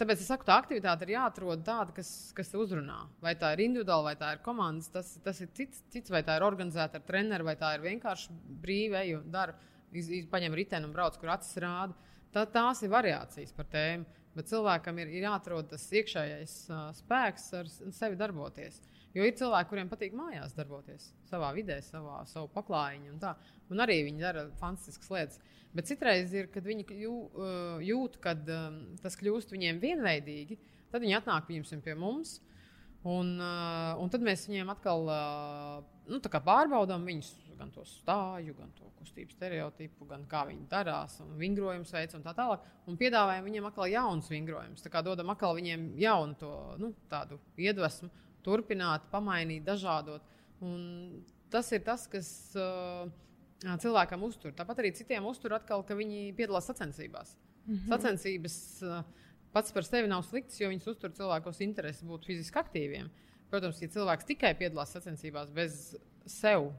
tāpēc 0.01 0.21
es 0.23 0.29
saku, 0.31 0.45
tā 0.47 0.57
aktivitāte 0.59 1.05
ir 1.05 1.13
jāatrod 1.15 1.63
tāda, 1.65 1.93
kas, 1.95 2.09
kas 2.37 2.49
uzrunā. 2.57 3.03
Vai 3.23 3.35
tā 3.39 3.53
ir 3.55 3.65
individuāla, 3.67 4.11
vai 4.11 4.15
tā 4.19 4.31
ir 4.35 4.41
komandas, 4.45 4.89
tas, 4.93 5.13
tas 5.25 5.41
ir 5.43 5.51
cits, 5.57 5.83
cits, 5.93 6.13
vai 6.13 6.23
tā 6.27 6.39
ir 6.39 6.45
organizēta 6.47 6.99
ar 6.99 7.05
treneru, 7.07 7.47
vai 7.47 7.55
tā 7.59 7.75
ir 7.77 7.85
vienkārši 7.85 8.33
brīva, 8.63 9.03
eju, 9.05 9.21
daru, 9.33 9.55
iz, 9.93 10.09
iz, 10.09 10.25
paņem 10.31 10.57
riteni 10.57 10.89
un 10.89 10.95
brauc, 10.95 11.19
kur 11.21 11.33
acis 11.35 11.61
rāda. 11.61 11.95
Tā, 12.31 12.45
tās 12.49 12.81
ir 12.83 12.91
variācijas 12.93 13.53
par 13.55 13.69
tēmu. 13.71 14.07
Bet 14.31 14.47
cilvēkam 14.47 14.99
ir, 15.03 15.09
ir 15.11 15.25
jāatrod 15.25 15.67
tas 15.73 15.83
iekšējais 15.91 16.53
uh, 16.71 16.83
spēks 16.95 17.49
ar 17.59 17.67
sevi 17.91 18.15
darboties. 18.19 18.79
Jo 19.15 19.25
ir 19.27 19.35
cilvēki, 19.35 19.69
kuriem 19.69 19.89
patīk 19.91 20.13
mājās 20.15 20.53
darboties, 20.55 21.09
savā 21.27 21.49
vidē, 21.55 21.81
savā, 21.83 22.21
savu 22.29 22.47
paklājiņu. 22.53 23.09
Un, 23.11 23.17
tā. 23.19 23.33
un 23.73 23.83
arī 23.83 23.97
viņi 24.07 24.23
dara 24.23 24.45
fantastiskas 24.61 25.11
lietas. 25.11 25.41
Bet 25.75 25.87
citreiz 25.87 26.31
ir, 26.35 26.47
kad 26.51 26.63
viņi 26.67 26.85
jū, 26.99 27.11
uh, 27.31 27.83
jūt, 27.83 28.17
ka 28.23 28.35
um, 28.35 28.79
tas 29.03 29.15
kļūst 29.19 29.51
viņiem 29.51 29.81
vienveidīgi, 29.83 30.59
tad 30.91 31.03
viņi 31.03 31.19
atnāk 31.19 31.47
pieņemsim, 31.47 31.83
pie 31.83 31.95
mums. 31.99 32.39
Un, 33.07 33.33
uh, 33.41 33.97
un 33.97 34.11
tad 34.13 34.23
mēs 34.23 34.45
viņiem 34.47 34.71
atkal 34.71 35.07
uh, 35.09 35.79
nu, 36.11 36.19
pārbaudām 36.21 37.07
viņus, 37.07 37.31
gan 37.57 37.71
to 37.73 37.83
stāju, 37.87 38.53
gan 38.57 38.71
to 38.77 38.89
kustību 39.01 39.33
stereotipu, 39.33 40.05
gan 40.09 40.23
kā 40.29 40.43
viņi 40.49 40.67
darās, 40.69 41.17
un 41.23 41.33
vingrojumus 41.39 41.93
veids 41.95 42.17
un 42.17 42.25
tā 42.25 42.33
tālāk. 42.37 42.63
Un 42.89 42.99
piedāvājam 42.99 43.47
viņiem 43.47 43.67
atkal 43.69 43.89
jaunus 43.89 44.29
vingrojumus. 44.31 44.83
Tā 44.85 44.91
kā 44.93 45.01
dodam 45.05 45.33
atkal 45.33 45.57
viņiem 45.57 45.91
jaunu 46.01 46.37
to 46.39 46.51
nu, 46.81 46.91
tādu 47.11 47.39
iedvesmu, 47.57 48.11
turpināt, 48.45 49.07
pamainīt, 49.11 49.63
dažādot. 49.67 50.25
Un 50.61 51.23
tas 51.51 51.71
ir 51.71 51.83
tas, 51.85 52.05
kas 52.11 52.29
uh, 52.59 53.07
cilvēkam 53.61 54.23
uztur. 54.27 54.53
Tāpat 54.57 54.83
arī 54.83 54.93
citiem 54.97 55.25
uztur 55.29 55.55
atkal, 55.57 55.83
ka 55.87 55.97
viņi 55.97 56.31
piedalās 56.37 56.69
sacensībās. 56.69 57.35
Mm 57.65 57.75
-hmm. 57.75 57.89
Sacensības 57.89 58.55
uh, 58.83 59.03
pats 59.51 59.71
par 59.71 59.83
sevi 59.83 60.07
nav 60.07 60.23
slikts, 60.23 60.59
jo 60.61 60.69
viņas 60.69 60.87
uztur 60.87 61.11
cilvēkos 61.11 61.61
interesi 61.61 62.05
būt 62.05 62.25
fiziski 62.25 62.59
aktīviem. 62.59 63.09
Protams, 63.49 63.81
ja 63.81 63.87
cilvēks 63.87 64.25
tikai 64.25 64.53
piedalās 64.55 64.93
sacensībās 64.95 65.51
bez 65.51 65.95
sev 66.25 66.71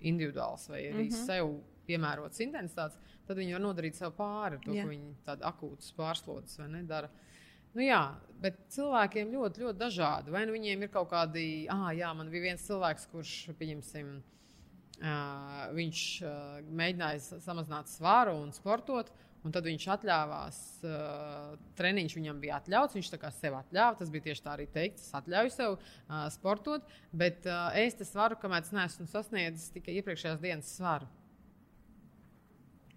individuāls 0.00 0.68
vai 0.68 0.80
arī 0.86 1.08
mm 1.08 1.10
-hmm. 1.10 1.26
sev 1.26 1.62
piemērots 1.86 2.40
intensitātes, 2.40 2.98
tad 3.26 3.36
viņi 3.36 3.56
var 3.56 3.60
nodarīt 3.60 3.98
sev 3.98 4.12
pāri 4.16 4.58
to, 4.64 4.74
Jā. 4.74 4.82
ka 4.84 4.90
viņi 4.90 5.14
tādu 5.26 5.46
akūtu 5.50 5.94
pārslodzes 5.96 6.58
vai 6.58 6.68
nedara. 6.68 7.10
Nu, 7.76 7.82
jā, 7.84 8.00
bet 8.40 8.56
cilvēkiem 8.72 9.34
ļoti, 9.34 9.66
ļoti 9.66 9.80
dažādi. 9.80 10.32
Vai 10.32 10.46
nu 10.48 10.54
viņiem 10.54 10.86
ir 10.86 10.92
kaut 10.94 11.10
kādi, 11.10 11.66
ah, 11.72 11.90
jā, 11.92 12.08
man 12.16 12.30
bija 12.32 12.46
viens 12.48 12.64
cilvēks, 12.64 13.04
kurš, 13.12 13.32
pieņemsim, 13.58 14.14
uh, 15.02 15.58
viņš 15.76 16.04
uh, 16.24 16.54
mēģināja 16.80 17.20
sa- 17.26 17.40
samazināt 17.50 17.92
svaru 17.92 18.38
un 18.40 18.54
sportot. 18.56 19.12
Un 19.44 19.52
tad 19.54 19.68
viņš 19.68 19.84
atļāvās, 19.94 20.56
uh, 20.88 21.52
treniņš 21.78 22.16
viņam 22.16 22.40
bija 22.42 22.56
atļauts. 22.62 22.96
Viņš 22.96 23.12
sev 23.36 23.58
atļāva. 23.60 23.98
Tas 24.00 24.08
bija 24.10 24.24
tieši 24.24 24.42
tā 24.42 24.56
arī 24.56 24.66
teikts. 24.72 25.04
Es 25.06 25.12
atļauju 25.20 25.52
sev 25.54 25.76
uh, 25.76 26.24
sportot, 26.34 26.88
bet 27.12 27.46
uh, 27.46 27.68
es 27.76 27.94
te 27.94 28.08
svaru, 28.08 28.40
kamēr 28.40 28.64
es 28.64 28.72
neesmu 28.74 29.06
sasniedzis 29.12 29.70
tikai 29.76 30.00
iepriekšējās 30.00 30.42
dienas 30.42 30.72
svaru. 30.80 31.06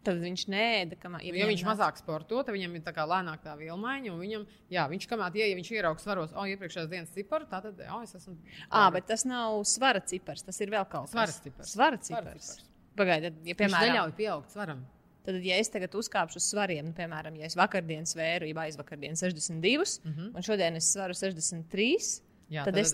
Tad 0.03 0.15
viņš 0.23 0.45
nēda, 0.47 0.95
kamēr 0.95 1.23
Ja, 1.27 1.33
ja 1.41 1.47
viņš 1.49 1.63
mazāk 1.67 1.97
sporto, 1.99 2.37
tad 2.43 2.53
viņam 2.55 2.75
ir 2.77 2.81
tā 2.85 2.93
kā 2.95 3.03
lēnāk 3.03 3.41
tā 3.43 3.55
vilmaiņa. 3.59 4.13
Viņam, 4.15 4.45
jā, 4.71 4.85
viņš 4.87 5.07
kamēr 5.11 5.35
ja, 5.35 5.45
ja 5.51 5.55
viņš 5.59 5.71
ieraugs 5.75 6.05
svaros, 6.07 6.31
o, 6.31 6.45
iepriekšējās 6.47 6.87
dienas 6.89 7.09
ciparu, 7.11 7.45
tad, 7.51 7.67
jā, 7.77 7.97
es 8.03 8.15
esmu. 8.15 8.37
Ah, 8.71 8.87
bet 8.95 9.05
tas 9.11 9.25
nav 9.25 9.59
svara 9.67 9.99
cipars, 9.99 10.41
tas 10.47 10.59
ir 10.61 10.71
vēl 10.71 10.85
kaut 10.87 11.09
kas 11.09 11.11
Svara 11.11 11.35
cipars. 11.35 11.73
Svara 11.73 11.97
Svara 11.99 12.23
cipars. 12.31 12.47
cipars. 12.47 12.69
Pagaidiet, 12.95 13.33
ja 13.43 13.53
Viņš 13.53 13.57
piemēram, 13.59 13.91
neļauj 13.93 14.15
pieaugt 14.15 14.51
svaram. 14.55 14.85
tad, 15.25 15.35
ja 15.43 15.57
es 15.59 15.69
tagad 15.69 15.91
uzkāpšu 15.99 16.39
uz 16.39 16.47
svariem, 16.53 16.85
nu, 16.85 16.93
piemēram, 16.95 17.35
ja 17.35 17.45
es 17.45 17.55
vakardien 17.59 18.07
svēru, 18.07 18.47
jau 18.47 18.57
aizvakardien 18.63 19.15
62, 19.19 19.99
mm 20.05 20.13
-hmm. 20.15 20.31
un 20.35 20.41
šodien 20.41 20.75
es 20.75 20.93
svaru 20.93 21.13
63, 21.13 21.91
Mhm. 21.99 22.28
Jā, 22.49 22.63
tad, 22.65 22.73
tad 22.73 22.81
es 22.81 22.91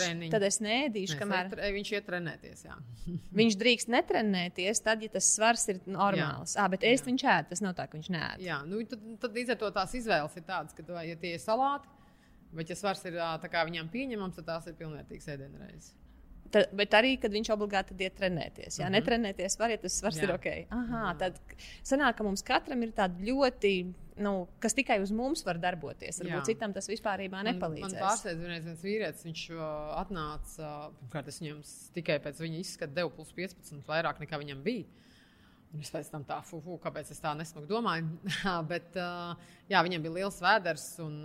treniņu. 0.00 0.30
tad 0.32 0.44
es 0.46 0.56
nēdīšu, 0.64 1.16
Nē, 1.16 1.20
kamēr 1.20 1.50
tre- 1.52 1.68
viņš 1.74 1.90
iet 1.92 2.06
trenēties. 2.08 2.62
Jā. 2.64 2.76
viņš 3.40 3.56
drīkst 3.60 3.90
netrenēties, 3.92 4.80
tad, 4.86 5.04
ja 5.04 5.12
tas 5.12 5.28
svars 5.34 5.66
ir 5.72 5.82
normāls. 5.84 6.54
Ah, 6.56 6.70
bet 6.72 6.86
ēst 6.88 7.04
Jā. 7.04 7.10
viņš 7.10 7.26
ēd, 7.34 7.50
tas 7.52 7.60
nav 7.66 7.74
tā, 7.76 7.84
ka 7.90 7.98
viņš 7.98 8.08
nē. 8.14 8.22
Jā, 8.46 8.62
nu, 8.64 8.80
tad, 8.88 9.04
tad 9.20 9.36
līdz 9.36 9.52
ar 9.52 9.60
to 9.60 9.70
tās 9.76 9.92
izvēles 10.00 10.38
ir 10.40 10.46
tādas, 10.48 10.72
ka, 10.76 10.86
ja 11.04 11.18
tie 11.20 11.34
ir 11.36 11.42
salāti, 11.44 11.92
bet 12.56 12.72
ja 12.72 12.78
svars 12.78 13.04
ir 13.04 13.20
kā 13.52 13.66
viņam 13.68 13.92
pieņemams, 13.92 14.40
tad 14.40 14.48
tās 14.48 14.70
ir 14.72 14.78
pilnvērtīgas 14.80 15.28
ēdienreizes. 15.36 15.92
Tad, 16.52 16.72
bet 16.76 16.94
arī, 16.96 17.12
kad 17.20 17.32
viņš 17.34 17.50
obligāti 17.54 17.96
iet 17.98 18.16
trenēties. 18.18 18.78
Jā, 18.78 18.86
mm 18.86 18.88
-hmm. 18.88 18.96
netrenēties 18.98 19.58
var, 19.58 19.70
ja 19.70 19.78
tas 19.82 19.98
svars 19.98 20.18
Jā. 20.18 20.24
ir 20.24 20.32
ok. 20.34 20.48
Aha, 20.70 21.14
tad 21.18 21.38
sanāk, 21.84 22.16
ka 22.18 22.24
mums 22.24 22.42
katram 22.42 22.82
ir 22.82 22.92
tāda 22.96 23.18
ļoti, 23.28 23.72
nu, 24.22 24.34
kas 24.60 24.74
tikai 24.74 25.00
uz 25.02 25.10
mums 25.10 25.44
var 25.46 25.58
darboties. 25.58 26.20
Varbūt 26.20 26.42
Jā. 26.42 26.44
citam 26.52 26.72
tas 26.72 26.88
vispār 26.88 27.28
Man, 27.30 27.46
nepalīdzēs. 27.46 27.92
man 27.92 28.02
pārsteidz 28.02 28.38
vienreiz 28.40 28.64
viens 28.64 28.82
vīrietis, 28.82 29.24
viņš 29.24 29.50
uh, 29.50 29.64
atnāca, 30.02 30.62
uh, 30.62 30.92
pirmkārt, 31.00 31.28
es 31.28 31.40
viņam 31.40 31.62
tikai 31.94 32.18
pēc 32.18 32.40
viņa 32.40 32.58
izskata 32.58 32.92
devu 32.92 33.10
plus 33.10 33.32
15 33.32 33.86
vairāk 33.86 34.20
nekā 34.20 34.38
viņam 34.38 34.62
bija. 34.62 34.84
Un 35.74 35.82
es 35.82 35.90
pēc 35.92 36.08
tam 36.12 36.22
tā, 36.24 36.38
fu, 36.46 36.60
fu, 36.64 36.76
kāpēc 36.80 37.10
es 37.12 37.20
tā 37.20 37.32
nesmuku 37.36 37.68
domāju. 37.68 38.08
Bet 38.70 38.96
jā, 38.96 39.82
viņam 39.84 40.04
bija 40.04 40.14
liels 40.20 40.38
vēders 40.42 40.86
un, 41.04 41.18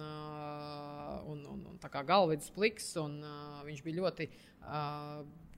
un, 1.31 1.45
un, 1.53 1.61
un 1.71 1.79
galvidus 2.07 2.51
pliks. 2.55 2.89
Un, 2.99 3.19
viņš 3.67 3.83
bija 3.85 4.01
ļoti 4.01 4.27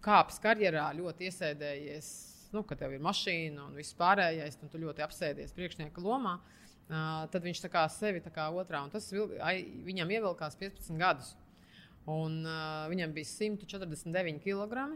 kāpis 0.04 0.40
karjerā, 0.44 0.90
ļoti 1.00 1.30
iesēdējies 1.30 2.12
nu, 2.54 2.62
ka 2.70 2.78
tev 2.78 2.94
ir 2.94 3.02
mašīna 3.02 3.70
un 3.70 3.78
viss 3.80 3.96
pārējais, 3.98 4.60
un 4.62 4.70
tu 4.70 4.82
ļoti 4.82 5.06
apsēdies 5.06 5.56
priekšnieka 5.58 6.04
lomā. 6.04 6.38
Tad 6.92 7.40
viņš 7.42 7.64
tā 7.64 7.72
kā 7.72 7.88
sevi 7.90 8.22
tā 8.22 8.30
kā 8.34 8.50
otrā, 8.54 8.84
tas 8.94 9.08
viņam 9.10 10.12
ievilkās 10.14 10.60
15 10.60 11.00
gadus. 11.00 11.32
Un, 12.04 12.42
uh, 12.44 12.84
viņam 12.92 13.14
bija 13.16 13.30
149 13.30 14.42
kg. 14.44 14.90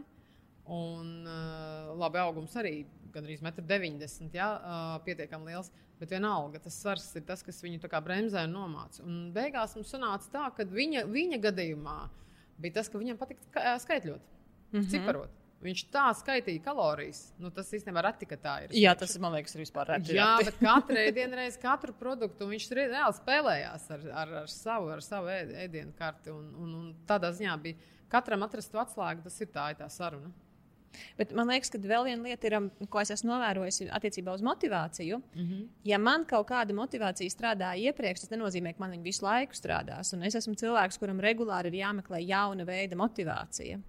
Un, 0.68 1.12
uh, 1.24 1.94
labi, 1.96 2.20
augums 2.20 2.52
arī 2.60 2.82
gandrīz 3.14 3.40
1,90 3.40 4.26
m. 4.26 4.30
Ja, 4.36 4.48
uh, 4.58 4.96
pietiekami 5.06 5.52
liels. 5.52 5.70
Bet 5.98 6.12
vienalga, 6.14 6.60
tas 6.62 6.76
svars 6.78 7.08
ir 7.18 7.24
tas, 7.26 7.42
kas 7.42 7.62
viņu 7.64 7.80
bremzē 7.88 8.44
un 8.46 8.54
nomāca. 8.54 9.02
Un 9.02 9.32
beigās 9.34 9.74
mums 9.74 9.90
sanāca 9.90 10.30
tā, 10.34 10.44
ka 10.56 10.68
viņa, 10.68 11.06
viņa 11.10 11.40
gadījumā 11.48 11.98
bija 12.62 12.78
tas, 12.78 12.90
ka 12.92 13.00
viņam 13.00 13.18
patīk 13.18 13.40
skaitļot, 13.82 14.20
mm 14.20 14.78
-hmm. 14.78 14.90
ciparot. 14.92 15.34
Viņš 15.58 15.80
tā 15.90 16.04
skaitīja 16.14 16.62
kalorijas. 16.62 17.32
Nu, 17.42 17.50
tas 17.50 17.72
īstenībā 17.74 18.02
reti, 18.06 18.28
ka 18.30 18.36
tā 18.38 18.52
ir. 18.64 18.74
Jā, 18.78 18.92
tas 18.94 19.16
man 19.18 19.32
liekas, 19.34 19.56
ir 19.56 19.64
vispār 19.64 19.88
reti. 19.90 20.14
Jā, 20.14 20.36
bet 20.46 20.60
katru 20.60 21.00
ēdienu, 21.00 21.48
katru 21.62 21.94
produktu 21.98 22.46
viņš 22.46 22.68
reāli 22.78 23.16
spēlējās 23.16 23.88
ar, 23.96 24.04
ar, 24.22 24.34
ar 24.44 24.52
savu, 24.52 24.92
ar 24.94 25.02
savu 25.02 25.32
ēdienu 25.34 25.96
karti. 25.98 26.30
Un, 26.30 26.52
un, 26.54 26.74
un 26.74 26.92
tādā 27.08 27.32
ziņā 27.34 27.56
bija 27.64 27.74
katram 28.08 28.46
atrast 28.46 28.70
to 28.70 28.78
atslēgu, 28.78 29.24
tas 29.26 29.40
ir 29.40 29.50
tā, 29.50 29.66
tā 29.80 29.90
saruna. 29.90 30.30
Bet 31.18 31.32
man 31.36 31.50
liekas, 31.50 31.70
ka 31.72 31.80
vēl 31.82 32.06
viena 32.08 32.24
lieta 32.30 32.48
ir, 32.48 32.56
um, 32.58 32.68
ko 32.90 33.02
es 33.02 33.12
esmu 33.14 33.30
novērojis 33.32 33.82
attiecībā 33.98 34.34
uz 34.34 34.44
motivāciju. 34.46 35.20
Mm 35.34 35.44
-hmm. 35.44 35.66
Ja 35.84 35.98
man 35.98 36.24
kaut 36.24 36.48
kāda 36.48 36.74
motivācija 36.74 37.30
strādāja 37.30 37.90
iepriekš, 37.90 38.20
tas 38.20 38.30
nenozīmē, 38.30 38.72
ka 38.74 38.84
man 38.84 38.90
viņa 38.96 39.04
visu 39.04 39.24
laiku 39.24 39.54
strādās. 39.54 40.14
Un 40.14 40.22
es 40.22 40.34
esmu 40.34 40.54
cilvēks, 40.54 40.98
kuram 40.98 41.20
regulāri 41.20 41.66
ir 41.66 41.84
jāmeklē 41.84 42.20
jauna 42.20 42.64
veida 42.64 42.96
motivācija. 42.96 43.80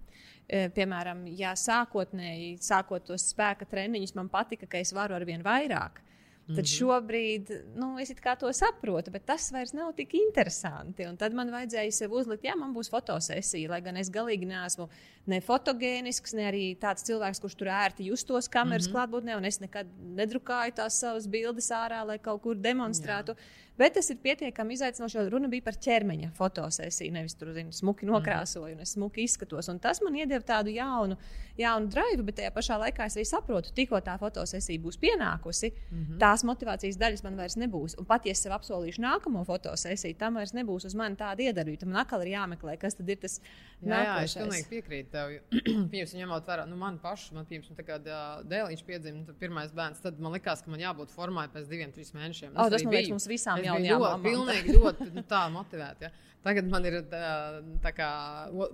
E, 0.48 0.70
piemēram, 0.70 1.28
ja 1.38 1.54
sākotnēji, 1.54 2.58
sākot 2.58 3.06
tos 3.06 3.34
spēka 3.34 3.66
treniņus, 3.66 4.16
man 4.16 4.30
patika, 4.30 4.66
ka 4.66 4.78
es 4.78 4.94
varu 4.94 5.14
ar 5.14 5.26
vien 5.26 5.44
vairāk. 5.44 6.02
Tad 6.50 6.66
mhm. 6.66 6.70
šobrīd 6.72 7.50
nu, 7.78 7.92
es 8.02 8.10
to 8.42 8.50
saprotu, 8.58 9.12
bet 9.14 9.28
tas 9.30 9.52
vairs 9.54 9.74
nav 9.78 9.92
tik 9.94 10.16
interesanti. 10.18 11.06
Un 11.06 11.18
tad 11.18 11.36
man 11.38 11.52
vajadzēja 11.54 11.92
sev 11.94 12.16
uzlikt, 12.18 12.48
jā, 12.48 12.56
man 12.58 12.74
būs 12.74 12.90
fotosesija, 12.90 13.70
lai 13.70 13.82
gan 13.86 14.00
es 14.02 14.10
galīgi 14.10 14.50
neesmu 14.50 14.88
ne 15.30 15.40
fotogēnisks, 15.46 16.36
ne 16.38 16.48
arī 16.50 16.64
tāds 16.82 17.06
cilvēks, 17.08 17.42
kurš 17.44 17.56
tur 17.60 17.72
ērti 17.74 18.10
justos 18.10 18.50
kameras 18.52 18.88
mm 18.88 18.92
-hmm. 18.92 18.98
klātbūtnē, 18.98 19.38
un 19.38 19.46
es 19.46 19.60
nekad 19.60 19.88
nedrukāju 20.20 20.76
tās 20.82 21.00
savas 21.00 21.28
bildes 21.28 21.72
ārā, 21.72 22.06
lai 22.06 22.20
kaut 22.20 22.42
kur 22.42 22.56
demonstrētu. 22.56 23.36
Jā. 23.38 23.70
Bet 23.80 23.94
tas 23.96 24.10
ir 24.12 24.18
pietiekami 24.20 24.76
izaicinoši. 24.76 25.22
Runa 25.32 25.48
bija 25.48 25.64
par 25.64 25.78
ķermeņa 25.80 26.34
fotosesiju, 26.36 27.14
nevis 27.16 27.38
tur 27.40 27.54
zinu, 27.56 27.72
smuki 27.72 28.04
mhm. 28.04 28.12
nokrāsoju, 28.12 28.74
un 28.76 28.84
es 28.84 28.92
smuki 28.98 29.24
izskatos. 29.24 29.70
Un 29.72 29.80
tas 29.80 30.02
man 30.04 30.18
iedeva 30.20 30.44
tādu 30.44 30.74
jaunu, 30.74 31.16
jaunu 31.60 31.88
drive, 31.88 32.26
bet 32.28 32.40
tajā 32.42 32.52
pašā 32.58 32.80
laikā 32.82 33.08
es 33.08 33.16
arī 33.16 33.24
saprotu, 33.30 33.72
tikko 33.78 34.02
tā 34.04 34.18
fotosesija 34.20 34.84
būs 34.84 35.00
pienākusi, 35.00 35.72
mm 35.72 36.02
-hmm. 36.02 36.20
tās 36.20 36.44
motivācijas 36.44 37.00
daļas 37.00 37.24
man 37.24 37.40
vairs 37.40 37.56
nebūs. 37.56 37.96
Un 38.00 38.06
pat 38.10 38.26
ja 38.26 38.36
es 38.36 38.44
sev 38.44 38.52
apsolīšu 38.58 39.00
nākamo 39.06 39.46
fotosesiju, 39.48 40.18
tam 40.20 40.36
vairs 40.36 40.54
nebūs 40.54 40.86
uz 40.86 40.96
mani 40.96 41.16
tāda 41.16 41.48
iedarīta. 41.48 41.86
Man 41.86 42.04
atkal 42.04 42.22
ir 42.22 42.34
jāmeklē, 42.36 42.78
kas 42.78 42.96
tad 42.96 43.10
ir 43.10 43.18
tas. 43.18 43.40
Jā, 43.82 44.04
jā 44.04 44.24
es 44.24 44.36
pilnīgi 44.36 44.70
piekrītu 44.70 45.10
tev. 45.20 45.34
Pirms 45.94 46.14
ņemot 46.16 46.48
vērā, 46.48 46.66
nu, 46.70 46.78
man 46.80 46.98
pašu, 47.04 47.36
man 47.38 47.48
pirms 47.50 47.70
tā 47.76 47.86
kā 47.86 48.00
dēliņš 48.00 48.84
piedzima, 48.88 49.36
pirmais 49.42 49.74
bērns, 49.76 50.02
tad 50.04 50.20
man 50.24 50.34
likās, 50.36 50.64
ka 50.64 50.72
man 50.74 50.82
jābūt 50.84 51.14
formai 51.14 51.46
pēc 51.54 51.68
diviem, 51.70 51.94
trīs 51.96 52.14
mēnešiem. 52.16 52.56
Oh, 52.56 52.72
tas 52.72 52.86
man 52.88 52.96
liekas, 52.96 53.14
mums 53.14 53.30
visām 53.30 53.62
jau 53.66 53.78
ir. 53.82 53.92
Jā, 53.92 54.00
pilnīgi 54.24 54.78
ļoti 54.78 55.12
nu, 55.16 55.26
tā 55.30 55.44
motivēta. 55.54 56.10
Ja. 56.10 56.26
Tagad 56.40 56.70
man 56.72 56.86
ir 56.88 57.02
tā, 57.12 57.92
kā 57.96 58.10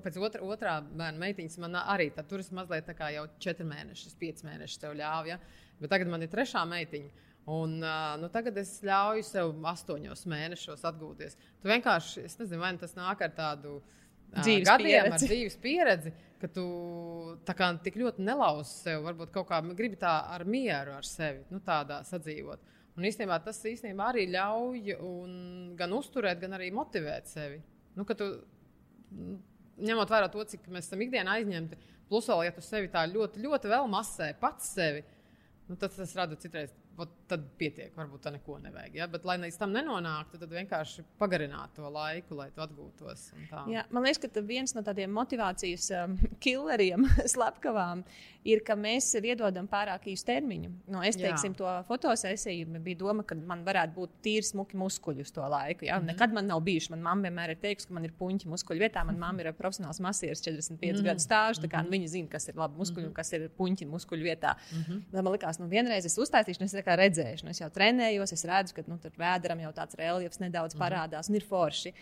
pēc 0.05 0.17
otra, 0.21 0.41
otrā 0.45 0.79
bērna 0.85 1.17
meitiņas, 1.23 1.59
man 1.63 1.79
arī 1.81 2.11
tā, 2.13 2.25
tur 2.29 2.43
ir 2.43 2.49
mazliet 2.53 2.85
tā 2.85 2.93
kā 2.97 3.09
jau 3.15 3.25
četri 3.41 3.65
mēneši, 3.65 4.13
pieci 4.21 4.45
mēneši 4.45 4.81
tev 4.83 4.93
ļauj. 4.99 5.31
Ja. 5.33 5.39
Bet 5.81 5.91
tagad 5.91 6.11
man 6.11 6.23
ir 6.23 6.31
trešā 6.31 6.61
meitiņa. 6.69 7.23
Un, 7.45 7.75
uh, 7.83 8.15
nu, 8.17 8.29
tagad 8.33 8.55
es 8.57 8.79
ļauju 8.85 9.25
sev 9.25 9.51
astoņos 9.69 10.23
mēnešos 10.29 10.85
atgūties. 10.89 11.35
Tu 11.61 11.69
vienkārši, 11.69 12.23
es 12.25 12.39
nezinu, 12.39 12.61
vai 12.63 12.71
nu 12.73 12.81
tas 12.81 12.95
nāk 12.97 13.21
ar 13.21 13.35
tādu 13.37 13.75
uh, 13.77 13.99
dzīves 14.33 14.69
gadiem, 14.69 14.87
pieredzi. 14.87 15.11
ar 15.11 15.21
dzīves 15.21 15.57
pieredzi, 15.61 16.13
ka 16.45 16.51
tu 16.53 16.65
kā, 17.57 17.69
tik 17.83 17.97
ļoti 17.99 18.23
nelauzi 18.25 18.71
sev, 18.83 19.03
varbūt 19.07 19.33
kaut 19.33 19.49
kā 19.49 19.59
gribi 19.73 19.97
tā 19.99 20.13
ar 20.35 20.45
mieru 20.47 20.93
ar 20.95 21.07
sevi, 21.07 21.43
nu, 21.51 21.59
tādā 21.65 22.03
sadzīvot. 22.07 22.71
Un 22.95 23.07
īstenībā 23.09 23.41
tas 23.43 23.59
īstenībā 23.67 24.11
arī 24.13 24.29
ļauj 24.31 24.93
gan 25.79 25.97
uzturēt, 25.97 26.39
gan 26.39 26.55
arī 26.55 26.69
motivēt 26.71 27.27
sevi. 27.27 27.59
Nu, 27.95 28.05
tu, 28.07 28.29
ņemot 29.89 30.13
vērā 30.13 30.29
to, 30.31 30.45
cik 30.47 30.69
mēs 30.71 30.87
esam 30.87 31.03
ikdienā 31.03 31.39
aizņemti, 31.39 31.79
plus 32.09 32.29
vēl, 32.31 32.45
ja 32.47 32.55
tu 32.55 32.63
sevi 32.63 32.91
tā 32.93 33.03
ļoti, 33.09 33.43
ļoti 33.43 33.71
vēl 33.71 33.89
masē, 33.91 34.31
pats 34.39 34.71
sevi, 34.77 35.03
nu, 35.67 35.75
tad 35.75 35.95
tas 35.95 36.15
rada 36.15 36.37
citreiz 36.39 36.71
tad 37.29 37.43
pietiek. 37.59 37.91
Varbūt 37.97 38.23
tā 38.25 38.31
neko 38.35 38.59
nevajag. 38.63 38.95
Ja? 38.99 39.07
Bet, 39.11 39.25
lai 39.27 39.37
līdz 39.41 39.57
tam 39.59 39.73
nenonāktu, 39.75 40.39
tad 40.41 40.51
vienkārši 40.53 41.03
pagarināt 41.19 41.73
to 41.75 41.89
laiku, 41.91 42.37
lai 42.39 42.49
tu 42.55 42.63
atgūtos. 42.63 43.27
Jā, 43.71 43.85
man 43.93 44.05
liekas, 44.05 44.21
ka 44.23 44.43
viens 44.45 44.75
no 44.77 44.83
tādiem 44.85 45.11
motivācijas 45.15 45.89
um, 45.99 46.15
killeriem, 46.43 47.07
slepkavām, 47.33 48.03
ir, 48.45 48.61
ka 48.65 48.77
mēs 48.79 49.09
sev 49.15 49.25
iedodam 49.27 49.67
pārāk 49.69 50.07
īsu 50.11 50.27
termiņu. 50.29 50.71
No, 50.93 51.01
es 51.05 51.17
teiksim, 51.19 51.55
Jā. 51.55 51.59
to 51.59 51.73
fotosesiju 51.89 52.79
bija 52.85 52.99
doma, 53.01 53.25
ka 53.27 53.37
man 53.37 53.65
varētu 53.65 53.95
būt 53.97 54.15
tīri 54.25 54.45
smuki 54.45 54.77
muskuļi 54.79 55.25
uz 55.25 55.33
to 55.35 55.41
laiku. 55.41 55.87
Ja? 55.89 55.97
Mm 55.97 56.03
-hmm. 56.03 56.13
Nekad 56.13 56.33
man 56.33 56.47
nav 56.47 56.61
bijuši. 56.65 56.93
Manā 56.93 57.09
mamā 57.09 57.29
vienmēr 57.29 57.55
ir 57.55 57.61
teikusi, 57.61 57.87
ka 57.87 57.97
man 57.97 58.05
ir 58.05 58.13
puņķi 58.19 58.51
muskuļu 58.53 58.85
vietā. 58.85 59.03
Manā 59.07 59.19
mamā 59.19 59.45
ir 59.45 59.53
profesionāls 59.53 59.99
masieris, 59.99 60.41
45 60.45 60.77
mm 60.77 60.95
-hmm. 60.95 61.03
gadu 61.03 61.19
stāsts. 61.19 61.63
Mm 61.63 61.69
-hmm. 61.69 61.89
Viņa 61.95 62.07
zina, 62.07 62.27
kas 62.29 62.47
ir 62.47 62.55
labi 62.55 62.77
muskuļi 62.77 63.01
mm 63.01 63.05
-hmm. 63.05 63.07
un 63.07 63.13
kas 63.13 63.33
ir 63.33 63.49
puņķi 63.57 63.85
muskuļu 63.85 64.23
vietā. 64.23 64.55
Mm 64.71 64.81
-hmm. 64.81 65.01
Man 65.11 65.31
liekas, 65.33 65.59
nu, 65.59 65.67
vienreiz 65.67 66.05
es 66.05 66.17
uztaisīšu, 66.17 66.61
kā 66.85 66.97
redzēšanu. 66.99 67.53
Es 67.53 67.61
jau 67.61 67.69
trenējos, 67.73 68.35
es 68.35 68.45
redzu, 68.47 68.77
ka 68.77 68.85
nu, 68.89 68.99
tur 69.01 69.15
vēderam 69.19 69.63
jau 69.65 69.73
tāds 69.75 69.97
reliefs 69.99 70.41
nedaudz 70.43 70.75
mhm. 70.75 70.83
parādās 70.83 71.31
un 71.31 71.39
ir 71.39 71.47
forši. 71.47 71.93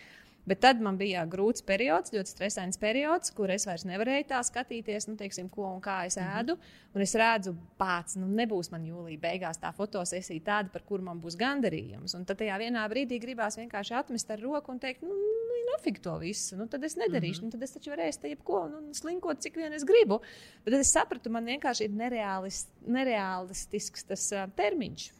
Bet 0.44 0.60
tad 0.60 0.80
man 0.84 0.98
bija 1.00 1.22
grūts 1.30 1.64
periods, 1.64 2.12
ļoti 2.12 2.32
stresains 2.34 2.80
periods, 2.80 3.32
kur 3.36 3.48
es 3.54 3.64
vairs 3.64 3.86
nevarēju 3.88 4.26
tā 4.28 4.42
skatīties, 4.44 5.08
nu, 5.08 5.16
teiksim, 5.20 5.48
ko 5.52 5.66
un 5.70 5.80
kā 5.84 6.02
es 6.08 6.18
mhm. 6.20 6.40
ēdu. 6.40 6.56
Un 6.94 7.04
es 7.04 7.14
redzu, 7.18 7.54
pats, 7.80 8.18
nu, 8.20 8.28
nebūs 8.28 8.70
man 8.70 8.84
jūlijā 8.86 9.20
beigās 9.22 9.58
tā 9.62 9.72
fotosesija 9.74 10.44
tāda, 10.44 10.70
par 10.74 10.84
kuru 10.86 11.06
man 11.08 11.22
būs 11.22 11.38
gandarījums. 11.40 12.14
Un 12.18 12.28
tad 12.28 12.42
tajā 12.42 12.60
vienā 12.60 12.84
brīdī 12.92 13.18
gribās 13.22 13.58
vienkārši 13.58 13.96
atmest 13.98 14.30
ar 14.30 14.44
roku 14.44 14.74
un 14.74 14.78
teikt, 14.82 15.02
nu, 15.02 15.16
nu 15.16 15.64
nafig 15.72 15.98
to 16.04 16.18
visu. 16.20 16.58
Nu, 16.60 16.68
tad 16.70 16.84
es 16.84 16.98
nedarīšu, 17.00 17.40
mm 17.40 17.48
-hmm. 17.48 17.54
nu, 17.54 17.56
tad 17.56 17.62
es 17.62 17.72
taču 17.72 17.90
varēšu 17.90 18.20
te 18.20 18.28
jebko 18.28 18.68
nu, 18.68 18.94
slinkot, 18.94 19.40
cik 19.40 19.56
vien 19.56 19.72
es 19.72 19.84
gribu. 19.84 20.20
Bet 20.64 20.72
tad 20.74 20.80
es 20.80 20.92
sapratu, 20.92 21.30
man 21.30 21.44
vienkārši 21.44 21.84
ir 21.84 21.90
nereālis, 21.90 22.66
nereālistisks 22.86 24.04
tas 24.04 24.32
uh, 24.32 24.46
termiņš. 24.56 25.12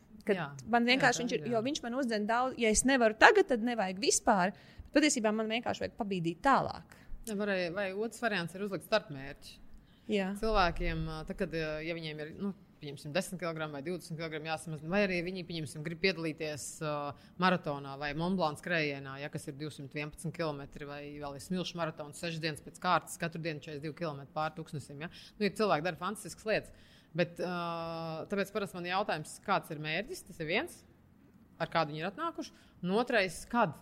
Man 0.72 0.86
vienkārši 0.88 1.20
jā, 1.20 1.24
viņš 1.24 1.32
ir, 1.36 1.48
jo 1.52 1.60
viņš 1.62 1.82
man 1.82 1.94
uzdeva 2.00 2.24
daudz, 2.24 2.54
ja 2.58 2.70
es 2.72 2.84
nevaru 2.84 3.14
tagad, 3.18 3.46
tad 3.46 3.62
nevajag 3.62 3.98
vispār. 4.00 4.54
Patiesībā 4.94 5.32
man 5.34 5.50
vienkārši 5.50 5.84
vajag 5.84 5.96
pabīdīt 5.98 6.42
tālāk. 6.44 6.96
Ja, 7.28 7.36
varēja, 7.38 7.72
vai 7.74 7.88
otrs 7.92 8.20
variants 8.22 8.54
ir 8.54 8.66
uzlikt 8.66 8.86
starpmērķi. 8.88 9.58
Jā. 10.12 10.34
Cilvēkiem, 10.36 11.06
tad, 11.24 11.36
kad 11.40 11.54
ja 11.56 11.96
viņiem 11.96 12.20
ir 12.20 12.32
nu, 12.36 12.52
10 12.84 13.38
kg 13.40 13.70
vai 13.72 13.82
20 13.82 14.18
kg 14.18 14.40
jāsamazina, 14.44 14.90
vai 14.92 15.02
arī 15.06 15.20
viņi 15.24 15.44
pieņemsim, 15.48 15.84
grib 15.86 16.00
piedalīties 16.02 16.66
uh, 16.84 17.14
maratonā 17.40 17.94
vai 18.00 18.12
Monblāns 18.18 18.60
skrējienā, 18.62 19.16
ja, 19.22 19.30
kas 19.32 19.48
ir 19.48 19.56
211 19.60 20.34
km, 20.34 20.64
vai 20.88 21.00
vēl 21.20 21.38
ir 21.38 21.44
smilšu 21.44 21.78
maratons, 21.80 22.20
6 22.20 22.42
dienas 22.42 22.60
pēc 22.64 22.80
kārtas, 22.82 23.16
katru 23.20 23.42
dienu 23.44 23.62
42 23.64 23.94
km 23.96 24.26
pāri 24.34 24.58
tūkstnesim. 24.58 25.00
Ja. 25.00 25.10
Nu, 25.38 25.46
ir 25.46 25.56
cilvēki 25.56 25.86
dara 25.86 26.00
fantastiskas 26.00 26.48
lietas. 26.50 26.90
Bet, 27.14 27.38
uh, 27.38 28.24
tāpēc 28.30 28.50
parasti 28.52 28.76
man 28.76 28.88
ir 28.88 28.96
jautājums, 28.96 29.38
kāds 29.46 29.70
ir 29.70 29.82
mērķis? 29.82 30.24
Tas 30.28 30.40
ir 30.42 30.50
viens, 30.50 30.80
ar 31.62 31.70
kādu 31.70 31.94
viņi 31.94 32.02
ir 32.02 32.10
atnākuši, 32.10 32.54
un 32.84 32.96
otrais, 32.98 33.44
kad. 33.50 33.76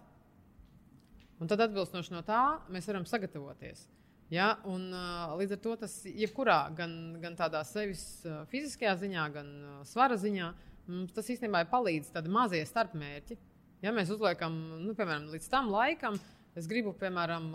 Un 1.43 1.51
tad 1.51 1.65
atbilstoši 1.65 2.15
no 2.15 2.23
tā 2.27 2.41
mēs 2.73 2.87
varam 2.91 3.07
sagatavoties. 3.09 3.87
Ja? 4.33 4.55
Un, 4.71 4.89
uh, 4.95 5.33
līdz 5.41 5.57
ar 5.57 5.63
to 5.65 5.77
tas 5.85 5.97
jebkurā, 6.07 6.61
gan, 6.79 6.93
gan 7.23 7.39
tādā 7.39 7.65
sevis 7.69 8.05
uh, 8.25 8.45
fiziskajā 8.53 8.95
ziņā, 9.03 9.25
gan 9.35 9.49
uh, 9.59 9.81
svara 9.89 10.19
ziņā, 10.21 10.53
mums 10.91 11.17
tas 11.17 11.31
īstenībā 11.35 11.65
palīdz 11.73 12.13
tādi 12.15 12.31
mazie 12.33 12.63
starpmērķi. 12.69 13.39
Ja 13.83 13.91
mēs 13.95 14.13
uzliekam, 14.15 14.55
nu, 14.85 14.95
piemēram, 14.95 15.33
līdz 15.35 15.51
tam 15.51 15.73
laikam, 15.75 16.21
Es 16.53 16.67
gribu, 16.69 16.91
piemēram, 17.01 17.47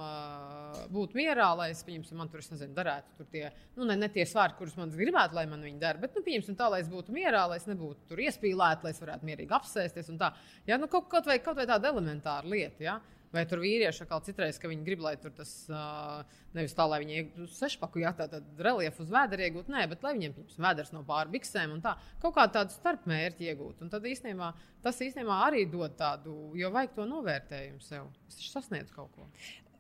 būt 0.90 1.12
mierā, 1.14 1.52
lai 1.54 1.68
es, 1.70 1.84
pieņemsim, 1.86 2.18
man 2.18 2.32
tur, 2.34 2.42
es 2.42 2.50
nezinu, 2.50 2.74
darētu 2.74 3.20
tur 3.20 3.28
tie, 3.30 3.44
nu, 3.76 3.86
ne, 3.86 3.94
ne 4.00 4.08
tie 4.10 4.24
svārki, 4.26 4.58
kurus 4.58 4.74
man 4.80 4.90
gribētu, 4.90 5.38
lai 5.38 5.44
man 5.50 5.62
viņi 5.62 5.78
dara, 5.84 6.02
bet, 6.02 6.16
nu, 6.18 6.24
pieņemsim 6.26 6.58
tā, 6.58 6.72
lai 6.74 6.80
es 6.82 6.90
būtu 6.90 7.14
mierā, 7.14 7.44
lai 7.52 7.60
es 7.62 7.68
nebūtu 7.70 8.10
tur 8.10 8.24
iespīlēta, 8.26 8.88
lai 8.88 8.96
es 8.96 9.02
varētu 9.04 9.30
mierīgi 9.30 9.54
apsēsties 9.54 10.10
un 10.10 10.18
tā. 10.24 10.32
Ja, 10.66 10.80
nu, 10.82 10.90
kaut, 10.90 11.06
kaut, 11.12 11.30
vai, 11.30 11.38
kaut 11.46 11.60
vai 11.60 11.68
tāda 11.70 11.92
elementāra 11.92 12.50
lieta, 12.50 12.88
ja. 12.88 12.98
Vai 13.34 13.44
tur 13.50 13.60
vīrieši 13.60 14.06
atkal 14.06 14.22
citreiz, 14.24 14.56
ka 14.62 14.70
viņi 14.72 14.86
grib, 14.88 15.02
lai 15.04 15.14
tur 15.20 15.34
tas 15.36 15.50
uh, 15.68 16.22
nevis 16.56 16.76
tā, 16.78 16.86
lai 16.88 17.02
viņi 17.04 17.18
iegūtu 17.18 17.48
sešpaku, 17.58 18.00
jā, 18.00 18.14
tā 18.16 18.30
tad 18.32 18.62
reliefu 18.64 19.04
uz 19.04 19.12
vēdera 19.12 19.50
iegūt, 19.50 19.68
nē, 19.74 19.84
bet 19.92 20.06
lai 20.06 20.14
viņiem, 20.16 20.36
piemēram, 20.38 20.64
vēders 20.68 20.94
no 20.96 21.04
pāri 21.08 21.34
biksēm 21.36 21.76
un 21.76 21.84
tā, 21.84 21.98
kaut 22.24 22.38
kā 22.38 22.48
tādu 22.56 22.72
starpmērķi 22.78 23.50
iegūt. 23.52 23.84
Un 23.84 23.92
tad 23.92 24.08
īstenībā 24.08 24.54
tas 24.86 25.02
īstenībā 25.04 25.42
arī 25.50 25.66
dod 25.68 25.98
tādu, 26.00 26.38
jo 26.56 26.72
vajag 26.72 26.96
to 26.96 27.08
novērtējumu 27.10 27.84
sev. 27.84 28.08
Es 28.30 28.40
taču 28.40 28.54
sasniedzu 28.54 28.96
kaut 28.96 29.12
ko. 29.18 29.28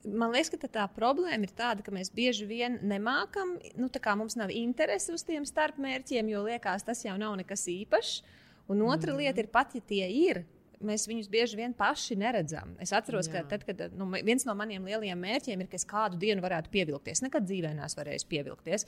man 0.03 0.35
liekas, 0.35 0.51
ka 0.59 0.69
tā 0.71 0.83
problēma 0.91 1.47
ir 1.47 1.53
tāda, 1.55 1.85
ka 1.85 1.93
mēs 1.95 2.11
bieži 2.13 2.47
vien 2.49 2.77
nemākam, 2.83 3.55
nu, 3.79 3.87
tā 3.87 4.03
kā 4.03 4.17
mums 4.19 4.35
nav 4.39 4.51
interesi 4.51 5.15
uz 5.15 5.23
tiem 5.27 5.47
starpmērķiem, 5.47 6.35
jo 6.35 6.43
liekas, 6.49 6.83
tas 6.87 7.05
jau 7.05 7.15
nav 7.19 7.39
nekas 7.39 7.63
īpašs. 7.71 8.19
Un 8.67 8.83
otra 8.83 9.13
mm. 9.13 9.19
lieta 9.23 9.39
ir 9.39 9.47
pat, 9.51 9.71
ja 9.77 9.83
tie 9.87 10.03
ir, 10.11 10.43
mēs 10.84 11.07
viņus 11.09 11.30
bieži 11.32 11.57
vien 11.57 11.73
paši 11.78 12.17
neredzam. 12.19 12.75
Es 12.84 12.91
atceros, 12.95 13.30
Jā. 13.30 13.41
ka 13.41 13.55
tad, 13.55 13.63
kad 13.67 13.95
nu, 13.97 14.07
viens 14.25 14.45
no 14.47 14.53
maniem 14.57 14.86
lielajiem 14.88 15.19
mērķiem 15.19 15.63
ir, 15.63 15.69
ka 15.71 15.78
es 15.80 15.86
kādu 15.88 16.19
dienu 16.21 16.43
varētu 16.43 16.71
pievilkties. 16.73 17.23
Nekad 17.25 17.47
dzīvē 17.47 17.73
neesmu 17.78 18.01
varējis 18.01 18.28
pievilkties. 18.30 18.88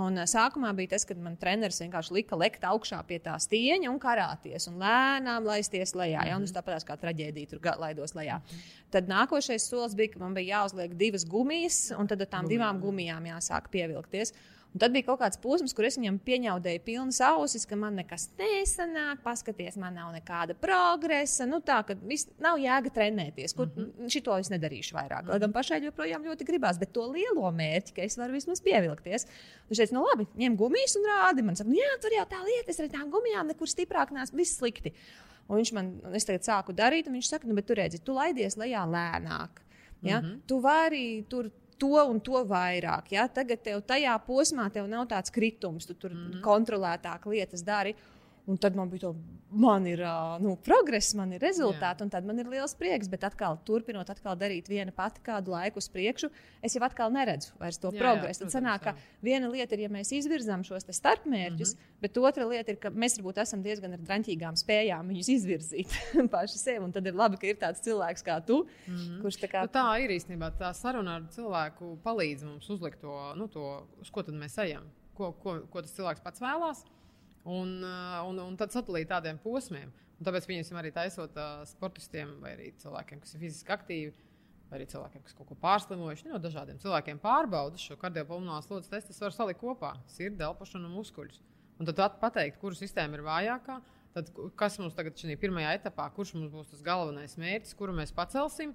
Un, 0.00 0.20
sākumā 0.30 0.72
bija 0.78 0.94
tas, 0.94 1.06
kad 1.08 1.20
man 1.22 1.38
treneris 1.40 1.80
vienkārši 1.82 2.16
lika 2.18 2.38
lekt 2.38 2.66
augšā 2.68 3.00
pie 3.08 3.20
tā 3.24 3.38
stieņa 3.40 3.90
un 3.90 3.98
karāties 4.02 4.68
un 4.70 4.78
lēnām 4.82 5.48
laisties 5.48 5.96
lejā. 5.98 6.26
Jā, 6.28 6.36
un 6.36 6.46
tas 6.46 6.56
tāpat 6.58 6.86
kā 6.88 6.98
traģēdija 7.00 7.54
tur 7.54 7.72
laidos 7.80 8.14
lejā. 8.18 8.40
Tad 8.92 9.10
nākošais 9.10 9.70
solis 9.70 9.96
bija, 9.98 10.14
ka 10.14 10.22
man 10.22 10.36
bija 10.36 10.60
jāuzliek 10.60 10.96
divas 10.98 11.26
gumijas, 11.28 11.88
un 11.96 12.10
tad 12.10 12.22
ar 12.26 12.30
tām 12.30 12.50
divām 12.50 12.82
gumijām 12.82 13.28
jāsāk 13.32 13.70
pievilkties. 13.72 14.34
Un 14.70 14.78
tad 14.78 14.92
bija 14.94 15.08
kaut 15.08 15.18
kāds 15.18 15.38
posms, 15.42 15.72
kur 15.74 15.86
es 15.88 15.96
viņam 15.98 16.20
pieņaudēju 16.22 16.82
pilnas 16.86 17.18
ausis, 17.26 17.64
ka 17.66 17.74
man 17.78 17.96
nekas 17.98 18.28
nesanāk, 18.38 19.18
paskaties, 19.24 19.74
man 19.82 19.96
nav 19.98 20.12
nekāda 20.14 20.54
progresa. 20.54 21.46
Nu, 21.50 21.58
tā 21.66 21.80
vis, 22.06 22.28
nav 22.42 22.60
jēga 22.62 22.92
trenēties, 22.94 23.54
kur 23.58 23.66
mm 23.66 23.88
-hmm. 23.88 24.12
šito 24.14 24.36
es 24.38 24.50
nedarīšu 24.52 24.94
vairāk. 24.94 25.22
Mm 25.22 25.26
-hmm. 25.26 25.32
Lai 25.32 25.38
gan 25.42 25.52
pašai 25.52 25.80
joprojām 25.84 26.26
ļoti 26.28 26.46
gribās, 26.46 26.78
bet 26.78 26.92
to 26.92 27.06
lielo 27.10 27.50
mērķi, 27.50 27.94
ka 27.96 28.02
es 28.02 28.16
varu 28.18 28.32
vismaz 28.32 28.60
pievilkties. 28.60 29.26
Viņš 29.70 29.78
teica, 29.78 29.94
nu 29.94 30.04
labi, 30.06 30.26
ņem 30.36 30.56
gumijas 30.56 30.96
un 30.96 31.02
rādi. 31.12 31.42
Man 31.42 31.56
saka, 31.56 31.70
nu, 31.70 31.76
jā, 31.76 31.90
tur 32.00 32.12
jau 32.12 32.26
tā 32.26 32.44
lieta, 32.44 32.70
es 32.70 32.80
ar 32.80 32.88
tām 32.88 33.10
gumijām 33.10 33.46
nekur 33.46 33.66
stiprāk 33.66 34.12
nāc, 34.12 34.32
viss 34.32 34.56
slikti. 34.56 34.92
Un 35.48 35.56
viņš 35.56 35.72
man, 35.72 36.00
es 36.14 36.24
tagad 36.24 36.42
sāku 36.42 36.72
darīt, 36.72 37.08
un 37.08 37.12
viņš 37.12 37.28
saka, 37.28 37.48
nu, 37.48 37.54
bet 37.54 37.66
tur 37.66 37.76
redzi, 37.76 37.98
tu 37.98 38.12
laidies 38.12 38.56
lejā 38.56 38.86
lēnāk. 38.86 39.48
Ja? 40.02 40.20
Mm 40.20 40.26
-hmm. 40.26 40.40
Tu 40.46 40.60
vari 40.60 41.24
tur 41.28 41.50
to 41.80 41.96
un 42.04 42.20
to 42.20 42.44
vairāk. 42.48 43.10
Ja? 43.14 43.26
Tagad 43.28 43.64
tev 43.64 43.82
tajā 43.88 44.14
posmā 44.26 44.68
tev 44.72 44.88
nav 44.90 45.06
tāds 45.10 45.32
kritums, 45.34 45.88
tu 45.88 45.94
tur 45.94 46.12
mm 46.14 46.30
-hmm. 46.30 46.40
kontrolētāk 46.44 47.26
lietas 47.26 47.64
dari. 47.64 47.94
Un 48.50 48.58
tad 48.58 48.74
man 48.74 48.90
bija 48.90 49.06
tā, 49.06 49.38
man 49.62 49.84
ir 49.86 50.00
nu, 50.42 50.56
progress, 50.64 51.12
man 51.18 51.30
ir 51.36 51.42
rezultāti, 51.42 52.00
Jā. 52.00 52.06
un 52.06 52.10
tad 52.10 52.26
man 52.26 52.38
ir 52.42 52.48
liels 52.50 52.74
prieks. 52.78 53.06
Bet 53.10 53.22
atkal, 53.28 53.58
turpinot 53.66 54.10
atkal 54.10 54.34
darīt 54.38 54.66
viena 54.70 54.90
pati 54.94 55.22
kādu 55.26 55.52
laiku 55.54 55.78
uz 55.78 55.86
priekšu, 55.92 56.30
es 56.66 56.74
jau 56.74 56.82
atkal 56.86 57.12
neredzu 57.14 57.54
vairs 57.60 57.78
to 57.78 57.92
jā, 57.94 58.00
progresu. 58.00 58.42
Tad 58.42 58.54
sanāk, 58.56 58.88
ka 58.88 59.22
viena 59.22 59.50
lieta 59.52 59.76
ir, 59.76 59.84
ja 59.86 59.92
mēs 59.92 60.10
izvirzām 60.18 60.64
šos 60.66 60.88
starpmērķus, 60.90 61.76
mm 61.76 61.78
-hmm. 61.78 62.02
bet 62.02 62.18
otra 62.18 62.48
lieta 62.50 62.74
ir, 62.74 62.80
ka 62.82 62.90
mēs 62.90 63.18
varbūt 63.20 63.42
esam 63.44 63.62
diezgan 63.62 63.94
ar 63.94 64.02
draņķīgām 64.02 64.58
spējām 64.58 65.14
viņus 65.14 65.32
izvirzīt 65.36 65.98
paši 66.34 66.58
sev. 66.58 66.84
Un 66.84 66.92
tad 66.92 67.06
ir 67.06 67.14
labi, 67.14 67.38
ka 67.38 67.46
ir 67.46 67.56
tāds 67.56 67.86
cilvēks 67.86 68.26
kā 68.26 68.40
tu, 68.46 68.66
mm 68.86 68.94
-hmm. 68.94 69.22
kurš 69.22 69.42
tā 69.44 69.50
kā. 69.50 69.62
Nu, 69.62 69.74
tā 69.78 69.88
ir 70.02 70.10
īstenībā 70.10 70.50
tā 70.58 70.74
saruna 70.74 71.16
ar 71.16 71.28
cilvēku 71.30 71.98
palīdz 72.02 72.44
mums 72.44 72.70
uzlikt 72.70 73.00
to, 73.00 73.34
nu, 73.36 73.48
to 73.48 73.86
uz 74.00 74.10
ko 74.10 74.22
tad 74.22 74.34
mēs 74.34 74.58
ejam, 74.58 74.90
ko, 75.14 75.32
ko, 75.32 75.60
ko 75.70 75.82
tas 75.82 75.94
cilvēks 75.94 76.20
pats 76.24 76.40
vēlās. 76.40 76.84
Un, 77.44 77.78
un, 78.28 78.40
un 78.44 78.56
tad 78.60 78.72
sadalīt 78.74 79.08
tādiem 79.08 79.38
posmiem. 79.40 79.92
Un 80.20 80.26
tāpēc 80.26 80.44
viņiem 80.48 80.76
arī 80.76 80.90
taisot 80.92 81.36
uh, 81.40 81.62
sportistiem, 81.64 82.34
vai 82.42 82.52
arī 82.52 82.72
cilvēkiem, 82.82 83.22
kas 83.22 83.32
ir 83.34 83.40
fiziski 83.40 83.72
aktīvi, 83.72 84.10
vai 84.68 84.78
arī 84.78 84.86
cilvēkiem, 84.90 85.22
kas 85.24 85.36
kaut 85.38 85.48
ko 85.48 85.56
pārslimojuši. 85.62 86.28
No 86.28 86.40
dažādiem 86.42 86.80
cilvēkiem 86.82 87.22
pārbaudas 87.22 87.86
šo 87.86 87.96
kardiopulmonālo 88.00 88.60
slodzes 88.66 88.92
testu, 88.92 89.16
var 89.24 89.32
salikt 89.32 89.62
kopā 89.62 89.94
sirdi, 90.12 90.44
elpošanu 90.44 90.90
un 90.90 90.98
muskuļus. 90.98 91.40
Un 91.80 91.88
tad 91.88 92.20
pateikt, 92.20 92.60
kura 92.60 92.76
sistēma 92.76 93.16
ir 93.16 93.24
vājākā. 93.24 93.78
Tad, 94.12 94.28
kas 94.58 94.76
mums 94.82 94.96
tagad 94.98 95.16
šajā 95.16 95.38
pirmajā 95.40 95.72
etapā, 95.78 96.08
kurš 96.12 96.34
mums 96.36 96.50
būs 96.52 96.72
tas 96.72 96.82
galvenais 96.84 97.38
mērķis, 97.40 97.76
kuru 97.78 97.94
mēs 97.96 98.12
pacelsim? 98.12 98.74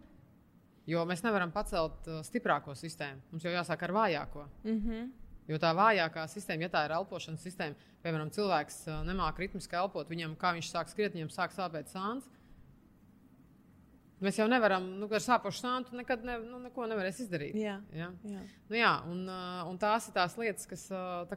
Jo 0.89 1.03
mēs 1.09 1.21
nevaram 1.25 1.51
pacelt 1.53 2.07
stiprāko 2.25 2.73
sistēmu. 2.77 3.21
Mums 3.33 3.45
jau 3.45 3.53
jāsāk 3.53 3.83
ar 3.85 3.93
vājāko. 3.93 4.47
Mm 4.63 4.79
-hmm. 4.81 5.07
Jo 5.45 5.59
tā 5.61 5.71
vājākā 5.77 6.23
sistēma, 6.31 6.65
ja 6.65 6.71
tā 6.73 6.85
ir 6.87 6.95
elpošanas 6.95 7.43
sistēma, 7.45 7.77
piemēram, 8.01 8.31
cilvēks 8.33 8.79
nemāķi 9.05 9.43
ritmiski 9.43 9.77
elpot, 9.77 10.09
viņam, 10.09 10.33
kā 10.41 10.55
viņš 10.55 10.71
sāk 10.71 10.89
skriet, 10.89 11.13
viņam 11.13 11.29
sāk 11.33 11.53
sāpēt 11.53 11.91
sāns. 11.93 12.25
Mēs 14.23 14.39
jau 14.39 14.47
nevaram, 14.49 14.87
nu, 14.97 15.09
ar 15.11 15.21
sāpošu 15.21 15.59
sāntu 15.61 15.97
nekad 15.99 16.23
ne, 16.25 16.39
nu, 16.41 16.57
neko 16.63 16.87
nevarēs 16.89 17.19
izdarīt. 17.25 17.57
Jā, 17.59 17.75
jā. 17.93 18.07
jā. 18.25 18.43
Nu, 18.71 18.77
jā 18.79 18.93
un, 19.11 19.25
un 19.69 19.77
tās 19.81 20.07
ir 20.09 20.15
tās 20.15 20.37
lietas, 20.39 20.65
kas 20.69 20.87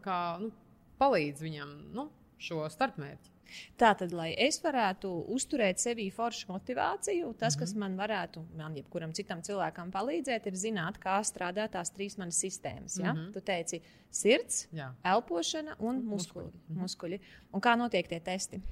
kā, 0.05 0.21
nu, 0.41 0.53
palīdz 1.01 1.43
viņam 1.45 1.75
nu, 1.97 2.07
šo 2.41 2.63
starpmērķi. 2.73 3.35
Tātad, 3.80 4.12
lai 4.12 4.32
es 4.38 4.61
varētu 4.62 5.11
uzturēt 5.34 5.80
sevī 5.82 6.09
foršu 6.14 6.51
motivāciju, 6.53 7.34
tas, 7.38 7.57
mm 7.57 7.57
-hmm. 7.57 7.61
kas 7.61 7.74
man 7.74 7.96
varētu, 7.96 8.44
man 8.57 8.76
jebkuram 8.76 9.12
citam 9.12 9.42
cilvēkam 9.42 9.92
palīdzēt, 9.92 10.46
ir 10.46 10.55
zināt, 10.55 10.99
kā 10.99 11.18
strādā 11.24 11.68
tās 11.68 11.90
trīs 11.90 12.18
manas 12.18 12.42
sistēmas. 12.44 12.99
Ja? 12.99 13.12
Mm 13.12 13.18
-hmm. 13.18 13.32
Tu 13.32 13.40
teici, 13.40 13.82
sirds, 14.11 14.68
Jā. 14.72 14.92
elpošana 15.05 15.76
un 15.78 16.05
muskuļi. 16.05 16.53
Mm 16.53 16.76
-hmm. 16.76 16.80
muskuļi. 16.80 17.20
Un 17.53 17.61
kā 17.61 17.76
notiek 17.76 18.09
tie 18.09 18.20
testi? 18.20 18.62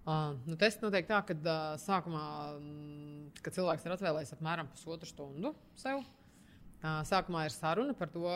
Uh, 0.00 0.32
nu, 0.46 0.56
tests 0.56 0.80
notiek 0.80 1.04
tā, 1.04 1.18
ka 1.28 1.34
uh, 1.36 1.74
sākumā, 1.80 2.24
mm, 2.56 3.42
kad 3.44 3.52
cilvēks 3.52 3.84
ir 3.84 3.92
atvēlējis 3.92 4.32
apmēram 4.32 4.70
pusotru 4.72 5.06
stundu 5.06 5.52
sev, 5.76 5.98
uh, 5.98 7.02
sākumā 7.04 7.44
ir 7.44 7.50
saruna 7.50 7.92
par 7.94 8.08
to, 8.08 8.30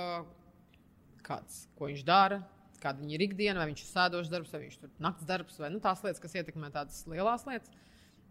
kāds, 1.24 1.64
ko 1.78 1.88
viņš 1.88 2.04
dara, 2.04 2.42
kāda 2.84 3.02
viņa 3.02 3.16
ir 3.16 3.24
ikdiena, 3.26 3.58
vai 3.60 3.70
viņš 3.70 3.82
ir 3.82 3.90
sēdošs 3.90 4.30
darbs, 4.32 4.52
vai 4.54 4.62
viņš 4.66 4.78
ir 4.78 4.92
naktas 5.02 5.28
darbs, 5.28 5.58
vai 5.60 5.72
nu, 5.72 5.80
tās 5.84 6.04
lietas, 6.04 6.22
kas 6.22 6.36
ietekmē 6.38 6.70
tādas 6.74 7.02
lielas 7.10 7.46
lietas, 7.48 7.72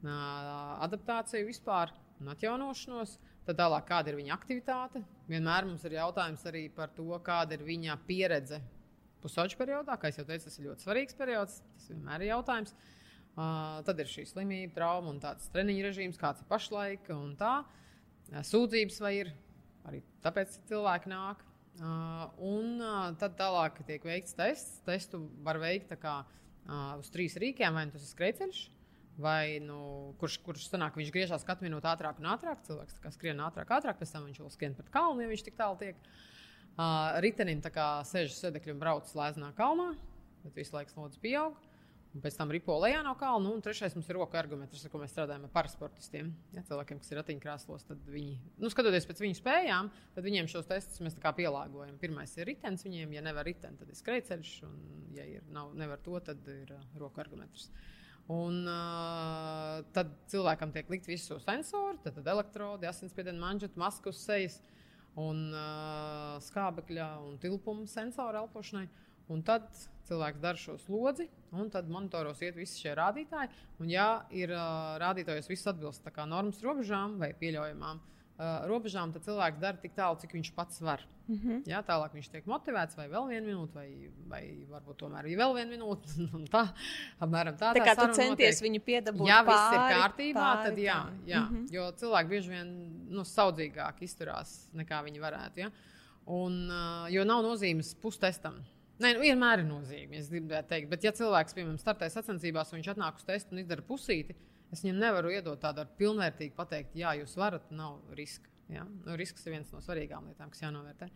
adaptāciju 0.04 1.50
vispār 1.50 1.94
un 2.22 2.34
atjaunošanos. 2.34 3.18
Tad 3.44 3.58
tālāk, 3.60 3.84
kāda 3.90 4.12
ir 4.12 4.22
viņa 4.22 4.32
aktivitāte. 4.38 5.02
Vienmēr 5.28 5.66
mums 5.68 5.84
ir 5.84 5.98
jautājums 5.98 6.46
arī 6.48 6.62
par 6.72 6.94
to, 6.96 7.10
kāda 7.26 7.58
ir 7.58 7.66
viņa 7.68 7.98
pieredze 8.08 8.62
pusauģu 9.24 9.58
periodā. 9.60 9.98
Kā 10.00 10.14
jau 10.14 10.24
teicu, 10.24 10.48
tas 10.48 10.60
ir 10.60 10.70
ļoti 10.70 10.86
svarīgs 10.86 11.18
periods. 11.20 11.58
Tas 11.76 11.90
vienmēr 11.92 12.24
ir 12.24 12.32
jautājums. 12.32 12.72
Uh, 13.34 13.82
tad 13.84 14.00
ir 14.00 14.08
šī 14.08 14.24
slimība, 14.30 14.76
trauma 14.76 15.10
un 15.12 15.20
tāds 15.20 15.50
treniņu 15.52 15.88
režīms, 15.88 16.20
kāds 16.22 16.44
ir 16.44 16.48
pašlaik. 16.52 17.10
Sūdzības 18.48 19.00
vai 19.04 19.14
ir 19.18 19.34
arī 19.90 20.00
tāpēc 20.24 20.60
cilvēki 20.70 21.12
nāk. 21.12 21.44
Uh, 21.74 22.28
un 22.46 22.78
uh, 22.84 23.10
tad 23.18 23.34
tālāk 23.40 23.80
tiek 23.88 24.04
veikts 24.06 24.36
tests. 24.38 24.78
Testu 24.86 25.24
var 25.46 25.58
veikt 25.62 25.96
kā, 26.02 26.20
uh, 26.22 26.94
uz 27.02 27.10
trīs 27.14 27.38
rīkiem, 27.42 27.74
vai 27.74 27.88
nu 27.88 27.96
tas 27.96 28.06
ir 28.06 28.12
skrejceļš, 28.12 28.60
vai 29.24 29.58
nu, 29.64 29.80
kurš, 30.22 30.38
kurš 30.46 30.68
sanāk, 30.70 31.00
viņš 31.00 31.12
griežās 31.16 31.46
katru 31.48 31.66
minūti 31.68 31.90
ātrāk 31.90 32.22
un 32.22 32.30
ātrāk. 32.36 32.62
Cilvēks 32.68 33.02
skrien 33.18 33.42
ātrāk, 33.42 33.74
ātrāk, 33.74 33.98
pēc 34.00 34.14
tam 34.14 34.30
viņš 34.30 34.44
vēl 34.44 34.54
skrien 34.54 34.78
pat 34.78 34.94
kalnu, 34.94 35.26
ja 35.26 35.34
viņš 35.34 35.46
tik 35.50 35.58
tālu 35.60 35.82
tiek. 35.82 36.08
Uh, 36.74 37.20
ritenim 37.22 37.60
tā 37.62 37.70
kā 37.74 37.88
sēž 38.10 38.34
sēdekļi 38.38 38.74
un 38.74 38.82
brauc 38.82 39.10
slēdzenā 39.10 39.52
kalnā, 39.58 39.92
bet 40.46 40.58
visu 40.58 40.74
laiku 40.78 40.94
slodzi 40.94 41.22
pieaug. 41.22 41.58
Uh, 41.58 41.73
pēc 42.22 42.36
tam 42.38 42.52
ripo 42.54 42.76
lejā 42.82 43.00
no 43.06 43.14
kalna. 43.18 43.52
Un 43.54 43.62
trešais 43.64 43.96
mums 43.98 44.10
ir 44.10 44.18
roka 44.20 44.38
argumentus, 44.38 44.84
ar 44.86 44.92
ko 44.94 45.02
mēs 45.02 45.14
strādājam 45.16 45.48
ar 45.48 45.54
parasportistiem. 45.54 46.30
Ja, 46.54 46.62
cilvēkiem, 46.68 47.00
kas 47.02 47.14
ir 47.14 47.20
ratiņkrēslos, 47.22 47.88
tad 47.90 48.04
viņi, 48.14 48.36
nu, 48.62 48.70
skatoties 48.74 49.08
pēc 49.10 49.24
viņu 49.24 49.40
spējām, 49.40 49.90
tad 50.16 50.28
viņiem 50.28 50.50
šos 50.52 50.70
testus 50.70 51.02
mēs 51.06 51.18
pielāgojam. 51.24 51.98
Pirmais 52.02 52.36
ir 52.38 52.50
ritenis 52.52 52.86
viņiem, 52.86 53.16
ja 53.18 53.24
nevar 53.26 53.48
riteni, 53.50 53.80
tad 53.80 53.90
ir 53.90 53.98
skrejceļš, 53.98 54.54
un, 54.68 54.78
ja 55.18 55.26
ir, 55.38 55.48
nav, 55.54 55.74
nevar 55.80 56.02
to, 56.06 56.20
tad 56.22 56.46
ir 56.54 56.76
uh, 56.76 56.86
roka 57.02 57.24
argumentus. 57.24 57.72
Un 58.32 58.62
uh, 58.70 59.82
tad 59.96 60.14
cilvēkam 60.32 60.72
tiek 60.76 60.92
likt 60.94 61.10
visi 61.10 61.28
šo 61.28 61.42
sensoru, 61.44 61.98
tad, 62.06 62.16
tad 62.20 62.30
elektrodi, 62.36 62.88
asinsspiediena 62.88 63.42
manžeta, 63.42 63.80
masku 63.82 64.14
uz 64.14 64.22
sejas 64.22 64.62
un 65.20 65.50
uh, 65.52 66.38
skābekļa 66.46 67.10
un 67.26 67.36
tilpuma 67.42 67.90
sensoru 67.90 68.46
elpošanai. 68.46 68.86
Un 69.34 69.44
tad 69.46 69.68
cilvēks 70.08 70.42
dara 70.44 70.60
šo 70.60 70.78
slodzi, 70.82 71.30
un 71.56 71.70
tad 71.74 71.90
monitoros 71.92 72.42
iet 72.44 72.58
visi 72.60 72.82
šie 72.84 72.96
rādītāji. 73.00 73.52
Un, 73.80 73.92
ja 73.92 74.08
ir 74.32 74.54
uh, 74.56 74.96
rādītājos 75.02 75.50
viss 75.52 75.70
atbilst 75.70 76.06
normas 76.28 76.62
robežām 76.64 77.18
vai 77.22 77.34
pieļaujamām 77.40 78.00
uh, 78.00 78.66
robežām, 78.70 79.14
tad 79.14 79.26
cilvēks 79.28 79.62
dara 79.62 79.80
tik 79.82 79.96
tālu, 79.98 80.20
cik 80.22 80.34
viņš 80.36 80.54
pats 80.56 80.82
var. 80.82 81.04
Mm 81.28 81.38
-hmm. 81.40 81.60
Jā, 81.70 81.80
tālāk 81.88 82.14
viņš 82.14 82.28
tiek 82.32 82.46
motivēts, 82.46 82.98
vai 82.98 83.08
vēl 83.08 83.28
vienu 83.30 83.48
minūti, 83.48 83.74
vai, 83.74 84.10
vai 84.28 84.42
varbūt 84.70 84.98
tomēr 85.00 85.30
vēl 85.40 85.54
vienu 85.56 85.72
minūti. 85.72 86.28
tā, 86.54 86.66
apmēram 87.20 87.56
tā. 87.56 87.72
Tā 87.74 87.86
kā 87.86 87.96
tu 87.96 88.14
centies 88.14 88.60
notiek. 88.60 88.64
viņu 88.68 88.82
piedabūt. 88.84 89.28
Ja 89.28 89.40
viss 89.48 89.72
ir 89.72 89.80
kārtībā, 89.80 90.40
pāri, 90.40 90.68
tad 90.68 90.78
jā, 90.78 91.00
jā 91.26 91.40
mm 91.40 91.56
-hmm. 91.56 91.74
jo 91.74 91.92
cilvēki 91.92 92.30
bieži 92.30 92.50
vien 92.50 92.70
nu, 93.10 93.24
saudzīgāk 93.24 94.02
izturās 94.02 94.70
nekā 94.74 95.04
viņi 95.04 95.20
varētu. 95.20 95.60
Ja? 95.60 95.72
Un, 96.26 96.70
uh, 96.70 97.12
jo 97.12 97.24
nav 97.24 97.44
nozīmes 97.44 97.96
pustestam. 97.96 98.64
Nē, 99.04 99.10
nu, 99.18 99.24
vienmēr 99.26 99.64
ir 99.64 99.68
nozīme. 99.68 100.16
Es 100.22 100.30
gribēju 100.32 100.68
teikt, 100.70 100.90
bet, 100.92 101.04
ja 101.04 101.12
cilvēks, 101.16 101.56
piemēram, 101.58 101.80
startē 101.82 102.08
sacensībās, 102.12 102.72
un 102.72 102.80
viņš 102.80 102.92
atnāk 102.94 103.20
uz 103.20 103.28
testu 103.28 103.56
un 103.56 103.60
izdara 103.60 103.84
pusīti, 103.84 104.36
es 104.72 104.84
viņam 104.86 105.02
nevaru 105.02 105.34
iedot 105.34 105.60
tādu 105.60 105.84
pilnvērtīgu 106.00 106.56
pateikt, 106.56 106.96
jā, 106.96 107.12
jūs 107.20 107.36
varat, 107.40 107.66
nav 107.76 108.00
riska. 108.16 108.48
Ja? 108.72 108.86
Nu, 109.04 109.18
risks 109.20 109.44
ir 109.44 109.58
viens 109.58 109.74
no 109.74 109.82
svarīgākajām 109.84 110.30
lietām, 110.32 110.54
kas 110.54 110.64
jānovērtē. 110.64 111.10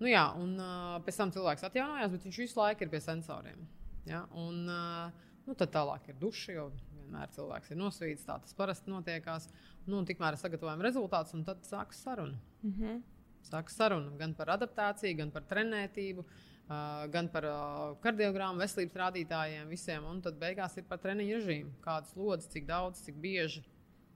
Nu, 0.00 0.08
jā, 0.10 0.24
un 0.42 0.56
uh, 0.58 0.96
pēc 1.06 1.20
tam 1.20 1.30
cilvēks 1.34 1.68
atjaunojās, 1.68 2.10
bet 2.16 2.26
viņš 2.26 2.40
visu 2.42 2.58
laiku 2.58 2.84
ir 2.84 2.90
pie 2.90 3.00
sensoriem. 3.04 3.62
Ja? 4.08 4.24
Un, 4.34 4.64
uh, 4.66 5.30
nu, 5.46 5.54
tad 5.54 5.70
tālāk 5.76 6.10
ir 6.10 6.18
duša, 6.18 6.56
jo 6.56 6.66
nevienmēr 7.12 7.30
cilvēks 7.36 7.70
ir 7.70 7.78
nosvīts. 7.78 8.26
Tā 8.26 8.40
tas 8.42 8.56
parasti 8.58 8.90
notiekās. 8.90 9.48
Nu, 9.86 10.02
tikmēr 10.08 10.38
sagatavojam 10.40 10.82
rezultātus, 10.84 11.36
un 11.38 11.44
tad 11.46 11.62
sākas 11.68 12.02
saruna. 12.02 12.40
Mm 12.62 12.74
-hmm. 12.78 13.02
Sākas 13.46 13.76
saruna 13.76 14.16
gan 14.18 14.34
par 14.34 14.48
adaptāciju, 14.56 15.16
gan 15.16 15.30
par 15.30 15.42
trenētību. 15.42 16.24
Uh, 16.70 17.02
gan 17.12 17.26
par 17.28 17.44
uh, 17.44 17.96
kardiogrammu, 18.00 18.62
veselības 18.62 18.96
rādītājiem, 19.00 19.68
visiem. 19.68 20.04
Un 20.08 20.22
tad 20.24 20.38
beigās 20.40 20.76
ir 20.78 20.86
par 20.88 21.00
treniņu 21.02 21.40
režīmu. 21.40 21.72
Kādas 21.84 22.14
slodzes, 22.14 22.48
cik 22.54 22.68
daudz, 22.68 23.02
cik 23.04 23.18
bieži. 23.20 23.64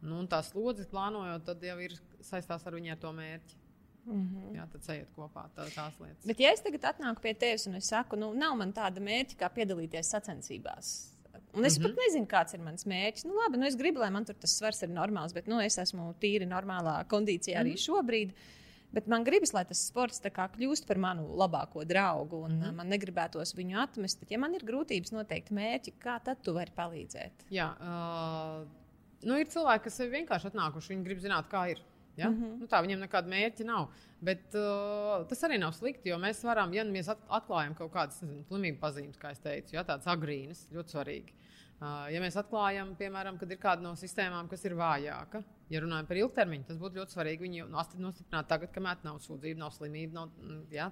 Nu, 0.00 0.20
un 0.22 0.28
tās 0.30 0.52
slodzes 0.52 0.88
plānojot, 0.88 1.44
tad 1.44 1.64
jau 1.66 1.76
ir 1.82 1.96
saistās 2.24 2.64
ar 2.66 2.76
viņu 2.78 2.94
ar 2.94 3.00
to 3.02 3.12
mērķi. 3.12 3.58
Mm 4.06 4.22
-hmm. 4.22 4.54
Jā, 4.54 4.64
tad 4.72 4.88
ejiet 4.94 5.08
kopā 5.16 5.48
tā, 5.56 5.66
tās 5.74 5.98
lietas. 6.00 6.24
Bet, 6.24 6.40
ja 6.40 6.52
es 6.52 6.62
tagad 6.62 6.84
atnāku 6.92 7.20
pie 7.20 7.34
tevis 7.34 7.66
un 7.66 7.74
es 7.74 7.88
saku, 7.90 8.16
nu, 8.16 8.32
nav 8.34 8.56
man 8.56 8.72
tāda 8.72 9.02
mērķa, 9.02 9.36
kā 9.36 9.50
piedalīties 9.54 10.10
sacensībās. 10.14 10.92
Un 11.52 11.64
es 11.64 11.78
mm 11.78 11.84
-hmm. 11.84 11.88
pat 11.88 12.04
nezinu, 12.04 12.26
kāds 12.26 12.54
ir 12.54 12.60
mans 12.60 12.84
mērķis. 12.84 13.24
Nu, 13.24 13.34
labi, 13.34 13.56
nu, 13.56 13.66
es 13.66 13.76
gribu, 13.76 13.98
lai 13.98 14.10
man 14.10 14.24
tur 14.24 14.34
tas 14.34 14.58
svars 14.58 14.82
ir 14.82 14.88
normāls, 14.88 15.34
bet 15.34 15.46
nu, 15.46 15.60
es 15.60 15.78
esmu 15.78 16.14
tīri 16.20 16.46
normālā 16.46 17.04
kondīcijā 17.06 17.56
arī 17.58 17.72
mm 17.72 17.76
-hmm. 17.76 17.86
šobrīd. 17.86 18.32
Bet 18.96 19.10
man 19.12 19.26
gribas, 19.26 19.52
lai 19.52 19.66
tas 19.68 19.82
sports 19.90 20.22
kļūst 20.24 20.86
par 20.88 20.96
manu 20.96 21.26
labāko 21.36 21.84
draugu, 21.84 22.44
un 22.46 22.56
mm 22.56 22.76
man 22.78 22.88
negribētos 22.88 23.52
viņu 23.56 23.76
atmest. 23.82 24.20
Bet, 24.20 24.30
ja 24.32 24.38
man 24.40 24.54
ir 24.56 24.64
grūtības 24.64 25.12
noteikt 25.12 25.52
mērķi, 25.52 25.92
kā 26.00 26.16
tad 26.24 26.40
tu 26.42 26.54
vari 26.56 26.72
palīdzēt? 26.76 27.44
Jā, 27.52 27.68
uh, 27.76 28.64
nu, 29.28 29.36
ir 29.36 29.52
cilvēki, 29.52 29.84
kas 29.84 30.00
ir 30.00 30.14
vienkārši 30.14 30.48
atnākuši. 30.50 30.94
Viņi 30.94 31.04
grib 31.04 31.20
zināt, 31.20 31.50
kā 31.52 31.66
ir. 31.74 31.82
Ja? 32.16 32.30
Mm 32.30 32.36
-hmm. 32.36 32.60
nu, 32.60 32.66
tā 32.66 32.80
viņiem 32.82 33.02
nekāda 33.04 33.28
mērķa 33.28 33.64
nav. 33.68 33.90
Bet 34.20 34.54
uh, 34.54 35.26
tas 35.28 35.44
arī 35.44 35.58
nav 35.60 35.72
slikti, 35.76 36.08
jo 36.08 36.16
mēs 36.18 36.40
varam, 36.44 36.72
ja 36.72 36.84
mēs 36.84 37.12
atklājam 37.12 37.74
kaut 37.76 37.92
kādas 37.92 38.22
slimību 38.48 38.78
pazīmes, 38.80 39.18
kā 39.20 39.34
jau 39.34 39.42
teicu, 39.42 39.76
ja, 39.76 39.84
tādas 39.84 40.06
agrīnas, 40.06 40.68
ļoti 40.72 40.96
svarīgi. 40.96 41.32
Ja 41.76 42.20
mēs 42.24 42.38
atklājam, 42.40 42.94
piemēram, 42.96 43.36
kad 43.36 43.50
ir 43.52 43.58
kāda 43.60 43.84
no 43.84 43.90
sistēmām, 44.00 44.46
kas 44.48 44.62
ir 44.64 44.72
vājāka, 44.78 45.42
ja 45.68 45.82
runājam 45.82 46.06
par 46.08 46.16
ilgtermiņu, 46.22 46.64
tas 46.70 46.78
būtu 46.80 46.96
ļoti 46.96 47.12
svarīgi 47.12 47.44
viņu 47.44 47.66
nostiprināt 47.68 48.48
tagad, 48.48 48.70
kamēr 48.72 49.02
nav 49.04 49.18
sūdzība, 49.20 49.60
nav 49.60 49.74
slimība. 49.74 50.14
Nav, 50.16 50.30
mm, 50.40 50.62
jā, 50.72 50.86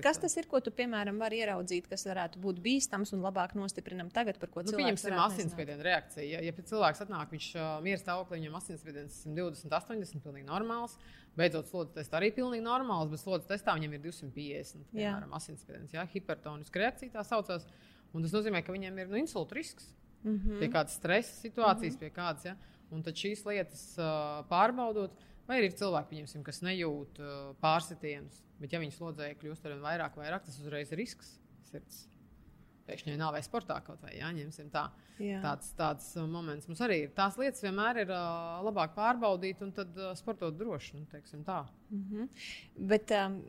kas 0.00 0.22
tas 0.22 0.38
ir, 0.40 0.48
ko 0.48 0.62
tu, 0.64 0.72
piemēram, 0.72 1.20
vari 1.20 1.42
ieraudzīt, 1.42 1.90
kas 1.92 2.06
varētu 2.08 2.40
būt 2.40 2.62
bīstams 2.64 3.12
un 3.12 3.26
labāk 3.26 3.52
nostiprinam 3.58 4.08
tagad, 4.16 4.40
par 4.40 4.54
ko 4.54 4.64
nu, 4.64 4.72
cilvēks 4.72 5.06
nu, 5.10 5.20
asinsspiediena 5.26 5.88
reakcija. 5.90 6.24
Ja, 6.24 6.42
ja 6.48 6.56
cilvēks 6.72 7.04
atnāk, 7.04 7.36
viņš 7.36 7.50
uh, 7.58 7.76
miera 7.84 8.00
stāvoklī, 8.00 8.40
viņam 8.40 8.58
asinsspiediens 8.62 9.20
120, 9.26 9.76
80, 9.82 10.24
pilnīgi 10.24 10.48
normāls. 10.48 10.96
Beidzot, 11.36 11.68
slodzes 11.68 12.00
testā 12.00 12.16
arī 12.16 12.32
pilnīgi 12.34 12.64
normāls, 12.64 13.12
bet 13.12 13.20
slodzes 13.20 13.52
testā 13.52 13.76
viņam 13.76 13.92
ir 13.98 14.06
250, 14.08 14.88
piemēram, 14.96 15.36
asinsspiediens, 15.36 15.94
hipertoniska 16.16 16.86
reakcija 16.86 17.18
tā 17.20 17.28
saucās. 17.28 17.68
Un 18.10 18.24
tas 18.24 18.32
nozīmē, 18.34 18.64
ka 18.66 18.74
viņiem 18.74 18.96
ir 19.04 19.12
nu, 19.12 19.20
insulta 19.20 19.54
risks 19.54 19.92
mm 20.22 20.36
-hmm. 20.36 20.58
pie 20.58 20.68
kādas 20.68 20.96
stresa 20.98 21.34
situācijas, 21.40 21.94
mm 21.94 21.96
-hmm. 21.96 21.98
pie 21.98 22.10
kādas. 22.10 22.44
Ja? 22.44 22.56
Un 22.90 23.02
tad 23.02 23.14
šīs 23.14 23.44
lietas 23.46 23.98
uh, 23.98 24.44
pārbaudot, 24.50 25.10
vai 25.46 25.62
ir 25.62 25.72
cilvēki, 25.72 26.08
pieņemsim, 26.10 26.42
kas 26.42 26.62
nejūt 26.62 27.20
uh, 27.22 27.56
pārsitienus, 27.62 28.42
bet 28.58 28.72
ja 28.72 28.80
viņas 28.80 28.96
slodzēja 28.98 29.38
kļūst 29.38 29.66
ar 29.66 29.72
vien 29.72 29.82
vairāk, 29.82 30.16
vairāk, 30.16 30.44
tas 30.44 30.58
uzreiz 30.58 30.92
ir 30.92 30.98
risks 30.98 31.38
sirds. 31.70 32.08
Pēkšņi 32.86 33.16
nav 33.16 33.32
vai 33.32 33.42
sportā 33.42 33.76
kaut 33.86 34.00
vai 34.02 34.16
jāņemsim 34.16 34.70
tā. 34.70 34.88
Jā. 35.20 35.40
Tāds, 35.44 35.72
tāds 35.78 36.16
uh, 36.16 36.26
moments 36.26 36.66
mums 36.66 36.80
arī 36.80 37.04
ir. 37.04 37.10
Tās 37.14 37.36
lietas 37.38 37.62
vienmēr 37.62 38.02
ir 38.02 38.10
uh, 38.10 38.62
labāk 38.66 38.94
pārbaudīt 38.96 39.62
un 39.62 39.72
tad 39.76 39.96
uh, 39.98 40.14
sportot 40.18 40.56
droši. 40.56 40.96
Nu, 40.96 41.06
mm 41.06 42.04
-hmm. 42.10 42.28
Bet, 42.76 43.10
um, 43.10 43.42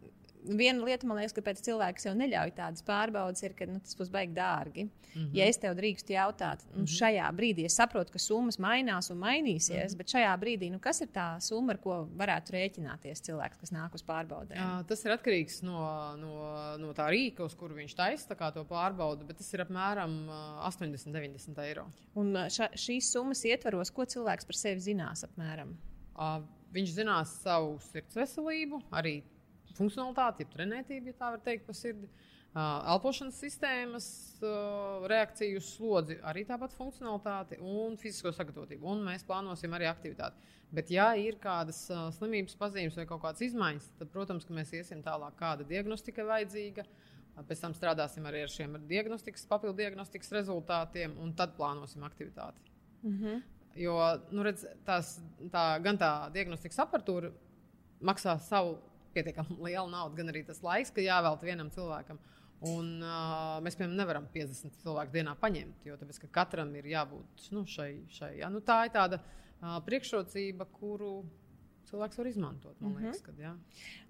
viena 0.45 0.85
lieta, 0.85 1.07
man 1.07 1.19
liekas, 1.19 1.35
kāpēc 1.37 1.61
cilvēks 1.65 2.07
jau 2.07 2.13
neļauj 2.17 2.53
tādas 2.57 2.85
pārbaudas, 2.85 3.43
ir, 3.45 3.53
ka 3.57 3.67
nu, 3.69 3.79
tas 3.83 3.97
būs 3.97 4.11
baigi 4.13 4.33
dārgi. 4.37 4.87
Mm 5.11 5.21
-hmm. 5.21 5.31
Ja 5.35 5.45
es 5.51 5.57
tev 5.59 5.75
drīkstu 5.75 6.13
jautāt, 6.15 6.63
nu, 6.69 6.81
mm 6.81 6.85
-hmm. 6.85 6.97
šajā 6.97 7.31
brīdī 7.35 7.65
es 7.65 7.75
saprotu, 7.75 8.11
ka 8.11 8.19
summas 8.19 8.57
mainās 8.59 9.11
un 9.11 9.17
mainīsies, 9.17 9.69
mm 9.69 9.87
-hmm. 9.87 9.97
bet 9.97 10.07
šajā 10.07 10.37
brīdī, 10.39 10.71
nu, 10.71 10.79
kas 10.79 11.01
ir 11.01 11.07
tā 11.07 11.39
summa, 11.39 11.73
ar 11.73 11.77
ko 11.77 12.07
varētu 12.17 12.53
rēķināties 12.55 13.21
cilvēks, 13.27 13.57
kas 13.57 13.71
nāk 13.71 13.93
uz 13.93 14.03
pārbaudēm? 14.03 14.57
Jā, 14.57 14.83
tas 14.87 15.05
ir 15.05 15.11
atkarīgs 15.11 15.61
no, 15.63 16.15
no, 16.17 16.31
no 16.77 16.93
tā 16.93 17.09
rīka, 17.09 17.43
uz 17.43 17.55
kuru 17.55 17.75
viņš 17.75 17.95
taisa 17.95 18.51
to 18.51 18.63
pārbaudu, 18.63 19.25
bet 19.25 19.37
tas 19.37 19.53
ir 19.53 19.61
apmēram 19.61 20.29
80, 20.63 21.11
90 21.11 21.59
eiro. 21.59 21.85
Un 22.15 22.33
ša, 22.33 22.69
šīs 22.75 23.11
summas 23.11 23.45
ietvaros, 23.45 23.91
ko 23.91 24.05
cilvēks 24.05 24.45
par 24.45 24.55
sevi 24.55 24.79
zinās 24.79 25.23
apmēram? 25.23 25.77
Uh, 26.15 26.41
viņš 26.73 26.89
zinās 26.95 27.35
savu 27.43 27.79
sirds 27.91 28.15
veselību, 28.15 28.81
arī 28.91 29.21
funkcionalitāti, 29.77 30.45
jeb 30.45 30.53
trenētību, 30.55 31.11
ja 31.11 31.19
tā 31.19 31.31
var 31.35 31.43
teikt, 31.45 31.65
pa 31.67 31.75
sirdi. 31.77 32.09
Elpošanas 32.51 33.37
sistēmas 33.39 34.05
reakciju 35.07 35.59
uz 35.61 35.69
slodzi, 35.77 36.17
arī 36.27 36.43
tāpat 36.47 36.73
funkcionalitāti 36.75 37.61
un 37.63 37.95
fizisko 37.99 38.33
sagatavotību. 38.35 38.89
Un 38.91 39.05
mēs 39.05 39.23
plānosim 39.27 39.71
arī 39.77 39.87
aktivitāti. 39.87 40.51
Bet, 40.71 40.91
ja 40.91 41.09
ir 41.19 41.37
kādas 41.39 41.85
slimības 42.17 42.57
pazīmes 42.59 42.97
vai 42.99 43.05
kaut 43.07 43.23
kādas 43.23 43.43
izmaiņas, 43.47 43.87
tad, 43.99 44.11
protams, 44.11 44.49
mēs 44.51 44.73
iesim 44.75 44.99
tālāk, 45.03 45.37
kāda 45.39 45.67
diagnostika 45.67 46.27
vajadzīga. 46.27 46.85
Pēc 47.47 47.63
tam 47.63 47.73
strādāsim 47.75 48.27
arī 48.27 48.43
ar 48.43 48.51
šiem 48.51 48.75
diagnostikas, 48.89 49.47
papildu 49.47 49.79
diagnostikas 49.79 50.33
rezultātiem, 50.35 51.15
un 51.23 51.31
tad 51.35 51.55
plānosim 51.55 52.03
aktivitāti. 52.03 52.59
Mm 53.03 53.17
-hmm. 53.17 53.41
Jo 53.75 53.95
nu, 54.31 54.43
redz, 54.43 54.65
tās, 54.85 55.19
tā, 55.51 55.81
gan 55.81 55.97
tā 55.97 56.31
diagnostikas 56.33 56.79
aparatūra 56.79 57.31
maksā 58.01 58.39
savu 58.39 58.77
pietiekami 59.15 59.57
liela 59.59 59.87
nauda, 59.89 60.15
gan 60.17 60.31
arī 60.33 60.45
tas 60.47 60.61
laiks, 60.65 60.93
ka 60.93 61.03
jāvelta 61.03 61.47
vienam 61.47 61.71
cilvēkam. 61.73 62.19
Un, 62.61 62.89
uh, 63.01 63.57
mēs, 63.65 63.73
piemēram, 63.73 63.97
nevaram 63.97 64.25
50 64.33 64.75
cilvēku 64.83 65.15
dienā 65.15 65.33
paņemt, 65.41 65.85
jo 65.87 65.95
tāpēc, 65.97 66.19
katram 66.33 66.75
ir 66.77 66.91
jābūt 66.91 67.47
nu, 67.55 67.63
šai. 67.65 67.89
šai 68.13 68.35
ja? 68.37 68.51
nu, 68.53 68.61
tā 68.61 68.83
ir 68.85 68.93
tāda 68.93 69.17
uh, 69.17 69.79
priekšrocība, 69.87 70.67
kuru 70.75 71.23
cilvēks 71.89 72.21
var 72.21 72.29
izmantot. 72.29 72.75
Man 72.79 72.93
mhm. 72.93 73.07
liekas, 73.07 73.23
kad, 73.25 73.39
ja. 73.41 73.55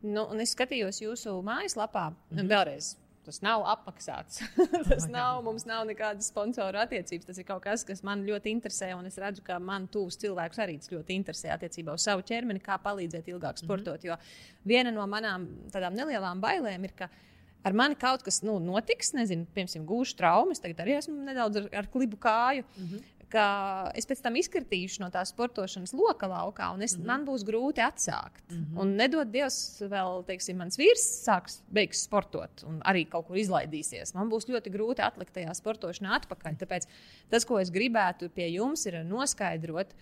nu, 0.04 0.26
es 0.44 0.52
skatījos 0.58 1.00
jūsu 1.04 1.38
mājaslapā, 1.48 2.10
mm 2.12 2.38
-hmm. 2.38 2.52
vēlreiz 2.52 2.92
Tas 3.26 3.42
nav 3.46 3.64
apmaksāts. 3.70 4.42
tas 4.90 5.06
oh 5.06 5.12
nav, 5.14 5.42
mums 5.46 5.66
nav 5.70 5.86
nekādas 5.90 6.32
sponsoru 6.32 6.80
attiecības. 6.82 7.28
Tas 7.30 7.40
ir 7.42 7.48
kaut 7.48 7.64
kas, 7.66 7.86
kas 7.88 8.02
man 8.08 8.26
ļoti 8.28 8.54
interesē. 8.56 8.92
Un 8.98 9.10
es 9.10 9.20
redzu, 9.22 9.44
ka 9.46 9.60
man 9.62 9.88
tūs 9.94 10.18
cilvēkus 10.22 10.62
arī 10.64 10.80
tas 10.82 10.92
ļoti 10.94 11.18
interesē 11.22 11.54
attiecībā 11.56 11.96
uz 11.98 12.08
savu 12.08 12.26
ķermeni, 12.28 12.64
kā 12.64 12.80
palīdzēt 12.82 13.30
ilgāk 13.30 13.60
mhm. 13.60 13.66
sportot. 13.66 14.02
Mm 14.02 14.10
-hmm. 14.10 14.24
Jo 14.64 14.70
viena 14.74 14.92
no 14.92 15.08
manām 15.08 15.48
tādām 15.74 15.98
nelielām 15.98 16.42
bailēm 16.42 16.84
ir, 16.90 16.96
ka 16.98 17.10
ar 17.64 17.74
mani 17.74 17.96
kaut 17.96 18.24
kas 18.24 18.42
nu, 18.44 18.60
notiks, 18.60 19.14
nezinu, 19.14 19.46
piemēram, 19.56 19.86
gūšu 19.86 20.18
traumas. 20.18 20.60
Tagad 20.60 20.86
arī 20.86 20.98
esmu 20.98 21.16
nedaudz 21.26 21.58
ar, 21.58 21.70
ar 21.74 21.88
klibu 21.88 22.18
kāju. 22.18 22.64
Mm 22.78 22.88
-hmm 22.88 23.11
ka 23.32 23.46
es 23.98 24.08
pēc 24.10 24.22
tam 24.26 24.38
izkritīšu 24.40 25.04
no 25.04 25.10
tās 25.14 25.32
sportošanas 25.34 25.94
loka 25.98 26.30
laukā, 26.30 26.72
un 26.76 26.82
es, 26.82 26.96
mm 26.96 27.02
-hmm. 27.02 27.08
man 27.08 27.26
būs 27.26 27.46
grūti 27.48 27.84
atsākt. 27.84 28.44
Mm 28.50 28.58
-hmm. 28.58 28.80
Un 28.82 28.96
nedod 28.96 29.32
Dievs, 29.32 29.82
vēl, 29.82 30.26
teiksim, 30.26 30.58
mans 30.58 30.78
vīrs 30.78 31.06
sāks, 31.26 31.62
beigs 31.72 32.04
sportot 32.04 32.64
un 32.68 32.82
arī 32.86 33.08
kaut 33.10 33.28
kur 33.28 33.38
izlaidīsies. 33.38 34.14
Man 34.16 34.30
būs 34.30 34.48
ļoti 34.48 34.70
grūti 34.72 35.02
atlikt 35.02 35.34
tajā 35.34 35.54
sportošanā 35.54 36.16
atpakaļ. 36.20 36.58
Tāpēc 36.58 36.88
tas, 37.30 37.46
ko 37.46 37.60
es 37.60 37.72
gribētu 37.72 38.30
pie 38.30 38.50
jums, 38.54 38.86
ir 38.86 39.04
noskaidrot, 39.04 39.96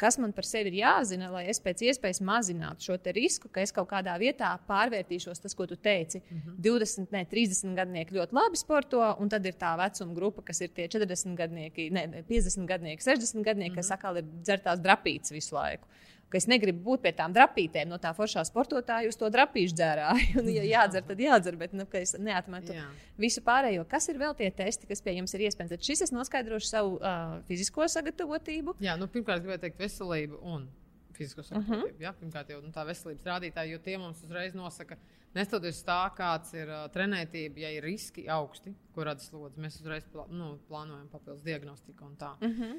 kas 0.00 0.16
man 0.18 0.32
par 0.32 0.46
sevi 0.48 0.70
ir 0.72 0.78
jāzina, 0.80 1.28
lai 1.32 1.44
es 1.52 1.60
pēc 1.62 1.82
iespējas 1.90 2.22
mazinātu 2.24 2.88
šo 2.88 2.96
risku, 3.16 3.50
ka 3.52 3.60
es 3.60 3.72
kaut 3.76 3.88
kādā 3.90 4.14
vietā 4.20 4.52
pārvērtīšos 4.68 5.42
tas, 5.42 5.54
ko 5.54 5.66
tu 5.66 5.76
teici. 5.76 6.22
Mm 6.30 6.38
-hmm. 6.38 6.56
20, 6.66 7.12
ne 7.12 7.24
30 7.24 7.74
gadnieki 7.76 8.14
ļoti 8.14 8.32
labi 8.32 8.56
sporto, 8.56 9.02
un 9.20 9.28
tad 9.28 9.46
ir 9.46 9.54
tā 9.54 9.76
vecuma 9.76 10.14
grupa, 10.14 10.42
kas 10.42 10.60
ir 10.60 10.68
tie 10.68 10.88
40 10.88 11.36
gadnieki, 11.36 11.90
ne 11.90 12.24
50 12.28 12.66
gadnieki, 12.66 13.02
60 13.02 13.44
gadnieki, 13.44 13.70
mm 13.70 13.72
-hmm. 13.72 13.76
kas 13.76 13.88
mhm. 13.88 13.94
atkal 13.94 14.16
ir 14.16 14.24
dzertās 14.42 14.80
drapītas 14.80 15.32
visu 15.32 15.54
laiku. 15.54 15.86
Ka 16.26 16.40
es 16.40 16.48
negribu 16.50 16.80
būt 16.82 17.04
pie 17.04 17.12
tām 17.14 17.34
drapītēm, 17.34 17.86
no 17.86 18.00
tā 18.02 18.10
foršā 18.16 18.42
sportotāja 18.48 19.06
uz 19.06 19.18
to 19.18 19.28
drapīšu 19.30 19.76
dzērāju. 19.78 20.40
Un, 20.40 20.48
ja 20.50 20.64
jādzer, 20.66 21.04
tad 21.06 21.20
jādzer, 21.22 21.58
bet 21.60 21.76
nu, 21.76 21.86
es 22.00 22.16
neatmetu 22.18 22.74
Jā. 22.74 22.86
visu 23.20 23.42
pārējo. 23.46 23.84
Kas 23.90 24.08
ir 24.10 24.18
vēl 24.18 24.34
tie 24.38 24.48
testi, 24.50 24.88
kas 24.90 25.04
pie 25.04 25.14
jums 25.20 25.36
ir 25.36 25.46
iespējams? 25.46 25.76
Tad 25.76 25.86
šis 25.86 26.02
es 26.08 26.14
noskaidrošu 26.14 26.66
savu 26.66 26.98
uh, 26.98 27.38
fizisko 27.46 27.86
sagatavotību. 27.94 28.74
Jā, 28.82 28.96
nu, 28.98 29.06
pirmkārt, 29.12 29.44
gribēju 29.44 29.62
teikt 29.68 29.78
veselību 29.84 30.42
un 30.42 30.66
fizisko 31.14 31.44
mhm. 31.44 31.48
sagatavotību. 31.52 31.94
Uh 31.94 31.94
-huh. 31.94 32.02
ja? 32.08 32.14
Pirmkārt, 32.18 32.50
jau 32.50 32.58
nu, 32.64 32.74
tā 32.74 32.86
veselības 32.90 33.30
rādītāji, 33.30 33.76
jo 33.76 33.84
tie 33.86 33.96
mums 34.02 34.26
uzreiz 34.26 34.58
nosaka, 34.58 34.98
neskatoties 35.36 35.84
tā, 35.86 36.00
kāds 36.18 36.52
ir 36.58 36.68
uh, 36.68 36.84
trenētība, 36.90 37.62
ja 37.68 37.70
ir 37.70 37.86
riski 37.86 38.26
augsti, 38.28 38.74
ko 38.94 39.06
rada 39.06 39.22
slodzi, 39.22 39.62
mēs 39.62 39.78
uzreiz 39.80 40.04
plā, 40.12 40.26
nu, 40.32 40.56
plānojam 40.68 41.08
papildus 41.12 41.46
diagnostiku 41.46 42.04
un 42.10 42.16
tā. 42.16 42.34
Uh 42.40 42.50
-huh. 42.50 42.76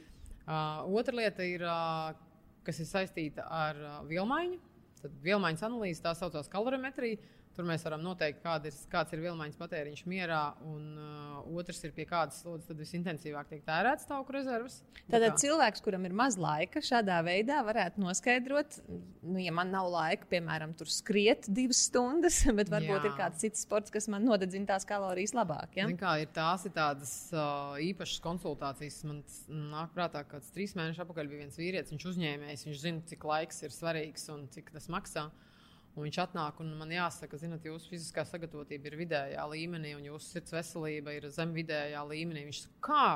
uh, 0.48 0.96
otra 1.00 1.16
lieta 1.16 1.44
ir, 1.44 1.64
uh, 1.64 2.27
kas 2.68 2.82
ir 2.84 2.90
saistīta 2.90 3.48
ar 3.48 3.80
uh, 3.80 3.98
vielmaiņu. 4.10 4.60
Tad 5.02 5.18
vielmaiņas 5.24 5.66
analīze 5.68 6.04
tā 6.04 6.14
saucās 6.18 6.50
kalorimetrija. 6.52 7.22
Tur 7.58 7.66
mēs 7.66 7.82
varam 7.82 8.04
noteikt, 8.06 8.44
ir, 8.70 8.76
kāds 8.92 9.14
ir 9.16 9.22
vilmaiņas 9.24 9.58
patēriņš 9.58 10.04
mierā, 10.06 10.42
un 10.70 10.84
uh, 11.02 11.56
otrs 11.58 11.80
ir 11.88 11.94
pie 11.96 12.04
kādas 12.06 12.44
slodzes 12.44 12.68
tad 12.70 12.78
visintensīvāk 12.78 13.50
tiek 13.50 13.64
tērēts 13.66 14.06
tauku 14.06 14.36
rezerves. 14.36 14.76
Tātad 15.10 15.40
cilvēks, 15.42 15.82
kuram 15.82 16.06
ir 16.06 16.14
maz 16.14 16.38
laika, 16.38 16.84
šādā 16.86 17.18
veidā 17.26 17.64
varētu 17.66 18.04
noskaidrot, 18.04 18.78
nu, 19.26 19.40
ja 19.42 19.56
man 19.58 19.74
nav 19.74 19.90
laika, 19.90 20.30
piemēram, 20.30 20.76
tur 20.78 20.92
skriet 20.94 21.50
divas 21.50 21.82
stundas, 21.88 22.44
bet 22.60 22.70
varbūt 22.70 22.94
Jā. 23.00 23.10
ir 23.10 23.18
kāds 23.18 23.42
cits 23.42 23.66
sports, 23.66 23.96
kas 23.96 24.06
man 24.14 24.30
nodedzina 24.30 24.76
tās 24.76 24.86
kalorijas 24.86 25.34
labāk. 25.34 25.80
Ja? 25.80 25.90
Zin 25.90 25.98
kā, 25.98 26.14
ir 26.22 26.30
tās 26.38 26.70
ir 26.70 26.78
tādas 26.78 27.16
uh, 27.34 27.74
īpašas 27.88 28.22
konsultācijas. 28.22 29.02
Man 29.10 29.26
nāk 29.74 29.98
prātā, 29.98 30.22
ka 30.30 30.44
trīs 30.54 30.78
mēnešus 30.78 31.08
atpakaļ 31.08 31.34
bija 31.34 31.48
viens 31.48 31.58
vīrietis, 31.58 31.98
viņš 31.98 32.08
uzņēmējs, 32.14 32.70
viņš 32.70 32.86
zina, 32.86 33.06
cik 33.10 33.28
laiks 33.34 33.66
ir 33.66 33.74
svarīgs 33.74 34.30
un 34.36 34.46
cik 34.54 34.70
tas 34.78 34.92
maksā. 34.94 35.30
Un 35.98 36.06
viņš 36.06 36.18
atnāk 36.22 36.60
un 36.62 36.76
man 36.78 36.92
jāsaka, 36.94 37.40
zinot, 37.42 37.64
jūsu 37.66 37.90
fiziskā 37.90 38.22
sagatavotība 38.30 38.92
ir 38.92 38.96
vidējā 39.00 39.46
līmenī, 39.50 39.96
un 39.98 40.04
jūsu 40.06 40.36
sirds 40.36 40.54
veselība 40.54 41.16
ir 41.16 41.26
zem 41.34 41.56
vidējā 41.56 42.04
līmenī. 42.06 42.44
Viņš 42.46 42.60
saka, 42.68 42.78
kā? 42.86 43.08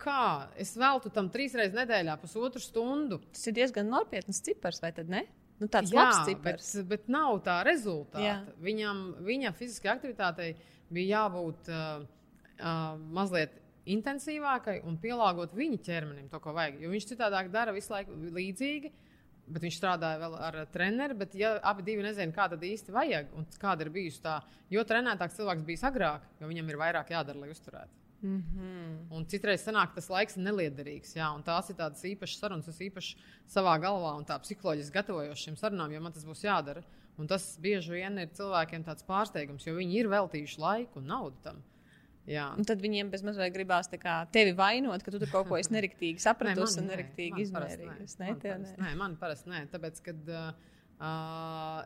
Kā? 0.00 0.20
Es 0.62 0.76
veltu 0.78 1.10
tam 1.12 1.26
trīs 1.34 1.56
reizes 1.58 1.74
nedēļā, 1.74 2.14
pusotru 2.22 2.62
stundu. 2.62 3.18
Tas 3.34 3.42
ir 3.50 3.58
diezgan 3.58 3.90
nopietns 3.90 4.38
cipars, 4.46 4.78
vai 4.84 4.92
ne? 5.10 5.24
Nu, 5.58 5.66
tāds 5.66 5.90
Jā, 5.90 6.06
labs 6.06 6.22
cipars. 6.30 6.70
Bet, 6.78 6.86
bet 6.94 7.10
nav 7.10 7.42
tā 7.44 7.58
rezultāta. 7.66 8.22
Jā. 8.22 8.38
Viņam, 8.62 9.02
viņa 9.26 9.52
fiziskajai 9.58 9.96
aktivitātei 9.98 10.54
bija 10.94 11.24
jābūt 11.26 11.74
uh, 11.74 12.06
uh, 12.06 12.80
mazliet 13.18 13.58
intensīvākai 13.90 14.78
un 14.86 14.94
pielāgot 15.02 15.58
viņa 15.58 15.82
ķermenim 15.90 16.30
to, 16.30 16.38
ko 16.38 16.54
vajag. 16.54 16.78
Jo 16.84 16.94
viņš 16.94 17.12
citādāk 17.16 17.50
dara 17.50 17.74
visu 17.74 17.92
laiku 17.98 18.14
līdzīgi. 18.30 18.94
Uh, 18.94 19.06
Bet 19.50 19.64
viņš 19.66 19.78
strādāja 19.80 20.20
vēl 20.22 20.34
ar 20.46 20.58
treneru. 20.70 21.16
Bet, 21.18 21.34
ja 21.38 21.56
abi 21.66 21.82
divi 21.86 22.04
nezina, 22.06 22.34
kā 22.34 22.46
tad 22.52 22.62
īsti 22.62 22.94
vajag 22.94 23.32
un 23.38 23.48
kāda 23.60 23.86
ir 23.86 23.90
bijusi 23.94 24.22
tā, 24.22 24.36
jo 24.70 24.84
trenētāks 24.86 25.40
cilvēks 25.40 25.66
bija 25.66 25.88
agrāk, 25.90 26.28
jo 26.40 26.50
viņam 26.50 26.70
ir 26.70 26.78
vairāk 26.84 27.10
jādara, 27.10 27.42
lai 27.42 27.50
uzturētu. 27.50 28.00
Mm 28.22 28.42
-hmm. 28.42 29.16
Un 29.16 29.26
citreiz 29.26 29.64
sanāk, 29.64 29.94
tas 29.94 30.10
laiks 30.10 30.36
ir 30.36 30.42
neliederīgs. 30.44 31.16
Jā, 31.16 31.42
tās 31.44 31.70
ir 31.70 31.76
tādas 31.76 32.04
īpašas 32.04 32.38
sarunas, 32.38 32.68
es 32.68 32.80
īpaši 32.80 33.16
savā 33.48 33.80
galvā 33.80 34.16
un 34.18 34.24
tā 34.24 34.38
psiholoģiski 34.38 34.92
gatavojos 34.92 35.38
šīm 35.38 35.56
sarunām, 35.56 35.92
jo 35.92 36.00
man 36.00 36.12
tas 36.12 36.24
būs 36.24 36.44
jādara. 36.44 36.82
Un 37.18 37.26
tas 37.26 37.58
bieži 37.60 37.92
vien 37.92 38.18
ir 38.18 38.28
cilvēkiem 38.28 38.84
tāds 38.84 39.04
pārsteigums, 39.04 39.66
jo 39.66 39.74
viņi 39.74 39.98
ir 40.00 40.08
veltījuši 40.08 40.58
laiku 40.58 40.98
un 40.98 41.06
naudu 41.06 41.36
tam. 41.42 41.62
Jā. 42.28 42.50
Un 42.58 42.66
tad 42.68 42.82
viņiem 42.82 43.08
bezmazliet 43.10 43.52
gribās 43.54 43.88
tevi 43.90 44.52
vainot, 44.56 45.02
ka 45.02 45.10
tu 45.10 45.18
tur 45.18 45.30
kaut 45.32 45.48
ko 45.48 45.56
esi 45.56 45.72
neriktīgi 45.72 46.20
sapratusi 46.26 46.82
un 46.82 46.90
neriktīgi 46.92 47.46
izmērījusi. 47.46 48.20
Nē, 48.20 48.34
nē, 48.36 48.58
nē. 48.64 48.74
nē, 48.84 48.92
man 49.00 49.16
parasti 49.20 49.50
nē. 49.50 49.64
Tāpēc, 49.72 50.02
kad 50.04 50.30
uh, 50.36 51.80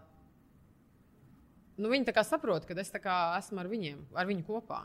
nu, 1.79 1.93
viņi 1.93 2.15
kā 2.17 2.27
saprot, 2.27 2.67
ka 2.67 2.77
es 2.83 2.93
kā 2.99 3.19
esmu 3.39 3.63
ar 3.63 3.71
viņiem, 3.71 4.03
ar 4.15 4.29
viņu 4.31 4.47
kopā. 4.49 4.85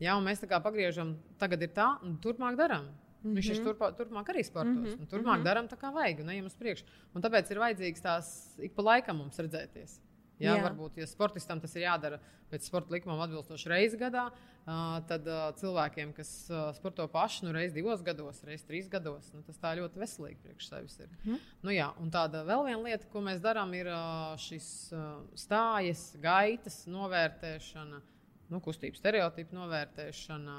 Jā, 0.00 0.16
un 0.16 0.24
mēs 0.24 0.40
tā 0.40 0.48
kā 0.48 0.60
pagriežam, 0.64 1.14
tagad 1.40 1.62
ir 1.62 1.72
tā, 1.76 1.92
un 2.04 2.16
turpmāk 2.24 2.56
darām. 2.56 2.88
Mm 3.20 3.30
-hmm. 3.30 3.36
Viņš 3.36 3.48
ir 3.50 3.64
turpā, 3.64 3.90
turpmāk 3.96 4.28
arī 4.32 4.42
sportos. 4.44 4.72
Mm 4.72 4.84
-hmm. 4.84 5.08
Turpmāk 5.08 5.36
mm 5.36 5.40
-hmm. 5.40 5.44
darām 5.44 5.68
tā, 5.68 5.76
kā 5.76 5.92
vajag, 5.92 6.20
un 6.20 6.30
ejam 6.30 6.46
uz 6.46 6.54
priekšu. 6.54 6.84
Un 7.14 7.22
tāpēc 7.22 7.50
ir 7.50 7.58
vajadzīgs 7.58 8.00
tās 8.02 8.58
ik 8.58 8.74
pa 8.74 8.82
laikam 8.82 9.16
mums 9.16 9.38
redzēties. 9.38 10.00
Jā, 10.40 10.54
jā. 10.56 10.62
Varbūt, 10.64 10.96
ja 11.00 11.06
sportistam 11.08 11.60
tas 11.60 11.74
ir 11.76 11.84
jādara 11.84 12.16
pēc 12.50 12.64
sporta 12.66 12.94
likumam 12.94 13.20
atbilstoši 13.26 13.68
reizes 13.70 13.98
gadā, 14.00 14.30
tad 15.10 15.28
cilvēkiem, 15.60 16.14
kas 16.16 16.30
sporto 16.78 17.04
paši, 17.12 17.44
nu, 17.44 17.52
reizes 17.54 17.76
divos 17.76 18.00
gados, 18.06 18.40
reizes 18.48 18.66
trīs 18.68 18.88
gados, 18.90 19.28
nu, 19.34 19.42
tas 19.46 19.60
tā 19.60 19.74
ļoti 19.78 20.00
veselīgi 20.00 20.40
priekš 20.44 20.70
sevis 20.70 20.96
ir. 21.02 21.12
Mm. 21.26 21.38
Nu, 21.66 21.74
jā, 21.74 21.90
un 22.00 22.10
tāda 22.14 22.42
vēl 22.48 22.64
viena 22.70 22.80
lieta, 22.88 23.08
ko 23.12 23.22
mēs 23.26 23.42
darām, 23.44 23.76
ir 23.76 23.92
šis 24.40 24.66
stājas, 25.44 26.06
gaitas 26.22 26.82
novērtēšana, 26.90 28.02
nu, 28.50 28.64
kustību 28.64 28.98
stereotipu 28.98 29.60
novērtēšana, 29.60 30.58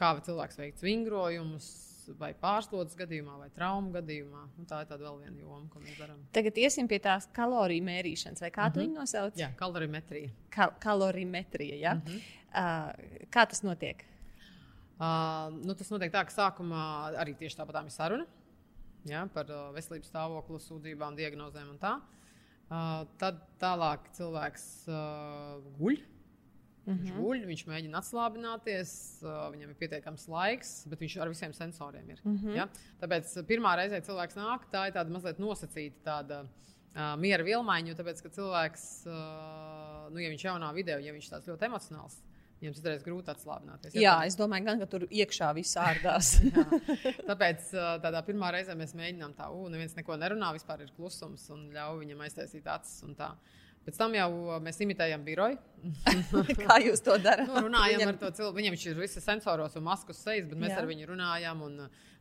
kā 0.00 0.14
cilvēks 0.26 0.58
veids 0.58 0.82
vingrojumus 0.82 1.72
vai 2.18 2.32
pārslodzes 2.38 2.98
gadījumā, 2.98 3.36
vai 3.40 3.48
traumu 3.54 3.92
gadījumā. 3.94 4.42
Nu, 4.58 4.66
tā 4.68 4.82
ir 4.82 4.90
tāda 4.90 5.06
vēl 5.06 5.18
viena 5.24 5.40
joma, 5.40 5.66
ko 5.72 5.82
mēs 5.82 5.96
darām. 6.00 6.20
Tagad 6.34 6.60
iesim 6.62 6.88
pie 6.90 6.98
tās 7.02 7.28
kaloriju 7.36 7.84
mērīšanas, 7.88 8.42
vai 8.44 8.50
kā 8.50 8.62
mm 8.62 8.68
-hmm. 8.68 8.74
tu 8.74 8.80
viņu 8.80 8.94
nosauc? 9.00 9.40
Jā, 9.40 9.50
kalorimetrija. 9.56 10.30
Kal 10.50 10.74
kalorimetrija, 10.80 11.76
ja? 11.76 11.94
mm 11.94 12.02
-hmm. 12.06 12.20
uh, 12.54 13.26
kā 13.30 13.46
tas 13.48 13.62
notiek? 13.62 14.04
Uh, 15.00 15.50
nu, 15.64 15.74
tas 15.74 15.90
notiek 15.90 16.12
tā, 16.12 16.24
ka 16.24 16.30
sākumā 16.30 17.16
arī 17.18 17.34
tieši 17.34 17.56
tāpat 17.56 17.84
ir 17.84 17.90
saruna 17.90 18.26
ja, 19.08 19.26
par 19.34 19.50
uh, 19.50 19.70
veselības 19.74 20.08
stāvokli, 20.12 20.60
sūdzībām, 20.60 21.16
diagnozēm 21.18 21.70
un 21.70 21.78
tā. 21.78 22.00
Uh, 22.72 23.02
tad 23.20 23.40
tālāk 23.60 24.06
cilvēks 24.16 24.88
uh, 24.88 25.60
guļ 25.78 25.98
Mm 26.82 26.92
-hmm. 26.92 26.98
Viņš 27.02 27.12
mhm. 27.12 27.22
guļ, 27.22 27.44
viņš 27.46 27.62
mēģina 27.70 28.00
atslābināties, 28.00 28.92
viņam 29.22 29.68
ir 29.70 29.76
pietiekams 29.78 30.26
laiks, 30.28 30.72
bet 30.90 31.04
viņš 31.04 31.16
ar 31.22 31.28
visiem 31.28 31.52
sensoriem 31.54 32.10
ir. 32.10 32.20
Mm 32.24 32.36
-hmm. 32.38 32.56
ja? 32.56 32.68
Tāpēc 33.00 33.36
pirmā 33.46 33.76
reize, 33.76 33.94
kad 33.94 34.08
cilvēks 34.10 34.36
nāk, 34.36 34.66
tā 34.72 34.88
ir 34.88 34.96
tāda 34.98 35.10
mazliet 35.10 35.38
nosacīta 35.38 36.02
tāda, 36.04 36.42
uh, 36.42 37.14
miera 37.18 37.44
vilmaiņa. 37.44 37.94
Tāpēc, 37.94 38.22
ka 38.22 38.28
cilvēks, 38.28 39.06
uh, 39.06 40.10
nu, 40.10 40.18
ja 40.18 40.28
viņš 40.34 40.44
jaunā 40.44 40.74
video, 40.74 40.98
ja 40.98 41.12
viņš 41.12 41.30
tāds 41.30 41.46
ļoti 41.46 41.70
emocionāls, 41.70 42.18
Viņam 42.62 42.76
citreiz 42.76 43.02
grūti 43.02 43.26
atslābināties. 43.32 43.94
Ja 43.96 44.02
Jā, 44.02 44.10
tā... 44.20 44.26
es 44.30 44.36
domāju, 44.38 44.64
gan, 44.68 44.78
ka 44.78 44.86
tur 44.86 45.02
iekšā 45.10 45.48
viss 45.56 45.74
ārdās. 45.82 46.36
Tāpēc 47.30 47.72
tādā 48.04 48.20
pirmā 48.22 48.52
reizē 48.54 48.76
mēs 48.78 48.94
mēģinām 48.94 49.34
tā, 49.34 49.48
ugh, 49.50 49.66
neviens 49.72 49.96
neko 49.98 50.14
nerunā, 50.14 50.52
vispār 50.54 50.84
ir 50.84 50.92
klusums 50.94 51.48
un 51.50 51.64
ļauj 51.74 51.98
viņam 52.04 52.22
aiztaisīt 52.22 52.68
acis. 52.70 53.02
Pēc 53.82 53.98
tam 53.98 54.12
jau 54.14 54.28
uh, 54.30 54.56
mēs 54.62 54.78
imitējam 54.84 55.24
biroju. 55.26 55.58
Kā 56.68 56.78
jūs 56.84 57.02
to 57.02 57.16
darāt? 57.18 57.48
Nu, 57.48 57.64
runājam 57.66 57.98
Viņam... 57.98 58.12
ar 58.12 58.18
to 58.20 58.28
cilvēku. 58.36 58.58
Viņam 58.60 58.76
ir 58.78 59.00
visi 59.02 59.22
sensoros 59.24 59.74
un 59.78 59.86
maskas 59.88 60.20
sejas, 60.22 60.46
bet 60.50 60.60
mēs 60.62 60.74
Jā. 60.74 60.82
ar 60.82 60.86
viņu 60.86 61.08
runājam 61.10 61.64
un, 61.66 61.80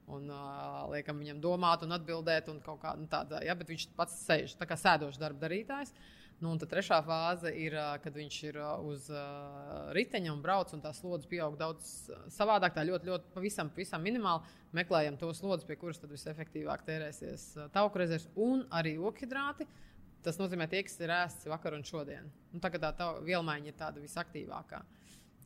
un 0.10 0.32
uh, 0.34 0.80
liekam 0.94 1.22
viņam 1.22 1.44
domāt 1.44 1.86
un 1.86 1.94
atbildēt. 1.94 2.50
Un 2.50 2.58
kā, 2.66 2.96
nu, 2.98 3.06
tāda, 3.12 3.44
ja, 3.46 3.54
bet 3.58 3.70
viņš 3.70 3.92
pats 3.98 4.24
sēž 4.24 4.56
tā 4.58 4.66
kā 4.70 4.78
sēdošs 4.80 5.22
darba 5.22 5.46
darītājs. 5.46 5.94
Nu, 6.42 6.56
un 6.56 6.58
tad 6.58 6.72
trešā 6.72 6.98
fāze 7.06 7.52
ir, 7.54 7.76
uh, 7.78 7.92
kad 8.02 8.18
viņš 8.18 8.40
ir 8.48 8.58
uh, 8.58 8.72
uz 8.82 9.06
uh, 9.14 9.94
riteņa 9.94 10.34
un 10.34 10.42
brauc, 10.42 10.74
un 10.74 10.82
tā 10.82 10.90
slodze 10.98 11.30
pieaug 11.30 11.60
daudz 11.62 12.10
savādāk. 12.34 12.74
Tā 12.74 12.88
ļoti, 12.90 13.12
ļoti 13.12 13.36
pavisam, 13.38 13.70
pavisam 13.70 14.02
minimāli. 14.02 14.58
Meklējam 14.74 15.22
to 15.22 15.30
slodzi, 15.38 15.70
pie 15.70 15.78
kuras 15.78 16.02
tad 16.02 16.10
visefektīvāk 16.16 16.82
tērēsies 16.90 17.48
tauku 17.76 18.02
rezerves 18.02 18.26
un 18.40 18.66
arī 18.74 18.98
okhidrāti. 18.98 19.70
Uh, 19.70 19.88
Tas 20.26 20.38
nozīmē, 20.38 20.68
tie, 20.70 20.84
kas 20.86 21.00
ir 21.02 21.14
ēsts 21.16 21.50
vakar 21.50 21.76
un 21.78 21.86
šodien. 21.88 22.28
Nu, 22.52 22.62
tagad 22.64 22.84
tā, 22.86 22.92
tā 23.00 23.08
vielmaiņa 23.26 23.72
ir 23.72 23.78
tāda 23.80 24.04
visaktīvākā. 24.04 24.82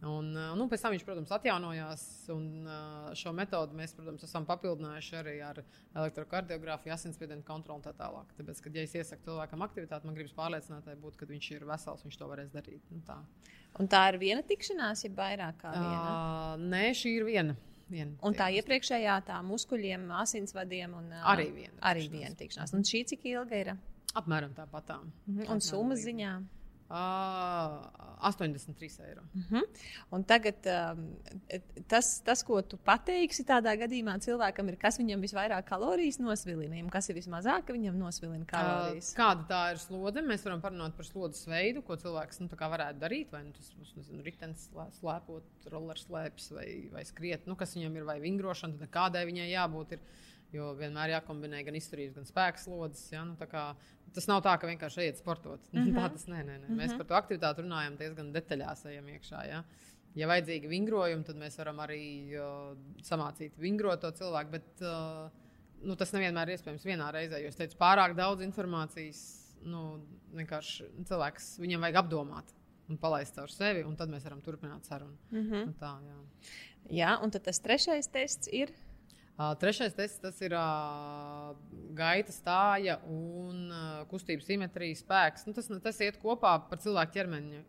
Un, 0.05 0.27
nu, 0.59 0.65
pēc 0.69 0.83
tam 0.83 0.93
viņš, 0.93 1.03
protams, 1.07 1.31
atjaunojās. 1.33 2.01
Un, 2.33 2.47
šo 3.17 3.31
metodi 3.35 3.77
mēs, 3.79 3.95
protams, 3.95 4.25
esam 4.27 4.45
papildinājuši 4.49 5.15
arī 5.21 5.35
ar 5.45 5.61
elektrokardiogrāfiju, 5.95 6.93
asinsspiedienu 6.93 7.45
kontroli 7.47 7.79
un 7.79 7.85
tā 7.85 7.93
tālāk. 7.97 8.33
Tāpēc, 8.37 8.59
kad 8.65 8.75
ja 8.75 8.83
es 8.85 8.95
iesaku 8.99 9.29
cilvēkam 9.29 9.63
aktivitāti, 9.65 10.09
man 10.09 10.17
gribas 10.17 10.35
pārliecināties, 10.37 11.15
ka 11.19 11.29
viņš 11.29 11.49
ir 11.55 11.65
vesels, 11.69 12.03
viņš 12.05 12.19
to 12.21 12.29
varēs 12.29 12.51
darīt. 12.53 12.83
Nu, 12.91 13.01
tā. 13.07 13.21
Un 13.79 13.89
tā 13.91 14.03
ir 14.11 14.19
viena 14.21 14.43
tikšanās, 14.45 15.07
ja 15.07 15.15
vairāk 15.15 15.63
kā 15.63 15.71
viena? 15.73 16.03
Uh, 16.03 16.67
nē, 16.75 16.83
šī 16.95 17.15
ir 17.21 17.25
viena. 17.31 17.57
Viena 17.85 18.15
un 18.25 18.33
tā 18.33 18.47
iepriekšējā, 18.57 19.19
tā 19.27 19.35
muskuļiem, 19.45 20.07
asinsvadiem 20.17 20.95
un 20.97 21.11
arī 21.21 21.51
viena. 21.53 21.75
Arī 21.85 22.07
viena 22.09 22.33
tikšanās. 22.37 22.73
Un 22.73 22.85
šī 22.87 23.03
cik 23.11 23.27
ilga 23.29 23.59
ir? 23.61 23.75
Apmēram 24.15 24.53
tāpatām. 24.55 25.11
Mm 25.27 25.39
-hmm. 25.39 25.51
Un 25.51 25.61
summas 25.61 26.05
ziņā? 26.05 26.35
Uh, 26.85 27.81
83 28.21 28.99
eiro. 29.07 29.21
Uh 29.35 29.51
-huh. 29.51 29.61
Un 30.09 30.23
tagad 30.23 30.55
um, 30.65 31.15
tas, 31.87 32.21
tas, 32.21 32.43
ko 32.43 32.61
tu 32.61 32.77
pateiksi 32.77 33.43
tādā 33.43 33.73
gadījumā 33.73 34.19
cilvēkam, 34.19 34.67
ir 34.69 34.77
kas 34.77 34.99
viņam 34.99 35.21
visvairāk 35.21 35.65
kalorijas 35.65 36.19
nosvilina, 36.19 36.83
un 36.83 36.89
kas 36.89 37.09
ir 37.09 37.15
vismazāk 37.15 37.73
viņam 37.73 37.97
nosvilina 37.97 38.45
kalorijas. 38.45 39.11
Uh, 39.11 39.17
kāda 39.17 39.47
tā 39.49 39.71
ir 39.71 39.77
slode? 39.77 40.21
Mēs 40.21 40.45
varam 40.45 40.61
parunāt 40.61 40.93
par 40.93 41.05
slodzes 41.05 41.47
veidu, 41.47 41.81
ko 41.81 41.95
cilvēks 41.95 42.39
nu, 42.39 42.47
varētu 42.47 42.99
darīt. 42.99 43.31
Vai 43.31 43.43
nu, 43.43 43.51
tas 43.51 43.73
ir 44.09 44.21
ritenis, 44.23 44.69
slēpot, 44.99 45.43
rollers 45.71 46.05
slēpes 46.05 46.51
vai, 46.51 46.89
vai 46.91 47.05
skriet, 47.05 47.47
nu, 47.47 47.55
kas 47.55 47.75
viņam 47.75 47.95
ir, 47.95 48.03
vai 48.03 48.19
vingrošana, 48.19 48.77
tad 48.77 48.89
kādai 48.89 49.25
viņai 49.25 49.49
jābūt. 49.49 49.91
Ir. 49.91 49.99
Jo 50.53 50.73
vienmēr 50.77 51.09
jākombinē 51.09 51.65
gan 51.65 51.75
izturības, 51.75 52.15
gan 52.15 52.25
spēka 52.25 52.61
slodzes. 52.61 53.11
Ja? 53.11 53.25
Nu, 53.25 53.35
tas 54.15 54.27
nav 54.31 54.41
tā, 54.45 54.55
ka 54.59 54.69
vienkārši 54.69 55.03
ejiet 55.05 55.21
sportot. 55.21 55.61
Mm 55.73 55.87
-hmm. 55.87 55.95
tā 55.99 56.11
tas 56.11 56.27
nē, 56.27 56.39
nē, 56.39 56.43
nē. 56.45 56.57
Mm 56.57 56.65
-hmm. 56.65 56.81
Mēs 56.81 56.89
mhm. 56.89 56.97
par 56.97 57.05
to 57.05 57.15
aktivitāti 57.21 57.61
runājam 57.61 57.97
diezgan 57.97 58.33
detaļās, 58.33 58.85
ejam 58.85 59.07
iekšā. 59.07 59.47
Ja? 59.47 59.63
Ja 60.15 60.27
vajadzīgi 60.27 60.67
vingrojumi, 60.67 61.23
tad 61.23 61.35
mēs 61.35 61.57
varam 61.57 61.77
arī 61.77 62.03
uh, 62.39 62.77
samācīt 63.03 63.57
vingrot 63.57 64.01
to 64.01 64.11
cilvēku. 64.11 64.51
Bet 64.51 64.81
uh, 64.81 65.29
nu, 65.83 65.95
tas 65.95 66.13
nevienmēr 66.13 66.49
ir 66.49 66.57
iespējams 66.57 66.85
vienā 66.85 67.11
reizē, 67.11 67.41
jo 67.41 67.47
es 67.47 67.55
teicu, 67.55 67.77
pārāk 67.77 68.15
daudz 68.15 68.41
informācijas. 68.41 69.41
Nu, 69.65 70.05
vienkārši 70.35 70.85
cilvēks 71.09 71.59
viņam 71.59 71.81
vajag 71.81 71.95
apdomāt 71.95 72.53
un 72.91 72.97
palaist 73.01 73.35
caur 73.35 73.51
sevi, 73.51 73.83
un 73.83 73.95
tad 73.95 74.11
mēs 74.11 74.25
varam 74.27 74.41
turpināt 74.45 74.85
sarunu. 74.85 75.17
Mm 75.31 75.45
-hmm. 75.49 75.65
nu, 75.65 75.73
tā, 75.79 75.93
jā. 76.05 76.17
jā, 76.99 77.23
un 77.23 77.31
tas 77.31 77.59
trešais 77.59 78.07
tests 78.07 78.47
ir 78.51 78.71
Uh, 79.35 79.51
trešais 79.59 79.91
tests 79.91 80.21
tas 80.23 80.37
ir 80.45 80.53
uh, 80.55 81.49
gaita 81.97 82.31
stāja 82.31 83.01
un 83.11 83.65
uh, 83.67 84.03
kustības 84.07 84.47
simetrija 84.47 84.95
spēks. 84.95 85.43
Nu, 85.43 85.51
tas, 85.57 85.67
tas 85.83 85.99
iet 86.05 86.21
kopā 86.21 86.53
par 86.69 86.79
cilvēku 86.79 87.17
ķermeni. 87.17 87.59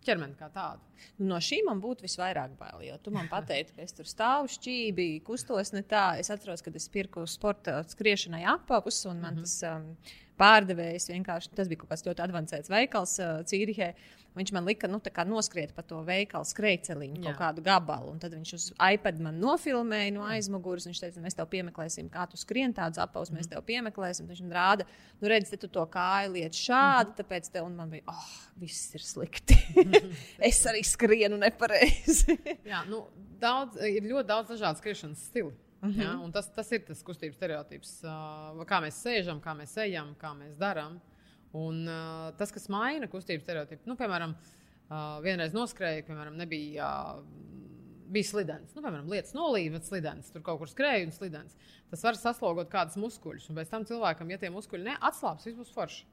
Ķermeni 0.00 0.32
kā 0.38 0.46
tādu. 0.48 0.80
No 1.20 1.36
šī 1.44 1.58
man 1.66 1.82
būtu 1.82 2.06
visvairāk 2.06 2.54
bail. 2.56 2.78
Jo 2.86 2.96
tu 3.04 3.12
man 3.12 3.28
pateiksi, 3.34 3.74
ka 3.76 3.84
es 3.84 3.92
tur 3.92 4.08
stāvu 4.08 4.48
šķīvi, 4.48 5.10
kustos 5.26 5.74
ne 5.76 5.84
tā. 5.84 6.14
Es 6.22 6.32
atceros, 6.32 6.64
kad 6.64 6.80
es 6.80 6.88
pirku 6.88 7.26
sporta 7.28 7.82
skriešanai 7.84 8.46
apavus, 8.54 9.02
un 9.10 9.20
man 9.20 9.36
mm 9.36 9.44
-hmm. 9.44 9.50
tas 9.60 9.76
um, 9.76 10.16
pārdevējs 10.40 11.10
vienkārši 11.12 11.52
tas 11.52 11.68
bija 11.68 11.82
kaut 11.82 11.92
kāds 11.92 12.06
ļoti 12.06 12.24
avansēts 12.24 12.72
veikals 12.72 13.18
uh, 13.20 13.44
Cīrihē. 13.44 13.92
Viņš 14.38 14.52
man 14.54 14.66
lika 14.68 14.86
nu, 14.86 15.00
noskriet 15.26 15.72
pa 15.74 15.82
to 15.82 16.00
veikalu 16.06 16.46
skrejceliņu, 16.46 17.18
kaut 17.24 17.38
kādu 17.40 17.64
gabalu. 17.66 18.12
Tad 18.22 18.36
viņš 18.36 18.52
uz 18.54 18.66
iPad 18.78 19.18
man 19.22 19.40
nofilmēja 19.42 20.12
no 20.14 20.26
aizmugures. 20.30 20.86
Viņš 20.86 21.00
teica, 21.02 21.22
mēs 21.24 21.34
tev 21.38 21.48
piemeklēsim, 21.50 22.10
kā 22.12 22.28
tu 22.30 22.38
skrien 22.38 22.74
tādus 22.76 23.02
apavus, 23.02 23.32
mēs 23.34 23.48
mhm. 23.48 23.56
tev 23.56 23.64
piemeklēsim. 23.66 24.28
Viņš 24.30 24.44
man 24.46 24.54
rāda, 24.54 24.86
nu 25.20 25.32
redz, 25.32 25.50
tu 25.58 25.70
to 25.70 25.82
kāju 25.90 26.36
lietu 26.36 26.62
šādi, 26.62 27.10
mhm. 27.10 27.16
tāpēc 27.18 27.50
tev 27.50 27.66
un 27.66 27.74
man 27.80 27.90
bija, 27.90 28.06
oh, 28.12 28.30
viss 28.62 28.94
ir 28.94 29.04
slikti. 29.04 29.58
es 30.50 30.62
arī 30.70 30.84
skrienu 30.86 31.40
nepareizi. 31.40 32.38
Jā, 32.70 32.84
nu, 32.90 33.08
daudz, 33.42 33.82
ir 33.82 34.06
ļoti 34.06 34.30
daudz 34.30 34.54
dažādu 34.54 34.78
skriešanas 34.78 35.26
stilu. 35.32 35.52
Mm 35.80 35.90
-hmm. 35.90 36.02
ja? 36.02 36.30
tas, 36.32 36.50
tas 36.52 36.72
ir 36.72 36.84
tas 36.84 37.02
kustības 37.02 37.36
stereotips, 37.36 37.92
kā 38.68 38.80
mēs 38.84 39.00
sēžam, 39.00 39.40
kā 39.40 39.54
mēs 39.56 39.76
ejam, 39.80 40.14
kā 40.20 40.34
mēs 40.36 40.58
darām. 40.60 41.00
Un 41.56 41.82
uh, 41.90 42.30
tas, 42.38 42.52
kas 42.54 42.68
maina 42.70 43.08
kustības 43.10 43.42
stereotipu, 43.46 43.88
nu, 43.90 43.96
piemēram, 43.98 44.36
uh, 44.36 45.18
vienreiz 45.24 45.56
noskrēja, 45.56 46.06
piemēram, 46.06 46.38
nebija. 46.38 46.90
Uh, 47.18 47.58
bija 48.10 48.26
slidens. 48.26 48.72
Nu, 48.74 48.82
piemēram, 48.82 49.10
lietas 49.10 49.34
nolīja, 49.36 49.74
bet 49.76 49.86
slidens. 49.86 50.30
Tur 50.34 50.42
kaut 50.46 50.60
kur 50.62 50.70
skrēja 50.70 51.06
un 51.06 51.12
slidens. 51.14 51.54
Tas 51.92 52.02
var 52.02 52.18
saslogot 52.18 52.70
kādus 52.72 52.98
muskuļus. 53.00 53.46
Un 53.50 53.58
pēc 53.60 53.70
tam 53.70 53.86
cilvēkam, 53.86 54.32
ja 54.32 54.38
tie 54.40 54.50
muskuļi 54.50 54.88
neatslābs, 54.88 55.46
viss 55.46 55.58
būs 55.58 55.70
forši. 55.74 56.08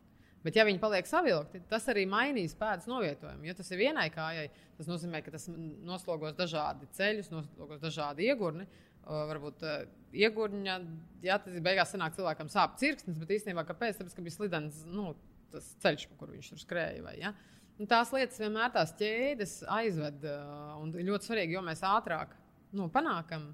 Bet, 0.45 0.55
ja 0.55 0.63
viņi 0.67 0.79
paliek 0.79 1.07
savilkti, 1.09 1.63
tas 1.67 1.87
arī 1.91 2.05
mainīs 2.07 2.53
pēdas 2.55 2.85
novietojumu. 2.87 3.47
Ja 3.49 3.55
tas 3.57 3.71
ir 3.73 3.81
vienai 3.81 4.05
kājai, 4.13 4.45
tas 4.77 4.87
nozīmē, 4.87 5.23
ka 5.25 5.33
tas 5.33 5.49
noslogos 5.49 6.37
dažādi 6.37 6.87
ceļus, 6.95 7.31
noslogos 7.33 7.81
dažādi 7.81 8.29
iegurni. 8.29 8.67
Varbūt 9.07 9.61
uh, 9.63 9.83
iegurņa, 10.15 10.77
ja 11.23 11.37
tas 11.43 11.59
beigās 11.63 11.93
sanāk 11.93 12.15
cilvēkam 12.17 12.49
sāp 12.51 12.75
cirksnis, 12.81 13.19
bet 13.21 13.31
īstenībā 13.37 13.63
kāpēc? 13.67 13.99
Tāpēc, 13.99 14.15
ka 14.17 14.25
bija 14.25 14.35
slidens 14.35 14.81
nu, 14.89 15.13
tas 15.53 15.69
ceļš, 15.83 16.07
pa 16.09 16.19
kuru 16.19 16.35
viņš 16.35 16.49
tur 16.51 16.63
skrēja. 16.63 17.03
Vai, 17.05 17.15
ja? 17.21 17.31
Un 17.77 17.89
tās 17.89 18.11
lietas 18.15 18.41
vienmēr 18.41 18.73
tās 18.73 18.91
ķēdes 18.99 19.61
aizved. 19.77 20.25
Uh, 20.27 20.75
un 20.81 20.91
ļoti 20.95 21.29
svarīgi, 21.29 21.55
jo 21.55 21.63
mēs 21.65 21.85
ātrāk 21.87 22.35
nu, 22.75 22.89
panākam. 22.93 23.51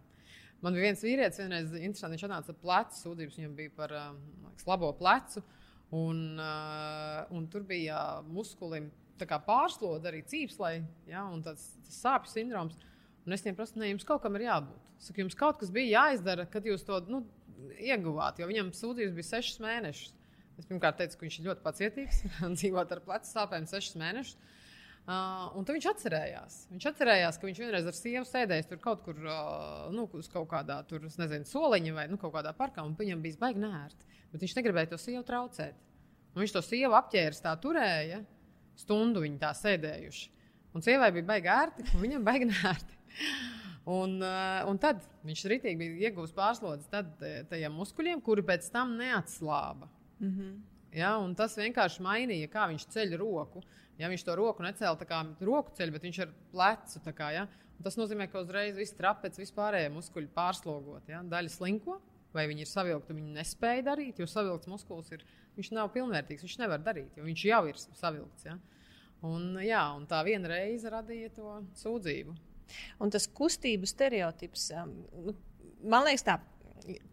Man 0.64 0.78
bija 0.78 0.88
viens 0.88 1.04
vīrietis, 1.04 1.42
vienreiz 1.44 1.74
interesanti, 1.76 2.16
viņš 2.16 2.26
atnāca 2.30 2.54
ar 2.54 2.60
plecu 2.62 3.02
sūdzības, 3.02 3.40
viņam 3.42 3.56
bija 3.58 3.74
par 3.76 3.94
uh, 3.98 4.14
liekas, 4.48 4.68
labo 4.70 4.94
plecu. 4.98 5.44
Un, 5.94 6.22
uh, 6.42 7.20
un 7.36 7.46
tur 7.52 7.66
bija 7.70 7.98
muskulim 8.26 8.90
pārslodzi 9.24 10.10
arī 10.10 10.24
cīpslai, 10.28 10.74
ja, 11.08 11.22
un 11.32 11.44
tas, 11.46 11.62
tas 11.86 12.00
sāpju 12.02 12.32
sindroms. 12.32 12.80
Un 13.24 13.36
es 13.36 13.44
viņiem 13.44 13.56
prasu, 13.56 13.78
ne, 13.80 13.92
jums 13.94 14.06
kaut 14.08 14.24
kam 14.24 14.36
ir 14.36 14.48
jābūt. 14.50 14.90
Saku, 15.04 15.24
jums 15.24 15.38
kaut 15.40 15.62
kas 15.62 15.72
bija 15.72 16.02
jāizdara, 16.04 16.46
kad 16.52 16.66
jūs 16.68 16.84
to 16.88 17.00
nu, 17.08 17.22
ieguvāt, 17.80 18.42
jo 18.42 18.50
viņam 18.50 18.74
sūdzības 18.76 19.16
bija 19.16 19.30
sešas 19.30 19.62
mēnešus. 19.64 20.12
Es 20.60 20.68
pirmkārt 20.70 21.00
teicu, 21.00 21.18
ka 21.18 21.26
viņš 21.26 21.38
ir 21.40 21.48
ļoti 21.48 21.64
pacietīgs 21.66 22.20
un 22.46 22.54
dzīvot 22.60 22.92
ar 22.94 23.02
plecu 23.06 23.32
sāpēm 23.32 23.66
sešas 23.70 23.96
mēnešus. 24.02 24.52
Uh, 25.04 25.50
un 25.60 25.66
viņš 25.68 25.88
atcerējās. 25.90 26.58
Viņš 26.72 26.86
atcerējās, 26.94 27.38
ka 27.40 27.48
viņš 27.50 27.58
vienreiz 27.60 27.88
ar 27.90 27.96
sievu 27.98 28.28
sēdējis 28.28 28.70
tur 28.70 28.80
kaut 28.84 29.02
kur, 29.04 29.18
uh, 29.20 29.90
nu, 29.92 30.06
uz 30.16 30.30
kaut 30.32 30.48
kādā 30.54 30.78
tur, 30.88 31.04
nezinu, 31.04 31.48
soliņa 31.50 31.96
vai 31.98 32.06
nu, 32.12 32.20
kaut 32.22 32.32
kādā 32.38 32.54
parkā, 32.56 32.86
un 32.88 32.94
viņam 32.96 33.24
bija 33.26 33.42
baigi 33.42 33.60
nērti. 33.66 34.08
Bet 34.32 34.46
viņš 34.46 34.56
negribēja 34.60 34.94
to 34.94 35.02
sievu 35.02 35.26
traucēt. 35.28 35.82
Un 36.34 36.46
viņš 36.46 36.56
to 36.56 36.64
sievu 36.64 36.96
apģērbs 36.98 37.44
tā 37.44 37.52
turēja, 37.62 38.22
stundu 38.80 39.26
viņi 39.26 39.42
tā 39.44 39.52
sēdējuši. 39.58 40.30
Un 40.74 40.86
sievai 40.86 41.12
bija 41.14 41.28
baigi 41.34 41.52
ērti, 41.52 41.86
un 41.92 42.06
viņam 42.06 42.24
baigi 42.26 42.48
nērti. 42.50 43.03
Un, 43.84 44.16
uh, 44.24 44.62
un 44.72 44.78
tad 44.80 45.02
viņš 45.28 45.42
rītīgi 45.52 45.80
bija 45.80 46.10
ieguvis 46.10 46.32
pārslodzes 46.36 46.88
tajiem 47.50 47.74
muskuļiem, 47.76 48.22
kuri 48.24 48.46
pēc 48.48 48.70
tam 48.72 48.96
neatslāba. 48.96 49.90
Mm 50.22 50.30
-hmm. 50.30 50.54
ja, 50.96 51.18
tas 51.36 51.58
vienkārši 51.60 52.04
mainīja, 52.06 52.52
kā 52.52 52.68
viņš 52.72 52.86
ceļ 52.96 53.18
roku. 53.20 53.64
Ja 54.00 54.10
viņš 54.10 54.24
to 54.26 54.36
roku 54.36 54.64
necēla 54.64 54.98
tā 54.98 55.06
kā 55.06 55.20
roku 55.42 55.72
ceļu, 55.76 55.92
bet 55.92 56.04
viņš 56.08 56.20
ar 56.24 56.32
plecu. 56.52 57.02
Kā, 57.14 57.30
ja? 57.34 57.48
Tas 57.84 57.98
nozīmē, 58.00 58.30
ka 58.32 58.40
uzreiz 58.40 58.78
viss 58.78 58.96
trapets, 58.96 59.40
vispārējie 59.42 59.92
muskuļi 59.94 60.32
pārslogot. 60.34 61.10
Ja? 61.12 61.22
Daļa 61.22 61.50
slinko, 61.50 62.00
vai 62.34 62.48
viņi 62.48 62.66
ir 62.66 62.72
savilkti, 62.72 63.14
viņi 63.14 63.36
nespēja 63.38 63.84
darīt, 63.92 64.20
jo 64.20 64.28
savilkts 64.30 64.68
muskulis 64.72 65.12
ir, 65.12 65.26
viņš 65.58 65.72
nav 65.76 65.92
pilnvērtīgs, 65.94 66.42
viņš 66.42 66.58
nevar 66.64 66.80
darīt, 66.80 67.18
jo 67.18 67.28
viņš 67.28 67.46
jau 67.46 67.62
ir 67.68 67.78
savilkts. 67.84 68.46
Ja? 68.46 68.58
Un, 69.24 69.60
jā, 69.64 69.84
un 69.96 70.08
tā 70.08 70.24
viena 70.24 70.50
reize 70.56 70.90
radīja 70.90 71.30
to 71.36 71.60
sūdzību. 71.84 72.36
Un 73.00 73.14
tas 73.14 73.28
kustību 73.28 73.90
stereotips, 73.90 74.70
um, 74.82 74.96
nu, 75.26 75.36
man 75.84 76.08
liekas, 76.08 76.26
tā, 76.28 76.40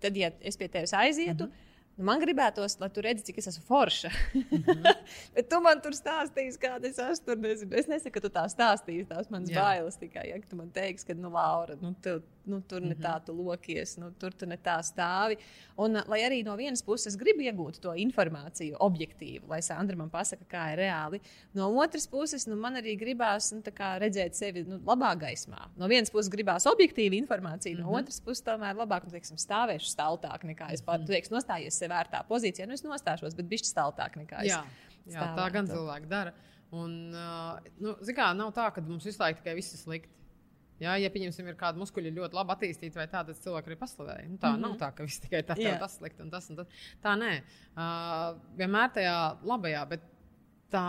tad, 0.01 0.17
ja 0.17 0.33
es 0.41 0.57
pie 0.57 0.69
tevis 0.69 0.95
aizietu, 0.95 1.47
mm 1.47 1.51
-hmm. 1.51 1.67
Nu, 2.01 2.07
man 2.09 2.23
gribētos, 2.23 2.79
lai 2.81 2.89
tu 2.95 3.03
redzi, 3.05 3.27
cik 3.27 3.39
es 3.43 3.51
esmu 3.51 3.67
forša. 3.69 4.11
Mm 4.33 4.45
-hmm. 4.49 5.01
Bet 5.35 5.49
tu 5.53 5.61
man 5.61 5.83
tur 5.85 5.93
stāstīsi, 5.93 6.57
kāda 6.63 6.89
es 6.89 6.99
esmu. 6.99 7.27
Tur, 7.27 7.37
nezinu. 7.37 7.77
Es 7.77 7.89
nesaku, 7.89 8.15
ka 8.15 8.21
tu 8.21 8.31
tā 8.37 8.45
stāstīsi, 8.49 9.09
tās 9.09 9.29
manas 9.31 9.51
Jā. 9.51 9.61
bailes 9.61 9.97
tikai. 9.97 10.29
Ja 10.29 10.39
tu 10.49 10.57
man 10.57 10.71
teiksi, 10.71 11.07
ka, 11.07 11.15
nu, 11.15 11.31
Laura, 11.31 11.77
nu, 11.81 11.95
tu, 12.03 12.23
nu, 12.51 12.61
tur 12.67 12.83
ne 12.85 12.97
tā 12.97 13.15
mhm. 13.17 13.25
tu 13.27 13.35
lokies, 13.37 13.97
nu, 14.01 14.11
tur 14.21 14.35
tu 14.37 14.49
ne 14.51 14.59
tā 14.61 14.77
stāvi. 14.87 15.39
Un, 15.81 15.97
lai 16.11 16.21
arī 16.27 16.41
no 16.45 16.57
vienas 16.59 16.83
puses 16.85 17.17
gribu 17.21 17.45
iegūt 17.47 17.79
to 17.85 17.95
informāciju 18.03 18.77
objektīvu, 18.85 19.49
lai 19.51 19.61
Sandra 19.65 19.97
man 19.97 20.11
pasaka, 20.13 20.45
kā 20.51 20.67
ir 20.75 20.83
reāli. 20.83 21.23
No 21.57 21.71
otras 21.81 22.09
puses, 22.11 22.47
nu, 22.51 22.59
man 22.61 22.77
arī 22.81 22.97
gribās 23.01 23.53
nu, 23.55 23.63
redzēt 24.03 24.37
sevi 24.39 24.67
nu, 24.69 24.81
labā 24.87 25.15
gaismā. 25.23 25.71
No 25.81 25.89
vienas 25.91 26.13
puses 26.13 26.33
gribās 26.33 26.69
objektīvu 26.71 27.17
informāciju, 27.23 27.79
no 27.79 27.87
mm 27.87 27.95
-hmm. 27.95 28.03
otras 28.03 28.21
puses 28.21 28.45
tomēr 28.45 28.77
labāk 28.77 29.07
nu, 29.07 29.15
teiksim, 29.15 29.41
stāvēšu 29.41 29.95
staltāk 29.95 30.45
nekā 30.45 30.73
es 30.73 30.83
pats. 30.83 30.99
Mm 30.99 31.03
-hmm. 31.03 31.07
Tu 31.07 31.13
teiksi, 31.13 31.35
nostājies 31.35 31.79
sev 31.79 31.91
vērtā 31.91 32.25
pozīcijā, 32.29 32.67
nu 32.67 32.73
es 32.73 32.85
nostāšos, 32.85 33.37
bet 33.37 33.47
bišķi 33.47 33.73
staltāk 33.75 34.17
nekā 34.17 34.45
es. 34.45 34.53
Jā, 34.53 34.65
jā 35.07 35.35
tā 35.37 35.53
gan 35.53 35.67
cilvēki 35.67 36.07
dara. 36.07 36.33
Un, 36.71 37.11
uh, 37.11 37.59
nu, 37.83 37.97
kā, 38.15 38.31
nav 38.37 38.53
tā, 38.55 38.69
ka 38.75 38.81
mums 38.81 39.05
visu 39.05 39.19
laiku 39.23 39.41
tikai 39.43 39.57
viss 39.59 39.75
ir 39.75 39.81
slikti. 39.83 40.20
Jā, 40.81 40.95
ja 40.97 41.11
pieņemsim, 41.13 41.49
ir 41.51 41.59
kāda 41.61 41.81
muskuļa 41.81 42.13
ļoti 42.17 42.39
labi 42.39 42.55
attīstīta, 42.55 43.03
vai 43.03 43.09
tāda 43.13 43.35
cilvēka 43.37 43.69
arī 43.69 43.77
paslavēja. 43.81 44.29
Nu, 44.31 44.39
tā 44.41 44.49
mm 44.49 44.57
-hmm. 44.57 44.63
nav 44.65 44.79
tā, 44.81 44.89
ka 44.97 45.05
viss 45.05 45.21
tikai 45.21 45.43
tā, 45.45 45.57
tā 45.59 45.75
tas 45.79 45.99
slikti 45.99 46.23
un 46.25 46.31
tas 46.31 46.49
un 46.51 46.57
tas. 46.57 46.81
Tā 47.05 47.13
nē, 47.21 47.35
uh, 47.77 48.41
vienmēr 48.57 48.95
tajā 48.97 49.19
labajā, 49.45 49.85
bet 49.89 50.09
tā 50.73 50.87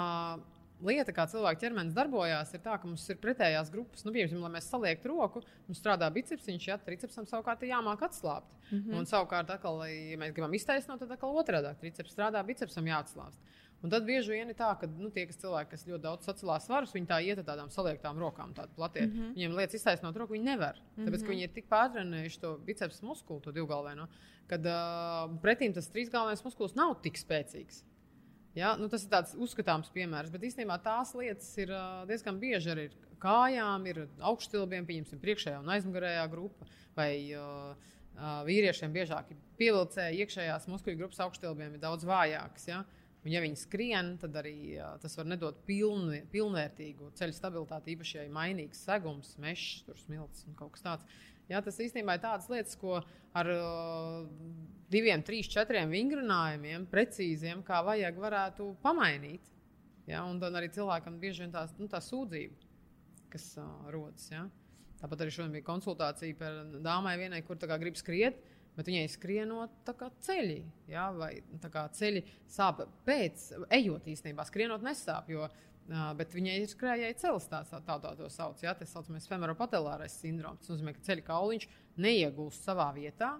lieta, 0.85 1.13
kā 1.15 1.25
cilvēka 1.29 1.61
ķermenis 1.61 1.95
darbojās, 1.95 2.53
ir 2.55 2.61
tā, 2.63 2.77
ka 2.79 2.87
mums 2.89 3.03
ir 3.09 3.19
pretējās 3.21 3.71
grupas. 3.73 4.05
Nu, 4.05 4.13
piemēram, 4.15 4.41
lai 4.45 4.53
mēs 4.55 4.69
saliektu 4.71 5.11
roku, 5.11 5.43
mums 5.67 5.81
strādā 5.81 6.09
biceps, 6.13 6.47
viņš 6.49 6.67
ir 6.67 6.85
tricepsam 6.85 7.27
savukārt 7.29 7.65
jāmāk 7.67 8.05
atslābt. 8.07 8.55
Mm 8.71 8.77
-hmm. 8.77 8.97
Un 8.97 9.05
savukārt, 9.05 9.49
atkal, 9.49 9.83
ja 9.87 10.17
mēs 10.17 10.33
gribam 10.33 10.53
iztaisnot, 10.53 10.99
tad 10.99 11.11
atkal 11.11 11.35
otrādi 11.35 11.75
triceps 11.79 12.15
strādā, 12.15 12.43
bicepsam 12.45 12.85
jāatslābst. 12.85 13.39
Un 13.81 13.89
tad 13.89 14.05
bieži 14.05 14.35
vien 14.35 14.49
ir 14.51 14.57
tā, 14.57 14.69
ka 14.77 14.85
nu, 14.89 15.09
tie 15.13 15.23
kas 15.25 15.39
cilvēki, 15.41 15.71
kas 15.73 15.87
ļoti 15.87 16.03
daudz 16.03 16.27
sacelās 16.27 16.67
svarus, 16.67 16.91
viņi 16.93 17.07
tā 17.09 17.17
iet 17.25 17.39
ar 17.41 17.45
tādām 17.47 17.71
saliektām 17.73 18.19
rokām, 18.21 18.53
tādu 18.57 18.75
platie. 18.77 19.07
Mm 19.07 19.13
-hmm. 19.13 19.31
Viņiem 19.37 19.55
lietas 19.57 19.77
iztaisnot 19.79 20.17
roku, 20.21 20.33
viņi 20.33 20.45
nevar. 20.45 20.77
Mm 20.77 20.83
-hmm. 20.83 21.07
Tāpēc, 21.07 21.21
ka 21.21 21.25
mhm. 21.25 21.31
viņi 21.31 21.43
ir 21.43 21.53
tik 21.55 21.69
pārtrenējuši 21.69 22.39
to 22.41 22.57
biceps 22.65 23.01
muskuli, 23.01 23.41
to 23.41 23.51
divgalvēno, 23.51 24.07
kad 24.47 24.65
uh, 24.65 25.39
pretīm 25.41 25.73
tas 25.73 25.89
trīsgalvenais 25.89 26.43
muskulis 26.43 26.75
nav 26.75 27.01
tik 27.01 27.17
spēcīgs. 27.17 27.83
Ja? 28.55 28.75
Nu, 28.75 28.87
tas 28.87 29.03
ir 29.03 29.09
tāds 29.09 29.33
uzskatāms 29.33 29.89
piemērs, 29.89 30.29
bet 30.29 30.41
īstenībā 30.41 30.77
tās 30.83 31.15
lietas 31.15 31.57
ir 31.57 31.71
uh, 31.71 32.07
diezgan 32.07 32.39
bieži 32.39 32.69
arī 32.69 32.89
kājām, 33.19 33.87
ir 33.87 34.07
augšstilbiem, 34.19 34.85
pieņemsim, 34.85 35.19
priekšējā 35.19 35.59
un 35.59 35.69
aizmugurējā 35.69 36.29
grupa. 36.29 36.65
Vai, 36.95 37.33
uh, 37.33 37.75
uh, 38.15 38.45
vīriešiem 38.45 38.93
biežāk 38.93 39.31
ir 39.31 39.37
pievilcēji 39.57 40.19
iekšējās 40.19 40.67
muskuļu 40.67 40.97
grupas 40.97 41.19
augšstilbiem, 41.19 41.73
ir 41.73 41.79
daudz 41.79 42.03
vājākas. 42.03 42.67
Ja? 42.67 42.79
Uh, 42.79 43.00
Un, 43.21 43.29
ja 43.29 43.41
viņi 43.43 43.59
skrien, 43.61 44.15
tad 44.21 44.33
arī 44.39 44.55
jā, 44.79 44.87
tas 45.01 45.13
var 45.17 45.27
nedot 45.29 45.59
pilni, 45.67 46.23
pilnvērtīgu 46.33 47.11
ceļu 47.19 47.35
stabilitāti, 47.37 47.93
īpaši, 47.93 48.15
ja 48.17 48.23
ir 48.25 48.31
mainīgs 48.33 48.81
segums, 48.87 49.35
mežs, 49.41 49.83
smilts 50.01 50.47
un 50.49 50.55
kaut 50.57 50.73
kas 50.73 50.85
tāds. 50.87 51.19
Jā, 51.51 51.59
tas 51.61 51.77
īstenībā 51.83 52.15
ir 52.17 52.23
tādas 52.23 52.47
lietas, 52.49 52.77
ko 52.81 52.95
ar 53.37 53.49
uh, 53.53 54.23
diviem, 54.89 55.21
trīs, 55.27 55.49
četriem 55.51 55.91
vingrinājumiem, 55.93 56.87
precīziem, 56.89 57.61
kā 57.67 57.83
vajag, 57.85 58.17
varētu 58.23 58.71
pamainīt. 58.81 59.51
Jā, 60.09 60.23
un 60.25 60.39
tad 60.41 60.57
arī 60.57 60.71
cilvēkam 60.73 61.19
bieži 61.21 61.45
vien 61.45 61.53
tās, 61.53 61.75
nu, 61.77 61.85
tā 61.91 62.01
sūdzība, 62.01 62.71
kas 63.35 63.51
uh, 63.61 63.67
rodas. 63.93 64.31
Jā. 64.33 64.47
Tāpat 65.01 65.21
arī 65.21 65.35
šodien 65.35 65.53
bija 65.59 65.67
konsultācija 65.67 66.37
par 66.39 66.57
dāmai 66.81 67.13
vienai, 67.21 67.43
kur 67.45 67.61
grib 67.61 67.99
skriet 67.99 68.41
bet 68.81 68.89
viņai 68.89 69.07
skrienot 69.13 69.91
ceļi, 70.25 70.61
ja, 70.89 71.11
vai 71.13 71.35
ceļi 72.01 72.25
sāp 72.49 72.81
pēc, 73.05 73.51
ejot 73.77 74.09
īstenībā, 74.09 74.47
skrienot 74.49 74.81
nesāp. 74.85 75.29
Jo 75.29 75.49
Uh, 75.91 76.11
bet 76.15 76.31
viņai 76.31 76.59
ir 76.61 76.69
skrējēji 76.69 77.15
ceļš, 77.19 77.45
tā, 77.51 77.59
tā, 77.67 77.95
tā 77.99 78.11
to 78.15 78.27
sauc. 78.31 78.59
Jā, 78.63 78.71
tas 78.77 78.91
saucamais 78.93 79.25
femoropatelārais 79.27 80.13
sindroms. 80.21 80.61
Tas 80.61 80.75
nozīmē, 80.75 80.93
ka 80.95 81.01
ceļa 81.07 81.23
kauliņš 81.27 81.65
neiegūst 82.05 82.67
savā 82.67 82.85
vietā. 82.95 83.33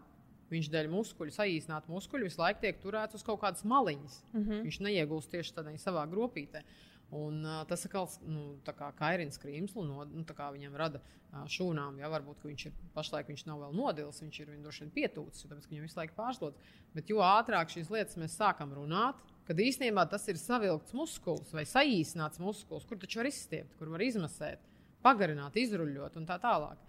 Viņš 0.52 0.68
dēļ 0.74 0.90
muskuļu, 0.92 1.32
saīsināta 1.32 1.88
muskuļu, 1.94 2.28
visu 2.28 2.42
laiku 2.42 2.66
tiek 2.66 2.82
turēts 2.82 3.16
uz 3.16 3.24
kaut 3.24 3.40
kādas 3.44 3.64
maliņas. 3.64 4.18
Mm 4.34 4.42
-hmm. 4.42 4.66
Viņš 4.66 4.80
neiegūst 4.84 5.32
tieši 5.32 5.54
tādā 5.56 5.76
savā 5.80 6.04
gropītē. 6.12 6.66
Un, 7.12 7.42
uh, 7.44 7.64
tas 7.68 7.82
atkal 7.84 8.08
nu, 8.24 8.42
kā 8.64 8.88
kairins 8.96 9.40
krīmslu, 9.42 9.84
no, 9.84 10.06
nu, 10.08 10.24
viņam 10.24 10.78
rada 10.80 11.02
uh, 11.02 11.42
šūnām. 11.52 11.98
Ja, 12.00 12.08
varbūt 12.14 12.46
viņš 12.48 12.66
ir 12.70 12.78
pašlaik 12.96 13.28
viņš 13.28 13.44
nav 13.50 13.60
vēl 13.66 13.76
nodils, 13.76 14.22
viņš 14.24 14.40
ir 14.40 14.54
droši 14.64 14.86
vien 14.86 14.94
pietūcis, 14.96 15.44
tāpēc 15.50 15.68
viņam 15.68 15.88
visu 15.90 16.00
laiku 16.00 16.16
pārslodz. 16.16 16.72
Bet 16.96 17.12
jo 17.12 17.20
ātrāk 17.26 17.74
šīs 17.74 17.92
lietas 17.92 18.20
mēs 18.22 18.38
sākam 18.40 18.72
runāt, 18.78 19.20
kad 19.48 19.60
īstenībā 19.60 20.06
tas 20.08 20.30
ir 20.32 20.40
savilkts 20.40 20.96
muskulis 20.96 21.52
vai 21.52 21.66
saīsināts 21.68 22.40
muskulis, 22.40 22.88
kur 22.88 23.02
taču 23.02 23.20
var 23.20 23.28
izstiept, 23.28 23.76
kur 23.76 23.92
var 23.92 24.06
izmasēt, 24.08 24.64
pagarināt, 25.04 25.60
izruļot 25.60 26.16
un 26.22 26.30
tā 26.30 26.40
tālāk. 26.40 26.80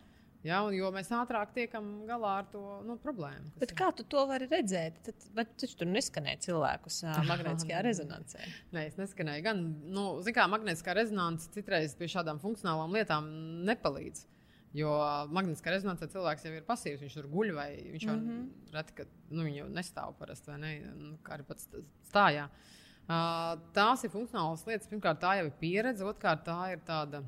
Ja, 0.42 0.58
un, 0.66 0.74
jo 0.74 0.88
mēs 0.90 1.10
ātrāk 1.14 1.52
tiekam 1.54 1.88
galā 2.08 2.32
ar 2.40 2.48
to 2.50 2.62
nu, 2.86 2.96
problēmu. 3.02 3.52
Bet 3.62 3.74
kā 3.78 3.92
tu 3.94 4.02
to 4.10 4.24
vari 4.26 4.48
redzēt? 4.50 4.98
Tad, 5.06 5.26
bet 5.36 5.52
tu 5.60 5.68
tur 5.78 5.86
neskanēji 5.86 6.48
cilvēkus 6.48 6.98
magnētiskajā 7.28 7.82
rezonansē. 7.86 8.48
Nē, 8.74 8.88
es 8.90 8.98
neskanēju. 8.98 9.44
Gan, 9.46 9.62
nu, 9.94 10.06
kā 10.34 10.48
magnētiskā 10.50 10.96
rezonance 10.98 11.46
citreiz 11.54 11.94
pie 11.98 12.10
šādām 12.10 12.42
funkcionālām 12.42 12.98
lietām 12.98 13.28
nepalīdz. 13.68 14.26
Jo 14.74 14.90
magnētiskā 15.30 15.76
rezonansē 15.76 16.08
cilvēks 16.10 16.48
jau 16.48 16.54
ir 16.56 16.66
pasīvs, 16.66 17.04
viņš 17.04 17.16
tur 17.20 17.28
guļ 17.30 17.52
vai 17.54 17.68
viņš 17.92 18.06
jau 18.08 18.14
mm 18.16 18.28
-hmm. 18.28 18.70
reti, 18.74 18.94
ka 18.98 19.06
nu, 19.30 19.44
viņš 19.44 19.58
jau 19.60 19.66
nestāv 19.76 20.14
parasti 20.18 20.50
vai 20.50 20.58
ne, 20.62 20.72
nu, 20.96 21.16
kā 21.22 21.36
arī 21.36 21.46
pats 21.46 21.68
stājā. 22.08 22.48
Uh, 23.02 23.60
tās 23.76 24.02
ir 24.04 24.10
funkcionālas 24.10 24.64
lietas. 24.66 24.88
Pirmkārt, 24.88 25.20
tā 25.20 25.36
jau 25.38 25.46
ir 25.46 25.54
pieredze, 25.60 26.06
otrkārt, 26.06 26.44
tā 26.46 26.72
ir 26.72 26.82
tāda 26.86 27.22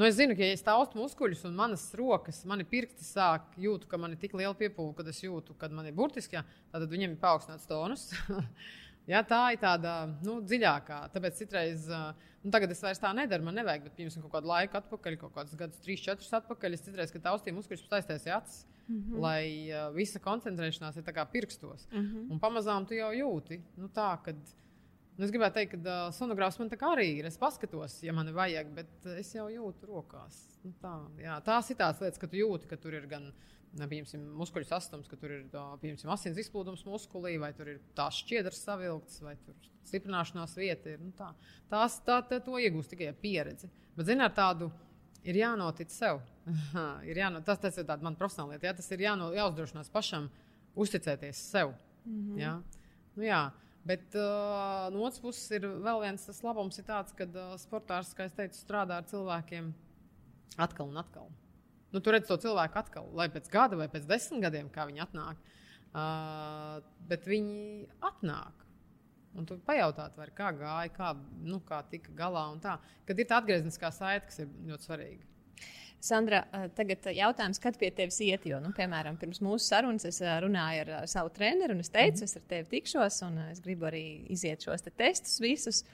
Nu, 0.00 0.06
es 0.08 0.14
zinu, 0.16 0.32
ka, 0.32 0.40
ja 0.40 0.56
es 0.56 0.62
taustu 0.64 0.96
muskuļus 0.96 1.42
un 1.44 1.56
manas 1.58 1.82
rokas, 1.98 2.38
mani 2.48 2.64
pirksti 2.64 3.04
sāk 3.04 3.50
jūtu, 3.60 3.84
ka 3.90 3.98
man 4.00 4.14
ir 4.14 4.20
tik 4.22 4.32
liela 4.32 4.54
piepūle, 4.56 4.94
kad 4.96 5.10
es 5.12 5.18
jūtu, 5.20 5.52
ka 5.60 5.68
man 5.76 5.90
ir 5.90 5.92
burtiski, 5.98 6.38
jā, 6.38 6.40
tad 6.72 6.86
viņiem 6.88 7.18
ir 7.18 7.18
paaugstināts 7.20 7.68
tonus. 7.68 8.06
jā, 9.12 9.20
tā 9.28 9.42
ir 9.52 9.60
tāda 9.60 9.98
nu, 10.24 10.38
dziļākā. 10.40 11.02
Tāpēc 11.12 11.42
citreiz, 11.42 11.84
nu, 11.90 12.54
tagad 12.54 12.72
es 12.72 12.80
vairs 12.86 13.02
tā 13.02 13.10
nedaru, 13.18 13.44
man 13.50 13.60
nevajag, 13.60 13.90
bet 13.90 13.98
pirms 13.98 14.16
kaut 14.22 14.32
kādu 14.38 14.48
laiku 14.48 14.80
atpakaļ, 14.80 15.18
kaut 15.20 15.36
kādus 15.36 15.60
gadus, 15.60 15.84
3, 15.84 15.98
4 16.06 16.32
atpakaļ, 16.40 16.78
es 16.78 16.86
citreiz, 16.86 17.12
kad 17.12 17.26
taustīju 17.28 17.58
muskuļus, 17.58 17.84
taisties 17.92 18.24
acis. 18.38 18.64
Mm 18.86 19.02
-hmm. 19.02 19.20
Lai 19.22 19.44
uh, 19.68 19.92
visa 19.94 20.18
koncentrēšanās 20.18 20.96
ir 20.96 21.04
pirkstos. 21.34 21.86
Mm 21.92 22.00
-hmm. 22.00 22.32
Un 22.32 22.40
pamazām 22.40 22.88
tu 22.88 22.94
jau 22.94 23.12
jūti, 23.12 23.60
nu, 23.76 23.92
tā, 23.92 24.16
kad, 24.24 24.34
uh, 24.34 24.69
Nu, 25.20 25.26
es 25.26 25.32
gribētu 25.34 25.58
teikt, 25.58 25.74
ka 25.74 25.94
uh, 26.08 26.12
sonogrāfs 26.16 26.56
man 26.56 26.70
tā 26.72 26.78
kā 26.80 26.94
arī 26.94 27.10
ir. 27.18 27.26
Es 27.28 27.34
paskatos, 27.36 27.98
ja 28.00 28.14
man 28.16 28.30
vajag, 28.32 28.70
bet 28.72 29.08
es 29.20 29.34
jau 29.34 29.50
jūtu 29.52 29.90
rokās. 29.90 30.38
Nu, 30.64 30.72
tā, 30.80 30.94
jā, 31.20 31.34
tās 31.44 31.68
ir 31.68 31.76
tās 31.76 32.00
lietas, 32.00 32.20
ka 32.22 32.28
tu 32.30 32.38
jūti, 32.40 32.70
ka 32.70 32.78
tur 32.80 32.96
ir 32.96 33.04
gan 33.10 33.28
piemēram, 33.76 34.30
muskuļu 34.40 34.66
sastāvs, 34.70 35.10
ka 35.10 35.18
tur 35.20 35.34
ir 35.36 35.42
piemēram, 35.52 36.14
asins 36.14 36.40
izplūdums 36.40 36.86
muskulī, 36.88 37.34
vai 37.42 37.52
tur 37.52 37.68
ir 37.74 37.82
tās 37.98 38.22
šķiedras 38.22 38.64
savilktas, 38.64 39.20
vai 39.26 39.36
tur 39.44 39.68
stiprināšanās 39.90 40.56
vieta 40.56 40.94
ir. 40.94 41.04
Nu, 41.04 41.12
tā. 41.20 41.34
Tās 41.68 42.00
tā, 42.06 42.22
tā, 42.24 42.40
to 42.40 42.56
iegūst 42.56 42.96
tikai 42.96 43.12
pieredzi. 43.20 43.68
Bet, 43.98 44.08
zināt, 44.08 44.38
tādu 44.40 44.70
ir 45.28 45.36
jānotic 45.42 45.92
sev. 45.92 46.24
ir 47.10 47.20
jāno, 47.20 47.44
tas, 47.44 47.60
tas 47.60 47.76
ir 47.76 47.84
tāds 47.92 48.08
man 48.08 48.16
profesionāls 48.16 48.56
lietas, 48.56 48.70
jā, 48.70 48.76
tas 48.80 48.92
ir 48.96 49.04
jāno, 49.04 49.30
jāuzdrošinās 49.36 49.92
pašam 49.92 50.30
uzticēties 50.80 51.44
sev. 51.52 51.74
Mm 52.06 52.20
-hmm. 52.22 52.40
jā. 52.40 52.54
Nu, 53.16 53.26
jā. 53.28 53.42
Bet 53.88 54.12
uh, 54.18 54.90
no 54.92 55.06
otras 55.06 55.22
puses, 55.22 55.46
ir 55.56 55.64
vēl 55.64 56.02
viens 56.02 56.26
tas 56.26 56.42
labums, 56.44 56.80
tāds, 56.84 57.14
ka 57.16 57.24
uh, 57.30 57.54
sportārs, 57.60 58.12
kā 58.16 58.26
jau 58.26 58.34
teicu, 58.42 58.58
strādā 58.60 58.98
ar 59.00 59.06
cilvēkiem 59.08 59.70
atkal 60.60 60.90
un 60.90 61.00
atkal. 61.00 61.30
Nu, 61.90 62.02
tur 62.04 62.14
redz 62.14 62.28
to 62.28 62.36
cilvēku 62.38 62.76
atkal, 62.78 63.08
lai 63.16 63.30
pēc 63.32 63.48
gada 63.50 63.78
vai 63.80 63.88
pēc 63.90 64.04
desmit 64.10 64.44
gadiem, 64.44 64.68
kā 64.70 64.84
viņi 64.90 65.04
atnāk. 65.06 65.40
Uh, 65.90 66.84
bet 67.10 67.24
viņi 67.26 67.88
atnāk. 68.06 68.66
Un 69.38 69.46
tu 69.46 69.56
pajautāt, 69.66 70.14
var, 70.18 70.30
kā 70.34 70.50
gāja, 70.58 70.90
kā, 70.92 71.14
nu, 71.46 71.60
kā 71.66 71.80
tika 71.90 72.12
galā. 72.18 72.44
Kad 73.06 73.18
ir 73.18 73.28
tā 73.30 73.38
atgriezniskā 73.40 73.92
saite, 73.94 74.26
kas 74.28 74.42
ir 74.42 74.52
ļoti 74.68 74.88
svarīga. 74.88 75.26
Sandra, 76.00 76.44
eh, 76.56 76.68
tagad 76.72 77.04
jautājums, 77.12 77.60
kad 77.60 77.76
pie 77.76 77.90
tevis 77.92 78.16
iet? 78.24 78.46
Jo, 78.48 78.56
nu, 78.64 78.70
piemēram, 78.76 79.18
pirms 79.20 79.42
mūsu 79.44 79.66
sarunas 79.66 80.06
es 80.08 80.22
eh, 80.24 80.32
runāju 80.40 80.86
ar 80.86 81.08
savu 81.10 81.32
treneru, 81.36 81.76
un 81.76 81.84
es 81.84 81.92
teicu, 81.92 82.16
mm 82.16 82.20
-hmm. 82.20 82.24
es 82.24 82.36
ar 82.36 82.42
tevi 82.48 82.68
tikšos, 82.70 83.22
un 83.26 83.38
eh, 83.38 83.50
es 83.52 83.60
gribu 83.60 83.84
arī 83.84 84.04
iziet 84.32 84.64
šos 84.64 84.82
te 84.82 84.90
testus 84.90 85.40
visus. 85.40 85.84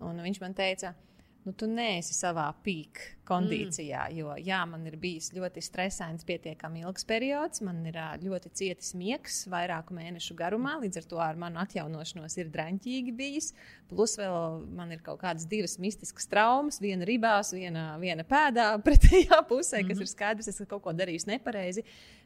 Un 0.00 0.18
viņš 0.18 0.40
man 0.40 0.54
teica, 0.54 0.92
ka 0.92 1.13
nu, 1.44 1.52
tu 1.52 1.68
neesi 1.68 2.14
savā 2.16 2.46
pīk 2.64 3.00
kondīcijā. 3.28 4.06
Mm. 4.08 4.16
Jo 4.18 4.34
jā, 4.40 4.60
man 4.68 4.84
ir 4.88 4.96
bijis 5.00 5.30
ļoti 5.34 5.62
stresains, 5.64 6.24
pietiekami 6.28 6.82
ilgs 6.84 7.06
periods, 7.08 7.62
man 7.64 7.82
ir 7.88 7.98
ļoti 8.24 8.52
cietis 8.56 8.92
miegs 8.98 9.42
vairāku 9.52 9.96
mēnešu 9.96 10.36
garumā, 10.38 10.76
līdz 10.82 11.00
ar 11.00 11.08
to 11.10 11.20
ar 11.24 11.40
manu 11.40 11.60
atjaunošanos 11.62 12.36
ir 12.40 12.52
draņķīgi 12.54 13.14
bijis. 13.16 13.52
Plus 13.88 14.16
vēl 14.18 14.64
man 14.76 14.92
ir 14.96 15.04
kaut 15.04 15.20
kādas 15.22 15.46
divas 15.48 15.76
mistiskas 15.80 16.28
traumas, 16.30 16.80
viena 16.82 17.06
ribās, 17.08 17.52
viena, 17.56 17.94
viena 18.00 18.26
pēdā 18.28 18.72
pretējā 18.86 19.40
pusē, 19.48 19.80
mm 19.80 19.84
-hmm. 19.84 19.88
kas 19.88 20.00
ir 20.00 20.12
skaidrs, 20.12 20.52
es 20.52 20.62
kaut 20.68 20.82
ko 20.84 20.92
darīju 20.92 21.28
nepareizi. 21.32 21.84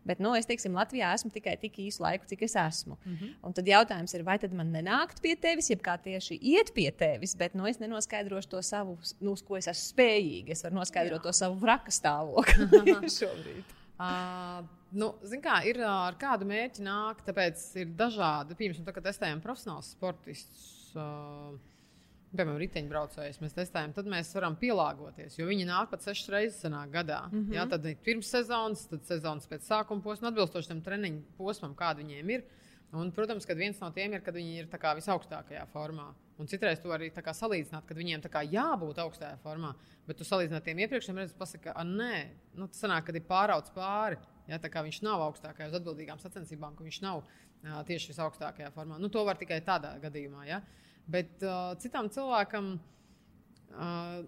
Bet 0.08 0.22
nu, 0.24 0.32
es 0.38 0.48
teiksim, 0.48 0.76
Latvijā 0.78 1.10
esmu 1.16 1.30
tikai 1.34 1.54
tik 1.60 1.78
īsu 1.84 2.02
laiku, 2.04 2.26
cik 2.30 2.42
es 2.46 2.56
esmu. 2.56 2.96
Mm 3.04 3.14
-hmm. 3.14 3.32
Un 3.44 3.56
tad 3.56 3.68
jautājums 3.68 4.14
ir, 4.16 4.24
vai 4.24 4.38
tad 4.38 4.54
man 4.56 4.72
nenākt 4.72 5.20
pie 5.22 5.36
tevis, 5.36 5.70
jeb 5.70 5.82
kā 5.84 5.98
tieši 6.02 6.38
iet 6.40 6.72
pie 6.74 6.90
tevis, 6.90 7.36
bet 7.36 7.54
nu, 7.54 7.66
es 7.66 7.78
nenoskaidrošu 7.78 8.48
to 8.48 8.62
savu, 8.62 8.98
nu, 9.20 9.36
ko 9.48 9.56
es 9.56 9.68
esmu 9.68 9.94
spējīga. 9.94 10.52
Es 10.52 10.64
varu 10.64 10.74
noskaidrot 10.74 11.20
Jā. 11.20 11.22
to 11.22 11.32
savu 11.32 11.60
vraka 11.60 11.90
stāvokli 11.90 13.10
šobrīd. 13.20 13.64
Uh, 13.98 14.62
nu, 14.94 15.08
kā, 15.42 15.56
ir 15.66 15.80
ar 15.82 16.14
kādu 16.14 16.46
mērķi 16.46 16.84
nāk, 16.86 17.24
tāpēc 17.26 17.64
ir 17.82 17.88
dažādi. 17.98 18.54
Piemēram, 18.54 18.84
tā, 18.86 18.92
kad 18.94 19.08
testējam 19.08 19.40
profesionālus 19.42 19.90
sportistus. 19.96 20.92
Uh, 20.94 21.58
piemēram, 22.32 22.58
riteņbraucējus 22.60 23.40
mēs 23.42 23.56
testējam, 23.56 23.94
tad 23.96 24.08
mēs 24.10 24.30
varam 24.36 24.56
pielāgoties. 24.60 25.38
Jo 25.38 25.48
viņi 25.48 25.66
nāk 25.68 25.90
pat 25.92 26.04
sešas 26.04 26.30
reizes 26.34 26.76
gadā. 26.92 27.24
Mm 27.30 27.44
-hmm. 27.44 27.54
Jā, 27.56 27.66
tad 27.68 27.86
ir 27.86 27.96
pirms 28.04 28.30
sezonas, 28.30 28.86
tad 28.88 29.04
sezonas 29.04 29.48
pēc 29.48 29.64
sākuma 29.64 30.02
posma, 30.02 30.28
atbilstoši 30.28 30.68
tam 30.68 30.82
treniņu 30.82 31.22
posmam, 31.36 31.74
kāda 31.74 32.02
viņiem 32.04 32.30
ir. 32.30 32.44
Un, 32.92 33.10
protams, 33.12 33.44
ka 33.44 33.54
viens 33.54 33.80
no 33.80 33.90
tiem 33.90 34.12
ir, 34.12 34.22
kad 34.24 34.34
viņi 34.34 34.58
ir 34.58 34.66
visaugstākajā 34.66 35.66
formā. 35.72 36.14
Un 36.38 36.46
citreiz 36.46 36.80
to 36.80 36.88
arī 36.88 37.10
salīdzināt, 37.10 37.84
kad 37.86 37.96
viņiem 37.96 38.20
jābūt 38.52 38.98
augstajā 38.98 39.36
formā. 39.42 39.74
Bet 40.06 40.16
tu 40.16 40.24
salīdzināt 40.24 40.64
tiem 40.64 40.78
iepriekšējiem, 40.78 41.18
redzat, 41.18 41.38
pasaka, 41.38 41.72
ka 41.72 41.84
nē, 41.84 42.28
nu, 42.54 42.66
tas 42.66 42.80
sanāk, 42.80 43.04
kad 43.04 43.14
ir 43.14 43.22
pāraudzis 43.22 43.74
pāri. 43.74 44.16
Ja, 44.46 44.58
tā 44.58 44.70
kā 44.70 44.82
viņš 44.82 45.02
nav 45.02 45.20
augstākajā 45.20 45.68
uz 45.68 45.74
atbildīgām 45.74 46.18
sacensībām, 46.18 46.74
ka 46.76 46.84
viņš 46.84 47.02
nav 47.02 47.18
uh, 47.18 47.84
tieši 47.84 48.08
visaugstākajā 48.12 48.70
formā. 48.70 48.98
Nu, 48.98 49.08
to 49.08 49.24
var 49.24 49.36
tikai 49.36 49.60
tādā 49.60 49.98
gadījumā. 50.00 50.46
Ja. 50.46 50.56
Uh, 50.56 50.87
Bet 51.08 51.44
uh, 51.44 51.72
citam 51.80 52.10
cilvēkam. 52.12 52.74
Uh, 53.72 54.26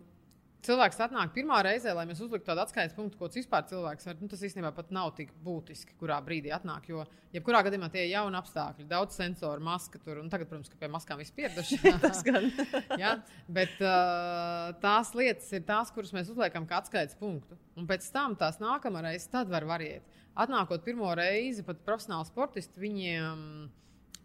cilvēks 0.66 1.01
atnāk 1.05 1.32
pirmā 1.35 1.61
reizē, 1.65 1.93
lai 1.97 2.07
mēs 2.09 2.20
uzliktu 2.23 2.51
tādu 2.51 2.62
atskaites 2.65 2.94
punktu, 2.97 3.19
ko 3.19 3.28
vispār 3.32 3.65
cilvēks 3.70 4.09
var. 4.09 4.19
Nu, 4.20 4.28
tas 4.31 4.43
īstenībā 4.44 4.73
pat 4.77 4.93
nav 4.94 5.12
tik 5.16 5.32
būtiski, 5.44 5.97
kurā 6.01 6.19
brīdī 6.24 6.52
atnāk. 6.55 6.89
Jo, 6.90 7.05
jebkurā 7.35 7.62
gadījumā 7.66 7.90
tie 7.93 8.05
ir 8.05 8.12
jauni 8.15 8.39
apstākļi, 8.40 8.86
daudz 8.90 9.16
sensoru, 9.19 9.65
maska 9.65 10.01
tur. 10.05 10.20
Tagad, 10.32 10.51
protams, 10.51 10.70
ka 10.73 10.81
pie 10.81 10.90
maskām 10.93 11.20
viss 11.23 11.35
pieraduši. 11.36 11.81
ja? 13.02 13.16
Bet 13.48 13.77
uh, 13.81 14.70
tās 14.85 15.12
lietas 15.16 15.51
ir 15.57 15.65
tās, 15.69 15.93
kuras 15.94 16.15
mēs 16.16 16.32
uzliekam 16.32 16.69
kā 16.69 16.81
atskaites 16.82 17.19
punktu. 17.20 17.59
Un 17.81 17.89
pēc 17.90 18.09
tam 18.15 18.36
tās 18.40 18.61
nākamā 18.62 19.05
reize 19.09 19.44
var 19.51 19.69
variēt. 19.69 20.19
Atnākot 20.40 20.85
pirmo 20.85 21.11
reizi, 21.19 21.65
pat 21.66 21.81
profesionāli 21.86 22.28
sportisti 22.28 22.81
viņiem 22.81 23.40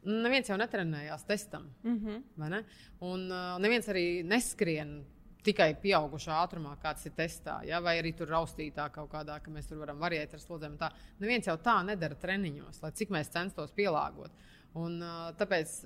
neviens 0.06 0.50
jau 0.50 0.58
netrenējās 0.60 1.26
testam. 1.28 1.68
Mm 1.84 1.98
-hmm. 2.00 2.48
ne? 2.50 2.64
Un 3.00 3.28
uh, 3.32 3.58
neviens 3.62 3.88
arī 3.90 4.24
neskrien 4.24 5.04
tikai 5.46 5.76
pieaugušā 5.82 6.38
ātrumā, 6.42 6.76
kāds 6.82 7.06
ir 7.06 7.14
testā, 7.18 7.60
ja? 7.68 7.80
vai 7.80 8.00
arī 8.00 8.16
tur 8.18 8.28
raustītā 8.28 8.90
kaut 8.92 9.12
kādā, 9.12 9.40
ka 9.44 9.52
mēs 9.52 9.68
tur 9.70 9.78
varam 9.78 10.00
variēt 10.02 10.34
ar 10.34 10.40
slodzēm. 10.40 10.78
Tā. 10.78 10.90
Neviens 11.20 11.48
jau 11.48 11.58
tā 11.58 11.84
nedara 11.86 12.16
treniņos, 12.16 12.82
lai 12.82 12.92
cik 12.92 13.10
mēs 13.10 13.30
censtos 13.30 13.72
pielāgot. 13.72 14.32
Un, 14.74 15.02
uh, 15.02 15.30
tāpēc 15.38 15.86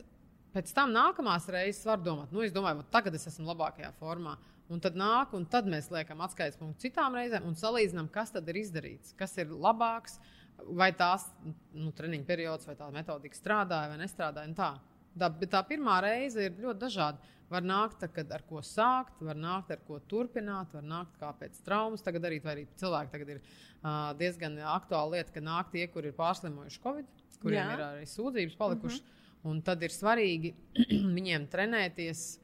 pēc 0.54 0.74
tam 0.74 0.92
nākamās 0.92 1.48
reizes 1.48 1.86
var 1.86 2.00
domāt, 2.00 2.32
nu, 2.32 2.42
es 2.42 2.52
domāju, 2.52 2.84
tagad 2.92 3.14
es 3.14 3.28
esmu 3.28 3.52
labākajā 3.52 3.92
formā. 4.00 4.38
Un 4.70 4.80
tad 4.80 4.96
nāk, 4.96 5.34
un 5.34 5.46
tad 5.46 5.66
mēs 5.66 5.90
liekam 5.90 6.22
atskaites 6.22 6.58
punktu 6.58 6.80
citām 6.80 7.16
reizēm 7.18 7.46
un 7.46 7.56
salīdzinām, 7.56 8.10
kas 8.14 8.32
tad 8.32 8.48
ir 8.50 8.56
izdarīts, 8.56 9.16
kas 9.18 9.38
ir 9.38 9.48
labāks, 9.48 10.18
uh, 10.18 10.39
vai 10.68 10.92
tās 10.98 11.26
nu, 11.74 11.92
treniņa 11.96 12.28
periods, 12.28 12.68
vai 12.70 12.76
tā 12.80 12.90
metodika 12.94 13.38
strādāja 13.38 13.92
vai 13.92 14.00
nestrādāja. 14.02 14.54
Tā. 14.58 14.72
Tā, 15.20 15.30
tā 15.50 15.62
pirmā 15.68 16.00
reize 16.06 16.46
ir 16.46 16.58
ļoti 16.62 16.80
dažāda. 16.80 17.36
Var 17.50 17.66
nākt, 17.66 17.98
tā, 18.04 18.08
kad 18.14 18.30
ar 18.32 18.44
ko 18.46 18.62
sākt, 18.62 19.24
var 19.26 19.38
nākt, 19.40 19.72
ar 19.74 19.80
ko 19.88 19.98
turpināt, 20.12 20.74
var 20.76 20.86
nākt 20.86 21.24
pēc 21.40 21.58
traumas. 21.66 22.04
Tagad 22.06 22.28
arī, 22.30 22.38
arī 22.46 22.68
cilvēki 22.78 23.12
tagad 23.16 23.32
ir 23.34 23.40
uh, 23.42 24.12
diezgan 24.20 24.60
aktuāla 24.76 25.18
lieta, 25.18 25.34
ka 25.34 25.42
nāk 25.42 25.72
tie, 25.74 25.88
kur 25.90 26.06
ir 26.06 26.14
pārslimojuši 26.18 26.84
Covid, 26.84 27.10
kuriem 27.42 27.64
Jā. 27.64 27.74
ir 27.74 27.84
arī 27.88 28.06
sūdzības 28.12 28.60
palikušas. 28.60 29.02
Mm 29.02 29.08
-hmm. 29.08 29.26
Un 29.50 29.62
tad 29.66 29.84
ir 29.84 29.90
svarīgi 29.90 30.54
viņiem 31.18 31.48
trenēties 31.50 32.40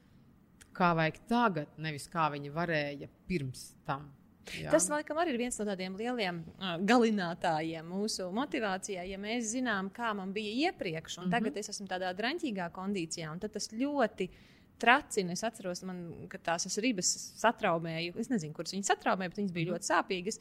kā 0.76 0.94
vajag 0.96 1.20
tagad, 1.30 1.68
nevis 1.78 2.08
kā 2.12 2.30
viņi 2.34 2.52
varēja 2.56 3.10
pirms 3.28 3.76
tam. 3.86 4.10
Jā. 4.54 4.70
Tas, 4.74 4.88
laikam, 4.92 5.18
arī 5.18 5.34
ir 5.34 5.40
viens 5.42 5.58
no 5.60 5.66
tādiem 5.66 5.96
lieliem 5.98 6.42
uh, 6.44 6.76
galinātājiem 6.86 7.88
mūsu 7.90 8.28
motivācijai. 8.36 9.08
Ja 9.10 9.18
mēs 9.22 9.50
zinām, 9.56 9.90
kā 9.94 10.12
man 10.18 10.34
bija 10.36 10.70
iepriekš, 10.70 11.18
un 11.18 11.24
mm 11.24 11.28
-hmm. 11.28 11.38
tagad 11.38 11.58
es 11.58 11.70
esmu 11.70 11.88
tādā 11.88 12.14
drāmīgā 12.14 12.70
kondīcijā, 12.72 13.32
un 13.32 13.40
tas 13.40 13.72
ļoti 13.72 14.30
tracina. 14.78 15.32
Es 15.32 15.44
atceros, 15.44 15.84
man, 15.84 16.28
ka 16.30 16.38
tās 16.38 16.78
ribas 16.78 17.34
satraumēju. 17.42 18.20
Es 18.20 18.30
nezinu, 18.30 18.54
kuras 18.54 18.74
viņas 18.74 18.92
satraumēja, 18.94 19.30
bet 19.30 19.38
viņas 19.38 19.52
bija 19.52 19.66
mm 19.66 19.70
-hmm. 19.70 19.78
ļoti 19.78 19.92
sāpīgas. 19.92 20.40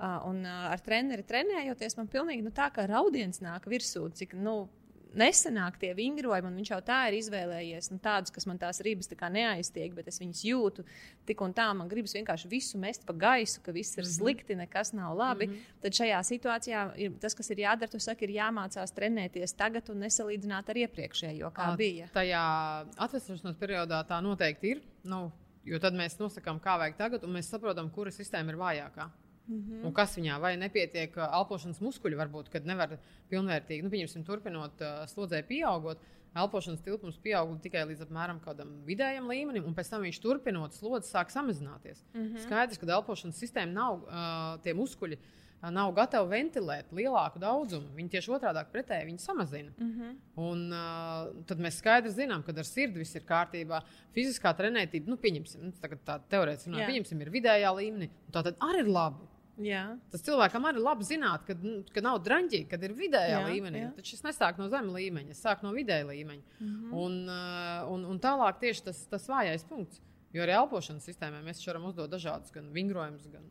Uh, 0.00 0.28
un 0.30 0.44
uh, 0.46 0.70
ar 0.72 0.80
treneri 0.80 1.22
trenējoties, 1.22 1.96
man 1.96 2.08
pilnīgi 2.08 2.42
nu, 2.42 2.50
tā 2.50 2.70
kā 2.72 2.86
raudiens 2.88 3.40
nāk 3.40 3.66
virsū, 3.66 4.10
cik 4.16 4.32
nu, 4.34 4.68
nesenāk 5.16 5.78
tie 5.80 5.90
vingrojumi, 5.96 6.48
un 6.50 6.58
viņš 6.60 6.70
jau 6.72 6.80
tā 6.86 6.98
ir 7.08 7.16
izvēlējies 7.18 7.90
nu, 7.92 7.98
tādus, 8.02 8.32
kas 8.34 8.46
man 8.46 8.58
tās 8.60 8.80
ribas 8.84 9.10
tā 9.10 9.30
neaiztiek, 9.32 9.94
bet 9.96 10.08
es 10.10 10.20
viņus 10.20 10.42
jūtu 10.46 10.84
tik 11.28 11.40
un 11.44 11.54
tā. 11.56 11.68
Man 11.76 11.90
gribas 11.90 12.14
vienkārši 12.16 12.50
visu 12.50 12.78
mest 12.78 13.06
pa 13.06 13.12
gaisu, 13.12 13.62
ka 13.64 13.72
viss 13.72 13.96
ir 13.96 14.04
mm 14.04 14.08
-hmm. 14.08 14.18
slikti, 14.18 14.56
nekas 14.56 14.92
nav 14.92 15.16
labi. 15.16 15.46
Mm 15.46 15.52
-hmm. 15.52 15.82
Tad 15.82 15.92
šajā 15.92 16.20
situācijā 16.32 16.90
ir, 16.96 17.12
tas, 17.20 17.34
kas 17.34 17.50
ir 17.50 17.58
jādara, 17.58 17.90
tu 17.90 17.98
saki, 17.98 18.24
ir 18.24 18.30
jāmācās 18.30 18.94
trenēties 18.94 19.56
tagad 19.56 19.90
un 19.90 19.98
nesalīdzināt 19.98 20.68
ar 20.68 20.76
iepriekšējo, 20.76 21.50
kā 21.52 21.72
A, 21.72 21.76
bija. 21.76 22.08
Tajā 22.12 22.86
atvesļošanās 22.96 23.56
periodā 23.56 24.04
tā 24.06 24.20
noteikti 24.20 24.70
ir. 24.70 24.82
Nu, 25.04 25.32
jo 25.64 25.78
tad 25.78 25.94
mēs 25.94 26.18
nosakām, 26.18 26.60
kā 26.60 26.78
vajag 26.78 26.96
tagad, 26.96 27.24
un 27.24 27.32
mēs 27.32 27.50
saprotam, 27.50 27.90
kura 27.90 28.10
sistēma 28.10 28.50
ir 28.50 28.56
vājākā. 28.56 29.10
Mm 29.50 29.60
-hmm. 29.60 29.84
Un 29.86 29.92
kas 29.92 30.16
viņā 30.18 30.38
vai 30.40 30.56
nepietiek 30.56 31.16
elpošanas 31.16 31.80
muskuļi, 31.80 32.16
varbūt, 32.16 32.50
kad 32.50 32.66
nevar 32.66 32.98
pilnvērtīgi, 33.30 33.82
nu, 33.82 33.90
pieņemsim, 33.90 34.24
turpinot 34.24 34.82
slodzē 35.10 35.42
pieaugot, 35.42 35.98
elpošanas 36.34 36.82
tilpums 36.84 37.18
pieaug 37.22 37.56
tikai 37.62 37.84
līdz 37.90 38.06
apmēram 38.06 38.38
kādam 38.44 38.72
vidējam 38.86 39.28
līmenim, 39.30 39.66
un 39.66 39.74
pēc 39.74 39.90
tam 39.90 40.06
viņš 40.06 40.22
turpinot 40.22 40.76
slodzi 40.76 41.10
sāk 41.10 41.32
samazināties. 41.34 42.04
Mm 42.14 42.22
-hmm. 42.22 42.46
Skaidrs, 42.46 42.78
ka 42.78 42.86
elpošanas 42.86 43.42
sistēma 43.42 43.72
nav 43.72 44.02
uh, 44.02 44.62
tie 44.62 44.74
muskuļi. 44.74 45.18
Nav 45.60 45.90
gatavi 45.92 46.30
ventilēt 46.30 46.92
lielāku 46.96 47.38
daudzumu. 47.38 47.90
Viņi 47.96 48.08
tieši 48.08 48.30
otrādi 48.32 48.62
pretēji 48.72 49.06
viņi 49.06 49.18
samazina. 49.18 49.72
Mm 49.78 49.90
-hmm. 49.90 50.14
Un, 50.36 50.72
uh, 50.72 51.44
tad 51.46 51.58
mēs 51.58 51.76
skaidri 51.82 52.10
zinām, 52.10 52.42
ka 52.42 52.52
ar 52.56 52.64
sirdi 52.64 52.98
viss 52.98 53.14
ir 53.14 53.22
kārtībā. 53.28 53.82
Fiziskā 54.14 54.54
trenētība, 54.56 55.06
nu, 55.06 55.16
pieņemsim, 55.16 55.60
nu, 55.60 55.72
tā 56.06 56.20
teorētiski 56.30 56.70
runājot, 56.70 56.86
pieņemsim, 56.86 57.20
ir 57.20 57.30
vidējā 57.30 57.74
līmenī. 57.76 58.08
Tā 58.32 58.42
tad 58.42 58.56
arī 58.56 58.78
ir 58.78 58.88
labi. 58.88 59.29
Jā. 59.60 59.84
Tas 60.12 60.24
cilvēkam 60.24 60.66
arī 60.70 60.82
labi 60.82 61.06
zināt, 61.06 61.44
ka, 61.48 61.56
nu, 61.60 61.80
ka 61.92 62.02
nav 62.04 62.20
drāmīgi, 62.24 62.66
kad 62.70 62.84
ir 62.86 62.94
vidējā 62.96 63.38
jā, 63.38 63.40
līmenī. 63.48 63.82
Jā. 63.84 63.94
Taču 63.98 64.16
es 64.16 64.24
nesāku 64.24 64.62
no 64.62 64.68
zemes 64.72 64.96
līmeņa, 64.96 65.34
es 65.36 65.42
sāku 65.44 65.66
no 65.66 65.74
vidēja 65.76 66.08
līmeņa. 66.08 66.44
Mm 66.58 66.68
-hmm. 66.70 66.92
un, 67.04 67.18
uh, 67.28 67.90
un, 67.94 68.06
un 68.14 68.20
tālāk 68.22 68.60
tieši 68.62 68.86
tas, 68.88 69.04
tas 69.10 69.28
vājais 69.28 69.66
punkts. 69.68 70.00
Jo 70.34 70.44
arī 70.44 70.54
elpošanas 70.54 71.08
sistēmā 71.08 71.42
mēs 71.42 71.64
varam 71.66 71.88
uzdot 71.90 72.10
dažādus 72.10 72.52
gan 72.54 72.68
vingrojumus, 72.72 73.26
gan, 73.32 73.46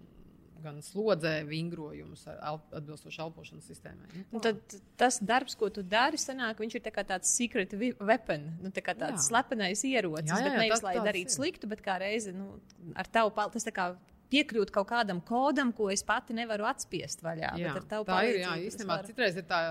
gan 0.63 0.77
slodzē 0.83 1.43
vingrojumus 1.47 2.25
el, 2.31 2.59
atbilstoši 2.79 3.21
elpošanas 3.25 3.67
sistēmai. 3.67 4.23
Nu, 4.31 4.39
tad 4.39 4.61
tas 4.99 5.19
darbs, 5.19 5.57
ko 5.59 5.69
tu 5.69 5.83
dari, 5.83 6.17
sanāk, 6.17 6.61
viņš 6.63 6.77
ir 6.79 6.85
tā 6.85 7.03
tāds 7.03 7.33
secret 7.35 7.75
weapon, 7.99 8.47
nu, 8.63 8.71
tā 8.71 8.81
tāds 8.93 9.19
jā. 9.19 9.25
slepenais 9.27 9.83
ierocis. 9.83 10.31
Jā, 10.31 10.39
jā, 10.39 10.53
jā, 10.53 10.61
nevis, 10.63 10.79
tas, 10.79 10.85
lai 10.87 10.95
darītu 11.03 11.35
sliktu, 11.35 11.67
bet 11.67 11.83
kā 11.83 11.99
reizi 11.99 12.31
nu, 12.31 12.53
ar 12.95 13.11
tavu 13.11 13.35
palīdzību. 13.35 13.99
Piekļūt 14.29 14.73
kaut 14.73 14.89
kādam 14.91 15.23
kodam, 15.25 15.71
ko 15.73 15.87
es 15.89 16.03
pati 16.05 16.35
nevaru 16.37 16.67
atspiest 16.69 17.23
vaļā. 17.25 17.55
Jā, 17.57 17.73
tā 17.89 18.19
ir. 18.27 18.43
Jā, 18.43 18.53
īstenībā 18.67 18.99
var... 18.99 19.07
citreiz 19.07 19.39
ir 19.41 19.47
tā, 19.49 19.61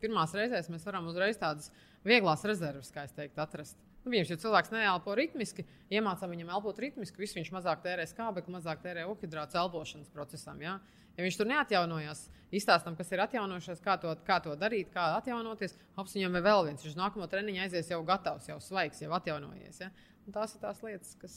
pirmās 0.00 0.32
reizēs 0.36 0.70
mēs 0.72 0.86
varam 0.88 1.10
uzreiz 1.10 1.36
tādas 1.40 1.68
vieglas 2.06 2.44
rezerves, 2.48 2.90
kā 2.94 3.04
es 3.08 3.14
teiktu, 3.16 3.40
atrast. 3.42 3.76
Nu, 4.04 4.12
viņš 4.14 4.30
ir 4.32 4.38
cilvēks, 4.40 4.70
neelpo 4.72 5.12
ritmiski, 5.18 5.66
iemācām 5.92 6.32
viņam 6.32 6.54
elpot 6.56 6.78
ritmiski, 6.80 7.20
viss 7.20 7.36
viņš 7.36 7.50
mazāk 7.52 7.82
tērē 7.84 8.06
skābekli, 8.08 8.54
mazāk 8.54 8.80
tērē 8.84 9.04
uhidrātu 9.10 9.58
elpošanas 9.60 10.08
procesam. 10.14 10.62
Ja? 10.64 10.78
ja 11.18 11.26
viņš 11.26 11.38
tur 11.40 11.50
neatjaunojās, 11.50 12.22
izstāstam, 12.54 12.96
kas 12.96 13.10
ir 13.12 13.24
atjaunojušies, 13.26 13.82
kā 13.84 13.98
to, 14.00 14.14
kā 14.24 14.38
to 14.44 14.54
darīt, 14.56 14.92
kā 14.94 15.10
atjaunoties, 15.18 15.76
hops 15.98 16.14
viņam 16.16 16.38
ir 16.38 16.46
vēl 16.46 16.64
viens. 16.70 16.86
Viņš 16.86 16.96
nākamo 16.96 17.28
treniņu 17.28 17.66
aizies 17.66 17.90
jau 17.90 18.00
gatavs, 18.06 18.48
jau 18.48 18.60
svaigs, 18.62 19.02
jau 19.02 19.12
atjaunojies. 19.18 19.82
Ja? 19.82 19.90
Tās 20.32 20.54
ir 20.54 20.60
tās 20.60 20.82
lietas, 20.84 21.14
kas, 21.20 21.36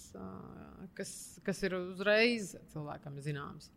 kas, 0.98 1.12
kas 1.46 1.62
ir 1.64 1.76
uzreiz 1.78 2.56
cilvēkam 2.74 3.20
zināmas. 3.24 3.70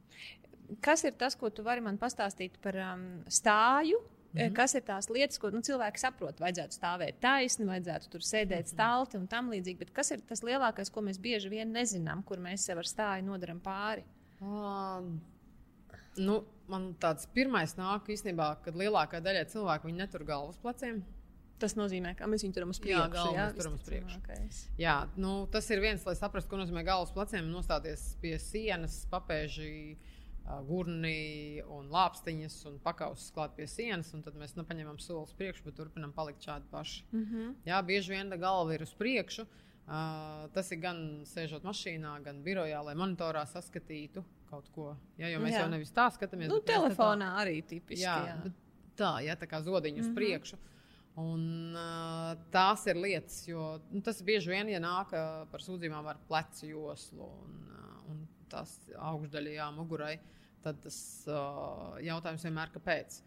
Kas 0.82 1.04
ir 1.04 1.14
tas, 1.20 1.36
ko 1.38 1.50
tu 1.52 1.62
vari 1.62 1.84
man 1.84 2.00
pastāstīt 2.00 2.56
par 2.64 2.78
um, 2.82 3.04
stāju? 3.28 4.00
Mm 4.34 4.40
-hmm. 4.40 4.54
Kas 4.56 4.74
ir 4.74 4.82
tās 4.82 5.08
lietas, 5.10 5.38
ko 5.38 5.50
nu, 5.50 5.60
cilvēki 5.60 6.00
saprot? 6.00 6.40
Vajadzētu 6.40 6.74
stāvēt 6.74 7.20
taisni, 7.20 7.66
vajadzētu 7.66 8.08
tur 8.10 8.20
sēdēt 8.20 8.66
mhm. 8.66 8.72
stalti 8.74 9.16
un 9.16 9.26
tam 9.26 9.50
līdzīgi. 9.50 9.78
Bet 9.78 9.90
kas 9.90 10.10
ir 10.10 10.20
tas 10.20 10.42
lielākais, 10.42 10.90
ko 10.90 11.00
mēs 11.00 11.20
bieži 11.20 11.48
vien 11.48 11.72
nezinām, 11.72 12.24
kur 12.24 12.38
mēs 12.38 12.64
sev 12.64 12.78
ar 12.78 12.84
stāju 12.84 13.24
nodaram 13.24 13.60
pāri? 13.60 14.04
Um, 14.40 15.20
nu, 16.16 16.44
man 16.66 16.94
tāds 17.00 17.26
pirmais 17.26 17.76
nāk 17.76 18.08
īstenībā, 18.08 18.56
kad 18.64 18.74
lielākā 18.74 19.20
daļa 19.20 19.44
cilvēku 19.44 19.88
netur 19.88 20.24
galvas 20.24 20.56
pleciem. 20.56 21.04
Tas 21.62 21.76
nozīmē, 21.78 22.16
ka 22.18 22.26
mēs 22.26 22.42
viņu 22.42 22.56
turam 22.56 22.72
uz 22.72 22.80
priekšu. 22.82 23.14
Jā, 23.14 23.34
jā, 23.36 23.44
turam 23.54 23.76
uz 23.76 23.84
priekšu. 23.86 24.18
Jā, 24.80 24.96
nu, 25.16 25.46
tas 25.52 25.68
ir 25.70 25.82
viens, 25.84 26.02
lai 26.06 26.16
saprastu, 26.18 26.50
ko 26.50 26.58
nozīmē 26.58 26.82
galvas 26.86 27.14
pleciem. 27.14 27.46
Nostāties 27.52 28.02
pie 28.22 28.34
sienas, 28.42 29.04
papēži, 29.12 29.70
gurni 30.68 31.62
un 31.72 31.86
lāpstiņas 31.94 32.56
un 32.68 32.80
pakausis 32.84 33.30
klāt 33.36 33.54
pie 33.56 33.68
sienas. 33.70 34.10
Tad 34.26 34.34
mēs 34.40 34.56
nu, 34.58 34.66
paņemam 34.68 34.98
soli 35.00 35.22
uz 35.28 35.36
priekšu, 35.38 35.68
bet 35.68 35.78
turpinām 35.78 36.12
palikt 36.16 36.44
šādi 36.44 36.68
paši. 36.72 37.04
Mm 37.12 37.24
-hmm. 37.24 37.54
Jā, 37.70 37.82
bieži 37.86 38.16
vien 38.16 38.30
tā 38.30 38.40
galva 38.40 38.74
ir 38.74 38.82
uz 38.82 38.94
priekšu. 38.94 39.46
Uh, 39.84 40.50
tas 40.52 40.70
ir 40.72 40.78
gan 40.80 41.24
sēžot 41.28 41.64
mašīnā, 41.64 42.22
gan 42.24 42.42
birojā, 42.42 42.78
lai 42.84 42.94
monitorā 42.94 43.44
saskatītu 43.46 44.24
kaut 44.48 44.68
ko. 44.74 44.96
Ja, 45.18 45.28
jo 45.28 45.40
mēs 45.40 45.52
jā. 45.52 45.60
jau 45.60 45.70
nevis 45.70 45.92
tā 45.92 46.06
skatāmies. 46.14 46.48
Nu, 46.48 46.60
telefonā 46.60 47.34
tā... 47.34 47.42
arī 47.42 47.58
tipiski. 47.62 48.04
Jā, 48.04 48.14
jā. 48.26 48.52
tā, 48.96 49.10
ja, 49.26 49.36
tā 49.36 49.46
kā 49.46 49.60
zodiņu 49.60 49.96
mm 49.96 50.00
-hmm. 50.00 50.00
uz 50.00 50.06
mhm. 50.06 50.14
priekšu. 50.14 50.56
Un, 51.20 51.76
uh, 51.78 52.32
tās 52.50 52.88
ir 52.90 52.98
lietas, 52.98 53.44
jo 53.46 53.76
nu, 53.92 54.00
tas 54.02 54.18
bieži 54.26 54.50
vien 54.50 54.72
ja 54.72 54.80
nāk 54.82 55.12
uh, 55.14 55.44
par 55.52 55.62
sūdzībām 55.62 56.08
ar 56.10 56.18
plecu 56.26 56.66
joslu 56.66 57.28
un, 57.28 57.60
uh, 57.70 57.92
un 58.10 58.24
tās 58.50 58.72
augšdaļā 58.98 59.68
mugurai. 59.76 60.16
Tad 60.64 60.80
tas 60.82 60.96
uh, 61.28 61.94
jautājums 62.02 62.48
vienmēr 62.48 62.72
ir 62.72 62.74
kāpēc. 62.80 63.20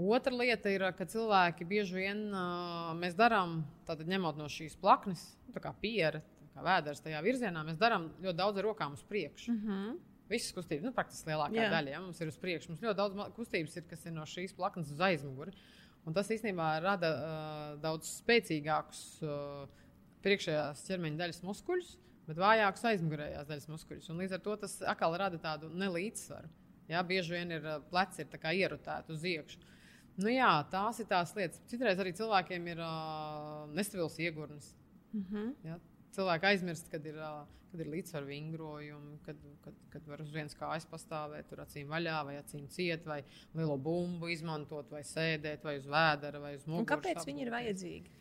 Otra 0.00 0.36
lieta 0.36 0.72
ir, 0.72 0.84
ka 0.98 1.08
cilvēki 1.08 1.64
bieži 1.70 1.96
vien 1.96 2.22
uh, 2.28 2.92
mēs 3.00 3.16
darām, 3.16 3.62
ņemot 3.88 4.36
no 4.36 4.50
šīs 4.52 4.76
plaknes, 4.80 5.24
tā 5.54 5.64
kā 5.64 5.72
piera, 5.80 6.20
tā 6.20 6.52
kā 6.58 6.68
vēders 6.68 7.00
tajā 7.06 7.24
virzienā, 7.24 7.64
mēs 7.64 7.80
darām 7.80 8.10
ļoti 8.20 8.36
daudz 8.36 8.60
ar 8.60 8.68
rokām 8.68 9.00
uz 9.00 9.04
priekšu. 9.08 9.54
Mm 9.54 9.60
-hmm. 9.64 9.98
Visas 10.30 10.52
kustības, 10.54 10.84
nu, 10.84 10.92
praktiski 10.94 11.32
lielākā 11.32 11.56
yeah. 11.56 11.72
daļa 11.72 11.90
ja, 11.90 12.00
mums 12.00 12.20
ir 12.20 12.28
uz 12.28 12.36
priekšu. 12.38 12.70
Mums 12.70 12.82
ļoti 12.84 12.96
daudz 12.96 13.34
kustības 13.34 13.76
ir, 13.76 13.84
kas 13.88 14.04
ir 14.06 14.12
no 14.12 14.22
šīs 14.22 14.52
plaknes 14.54 14.92
uz 14.92 15.00
aizmuguri. 15.00 15.50
Uh, 15.50 15.79
Un 16.08 16.16
tas 16.16 16.30
īstenībā 16.32 16.68
rada 16.84 17.10
uh, 17.12 17.64
daudz 17.82 18.08
spēcīgākus 18.22 19.02
uh, 19.24 19.66
priekšējās 20.24 20.86
ķermeņa 20.86 21.20
daļas 21.20 21.42
muskuļus, 21.44 21.90
bet 22.28 22.40
vājākus 22.40 22.86
aizmugurējās 22.92 23.50
daļas 23.50 23.68
muskuļus. 23.70 24.08
Un 24.12 24.22
līdz 24.22 24.36
ar 24.36 24.42
to 24.44 24.56
tas 24.64 24.78
atkal 24.94 25.16
rada 25.20 25.40
tādu 25.42 25.70
nelīdzsvaru. 25.76 26.48
Jā, 26.90 27.02
bieži 27.06 27.36
vien 27.36 27.52
ir 27.54 27.68
pleci 27.90 28.24
ir 28.24 28.48
ierutēti 28.64 29.14
uz 29.14 29.26
iekšā. 29.28 29.68
Nu, 30.20 30.28
jā, 30.32 30.50
tās 30.72 30.98
ir 31.00 31.06
tās 31.08 31.32
lietas. 31.36 31.60
Citreiz 31.70 32.00
arī 32.02 32.12
cilvēkiem 32.16 32.66
ir 32.72 32.82
uh, 32.82 33.68
nestabils 33.76 34.18
iegurnis. 34.20 34.72
Mm 35.12 35.24
-hmm. 35.28 35.52
jā, 35.64 35.78
cilvēki 36.16 36.46
aizmirst, 36.46 36.90
kad 36.90 37.06
ir, 37.06 37.16
kad 37.70 37.82
ir 37.82 37.90
līdzsvaru 37.92 38.28
vingrojumi, 38.28 39.18
kad, 39.26 39.42
kad, 39.64 39.76
kad 39.92 40.08
var 40.10 40.22
uz 40.24 40.30
vienas 40.34 40.56
kājas 40.58 40.86
pastāvēt, 40.90 41.48
tur 41.50 41.62
acīm 41.64 41.90
vaļā, 41.90 42.16
vai 42.26 42.38
acīm 42.40 42.66
ciet, 42.72 43.06
vai 43.08 43.20
lielo 43.56 43.76
bumbu 43.80 44.30
izmantot, 44.32 44.90
vai 44.92 45.02
sēdēt, 45.06 45.64
vai 45.66 45.76
uz 45.78 45.86
vēdera, 45.90 46.42
vai 46.42 46.56
uz 46.58 46.66
muguras. 46.66 46.90
Kāpēc 46.96 47.28
viņi 47.28 47.46
ir 47.46 47.52
vajadzīgi? 47.54 48.16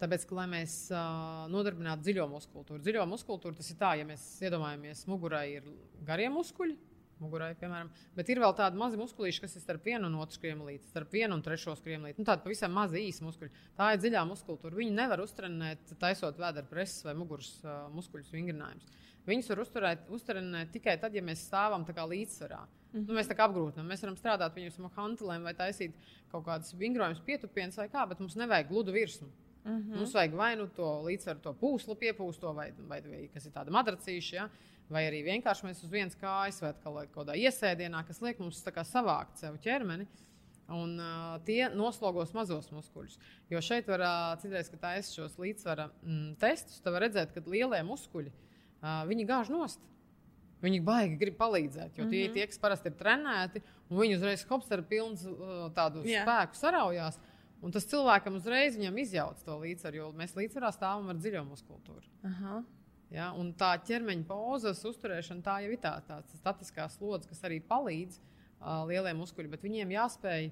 Tāpēc, 0.00 0.24
ka, 0.24 0.36
lai 0.38 0.46
mēs 0.48 0.74
uh, 0.94 1.46
nodarbinātu 1.52 2.06
dziļo 2.06 2.24
muskultūru, 2.32 2.80
dziļo 2.80 3.02
muskultūru 3.10 3.58
tas 3.58 3.68
ir 3.68 3.76
tā, 3.82 3.90
ja 4.00 4.06
mēs 4.08 4.22
iedomājamies, 4.48 5.04
mugurai 5.10 5.44
ir 5.58 5.66
garie 6.08 6.30
muskuļi, 6.32 6.78
mugurai, 7.20 7.52
piemēram. 7.60 7.90
Bet 8.16 8.30
ir 8.32 8.40
vēl 8.42 8.54
tādi 8.58 8.80
mazi 8.80 8.98
muskulīši, 9.00 9.42
kas 9.44 9.56
ir 9.56 9.64
starp 9.64 9.84
vienu 9.86 10.08
un 10.08 10.18
otru 10.22 10.38
skriemlīti, 10.38 10.88
starp 10.90 11.12
vienu 11.12 11.36
un 11.36 11.44
trešo 11.44 11.76
skriemlīti. 11.78 12.18
Nu, 12.20 12.28
tādi 12.28 12.44
pavisam 12.46 12.72
mazi 12.76 13.04
īsi 13.06 13.24
muskuļi. 13.26 13.52
Tā 13.78 13.92
ir 13.94 14.02
dziļā 14.02 14.24
muskultūra. 14.28 14.76
Viņi 14.76 14.96
nevar 14.96 15.22
uztrenēt, 15.24 15.94
taisot 16.00 16.40
vēdera 16.40 16.68
preses 16.70 17.04
vai 17.06 17.14
muguras 17.18 17.52
uh, 17.64 17.86
muskuļus 17.94 18.32
vingrinājumus. 18.34 18.88
Viņus 19.28 19.50
var 19.52 19.60
uzturēt, 19.62 20.06
uztrenēt 20.16 20.72
tikai 20.74 20.96
tad, 21.00 21.14
ja 21.14 21.22
mēs 21.24 21.44
stāvam 21.48 21.84
līdzsvarā. 21.84 22.62
Mm 22.90 23.00
-hmm. 23.00 23.06
nu, 23.06 23.14
mēs 23.14 23.28
tā 23.28 23.36
kā 23.36 23.46
apgrūtinām. 23.46 23.86
Mēs 23.86 24.02
varam 24.02 24.16
strādāt 24.16 24.56
viņus 24.56 24.80
ar 24.80 24.90
hantelēm 24.96 25.44
vai 25.44 25.54
taisīt 25.54 25.94
kaut 26.32 26.44
kādus 26.44 26.74
vingrojumus, 26.74 27.20
pietupienus 27.20 27.76
vai 27.76 27.88
kā, 27.88 28.08
bet 28.08 28.18
mums 28.20 28.36
nevajag 28.36 28.68
gludu 28.68 28.92
virsmu. 28.92 29.28
Mm 29.64 29.76
-hmm. 29.76 29.96
Mums 29.96 30.14
vajag 30.14 30.34
vai 30.34 30.56
nu 30.56 30.66
to 30.66 31.02
līdzsvaru, 31.02 31.40
to 31.40 31.52
pūslu 31.52 31.94
piepūsto, 31.94 32.54
vai, 32.54 32.72
vai, 32.88 33.00
vai 33.00 33.28
kas 33.34 33.46
ir 33.46 33.52
tāda 33.52 33.70
madracīša. 33.70 34.34
Ja? 34.34 34.48
Vai 34.90 35.04
arī 35.08 35.22
vienkārši 35.26 35.66
mēs 35.68 35.84
uz 35.86 35.90
vienas 35.92 36.16
kājas 36.20 36.60
vai 36.62 36.72
kaut 36.82 37.12
kādā 37.14 37.36
iesēdienā, 37.38 38.02
kas 38.08 38.20
liek 38.24 38.40
mums 38.42 38.62
savākt 38.90 39.38
sev 39.40 39.56
ķermeni. 39.62 40.06
Un, 40.70 40.92
uh, 41.02 41.40
tie 41.42 41.64
noslogos 41.74 42.30
mazos 42.30 42.68
muskuļus. 42.70 43.16
Jo 43.50 43.58
šeit 43.58 43.88
var 43.90 44.04
uh, 44.06 44.36
citreiz, 44.38 44.68
kad 44.70 44.78
taisa 44.84 45.10
šos 45.16 45.34
līdzsvara 45.42 45.88
mm, 46.04 46.36
testus, 46.38 46.78
tad 46.84 46.94
var 46.94 47.02
redzēt, 47.08 47.32
ka 47.34 47.42
lielie 47.50 47.80
muskuļi 47.88 48.30
uh, 48.30 49.00
viņi 49.10 49.26
gāž 49.26 49.50
nost. 49.50 49.82
Viņi 50.62 50.78
baigi 50.84 51.16
grib 51.18 51.38
palīdzēt, 51.40 51.96
jo 51.98 52.04
tie 52.06 52.20
ir 52.26 52.30
Mhm. 52.30 52.34
tie, 52.36 52.46
kas 52.46 52.58
parasti 52.62 52.90
ir 52.92 52.94
trenēti, 53.00 53.62
un 53.88 53.98
viņi 53.98 54.18
uzreiz 54.20 54.44
hops 54.46 54.70
ar 54.76 54.82
pilnu 54.86 55.16
uh, 55.32 55.70
tādu 55.74 56.04
Jā. 56.06 56.22
spēku 56.22 56.54
saraujās. 56.60 57.18
Un 57.64 57.72
tas 57.74 57.84
cilvēkam 57.90 58.36
uzreiz 58.38 58.76
viņam 58.78 58.98
izjauc 59.02 59.42
to 59.44 59.56
līdzsvaru, 59.58 59.94
jo 59.98 60.12
mēs 60.16 60.36
līdzsvarā 60.38 60.70
stāvam 60.72 61.10
ar 61.10 61.18
dziļo 61.18 61.42
muskultūru. 61.50 62.06
Aha. 62.30 62.60
Ja? 63.10 63.30
Un 63.38 63.52
tā 63.58 63.74
ķermeņa 63.86 64.26
pozas 64.28 64.84
uzturēšana, 64.86 65.42
tā 65.42 65.60
jau 65.64 65.72
ir 65.74 65.80
tā, 65.82 65.96
tā 66.06 66.20
statiskā 66.36 66.88
slodze, 66.88 67.28
kas 67.28 67.42
arī 67.48 67.60
palīdz 67.60 68.18
uh, 68.20 68.84
lieliem 68.90 69.18
muskuļiem, 69.18 69.50
bet 69.50 69.66
viņiem 69.66 69.96
jāspēj 69.96 70.50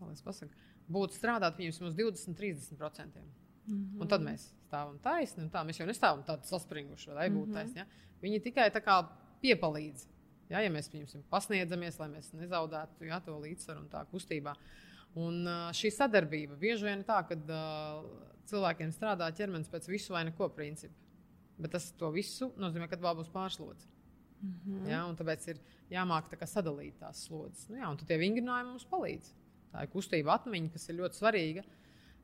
lai 0.00 0.14
pasaku, 0.24 0.64
būt 0.90 1.16
strādāt 1.16 1.58
viņiem 1.58 1.88
uz 1.88 1.96
20, 1.96 2.36
30%. 2.38 3.22
Mm 3.66 3.74
-hmm. 3.74 4.00
Un 4.00 4.08
tad 4.08 4.20
mēs 4.20 4.52
stāvam 4.66 4.98
taisni, 5.00 5.44
un 5.44 5.50
tā 5.50 5.64
mēs 5.64 5.80
jau 5.80 5.86
nestāvam 5.86 6.24
tādi 6.24 6.46
saspringuši, 6.46 7.10
vai 7.10 7.30
būt 7.30 7.46
mm 7.46 7.50
-hmm. 7.50 7.54
taisni. 7.54 7.78
Ja? 7.78 7.86
Viņi 8.22 8.42
tikai 8.42 8.70
tā 8.70 8.80
kā 8.80 9.06
piepalīdz. 9.40 10.08
Ja, 10.48 10.60
ja 10.60 10.70
mēs 10.70 10.92
viņus 10.92 11.16
pasniedzamies, 11.30 11.98
lai 11.98 12.08
mēs 12.08 12.32
nezaudētu 12.32 13.04
ja, 13.04 13.20
to 13.20 13.38
līdzsvaru 13.38 13.80
un 13.80 13.88
tā 13.88 14.04
kustībā. 14.04 14.54
Un 15.14 15.46
šī 15.72 15.90
sadarbība 15.90 16.56
bieži 16.56 16.84
vien 16.84 16.98
ir 16.98 17.04
tā, 17.04 17.22
ka 17.28 17.34
uh, 17.34 18.04
cilvēkiem 18.44 18.92
strādā 18.92 19.32
ķermenis 19.32 19.68
pēc 19.68 19.88
visu 19.88 20.12
vai 20.12 20.24
neko 20.24 20.48
principa. 20.48 20.94
Bet 21.58 21.74
tas 21.76 21.92
to 21.98 22.10
visu 22.10 22.50
nozīmē, 22.58 22.88
ka 22.90 22.98
vēl 22.98 23.20
būs 23.20 23.30
pārslodze. 23.30 23.86
Mm 24.42 24.54
-hmm. 24.64 24.88
ja, 24.90 25.04
tāpēc 25.18 25.48
ir 25.48 25.60
jāmāk 25.90 26.28
tā 26.28 26.46
sadalīt 26.46 26.98
tās 27.00 27.24
slodzes. 27.26 27.68
Nu, 27.68 27.76
jā, 27.76 27.88
un 27.90 27.96
tie 27.96 28.18
vingrinājumi 28.18 28.70
mums 28.70 28.84
palīdz. 28.90 29.32
Tā 29.72 29.82
ir 29.82 29.90
kustība 29.90 30.34
atmiņa, 30.34 30.70
kas 30.72 30.88
ir 30.88 31.00
ļoti 31.00 31.20
svarīga. 31.20 31.64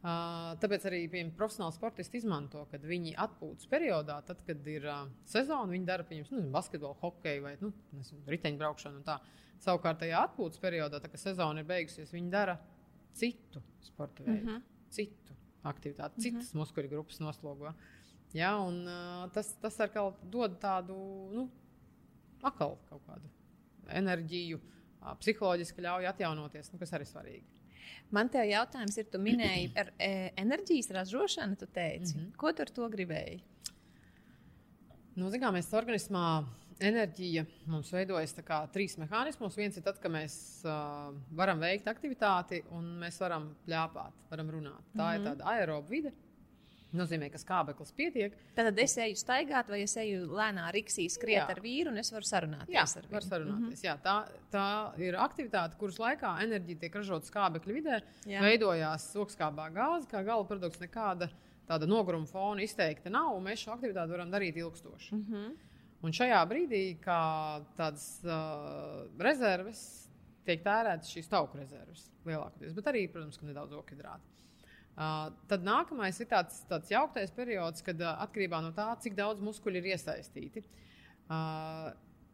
Uh, 0.00 0.54
tāpēc 0.62 0.86
arī 0.88 1.00
piemēram, 1.12 1.34
profesionāli 1.36 1.76
sportisti 1.76 2.16
izmanto, 2.16 2.62
kad 2.70 2.84
viņi 2.88 3.10
atpūtas 3.20 3.68
periodā, 3.68 4.22
tad, 4.24 4.38
kad 4.46 4.68
ir 4.72 4.86
uh, 4.88 5.02
sezona, 5.28 5.68
viņi 5.72 5.84
dara 5.84 6.06
piemēram 6.08 6.46
nu, 6.46 6.52
basketbolu, 6.54 6.96
hokeju 7.02 7.42
vai 7.42 7.56
nu, 7.60 7.68
nezinu, 7.92 8.22
riteņbraukšanu. 8.32 9.02
tā. 9.04 9.18
Savukārt, 9.60 9.98
tajā 10.00 10.22
atpūtas 10.24 10.62
periodā, 10.62 11.02
tad, 11.02 11.10
kad 11.12 11.20
sezona 11.20 11.60
ir 11.60 11.68
beigusies, 11.68 12.14
viņi 12.16 12.32
dara 12.32 12.56
citu 13.12 13.60
sporta 13.84 14.24
veidu, 14.24 14.46
mm 14.46 14.54
-hmm. 14.54 14.62
citu 14.88 15.36
aktivitāti, 15.62 16.20
citas 16.20 16.48
mm 16.48 16.56
-hmm. 16.56 16.62
muskuļu 16.62 16.88
grupas 16.88 17.20
noslogo. 17.20 17.74
Ja, 18.36 18.54
un, 18.62 18.84
uh, 18.86 19.24
tas, 19.34 19.54
tas 19.62 19.78
atkal 19.82 20.12
dod 20.30 20.58
tādu 20.62 20.96
nu, 21.34 21.48
atkal 22.42 22.76
kaut 22.88 23.02
kādu 23.08 23.30
enerģiju, 24.00 24.60
uh, 24.60 25.16
psiholoģiski 25.18 25.82
ļauj 25.82 26.06
atjaunoties, 26.12 26.70
nu, 26.72 26.78
kas 26.78 26.94
arī 26.94 27.08
svarīgi. 27.08 27.60
Man 28.14 28.30
te 28.30 28.42
jautājums 28.46 28.96
ir, 28.98 29.06
tu 29.10 29.18
minēji 29.22 29.70
par 29.74 29.92
e, 29.98 30.30
enerģijas 30.38 30.90
ražošanu, 30.94 31.58
tu 31.58 31.66
teici. 31.66 32.16
Mm 32.16 32.20
-hmm. 32.20 32.36
Ko 32.36 32.52
tu 32.52 32.62
ar 32.62 32.70
to 32.70 32.88
gribēji? 32.90 33.42
Nu, 35.14 35.30
Zinām, 35.30 35.54
mēs 35.54 35.70
organismā 35.74 36.44
enerģija 36.80 37.44
mums 37.66 37.92
veidojas 37.92 38.34
kā 38.46 38.60
trīs 38.72 38.96
mehānismos. 38.98 39.56
Viens 39.56 39.76
ir 39.76 39.82
tad, 39.82 39.98
kad 39.98 40.12
mēs 40.12 40.64
uh, 40.64 41.14
varam 41.36 41.60
veikt 41.60 41.86
aktivitāti 41.86 42.62
un 42.70 42.84
mēs 43.02 43.20
varam 43.20 43.54
plēpāt, 43.66 44.12
varam 44.30 44.50
runāt. 44.50 44.84
Tā 44.96 45.04
mm 45.04 45.08
-hmm. 45.08 45.20
ir 45.20 45.26
tāda 45.28 45.44
aeroba 45.44 45.88
vide. 45.88 46.12
Nozīmē, 46.96 47.28
ka 47.30 47.38
skābeklis 47.38 47.92
pietiek. 47.94 48.34
Tad 48.56 48.78
es 48.82 48.96
eju 48.98 49.18
staigāt, 49.18 49.68
vai 49.70 49.82
es 49.84 49.92
eju 50.00 50.24
lēnā 50.34 50.64
riksī, 50.74 51.06
skriet 51.12 51.38
Jā. 51.38 51.44
ar 51.52 51.60
vīru, 51.62 51.92
un 51.92 52.02
es 52.02 52.10
varu 52.10 52.26
sarunāties 52.26 52.74
Jā, 52.74 52.82
ar 52.98 53.06
var 53.12 53.26
sarunāties. 53.26 53.60
Mm 53.60 53.76
-hmm. 53.76 53.84
Jā, 53.86 53.94
tā, 54.02 54.16
tā 54.50 54.66
ir 54.98 55.14
aktivitāte, 55.14 55.78
kuras 55.78 56.00
laikā 56.02 56.34
enerģija 56.42 56.80
tiek 56.80 56.94
ražota 56.94 57.26
skābekļa 57.26 57.76
vidē. 57.78 58.00
Jā. 58.26 58.42
Veidojās 58.42 59.06
okskābā 59.14 59.70
gāze, 59.70 60.10
kā 60.10 60.24
gala 60.24 60.44
produkts, 60.44 60.80
nekāda 60.80 61.30
tāda 61.68 61.86
noguruma 61.86 62.26
fona 62.26 62.62
izteikti 62.62 63.10
nav. 63.10 63.36
un 63.36 63.44
Mēs 63.44 63.62
šo 63.64 63.76
aktivitāti 63.76 64.10
varam 64.10 64.30
darīt 64.30 64.56
ilgstoši. 64.56 65.14
Mm 65.14 65.26
-hmm. 65.30 65.56
Un 66.02 66.12
šajā 66.12 66.40
brīdī, 66.48 66.98
kā 67.04 67.20
tādas 67.76 68.24
uh, 68.24 69.06
rezerves, 69.18 70.08
tiek 70.44 70.62
tērētas 70.64 71.12
šīs 71.12 71.28
tauku 71.28 71.60
rezerves 71.60 72.10
lielākoties, 72.24 72.74
bet 72.76 72.86
arī, 72.86 73.06
protams, 73.12 73.40
nedaudz 73.42 73.76
okidrāta. 73.76 74.29
Uh, 75.00 75.30
tad 75.48 75.64
nākamais 75.64 76.18
ir 76.20 76.28
tāds, 76.28 76.58
tāds 76.68 76.90
jauktais 76.92 77.30
periods, 77.32 77.80
kad 77.84 78.00
uh, 78.04 78.18
atkarībā 78.20 78.58
no 78.60 78.68
tā, 78.76 78.90
cik 79.00 79.14
daudz 79.16 79.40
muskuļu 79.40 79.80
ir 79.80 79.94
iesaistīti. 79.94 80.60
Uh, 81.30 81.88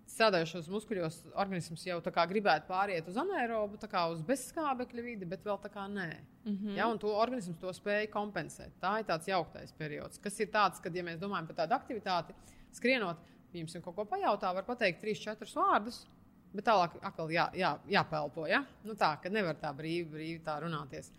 Strādājošos 0.06 0.68
muskuļos 0.70 1.16
organisms 1.34 1.82
jau 1.82 1.98
gribētu 2.00 2.68
pāriet 2.68 3.08
uz 3.10 3.16
anaerobu, 3.18 3.76
tā 3.82 3.88
kā 3.90 4.04
uz 4.08 4.20
bezskābekļa 4.26 5.02
vidi, 5.02 5.26
bet 5.28 5.42
vēl 5.44 5.58
tā 5.62 5.70
kā 5.70 5.86
nē. 5.90 6.10
Mm 6.44 6.56
-hmm. 6.56 6.76
ja, 6.78 6.86
un 6.86 6.98
to 6.98 7.10
organisms 7.10 7.58
to 7.58 7.72
spēja 7.74 8.10
kompensēt. 8.10 8.72
Tā 8.80 9.00
ir 9.00 9.04
tāds 9.04 9.28
jauktais 9.28 9.72
periods, 9.72 10.18
kas 10.18 10.40
ir 10.40 10.46
tāds, 10.46 10.80
kad, 10.82 10.94
ja 10.94 11.02
mēs 11.02 11.18
domājam 11.18 11.46
par 11.46 11.56
tādu 11.56 11.74
aktivitāti, 11.74 12.34
skrienot, 12.72 13.18
jums 13.52 13.76
kaut 13.84 13.96
ko 13.96 14.04
pajautā, 14.04 14.54
var 14.54 14.64
pateikt 14.64 15.00
trīs, 15.00 15.18
četrus 15.18 15.54
vārdus. 15.56 16.06
Bet 16.54 16.64
tālāk 16.64 16.96
atkal 17.02 17.30
jā, 17.30 17.50
jā, 17.54 17.78
jāpelpo. 17.88 18.46
Ja? 18.46 18.64
Nu 18.84 18.94
tā, 18.94 19.16
ka 19.22 19.28
nevar 19.28 19.56
tā 19.60 19.72
brīvi, 19.76 20.08
brīvi 20.10 20.42
tā 20.44 20.60
runāties. 20.62 21.12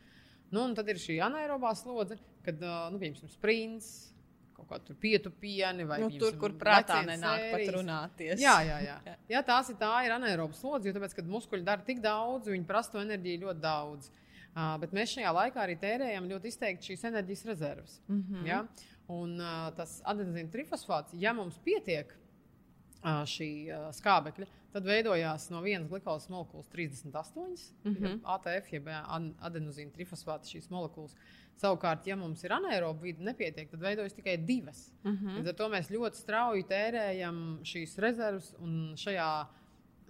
Nu, 0.51 0.63
un 0.63 0.75
tad 0.77 0.87
ir 0.91 0.99
šī 1.01 1.17
anaerobā 1.25 1.73
slodze, 1.75 2.19
kad, 2.45 2.61
nu, 2.91 2.99
piemēram, 3.01 3.31
sprints, 3.31 3.89
kaut 4.57 4.69
kā 4.69 4.79
tur 4.83 4.97
pietupieni 4.99 5.85
vai 5.87 5.99
Nu, 6.01 6.09
tur, 6.19 6.37
kur 6.39 6.55
prātā 6.57 7.01
nenāk 7.05 7.41
pat 7.51 7.59
sērijas. 7.59 7.73
runāties. 7.75 8.41
Jā, 8.41 8.55
jā, 8.65 8.77
jā. 8.89 9.15
jā 9.29 9.41
tās 9.45 9.71
ir, 9.73 9.79
tā 9.81 9.91
ir 10.07 10.15
anaeroba 10.15 10.57
slodze, 10.57 10.89
jo 10.89 10.95
tāpēc, 10.97 11.17
kad 11.19 11.29
muskuļi 11.29 11.67
dara 11.67 11.85
tik 11.87 12.01
daudz, 12.03 12.49
viņi 12.51 12.67
prasa 12.69 12.95
to 12.95 13.03
enerģiju 13.03 13.45
ļoti 13.45 13.63
daudz. 13.63 14.11
Uh, 14.57 14.73
bet 14.81 14.93
mēs 14.97 15.11
šajā 15.13 15.31
laikā 15.37 15.61
arī 15.61 15.75
tērējam 15.77 16.29
ļoti 16.31 16.49
izteikti 16.49 16.91
šīs 16.91 17.03
enerģijas 17.11 17.43
rezerves. 17.45 17.99
Mm 18.07 18.21
-hmm. 18.23 18.47
ja? 18.47 18.63
Un 19.13 19.35
uh, 19.39 19.67
tas 19.77 19.99
adenozīna 20.03 20.49
trifosfāts, 20.51 21.13
ja 21.13 21.33
mums 21.33 21.59
pietiek 21.63 22.09
šī 23.03 23.49
skābekļa, 23.97 24.47
tad 24.73 24.85
veidojās 24.85 25.49
no 25.49 25.61
vienas 25.61 25.89
glikolas 25.89 26.29
molekulas 26.29 26.69
38 26.73 27.73
mm 27.83 27.93
-hmm. 27.93 28.19
ATF, 28.23 28.73
jeb 28.73 28.87
an- 28.87 29.33
adenozīna 29.39 29.91
trifosfāta 29.91 30.45
šīs 30.45 30.69
molekulas. 30.69 31.15
Savukārt, 31.57 32.05
ja 32.07 32.15
mums 32.15 32.43
ir 32.43 32.53
anaeroba 32.53 33.01
vide 33.01 33.23
nepietiek, 33.23 33.69
tad 33.69 33.81
veidojas 33.81 34.13
tikai 34.13 34.37
divas. 34.37 34.91
Mm 35.03 35.11
-hmm. 35.11 35.37
Līdz 35.37 35.47
ar 35.47 35.53
to 35.53 35.69
mēs 35.69 35.89
ļoti 35.89 36.15
strauji 36.15 36.63
tērējam 36.63 37.59
šīs 37.63 37.97
rezerves, 37.97 38.55
un 38.59 38.93
šajā 38.95 39.47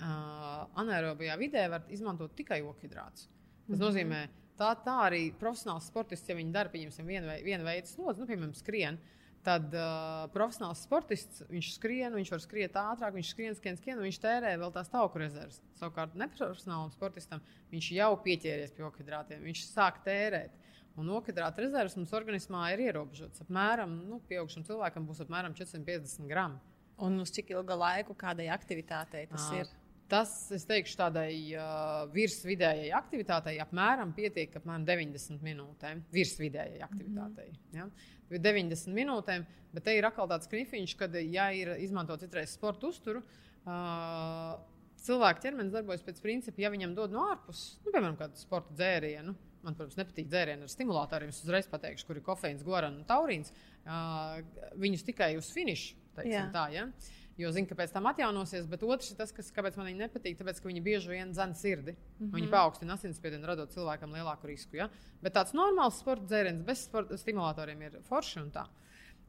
uh, 0.02 0.68
anaerobajā 0.76 1.38
vidē 1.38 1.70
var 1.70 1.84
izmantot 1.90 2.36
tikai 2.36 2.62
okidrātus. 2.62 3.28
Tas 3.28 3.68
mm 3.68 3.76
-hmm. 3.76 3.80
nozīmē, 3.80 4.28
tā, 4.58 4.76
tā 4.86 4.96
arī 5.10 5.34
profesionāls 5.40 5.88
sportists, 5.88 6.30
ja 6.30 6.36
viņi 6.36 6.52
dara 6.52 6.70
pieņemsim, 6.70 7.06
vienu, 7.06 7.28
vienu 7.44 7.64
veidu 7.64 7.88
slodzi, 7.88 8.22
nu, 8.22 8.28
piemēram, 8.28 8.54
skrien. 8.54 9.00
Tad 9.48 9.72
uh, 9.72 10.26
profesionāls 10.34 10.82
sportists, 10.84 11.46
viņš 11.48 11.70
skrien, 11.78 12.12
viņš 12.18 12.32
var 12.34 12.42
skriet 12.44 12.74
ātrāk, 12.82 13.14
viņš 13.16 13.30
skrien, 13.32 13.54
skrien, 13.56 13.78
skrien, 13.80 14.00
un 14.02 14.04
viņš 14.04 14.20
tērē 14.26 14.50
vēl 14.60 14.74
tās 14.76 14.92
tauku 14.92 15.22
rezerves. 15.22 15.62
Savukārt, 15.80 16.18
neprofesionālam 16.20 16.92
sportistam 16.92 17.44
viņš 17.72 17.92
jau 17.96 18.10
pieķēries 18.26 18.76
pie 18.76 18.84
okidrātiem, 18.90 19.46
viņš 19.48 19.62
sāk 19.70 20.02
tērēt. 20.04 20.58
Un 21.00 21.14
okidrāta 21.14 21.64
rezerves 21.64 21.96
mums 21.96 22.12
organismā 22.18 22.66
ir 22.74 22.88
ierobežotas. 22.90 23.46
Apmēram, 23.46 23.94
nu, 24.10 24.20
pieaugušam 24.28 24.66
cilvēkam 24.68 25.08
būs 25.08 25.22
apmēram 25.24 25.56
450 25.56 26.28
gramu. 26.28 26.60
Un 27.06 27.22
uz 27.22 27.32
cik 27.32 27.54
ilga 27.54 27.78
laika 27.78 28.16
kādai 28.18 28.50
aktivitātei 28.52 29.28
tas 29.30 29.46
Ā, 29.54 29.62
ir? 29.62 29.72
Tas, 30.08 30.32
es 30.56 30.64
teikšu, 30.64 30.96
tādai 31.02 31.32
uh, 31.52 32.06
virsvidējai 32.14 32.94
aktivitātei 32.96 33.58
apmēram 33.60 34.14
pietiek 34.16 34.54
apmēram 34.56 34.86
90 34.88 35.44
minūtēm. 35.44 36.06
Virsvidējai 36.16 36.80
aktivitātei. 36.86 37.50
Mm 37.52 37.82
-hmm. 37.82 37.92
ja? 38.32 38.40
90 38.40 38.96
minūtēm, 38.96 39.44
bet 39.74 39.84
te 39.84 39.98
ir 39.98 40.08
atkal 40.08 40.30
tāds 40.32 40.48
krifiņš, 40.52 40.96
kad, 41.00 41.16
ja 41.32 41.50
ir 41.56 41.74
izmantots 41.84 42.24
citreiz 42.24 42.56
sporta 42.56 42.88
uzturu, 42.88 43.24
uh, 43.68 44.56
cilvēka 45.04 45.44
ķermenis 45.44 45.76
darbojas 45.76 46.06
pēc 46.08 46.24
principa, 46.24 46.62
ja 46.62 46.72
viņam 46.72 46.96
dod 46.96 47.12
no 47.12 47.28
ārpuses, 47.32 47.78
nu, 47.84 47.92
piemēram, 47.92 48.18
kādu 48.20 48.40
sporta 48.40 48.74
dzērienu. 48.80 49.36
Man, 49.66 49.76
protams, 49.76 49.98
nepatīk 50.00 50.28
dzērieni 50.32 50.64
ar 50.64 50.72
stimulatoriem. 50.72 51.32
Es 51.34 51.44
uzreiz 51.44 51.68
pateikšu, 51.68 52.06
kur 52.08 52.20
ir 52.20 52.24
kofeīns, 52.24 52.64
guarana 52.64 53.02
un 53.02 53.08
taurīns. 53.10 53.52
Uh, 53.84 54.40
viņus 54.80 55.04
tikai 55.04 55.34
uz 55.36 55.50
finišu. 55.52 55.98
teiksim 56.16 56.38
Jā. 56.38 56.50
Tā, 56.54 56.68
ja? 56.72 56.86
Jo 57.38 57.52
zinu, 57.54 57.68
ka 57.70 57.76
pēc 57.78 57.92
tam 57.94 58.08
atjaunosies, 58.10 58.66
bet 58.70 58.82
otrs 58.84 59.12
ir 59.12 59.18
tas, 59.20 59.32
kas, 59.32 59.52
kāpēc 59.54 59.76
man 59.78 59.86
viņi 59.92 60.00
nepatīk. 60.02 60.38
Tāpēc, 60.40 60.62
ka 60.62 60.70
viņi 60.72 60.82
bieži 60.82 61.12
vien 61.12 61.34
dzēna 61.36 61.54
sirdi. 61.54 61.94
Mm 61.94 62.26
-hmm. 62.26 62.34
Viņi 62.36 62.50
paaugstina 62.50 62.94
asinsspiedienu, 62.98 63.46
radot 63.46 63.70
cilvēkam 63.76 64.16
lielāku 64.16 64.48
risku. 64.50 64.76
Ja? 64.76 64.90
Bet 65.22 65.36
tāds 65.36 65.54
normāls 65.54 66.00
sporta 66.00 66.26
dzēriens 66.26 66.64
bez 66.66 66.84
sporta 66.86 67.18
stimulatoriem 67.18 67.82
ir 67.82 68.00
forši 68.10 68.40
un 68.42 68.52
tā. 68.52 68.66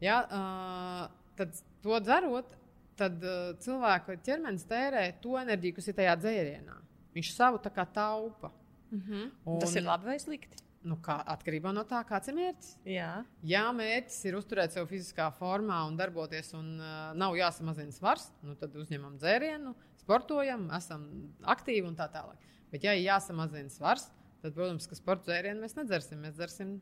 Ja? 0.00 0.22
Uh, 0.24 1.16
tad 1.36 1.52
to 1.82 2.00
dzerot, 2.00 2.56
tad 2.96 3.22
uh, 3.24 3.58
cilvēka 3.58 4.16
ķermenis 4.24 4.64
tērē 4.64 5.20
to 5.20 5.36
enerģiju, 5.38 5.74
kas 5.74 5.88
ir 5.88 5.94
tajā 5.94 6.16
dzērienā. 6.16 6.76
Viņš 7.14 7.34
savu 7.34 7.58
tā 7.58 7.70
kā 7.70 7.86
taupa. 7.92 8.50
Mm 8.90 9.00
-hmm. 9.00 9.30
Un- 9.44 9.60
Tas 9.60 9.76
ir 9.76 9.82
labi 9.82 10.04
vai 10.04 10.18
slikti? 10.18 10.56
Nu, 10.88 10.96
kā, 11.04 11.18
atkarībā 11.34 11.72
no 11.74 11.82
tā, 11.88 12.00
kāds 12.08 12.30
ir 12.30 12.36
mērķis. 12.38 12.68
Jā. 12.88 13.08
Ja 13.46 13.64
mērķis 13.76 14.18
ir 14.30 14.38
uzturēt 14.38 14.72
sevi 14.72 14.88
fiziskā 14.94 15.26
formā 15.36 15.82
un 15.88 15.98
darboties, 15.98 16.52
un 16.56 16.78
uh, 16.80 17.10
nav 17.18 17.36
jāsamazina 17.36 17.92
svars, 17.92 18.28
nu, 18.46 18.54
tad 18.56 18.76
uzņemam 18.78 19.18
dzērienu, 19.20 19.74
sportojam, 20.00 20.68
esam 20.78 21.04
aktīvi 21.44 21.90
un 21.90 21.98
tā 21.98 22.08
tālāk. 22.14 22.46
Bet, 22.72 22.86
ja 22.86 22.94
ir 22.96 23.04
jāsamazina 23.04 23.72
svars, 23.72 24.06
tad, 24.40 24.54
protams, 24.54 24.88
ka 24.88 24.96
sporta 24.96 25.28
dzērienu 25.28 25.64
mēs 25.64 25.76
nedzersim. 25.76 26.22
Mēs 26.24 26.38
dzersim 26.38 26.78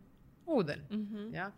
ūdeni. 0.46 0.86
Mm 0.90 1.06
-hmm. 1.06 1.34
ja? 1.34 1.50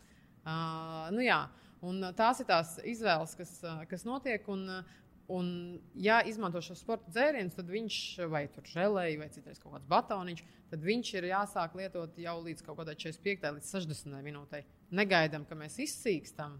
uh, 0.46 1.10
nu, 1.12 1.24
jā. 1.24 1.42
un 1.82 2.00
tās 2.16 2.40
ir 2.40 2.46
tās 2.46 2.78
izvēles, 2.84 3.36
kas, 3.36 3.60
kas 3.90 4.04
notiek. 4.08 4.48
Un, 4.48 4.84
Un, 5.28 5.48
ja 6.00 6.22
izmanto 6.24 6.60
šo 6.64 6.72
sporta 6.78 7.10
dzērienu, 7.12 7.50
tad 7.52 7.68
viņš 7.68 7.96
vai 8.32 8.46
tur 8.48 8.64
žēlēja, 8.64 9.18
vai 9.20 9.26
citreiz 9.28 9.58
kaut 9.60 9.74
kāds 9.74 9.88
batoniņš, 9.90 10.40
tad 10.70 10.86
viņš 10.86 11.10
ir 11.18 11.26
jāsāk 11.28 11.74
lietot 11.76 12.16
jau 12.16 12.36
līdz 12.46 12.64
kaut 12.64 12.78
kādai 12.80 12.94
45 12.96 13.52
līdz 13.58 13.68
60 13.74 14.22
minūtei. 14.24 14.62
Negaidām, 14.96 15.44
ka 15.44 15.54
mēs 15.60 15.76
izsīkstam, 15.84 16.56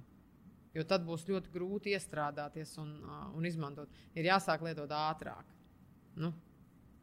jo 0.77 0.85
tad 0.85 1.07
būs 1.09 1.24
ļoti 1.31 1.49
grūti 1.55 1.95
iestrādāties 1.97 2.77
un, 2.82 2.93
un 3.35 3.49
izmantot. 3.49 3.89
Ir 4.15 4.28
jāsāk 4.28 4.61
lietot 4.69 4.93
ātrāk. 4.93 5.49
Nu, 6.20 6.35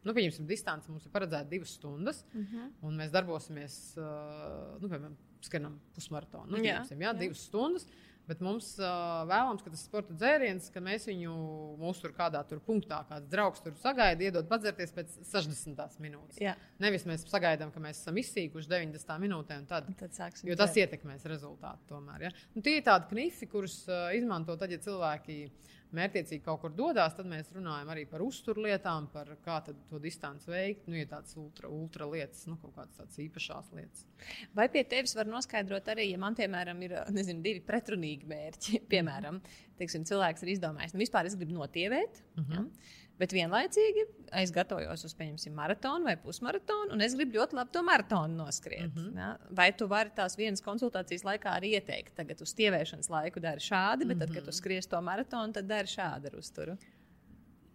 nu, 0.06 0.14
pieņemsim, 0.14 0.46
distance 0.46 0.86
mums 0.92 1.06
ir 1.08 1.10
paredzēta 1.18 1.50
divas 1.50 1.74
stundas, 1.74 2.22
uh 2.30 2.38
Mhm. 2.38 2.56
-huh. 2.56 2.70
un 2.82 2.96
mēs 2.96 3.10
darbosimies, 3.10 3.96
uh, 3.98 4.78
nu, 4.80 4.88
piemēram, 4.88 5.16
skrienam 5.42 5.80
pusmaratonu. 5.94 6.50
Nu, 6.50 6.58
Jā, 6.62 6.84
jā, 6.90 6.96
jā. 6.98 7.18
divas 7.18 7.42
stundas. 7.50 7.86
Bet 8.26 8.40
mums 8.42 8.72
uh, 8.80 9.22
vēlams, 9.30 9.62
ka 9.62 9.70
tas 9.70 9.84
sporta 9.86 10.14
dzēriens, 10.18 10.68
ka 10.74 10.80
mēs 10.82 11.04
viņu 11.06 11.34
mūsu 11.78 12.02
tur 12.02 12.14
kādā 12.16 12.40
tur 12.48 12.58
punktā, 12.64 13.04
kāds 13.06 13.28
draugs 13.30 13.62
tur 13.62 13.76
sagaida, 13.78 14.26
iedod 14.26 14.48
padzerties 14.50 14.90
pēc 14.96 15.14
60 15.30 16.00
minūtes. 16.02 16.40
Jā. 16.42 16.56
Nevis 16.82 17.06
mēs 17.06 17.22
sagaidām, 17.30 17.70
ka 17.74 17.82
mēs 17.84 18.00
esam 18.02 18.18
izsīkuši 18.18 18.72
90 18.72 19.22
minūtē, 19.22 19.60
un 19.62 19.68
tad, 19.70 19.92
Tad 20.00 20.18
sāksim 20.18 20.50
jo 20.50 20.58
tas 20.58 20.74
dzert. 20.74 20.96
ietekmēs 20.96 21.28
rezultātu. 21.30 21.86
Tomēr, 21.92 22.26
ja? 22.26 22.34
nu, 22.56 22.64
tie 22.66 22.80
ir 22.80 22.84
tādi 22.88 23.12
knifi, 23.14 23.46
kurus 23.52 23.84
uh, 23.86 24.08
izmanto 24.18 24.58
tad, 24.58 24.74
ja 24.74 24.82
cilvēki 24.82 25.38
mērķiecīgi 25.96 26.44
kaut 26.44 26.60
kur 26.62 26.74
dodas, 26.76 27.14
tad 27.16 27.28
mēs 27.30 27.50
runājam 27.54 27.90
arī 27.92 28.04
par 28.10 28.24
uzturlietām, 28.24 29.08
par 29.12 29.32
kā 29.44 29.58
to 29.66 30.00
distanci 30.02 30.50
veikt. 30.52 30.86
Nu, 30.90 30.98
ir 31.00 31.08
tādas 31.10 31.36
ultra, 31.40 31.70
ultra 31.72 32.08
lietas, 32.10 32.44
nu, 32.50 32.58
kaut 32.62 32.74
kādas 32.76 32.98
tādas 32.98 33.20
īpašas 33.24 33.72
lietas. 33.76 34.04
Vai 34.56 34.68
pie 34.72 34.84
tevis 34.88 35.16
var 35.18 35.30
noskaidrot 35.30 35.88
arī, 35.94 36.10
ja 36.12 36.20
man, 36.22 36.36
piemēram, 36.38 36.82
ir 36.86 36.96
nezinu, 37.18 37.42
divi 37.44 37.64
pretrunīgi 37.66 38.28
mērķi? 38.30 38.82
Piemēram, 38.92 39.40
teiksim, 39.80 40.06
cilvēks 40.08 40.46
ir 40.46 40.54
izdomājis, 40.56 40.94
nu, 40.96 41.02
vispār 41.04 41.28
es 41.28 41.36
gribu 41.38 41.58
notievēt, 41.58 42.22
uh 42.36 42.44
-huh. 42.44 42.62
ja? 42.62 43.04
Bet 43.20 43.32
vienlaicīgi 43.32 44.04
es 44.40 44.52
gatavojos 44.54 45.04
uz, 45.06 45.14
pieņemsim, 45.16 45.54
maratonu 45.56 46.08
vai 46.08 46.16
pusmaratonu, 46.20 46.92
un 46.96 47.04
es 47.04 47.14
gribu 47.18 47.40
ļoti 47.40 47.58
labi 47.58 47.72
to 47.74 47.82
maratonu 47.86 48.40
noskriet. 48.42 48.90
Uh 48.90 48.98
-huh. 48.98 49.16
ja? 49.16 49.30
Vai 49.50 49.70
tu 49.72 49.88
vari 49.88 50.10
tās 50.16 50.36
vienas 50.36 50.62
konsultācijas 50.62 51.24
laikā 51.24 51.56
arī 51.58 51.76
ieteikt, 51.78 52.14
tagad 52.16 52.42
uz 52.42 52.54
tievēšanas 52.54 53.10
laiku 53.10 53.40
dari 53.40 53.60
šādi, 53.60 54.06
bet 54.06 54.18
tad, 54.18 54.34
kad 54.34 54.44
tu 54.44 54.52
skries 54.52 54.86
to 54.86 55.00
maratonu, 55.00 55.52
tad 55.52 55.66
dari 55.66 55.86
šādu 55.86 56.26
ar 56.26 56.36
uzturu? 56.36 56.76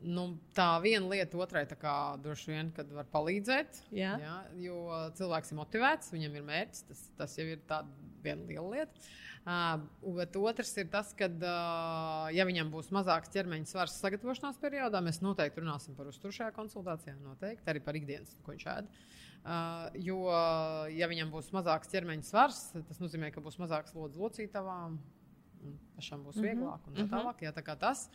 Nu, 0.02 0.40
tā 0.58 0.82
viena 0.82 1.06
lieta, 1.08 1.38
otrai 1.38 1.66
droši 2.24 2.52
vien, 2.52 2.72
kad 2.72 2.90
var 2.92 3.06
palīdzēt. 3.06 3.84
Jā. 3.92 4.16
Jā, 4.20 4.38
jo 4.58 4.78
cilvēks 5.14 5.52
ir 5.52 5.58
motivēts, 5.58 6.12
viņam 6.12 6.36
ir 6.36 6.42
mērķis. 6.48 6.84
Tas, 6.88 7.04
tas 7.18 7.38
jau 7.38 7.46
ir 7.46 7.60
tā 7.70 7.84
viena 8.24 8.48
liela 8.48 8.68
lieta. 8.72 9.06
Uh, 9.42 10.46
otrs 10.52 10.76
ir 10.78 10.90
tas, 10.94 11.14
ka, 11.18 11.26
uh, 11.26 12.28
ja 12.36 12.46
viņam 12.46 12.70
būs 12.74 12.92
mazāks 12.94 13.32
ķermeņa 13.34 13.72
svars 13.72 13.96
sagatavošanās 14.04 14.60
periodā, 14.62 15.02
mēs 15.02 15.22
noteikti 15.26 15.64
runāsim 15.64 15.96
par 15.98 16.12
uzturu 16.12 16.36
šajā 16.36 16.52
konsultācijā. 16.58 17.16
Noteikti 17.24 17.74
arī 17.74 17.82
par 17.82 17.98
ikdienas, 17.98 18.36
ko 18.46 18.54
viņš 18.54 18.68
ēd. 18.76 18.92
Uh, 19.42 19.88
jo, 19.98 20.20
ja 20.94 21.08
viņam 21.10 21.32
būs 21.34 21.50
mazāks 21.56 21.90
ķermeņa 21.90 22.28
svars, 22.28 22.60
tas 22.86 23.02
nozīmē, 23.02 23.32
ka 23.34 23.42
būs 23.42 23.58
mazāks 23.58 23.96
lodziņš 23.98 24.22
locītavām, 24.22 25.00
pašam 25.96 26.28
būs 26.28 26.38
vieglāk 26.42 26.86
un 26.90 27.00
tā 27.00 27.08
tālāk. 27.10 27.42
Jā, 27.48 27.56
tā 27.56 27.66
kā 27.66 27.74
tas 27.80 28.06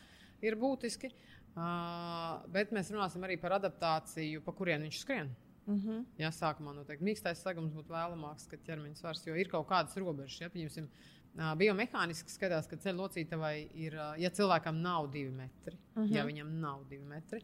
ir 0.44 0.54
būtiski. 0.60 1.10
Uh, 1.56 2.44
bet 2.52 2.70
mēs 2.76 2.92
runāsim 2.92 3.22
arī 3.24 3.38
par 3.40 3.56
adaptāciju, 3.56 4.42
pa 4.44 4.52
kurien 4.54 4.82
viņš 4.84 5.00
skrien. 5.00 5.30
Uh 5.66 5.74
-huh. 5.82 6.04
Jā, 6.18 6.30
sākumā 6.30 6.74
noteikti 6.74 7.04
mīkstais 7.04 7.42
segums 7.42 7.72
būtu 7.74 7.90
vēlamāks, 7.90 8.46
kad 8.48 8.62
ķermeņa 8.62 8.94
svars, 8.94 9.26
jo 9.26 9.34
ir 9.34 9.48
kaut 9.48 9.66
kādas 9.68 9.96
robežas. 9.96 10.40
Ja, 10.40 10.48
pieņemsim, 10.48 10.88
biomehāniski 11.36 12.32
skatās, 12.32 12.68
ka 12.68 12.78
ceļu 12.80 13.02
locītavai 13.02 13.68
ir, 13.74 13.96
ja 14.18 14.30
cilvēkam 14.32 14.78
nav 14.80 15.10
divi 15.12 15.30
metri, 15.30 15.76
uh 15.76 16.02
-huh. 16.02 16.12
ja 16.14 16.24
viņam 16.24 16.54
nav 16.60 16.86
divi 16.88 17.04
metri, 17.04 17.42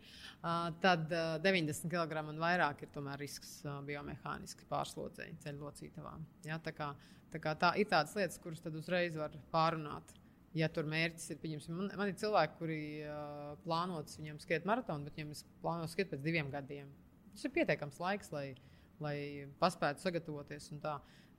tad 0.81 1.13
uh, 1.13 1.37
90 1.43 1.91
kg 1.91 2.29
un 2.29 2.39
vairāk 2.39 2.83
ir 2.83 2.89
tomēr 2.95 3.19
risks 3.19 3.63
biomehāniski 3.87 4.65
pārslodzēji 4.71 5.39
ceļu 5.45 5.61
locītavām. 5.67 6.25
Ja, 6.45 6.59
tā, 6.59 6.73
kā, 6.73 6.95
tā, 7.33 7.39
kā 7.39 7.55
tā 7.55 7.77
ir 7.77 7.87
tādas 7.87 8.17
lietas, 8.17 8.39
kuras 8.39 8.61
tad 8.61 8.75
uzreiz 8.75 9.17
var 9.17 9.31
pārunāt. 9.53 10.03
Ja 10.55 10.69
tur 10.69 10.85
mērķis 10.85 11.31
ir, 11.31 11.39
pieņemsim, 11.39 11.77
man, 11.77 11.91
man 11.97 12.09
ir 12.09 12.15
cilvēki, 12.15 12.59
kuri 12.59 13.05
uh, 13.05 13.59
plānotas 13.65 14.19
viņiem 14.19 14.41
skriet 14.41 14.65
maratonu, 14.65 15.05
bet 15.05 15.17
viņiem 15.17 15.31
ir 15.31 15.37
plānots 15.63 15.93
skriet 15.93 16.11
pēc 16.11 16.21
diviem 16.21 16.51
gadiem. 16.51 16.89
Tas 17.33 17.45
ir 17.49 17.53
pietiekams 17.55 17.99
laiks, 18.03 18.31
lai, 18.33 18.47
lai 19.03 19.17
paspētu 19.61 20.05
sagatavoties. 20.05 20.71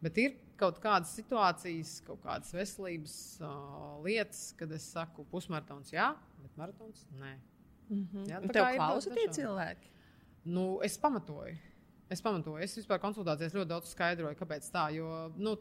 Bet 0.03 0.19
ir 0.19 0.35
kaut 0.59 0.79
kādas 0.83 1.13
situācijas, 1.15 1.97
kaut 2.03 2.19
kādas 2.25 2.51
veselības 2.55 3.17
uh, 3.39 3.99
lietas, 4.03 4.49
kad 4.59 4.71
es 4.75 4.85
saku, 4.91 5.23
pusmaratons 5.31 5.93
jā, 5.93 6.09
bet 6.43 6.57
maratons 6.59 7.05
nē. 7.19 7.35
Mm 7.89 8.07
-hmm. 8.07 8.25
Jā, 8.29 8.41
tā 8.41 8.53
kā 8.59 8.75
klausa 8.75 9.13
tie 9.13 9.27
cilvēki? 9.27 9.91
Nu, 10.45 10.79
es 10.83 10.97
pamatoju. 10.97 11.55
Es 12.09 12.21
pamatoju. 12.21 12.63
Es 12.63 12.77
vispār 12.77 12.99
konsultācijās 12.99 13.53
ļoti 13.53 13.67
daudz 13.67 13.89
skaidroju, 13.89 14.35
kāpēc 14.35 14.71
tā. 14.71 14.89
Jo, 14.93 15.31
nu, 15.37 15.55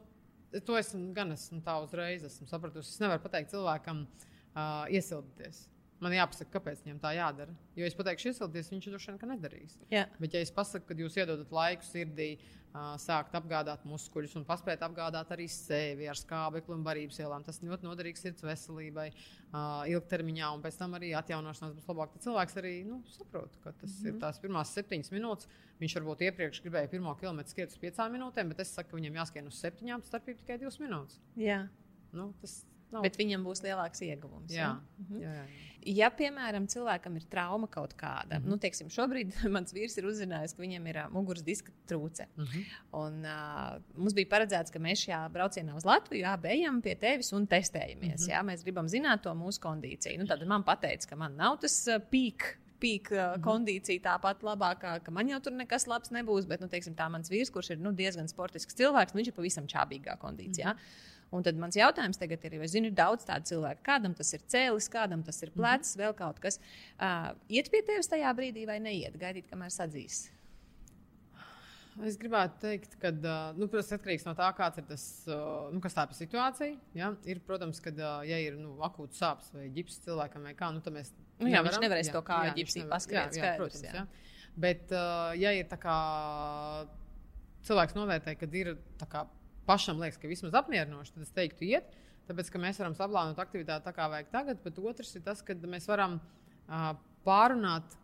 to 0.66 0.78
esmu 0.78 1.12
gan 1.14 1.32
esmu 1.32 1.60
tā 1.60 1.82
uzreiz 1.82 2.24
esmu 2.24 2.46
sapratusi. 2.46 2.90
Es 2.94 3.00
nevaru 3.00 3.22
pateikt 3.22 3.50
cilvēkam, 3.50 4.06
uh, 4.54 4.86
iesildīties. 4.88 5.68
Man 6.02 6.16
jāpasaka, 6.16 6.50
kāpēc 6.56 6.80
viņam 6.82 6.98
tā 7.02 7.12
jādara. 7.14 7.52
Jo 7.78 7.86
es 7.86 7.94
pateikšu, 7.94 8.32
iesildīties, 8.32 8.72
viņš 8.72 8.88
droši 8.90 9.12
vien 9.12 9.30
nedarīs. 9.30 9.76
Jā. 9.92 10.08
Bet, 10.18 10.34
ja 10.34 10.40
es 10.42 10.50
pasaku, 10.54 10.88
ka 10.88 10.96
jūs 10.98 11.14
iedodat 11.20 11.52
laiku 11.54 11.86
sirdī, 11.86 12.26
uh, 12.72 12.94
sākt 12.98 13.36
apgādāt 13.38 13.84
muskuļus 13.86 14.34
un 14.40 14.46
paspēt 14.48 14.82
apgādāt 14.82 15.30
arī 15.34 15.46
sevi 15.52 16.08
ar 16.10 16.18
skābekli 16.18 16.74
un 16.74 16.82
barības 16.86 17.20
ielām, 17.22 17.44
tas 17.46 17.60
ļoti 17.62 17.86
noderīgs 17.86 18.24
sirds 18.24 18.42
veselībai 18.46 19.06
uh, 19.12 19.84
ilgtermiņā, 19.92 20.48
un 20.56 20.64
pēc 20.64 20.80
tam 20.80 20.98
arī 20.98 21.12
atjaunošanās 21.20 21.76
būs 21.78 21.86
labāk. 21.92 22.16
Tad 22.16 22.26
cilvēks 22.26 22.58
arī 22.64 22.74
nu, 22.88 22.98
saprot, 23.12 23.54
ka 23.62 23.70
tas 23.70 23.92
mm 23.92 24.02
-hmm. 24.02 24.08
ir 24.10 24.18
tās 24.24 24.42
pirmās 24.42 24.74
septiņas 24.74 25.14
minūtes. 25.14 25.48
Viņš 25.82 25.96
varbūt 26.00 26.26
iepriekš 26.26 26.62
gribēja 26.66 26.90
pirmo 26.90 27.14
kilometru 27.20 27.50
skriet 27.50 27.70
uz 27.70 27.78
piecām 27.78 28.10
minūtēm, 28.18 28.50
bet 28.50 28.66
es 28.66 28.74
saku, 28.74 28.90
ka 28.90 28.96
viņam 28.96 29.22
jāskrien 29.22 29.46
uz 29.46 29.62
septiņām, 29.62 30.02
starpība 30.02 30.42
tikai 30.42 30.58
divas 30.58 30.78
minūtes. 30.82 31.20
Jā. 31.36 31.68
Nu, 32.12 32.32
tas 32.40 32.64
nav. 32.92 33.02
Bet 33.02 33.16
viņam 33.16 33.44
būs 33.44 33.62
lielāks 33.64 34.00
ieguvums. 34.02 34.50
jā, 34.52 34.56
ja? 34.58 35.18
jā, 35.18 35.34
jā. 35.34 35.44
Ja, 35.84 36.10
piemēram, 36.14 36.68
cilvēkam 36.70 37.16
ir 37.18 37.24
trauma 37.26 37.66
kaut 37.66 37.94
kāda, 37.98 38.36
Mhm. 38.38 38.38
mm 38.38 38.44
-hmm. 38.44 38.50
nu, 38.50 38.56
teiksim, 38.56 38.88
šobrīd 38.88 39.32
mans 39.56 39.72
vīrs 39.74 39.98
ir 39.98 40.04
uzzinājis, 40.04 40.54
ka 40.56 40.62
viņam 40.62 40.86
ir 40.88 40.96
uh, 40.96 41.08
muguras 41.10 41.42
diska 41.42 41.72
trūce. 41.88 42.26
Mm 42.36 42.42
Mhm. 42.42 42.58
-hmm. 42.58 42.64
Un, 42.92 43.24
uh, 43.24 43.82
mums 43.96 44.14
bija 44.14 44.26
paredzēts, 44.26 44.70
ka 44.72 44.78
mēs 44.78 45.02
šajā 45.08 45.28
braucienā 45.32 45.74
uz 45.76 45.84
Latviju 45.84 46.26
abejam 46.26 46.80
pie 46.82 46.94
tevis 46.94 47.32
un 47.32 47.46
testējamies. 47.46 48.00
Mm 48.00 48.24
Mhm. 48.24 48.30
-hmm. 48.30 48.30
jā, 48.30 48.42
mēs 48.44 48.62
gribam 48.62 48.86
zināt 48.86 49.20
to 49.22 49.30
mūsu 49.34 49.58
kondīciju. 49.60 50.18
Nu, 50.18 50.26
tad 50.26 50.46
man 50.46 50.62
pateica, 50.62 51.08
ka 51.08 51.16
man 51.16 51.36
nav 51.36 51.58
tas 51.60 51.86
uh, 51.88 51.94
pīk. 52.12 52.42
Pīka 52.80 53.12
uh, 53.32 53.36
Mhm. 53.38 53.42
kondīcija 53.48 54.00
tāpat 54.02 54.40
labākā, 54.42 55.00
ka 55.02 55.10
man 55.10 55.28
jau 55.28 55.40
tur 55.40 55.52
nekas 55.52 55.86
labs 55.86 56.10
nebūs, 56.10 56.46
bet, 56.48 56.60
nu, 56.60 56.68
teiksim, 56.68 56.94
tā 56.94 57.08
mans 57.10 57.30
vīrs, 57.30 57.50
kurš 57.50 57.70
ir 57.70 57.78
nu, 57.78 57.92
diezgan 57.92 58.28
sportisks 58.28 58.74
cilvēks, 58.74 59.14
nu, 59.14 59.20
viņš 59.20 59.26
ir 59.28 59.32
pavisam 59.34 59.66
čābīgā 59.66 60.16
kondīcijā. 60.18 60.72
Mm 60.72 60.78
-hmm. 60.78 61.21
Un 61.32 61.44
tad 61.46 61.56
mans 61.56 61.76
jautājums 61.78 62.20
tagad 62.20 62.44
ir, 62.44 62.58
jo 62.58 62.66
es 62.66 62.74
zinu, 62.74 62.90
ir 62.90 62.96
daudz 62.96 63.24
tādu 63.28 63.48
cilvēku, 63.54 63.80
kādam 63.86 64.12
tas 64.16 64.34
ir 64.36 64.44
cēlis, 64.52 64.90
kādam 64.92 65.22
tas 65.24 65.40
ir 65.42 65.50
plecs, 65.54 65.94
mm 65.94 66.00
-hmm. 66.00 66.04
vēl 66.04 66.14
kaut 66.18 66.38
kas. 66.44 66.60
Uh, 67.00 67.32
iet 67.48 67.70
pie 67.72 67.82
tevis 67.82 68.10
tajā 68.12 68.34
brīdī 68.36 68.66
vai 68.66 68.78
neiet, 68.80 69.16
gaidīt, 69.16 69.48
kamēr 69.48 69.72
sadzīs. 69.72 70.28
Es 72.00 72.16
gribētu 72.16 72.56
teikt, 72.62 72.94
ka 73.00 73.10
nu, 73.56 73.66
tas 73.68 73.90
atkarīgs 73.92 74.24
no 74.24 74.32
tā, 74.32 74.46
kāds 74.56 74.80
ir 74.80 74.86
tas, 74.88 75.02
nu, 75.72 75.80
tā 75.80 76.06
situācija. 76.16 76.78
Ja? 76.96 77.10
Ir, 77.28 77.42
protams, 77.44 77.82
ka, 77.84 77.92
ja 78.24 78.38
ir 78.40 78.56
nu, 78.56 78.78
akūts 78.80 79.20
sāpes 79.20 79.50
vai 79.52 79.68
ģips 79.74 80.00
cilvēkam, 80.06 80.46
vai 80.48 80.54
kā, 80.56 80.70
nu, 80.72 80.80
tad 80.80 80.96
mēs. 80.96 81.12
Nu, 81.42 81.50
jā, 81.52 81.60
viņš 81.66 81.78
nevarēs 81.84 82.12
to 82.14 82.22
kāju 82.24 82.48
jā, 82.48 82.56
ģipsī 82.60 82.86
paskriet, 82.88 83.36
jā, 83.36 83.44
jā, 83.44 83.52
protams, 83.60 83.84
jā. 83.84 83.92
jā. 83.92 84.06
Bet, 84.56 84.92
ja 85.36 85.52
ir 85.52 85.68
tā 85.68 85.76
kā 85.80 85.96
cilvēks 87.68 87.96
novērtē, 87.98 88.36
ka 88.40 88.48
ir 88.56 88.74
tā 89.00 89.08
kā 89.12 89.26
pašam 89.66 90.00
liekas, 90.02 90.20
ka 90.20 90.30
vismaz 90.30 90.56
apmierinoši, 90.62 91.14
tad 91.16 91.26
es 91.26 91.34
teiktu, 91.36 91.66
iet. 91.70 91.90
Tāpēc, 92.28 92.52
ka 92.54 92.60
mēs 92.62 92.78
varam 92.78 92.94
saplānot 92.94 93.40
aktivitāti 93.42 93.86
tā, 93.86 93.92
kā 93.96 94.06
vajag 94.10 94.30
tagad, 94.30 94.60
bet 94.62 94.78
otrs 94.78 95.16
ir 95.18 95.24
tas, 95.26 95.42
ka 95.42 95.56
mēs 95.66 95.88
varam 95.90 96.20
uh, 96.20 96.92
pārunāt, 97.26 97.96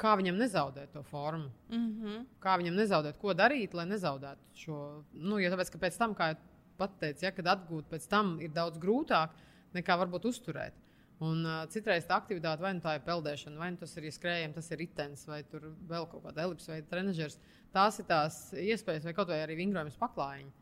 kā 0.00 0.14
viņam 0.18 0.38
nezaudēt 0.40 0.92
to 0.92 1.02
formu. 1.08 1.50
Mm 1.70 1.88
-hmm. 1.88 2.26
Kā 2.42 2.58
viņam 2.60 2.76
nezaudēt, 2.76 3.18
ko 3.18 3.34
darīt, 3.34 3.74
lai 3.74 3.86
nezaudētu 3.86 4.40
šo. 4.54 5.04
Nu, 5.12 5.38
jo 5.38 5.50
tāpēc, 5.50 5.72
ka 5.72 5.78
pēc 5.78 5.98
tam, 5.98 6.14
kā 6.14 6.32
jau 6.32 6.88
teicu, 6.98 7.24
ja, 7.24 7.30
kad 7.30 7.46
atgūt 7.46 7.88
pēc 7.90 8.08
tam 8.08 8.40
ir 8.40 8.50
daudz 8.50 8.78
grūtāk 8.78 9.30
nekā 9.74 9.96
varbūt 9.98 10.24
uzturēt. 10.24 10.74
Un 11.20 11.44
uh, 11.46 11.66
citreiz 11.70 12.04
tā 12.04 12.16
aktivitāte, 12.18 12.62
vai 12.62 12.74
nu 12.74 12.80
tā 12.80 12.96
ir 12.96 13.04
peldēšana, 13.06 13.58
vai 13.58 13.70
nu 13.70 13.76
tas 13.76 13.96
ir 13.96 14.08
skrējums, 14.10 14.54
tas 14.54 14.70
ir 14.70 14.78
ritens, 14.78 15.26
vai 15.28 15.42
tur 15.44 15.68
vēl 15.88 16.08
kaut 16.10 16.24
kāda 16.24 16.42
elips 16.42 16.68
vai 16.68 16.82
trenižers. 16.82 17.38
Tās 17.72 17.98
ir 17.98 18.04
tās 18.04 18.52
iespējas, 18.52 19.04
vai 19.04 19.14
kaut 19.14 19.28
vai 19.28 19.38
arī 19.44 19.56
vingrojums 19.60 20.00
paklājiņi. 20.00 20.52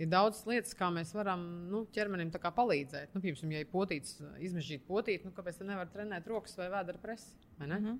Ir 0.00 0.08
daudz 0.08 0.44
lietas, 0.48 0.72
kā 0.76 0.88
mēs 0.94 1.12
varam 1.12 1.42
nu, 1.68 1.82
ķermenim 1.92 2.30
palīdzēt. 2.32 3.12
Nu, 3.14 3.20
piemēram, 3.20 3.52
ja 3.52 3.64
ir 3.64 3.68
potīts, 3.68 4.16
izmežģīt 4.40 4.86
potīt, 4.88 5.26
nu, 5.26 5.34
kāpēc 5.36 5.60
gan 5.60 5.74
nevar 5.74 5.90
trenēt 5.92 6.28
rokas 6.30 6.56
vai 6.56 6.70
vēdera 6.72 7.02
presi? 7.02 7.34
vai 7.60 7.68
ne? 7.68 7.78
Mhm. 7.80 7.98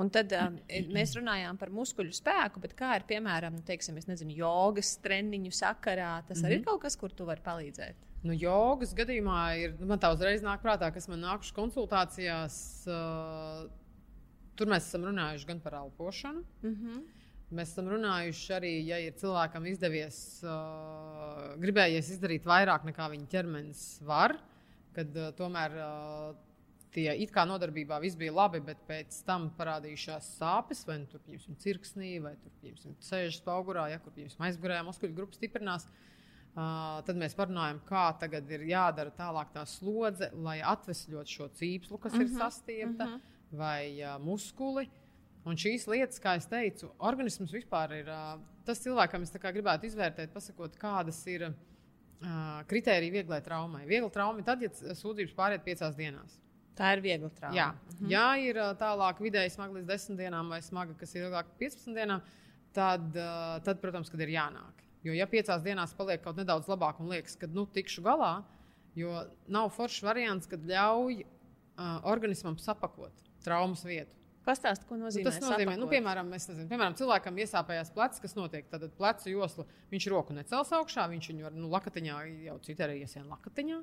Un 0.00 0.08
tad 0.10 0.32
um, 0.40 0.56
mēs 0.96 1.14
runājām 1.18 1.58
par 1.60 1.70
muskuļu 1.70 2.14
spēku, 2.16 2.62
bet 2.64 2.74
kā 2.78 2.96
ir 2.98 3.06
piemēram, 3.08 3.54
nu, 3.58 3.62
teiksim, 3.66 4.00
nezinu, 4.08 4.34
jogas 4.34 4.96
treniņu 5.04 5.52
sakarā, 5.54 6.14
tas 6.26 6.40
mm 6.40 6.42
-hmm. 6.42 6.48
arī 6.48 6.58
ir 6.58 6.64
kaut 6.66 6.82
kas, 6.82 6.96
kur 6.96 7.14
tu 7.14 7.28
vari 7.28 7.44
palīdzēt. 7.44 8.08
Nu, 8.22 8.34
jogas 8.38 8.94
gadījumā 8.94 9.38
ir, 9.58 9.74
man 9.80 9.98
tā 9.98 10.12
uzreiz 10.14 10.42
nāk 10.42 10.62
prātā, 10.62 10.92
kas 10.94 11.08
man 11.10 11.22
nākuši 11.24 11.54
konsultācijās. 11.54 12.56
Uh, 12.86 13.70
tur 14.56 14.70
mēs 14.70 14.86
esam 14.86 15.08
runājuši 15.08 15.48
gan 15.48 15.60
par 15.60 15.74
elpošanu. 15.74 16.44
Mm 16.62 16.74
-hmm. 16.74 17.02
Mēs 17.52 17.74
esam 17.74 17.90
runājuši 17.92 18.52
arī, 18.56 18.70
ja 18.88 18.98
ir 19.02 19.16
cilvēkam 19.20 19.66
izdevies, 19.68 20.16
uh, 20.46 21.52
gribējies 21.60 22.14
izdarīt 22.14 22.46
vairāk 22.48 22.86
nekā 22.88 23.10
viņa 23.12 23.28
ķermenis 23.34 23.82
var, 24.08 24.38
kad 24.96 25.12
uh, 25.20 25.34
tomēr 25.36 25.76
uh, 25.76 26.30
tie 26.94 27.10
it 27.24 27.32
kā 27.34 27.44
nodarbībā 27.48 27.98
viss 28.00 28.16
bija 28.20 28.32
labi, 28.36 28.62
bet 28.64 28.80
pēc 28.88 29.18
tam 29.26 29.50
parādījušās 29.58 30.30
sāpes, 30.38 30.84
vai 30.88 31.02
nu 31.02 31.10
tur 31.10 31.20
pieņemsim 31.26 31.58
cirksnī, 31.60 32.14
vai 32.24 32.32
tur 32.40 32.54
pieņemsim 32.62 32.96
sēžas 33.04 33.44
paugurā, 33.44 33.90
ja 33.92 34.00
kur 34.00 34.16
pieņemsim 34.16 34.48
aizgurējā 34.48 34.86
muskuļu 34.88 35.18
grupa 35.20 35.36
stiprinās. 35.36 35.86
Uh, 36.52 37.00
tad 37.04 37.16
mēs 37.16 37.36
parunājam, 37.36 37.78
kā 37.88 38.06
tagad 38.20 38.48
ir 38.52 38.66
jādara 38.68 39.12
tālāk 39.16 39.54
tā 39.54 39.62
slodze, 39.68 40.28
lai 40.44 40.58
atvesļot 40.72 41.36
šo 41.36 41.52
cīpslu, 41.56 42.00
kas 42.00 42.12
mm 42.12 42.18
-hmm. 42.18 42.26
ir 42.26 42.28
mhm, 42.28 42.40
sastiepta, 42.40 43.06
mm 43.06 43.12
-hmm. 43.12 43.56
vai 43.60 43.84
uh, 44.00 44.18
muskuli. 44.20 44.88
Un 45.48 45.58
šīs 45.58 45.88
lietas, 45.90 46.20
kā 46.22 46.36
jau 46.38 46.44
teicu, 46.52 46.92
organisms 47.02 47.50
vispār 47.50 47.96
ir 47.96 48.10
tas 48.66 48.78
cilvēkam, 48.84 49.24
es 49.26 49.34
gribētu 49.34 49.88
izvērtēt, 49.88 50.30
pasakot, 50.34 50.76
kādas 50.78 51.18
ir 51.26 51.48
kritērija 52.70 53.16
vieglai 53.16 53.40
traumai. 53.42 53.82
Viegla 53.88 54.10
trauma 54.14 54.38
ir 54.38 54.46
tad, 54.46 54.62
ja 54.62 54.70
sūdzības 54.70 55.34
pāriet 55.34 55.64
piecās 55.66 55.96
dienās. 55.98 56.38
Tā 56.78 56.94
ir 56.94 57.02
viegla 57.04 57.28
trauma. 57.34 57.56
Jā, 57.56 57.66
mhm. 57.72 58.12
ja 58.12 58.28
ir 58.40 58.60
tālāk 58.80 59.18
vidēji 59.20 59.56
smaga 59.56 59.76
līdz 59.80 59.90
10 59.90 60.22
dienām, 60.22 60.54
vai 60.54 60.62
smaga, 60.64 60.94
kas 60.98 61.12
ir 61.16 61.26
ilgāk 61.26 61.50
par 61.50 61.58
15 61.60 61.98
dienām, 61.98 62.22
tad, 62.72 63.10
tad, 63.66 63.82
protams, 63.82 64.08
kad 64.12 64.22
ir 64.24 64.32
jānāk. 64.32 64.80
Jo, 65.02 65.12
ja 65.16 65.26
piecās 65.26 65.64
dienās 65.64 65.92
paliek 65.98 66.22
kaut 66.22 66.38
nedaudz 66.38 66.70
labāk 66.70 67.00
un 67.02 67.10
liekas, 67.10 67.34
ka 67.36 67.50
nu 67.50 67.66
tikšu 67.66 68.04
galā, 68.06 68.36
jo 68.94 69.10
nav 69.50 69.72
foršs 69.74 70.04
variants, 70.06 70.48
kad 70.48 70.62
ļauj 70.68 71.24
uh, 71.24 71.98
organismam 72.08 72.56
sapakot 72.62 73.24
traumas 73.42 73.82
vietu. 73.84 74.21
Pastāstiet, 74.42 74.88
ko 74.88 74.96
nozīmē. 74.98 75.22
Nu, 75.22 75.30
tas 75.30 75.44
nozīmē, 75.44 75.76
nu, 75.78 75.86
piemēram, 75.90 76.30
nezinu, 76.32 76.64
piemēram, 76.70 76.96
cilvēkam 76.98 77.36
iesāpējās 77.44 77.92
plecs, 77.94 78.18
kas 78.24 78.34
notiek. 78.34 78.66
Tad 78.72 78.88
plecu 78.98 79.30
joslu 79.30 79.66
viņš 79.92 80.08
roku 80.10 80.34
necels 80.34 80.72
augšā, 80.74 81.04
viņš 81.12 81.28
viņu 81.30 81.46
var 81.46 81.54
nu, 81.54 81.70
lakatiņā 81.70 82.16
jau 82.48 82.56
citēri 82.66 83.04
iesien 83.04 83.28
lakatiņā. 83.30 83.78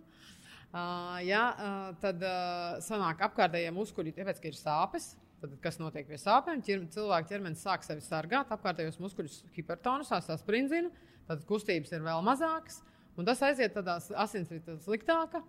Uh, 0.70 1.16
ja, 1.26 1.44
uh, 1.56 1.78
tad 2.04 2.22
uh, 2.22 2.76
sanāk 2.86 3.24
apkārtējie 3.30 3.72
muskuļi, 3.74 4.14
tāpēc, 4.20 4.42
ka 4.44 4.52
ir 4.52 4.60
sāpes. 4.60 5.14
Tad, 5.40 5.54
kas 5.64 5.80
notiek 5.80 6.08
pie 6.10 6.20
sāpēm? 6.20 6.60
Ķer, 6.66 6.84
cilvēka 6.92 7.32
ķermenis 7.32 7.64
sāk 7.64 7.86
sevi 7.88 8.04
sargāt, 8.04 8.52
apkārtējos 8.52 9.00
muskuļus 9.00 9.38
hipertonusā 9.56 10.20
sasprindzīna, 10.26 10.92
tad 11.30 11.46
kustības 11.48 11.96
ir 11.96 12.04
vēl 12.04 12.20
mazākas. 12.28 12.82
Un 13.16 13.28
tas 13.28 13.40
aiziet 13.48 13.72
tādā 13.76 13.96
asinsritē 14.20 14.76
sliktāka, 14.84 15.42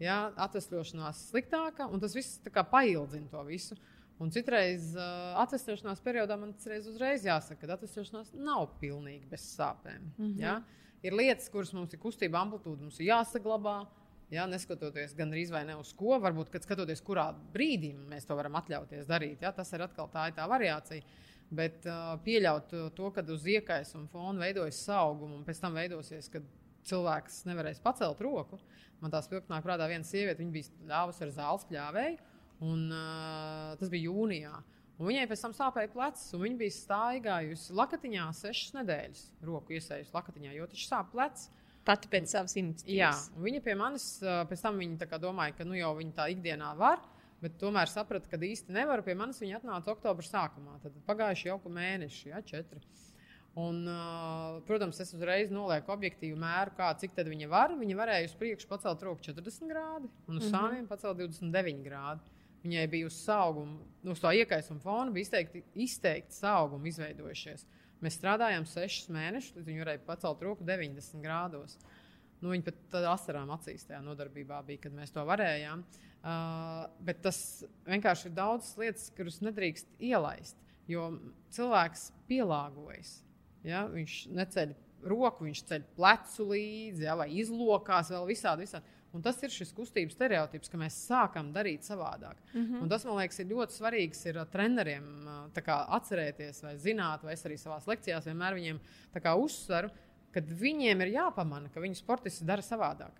ja, 0.00 0.28
atvesļošanās 0.44 1.24
sliktāka, 1.32 1.88
un 1.88 2.04
tas 2.04 2.14
viss 2.16 2.40
paildzina 2.52 3.32
to 3.32 3.46
visu. 3.48 3.80
Un 4.20 4.28
citreiz 4.34 4.90
uh, 4.98 5.38
atvesļošanās 5.40 6.02
periodā 6.04 6.36
man 6.36 6.52
tas 6.52 6.88
uzreiz 6.90 7.24
jāsaka, 7.24 7.62
ka 7.62 7.78
atvesļošanās 7.78 8.34
nav 8.36 8.66
pilnīgi 8.82 9.24
bez 9.30 9.46
sāpēm. 9.54 10.10
Mm 10.10 10.26
-hmm. 10.26 10.42
ja? 10.42 10.58
Ir 11.00 11.16
lietas, 11.16 11.48
kuras 11.48 11.72
mums 11.72 11.94
ir 11.96 12.02
kustība 12.02 12.42
amplitūda, 12.42 12.84
mums 12.84 13.00
ir 13.00 13.08
jāsaglabā. 13.08 13.78
Ja, 14.30 14.44
neskatoties 14.46 15.16
gan 15.18 15.32
arī 15.32 15.48
ne 15.66 15.74
uz 15.76 15.92
ko, 15.92 16.20
varbūt 16.22 16.52
skatoties, 16.62 17.00
kurā 17.02 17.34
brīdī 17.52 17.94
mēs 17.94 18.26
to 18.26 18.36
varam 18.36 18.54
atļauties 18.54 19.06
darīt. 19.06 19.42
Ja, 19.42 19.50
tas 19.52 19.72
ir 19.72 19.82
atkal 19.82 20.08
tā, 20.12 20.28
ir 20.28 20.34
tā 20.34 20.46
variācija. 20.46 21.02
Bet 21.50 21.86
uh, 21.86 22.14
pieļaut 22.22 22.94
to, 22.94 23.10
ka 23.10 23.24
uz 23.26 23.46
iekais 23.46 23.94
un 23.94 24.06
fona 24.06 24.38
veidojas 24.38 24.84
sauguma, 24.84 25.34
un 25.34 25.44
pēc 25.44 25.60
tam 25.60 25.74
veidosies, 25.74 26.28
kad 26.28 26.42
cilvēks 26.86 27.44
nevarēs 27.48 27.80
pacelt 27.80 28.20
roku. 28.20 28.60
Man 29.00 29.10
tās 29.10 29.28
pilnāk 29.28 29.64
prātā 29.64 29.88
viena 29.88 30.04
sieviete, 30.04 30.42
viņa 30.42 30.52
bija 30.52 30.92
ļāvusi 30.92 31.24
ar 31.24 31.30
zāles 31.30 31.66
pļāvēju, 31.70 32.18
un 32.64 32.90
uh, 32.92 33.76
tas 33.80 33.92
bija 33.92 34.10
jūnijā. 34.10 34.52
Un 35.00 35.08
viņai 35.08 35.28
pēc 35.30 35.42
tam 35.46 35.54
sāpēja 35.56 35.88
plecs, 35.94 36.26
un 36.36 36.42
viņa 36.44 36.60
bija 36.60 36.76
staigājusi 36.76 37.76
lakatiņā 37.78 38.26
sešas 38.36 38.74
nedēļas, 38.76 39.22
roku 39.48 39.72
iesējusi 39.78 40.12
lakatiņā, 40.12 40.52
jo 40.58 40.68
taču 40.68 40.90
sāp 40.90 41.08
plecs. 41.14 41.48
Pati 41.88 42.10
pēc 42.12 42.28
savas 42.28 42.52
iniciatīvas. 42.60 42.92
Jā, 42.92 43.40
viņa 43.40 43.62
pie 43.64 43.74
manis 43.80 44.04
pēc 44.20 44.60
tam 44.66 44.76
viņa 44.82 45.16
domāja, 45.22 45.54
ka 45.56 45.64
nu, 45.64 45.78
jau 45.78 45.94
viņa 45.96 46.12
tā 46.18 46.28
ikdienā 46.34 46.74
var. 46.76 47.00
Bet 47.40 47.54
tomēr 47.56 47.88
sapratu, 47.88 48.28
ka 48.28 48.36
īsti 48.36 48.74
nevaru. 48.76 49.04
Pie 49.06 49.14
manis 49.16 49.40
viņa 49.40 49.62
atnāca 49.62 49.94
oktobra 49.94 50.26
sākumā. 50.26 50.76
Tad 50.82 50.98
pagājuši 51.06 51.48
jau 51.48 51.56
mēneši, 51.72 52.28
ja, 52.34 52.42
četri. 52.44 52.82
Un, 53.58 53.80
uh, 53.88 54.60
protams, 54.68 55.00
es 55.02 55.14
uzreiz 55.16 55.50
nolieku 55.50 55.90
objektīvu 55.90 56.36
mēru, 56.38 56.74
kā, 56.76 56.90
cik 57.00 57.16
tālu 57.16 57.32
viņa 57.32 57.48
var. 57.50 57.72
Viņa 57.80 57.96
varēja 57.98 58.28
uz 58.28 58.36
priekšu 58.38 58.68
pacelt 58.70 59.02
roku 59.02 59.24
40 59.24 59.72
grādi, 59.72 60.10
un 60.28 60.36
uz 60.36 60.44
mm 60.44 60.52
-hmm. 60.52 60.52
sāniem 60.52 60.86
pacelt 60.86 61.18
29 61.18 61.82
grādi. 61.82 62.20
Viņai 62.60 62.86
bija 62.92 63.08
uz 63.08 63.16
auguma, 63.32 63.78
uz 64.12 64.20
tā 64.20 64.34
iekaisuma 64.36 64.82
fona, 64.84 65.12
bija 65.14 65.24
izteikti, 65.24 65.62
izteikti 65.80 66.42
augumi 66.44 66.90
izveidojušies. 66.92 67.64
Mēs 68.04 68.16
strādājām 68.16 68.66
sešus 68.68 69.08
mēnešus, 69.12 69.56
līdz 69.56 69.68
viņi 69.68 69.82
varēja 69.82 70.02
pacelt 70.04 70.44
roku 70.44 70.64
90 70.68 71.24
grādos. 71.24 71.76
Nu, 72.40 72.52
viņi 72.52 72.64
pat 72.64 72.96
asarām 73.12 73.50
acīs 73.52 73.84
tajā 73.88 74.00
nodarbībā 74.04 74.62
bija, 74.64 74.86
kad 74.86 74.96
mēs 74.96 75.12
to 75.12 75.24
varējām. 75.28 75.84
Uh, 76.20 76.84
bet 77.04 77.22
tas 77.24 77.38
vienkārši 77.88 78.28
ir 78.28 78.36
daudz 78.36 78.74
lietas, 78.80 79.08
kuras 79.16 79.40
nedrīkst 79.44 80.00
ielaist. 80.04 80.56
Jo 80.88 81.10
cilvēks 81.54 82.10
pielāgojas. 82.28 83.18
Ja? 83.64 83.86
Viņš 83.88 84.16
neceļ 84.36 84.74
roku, 85.08 85.46
viņš 85.48 85.62
ceļ 85.68 85.84
plecu 85.96 86.48
līdzi, 86.50 87.04
ja? 87.06 87.16
vai 87.16 87.30
izlokās 87.40 88.12
vēl 88.12 88.28
visādi. 88.32 88.68
visādi. 88.68 88.99
Un 89.12 89.22
tas 89.22 89.40
ir 89.42 89.50
šis 89.50 89.72
kustības 89.74 90.14
stereotips, 90.14 90.70
ka 90.70 90.78
mēs 90.78 90.96
sākam 91.08 91.48
darīt 91.54 91.82
savādāk. 91.82 92.36
Mm 92.52 92.60
-hmm. 92.60 92.82
Un 92.82 92.88
tas, 92.88 93.04
man 93.04 93.16
liekas, 93.18 93.40
ir 93.40 93.46
ļoti 93.46 93.74
svarīgs 93.74 94.26
ir 94.26 94.36
uh, 94.38 94.46
treneriem 94.46 95.08
uh, 95.26 95.62
kā, 95.62 95.78
atcerēties, 95.98 96.62
vai 96.62 96.76
zināt, 96.78 97.24
vai 97.24 97.32
es 97.32 97.44
arī 97.46 97.56
savā 97.58 97.80
lekcijās 97.86 98.26
vienmēr 98.26 98.54
viņiem 98.54 98.80
kā, 99.22 99.34
uzsveru, 99.34 99.90
ka 100.32 100.40
viņiem 100.40 101.00
ir 101.00 101.08
jāpamana, 101.08 101.68
ka 101.68 101.80
viņu 101.80 101.94
sportisti 101.94 102.44
dara 102.44 102.62
savādāk. 102.62 103.12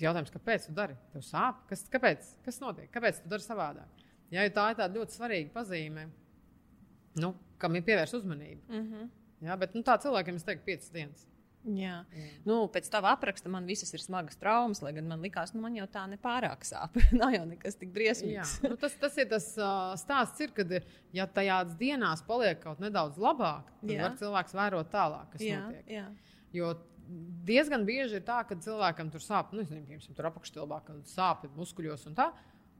Jautājums, 0.00 0.30
kāpēc 0.30 0.66
tu 0.66 0.72
dari? 0.72 0.96
Tev 1.12 1.22
sāp? 1.22 1.66
Kas, 1.68 1.84
kāpēc? 1.92 2.28
Kas 2.44 2.60
notiek? 2.60 2.90
Kāpēc 2.92 3.22
tu 3.22 3.28
dari 3.28 3.42
savādāk? 3.42 4.04
Jā, 4.30 4.46
tā 4.54 4.70
ir 4.70 4.76
tāda 4.78 4.94
ļoti 4.94 5.16
svarīga 5.16 5.50
pazīme, 5.52 6.06
nu, 7.20 7.34
kam 7.58 7.76
ir 7.76 7.82
pievērsta 7.82 8.16
uzmanība. 8.16 8.62
Mm 8.68 8.86
-hmm. 8.92 9.08
Jā, 9.40 9.56
bet 9.56 9.74
nu, 9.74 9.82
tā 9.82 9.96
cilvēkiem 10.00 10.36
es 10.36 10.44
teiktu, 10.44 10.64
piecas 10.64 10.90
dienas. 10.90 11.26
Jā. 11.60 11.98
Jā. 12.16 12.26
Nu, 12.48 12.62
pēc 12.72 12.86
tava 12.92 13.12
apraksta 13.12 13.50
man 13.52 13.66
visas 13.68 13.92
ir 13.92 14.00
smagas 14.00 14.38
traumas, 14.40 14.80
lai 14.84 14.94
gan 14.96 15.08
man 15.10 15.20
likās, 15.24 15.52
nu, 15.52 15.60
man 15.64 15.76
jau 15.76 15.86
tā 15.92 16.06
nepārāk 16.08 16.64
sāp. 16.64 16.96
Nav 17.20 17.34
jau 17.36 17.42
nekas 17.48 17.76
tik 17.80 17.92
briesmīgs. 17.94 18.56
nu, 18.64 18.78
tas, 18.80 18.96
tas 19.00 19.18
ir 19.20 19.28
tas 19.30 19.50
uh, 19.60 19.92
stāsts, 20.00 20.40
ir, 20.40 20.54
kad, 20.56 20.72
ja 21.16 21.28
tajās 21.28 21.74
dienās 21.80 22.24
paliek 22.26 22.62
kaut 22.64 22.80
nedaudz 22.80 23.20
labāk, 23.20 23.68
tad 23.82 23.92
jā. 23.92 24.00
var 24.06 24.16
cilvēks 24.22 24.56
vērot 24.56 24.92
tālāk, 24.94 25.34
kas 25.34 25.44
jā, 25.44 25.60
notiek. 25.66 25.92
Jā. 25.98 26.06
Jo 26.56 26.72
diezgan 27.46 27.84
bieži 27.86 28.20
ir 28.20 28.26
tā, 28.26 28.40
ka 28.46 28.58
cilvēkam 28.58 29.10
tur 29.12 29.22
sāp, 29.24 29.52
nu, 29.52 29.60
nezinu, 29.64 29.84
piemēram, 29.88 30.16
tur 30.16 30.30
apakštilbā, 30.30 30.80
kad 30.86 31.10
sāp 31.10 31.44
muskuļos 31.58 32.06
un 32.10 32.16
tā. 32.18 32.30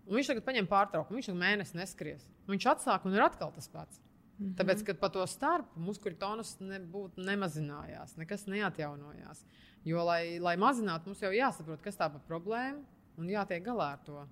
Un 0.09 0.17
viņš 0.17 0.33
tagad 0.33 0.47
paņem 0.47 0.69
pārtraukumu, 0.71 1.19
viņš 1.19 1.29
tagad 1.31 1.43
mēnesi 1.43 1.77
neskries. 1.79 2.25
Viņš 2.51 2.67
atsāk 2.73 3.05
un 3.07 3.15
ir 3.15 3.23
atkal 3.23 3.53
tas 3.55 3.69
pats. 3.71 4.01
Mm 4.41 4.47
-hmm. 4.47 4.57
Tāpēc, 4.57 4.85
kad 4.87 4.99
pa 4.99 5.09
to 5.09 5.27
starpu 5.27 5.81
muskuļu 5.81 6.17
tonus 6.19 6.57
nebūtu 6.61 7.21
nemazinājās, 7.21 8.17
nekas 8.17 8.47
neatjaunojās. 8.47 9.45
Jo, 9.85 10.05
lai, 10.05 10.39
lai 10.39 10.57
mazinātu, 10.57 11.07
mums 11.07 11.21
jau 11.21 11.33
jāsaprot, 11.33 11.81
kas 11.81 11.97
tā 11.97 12.09
par 12.13 12.21
problēmu 12.29 12.81
un 13.19 13.29
jātiek 13.29 13.63
galā 13.65 13.93
ar 13.93 13.99
to. 14.05 14.27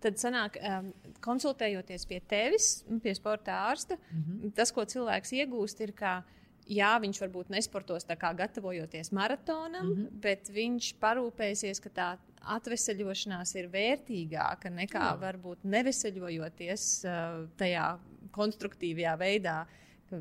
Tad, 0.00 0.18
sanāk, 0.20 0.58
um, 0.60 0.92
konsultējoties 1.24 2.06
pie 2.06 2.20
tevis, 2.20 2.84
pie 3.02 3.14
sporta 3.14 3.52
ārsta, 3.70 3.96
mm 3.96 4.22
-hmm. 4.22 4.52
tas, 4.54 4.72
ko 4.72 4.84
cilvēks 4.84 5.32
iegūst, 5.32 5.80
ir, 5.80 5.92
ka 5.92 6.22
jā, 6.66 7.00
viņš 7.00 7.20
varbūt 7.20 7.48
nesportos 7.48 8.04
tā 8.04 8.16
kā 8.16 8.34
gatavojoties 8.36 9.12
maratonam, 9.12 9.86
mm 9.86 9.94
-hmm. 9.94 10.20
bet 10.20 10.48
viņš 10.48 10.94
parūpēsies, 11.00 11.80
ka 11.80 11.90
tā 11.90 12.16
atveseļošanās 12.56 13.54
ir 13.54 13.68
vērtīgāka 13.68 14.70
nekā 14.70 15.04
jā. 15.10 15.20
varbūt 15.20 15.64
neveseļojoties 15.64 17.04
uh, 17.04 17.48
tajā 17.56 17.98
konstruktīvajā 18.34 19.16
veidā. 19.20 19.64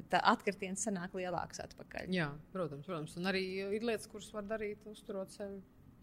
Tā 0.09 0.19
atkritiens 0.31 0.85
sanāk 0.87 1.13
lielāks 1.17 1.59
atpakaļ. 1.61 2.07
Jā, 2.15 2.31
protams, 2.53 2.85
protams. 2.87 3.17
Un 3.19 3.29
arī 3.29 3.43
ir 3.61 3.83
lietas, 3.83 4.07
kuras 4.09 4.31
var 4.33 4.47
darīt, 4.49 4.85
uzturot 4.89 5.33
sevi 5.35 5.59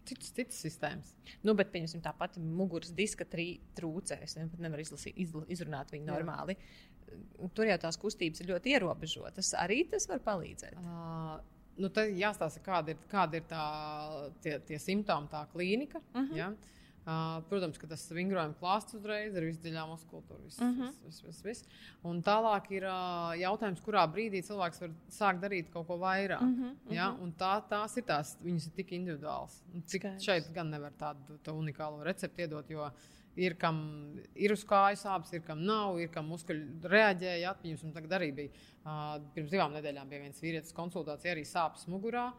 citas, 0.07 0.31
citas 0.35 0.59
sistēmas. 0.63 1.13
Nu, 1.45 1.55
bet, 1.57 1.71
pieņemsim, 1.73 2.01
tā 2.03 2.13
pati 2.17 2.41
muguras 2.43 2.93
diska 2.95 3.27
trūcē. 3.27 4.19
Es 4.25 4.37
ne, 4.37 4.47
nevaru 4.61 4.85
izlasīt, 4.85 5.17
izla, 5.21 5.43
izrunāt 5.51 5.93
viņu 5.93 6.07
normāli. 6.09 6.57
Jā. 6.57 7.49
Tur 7.57 7.67
jau 7.67 7.79
tās 7.81 7.99
kustības 7.99 8.43
ir 8.43 8.51
ļoti 8.53 8.75
ierobežotas. 8.77 9.53
Arī 9.59 9.81
tas 9.91 10.07
var 10.07 10.21
palīdzēt. 10.23 10.77
Uh, 10.79 11.39
nu, 11.81 11.89
tad 11.93 12.13
jāstāsta, 12.15 12.61
kāda 12.63 12.95
ir, 12.95 13.01
kāda 13.11 13.41
ir 13.41 13.47
tā, 13.49 13.65
tie, 14.43 14.57
tie 14.67 14.79
simptomi, 14.79 15.31
tā 15.31 15.43
klīnika. 15.51 16.03
Uh 16.13 16.21
-huh. 16.21 16.37
ja? 16.37 16.51
Uh, 17.01 17.39
protams, 17.49 17.79
ka 17.81 17.87
tas 17.89 18.03
vingrojuma 18.13 18.53
klāsts 18.59 18.93
uzreiz 18.93 19.33
ir 19.33 19.47
visdziļā 19.47 19.87
muskultūra. 19.89 20.37
Viss, 20.43 20.59
uh 20.61 20.65
Mhm. 20.67 20.81
-huh. 20.81 20.91
vis, 21.05 21.21
vis, 21.23 21.23
vis, 21.25 21.41
vis. 21.43 21.63
Un 22.03 22.21
tālāk 22.21 22.69
ir 22.71 22.83
uh, 22.83 23.33
jautājums, 23.41 23.81
kurā 23.81 24.03
brīdī 24.07 24.43
cilvēks 24.45 24.81
var 24.81 24.89
sākt 25.09 25.39
darīt 25.41 25.71
kaut 25.73 25.87
ko 25.87 25.97
vairāk. 25.97 26.41
Uh 26.41 26.45
Mhm, 26.47 26.63
-huh, 26.69 26.93
ja? 26.93 27.09
Un 27.21 27.33
tā, 27.33 27.61
tās 27.69 27.97
ir 27.97 28.03
tās, 28.03 28.37
viņas 28.43 28.67
ir 28.67 28.73
tik 28.75 28.91
individuālas. 28.91 29.63
Un 29.73 29.81
Cik 29.81 30.01
Skaidrs. 30.01 30.23
šeit 30.23 30.53
gan 30.53 30.69
nevar 30.69 30.91
tādu 30.91 31.39
tā 31.43 31.51
unikālu 31.51 32.03
recepti 32.03 32.41
iedot, 32.43 32.69
jo 32.69 32.91
ir 33.35 33.55
kam 33.55 34.13
ir 34.35 34.51
uz 34.51 34.63
kājas 34.65 35.01
sāpes, 35.05 35.33
ir 35.33 35.41
kam 35.41 35.65
nav, 35.65 35.97
ir 35.99 36.07
kam 36.09 36.27
muskuļi 36.29 36.81
reaģēja. 36.83 37.49
Atpņems, 37.55 37.93
tagad 37.93 38.11
arī 38.11 38.31
bija 38.35 38.49
uh, 38.85 39.19
pirms 39.33 39.49
divām 39.49 39.71
nedēļām 39.73 40.07
bija 40.09 40.21
viens 40.21 40.39
vīrietis 40.41 40.73
konsultācija, 40.73 41.31
arī 41.33 41.41
sāpes 41.45 41.87
mugurā. 41.87 42.31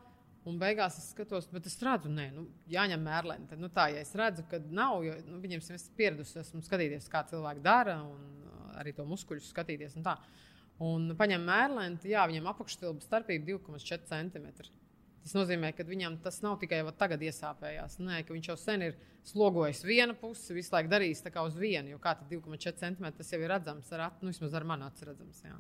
Un 0.48 0.56
beigās 0.59 0.97
es 0.98 1.05
skatos, 1.12 1.47
bet 1.52 1.69
es 1.70 1.77
redzu, 1.78 2.10
nē, 2.10 2.27
nu, 2.35 2.48
jāņem. 2.70 3.05
Tad, 3.47 3.60
nu, 3.62 3.70
tā, 3.70 3.86
ja 3.94 4.02
es 4.02 4.10
redzu, 4.19 4.43
ka 4.51 4.59
nav, 4.74 5.05
jo 5.06 5.14
nu, 5.28 5.39
viņiem 5.43 5.62
es 5.62 5.86
pieradusi, 5.98 6.40
esmu 6.43 6.64
skatīties, 6.66 7.06
kā 7.12 7.23
cilvēki 7.31 7.62
dara, 7.62 8.01
un 8.02 8.43
uh, 8.43 8.73
arī 8.82 8.94
to 8.97 9.06
muskuļu 9.06 9.44
skatīties. 9.47 9.94
Un 10.01 10.09
tā. 10.09 10.16
un 10.82 11.12
paņem 11.19 11.47
tad, 11.47 12.09
jā, 12.10 12.27
viņam 12.27 12.51
apakšstilba 12.51 13.06
starpība 13.06 13.52
2,4 13.55 14.09
cm. 14.10 14.73
Tas 15.23 15.36
nozīmē, 15.36 15.70
ka 15.78 15.86
viņam 15.86 16.16
tas 16.24 16.40
nav 16.43 16.56
tikai 16.59 16.81
tagad 16.98 17.23
iesāpējās. 17.23 18.01
Nē, 18.02 18.24
ka 18.27 18.35
viņš 18.35 18.48
jau 18.51 18.56
sen 18.59 18.82
ir 18.89 18.97
slogojis 19.31 19.85
vienu 19.86 20.16
pusi, 20.19 20.56
visu 20.56 20.74
laiku 20.74 20.90
darījis 20.90 21.23
tā 21.23 21.31
kā 21.31 21.44
uz 21.47 21.55
vienu. 21.55 21.93
Jo 21.93 22.01
kā 22.02 22.16
tad 22.19 22.27
2,4 22.32 22.74
cm 22.81 23.12
tas 23.20 23.31
jau 23.31 23.39
ir 23.39 23.52
redzams, 23.55 23.93
ar, 23.94 24.09
nu, 24.19 24.32
vismaz 24.32 24.56
ar 24.59 24.66
manu 24.66 24.89
acu 24.89 25.06
redzams. 25.06 25.44
Jā. 25.47 25.55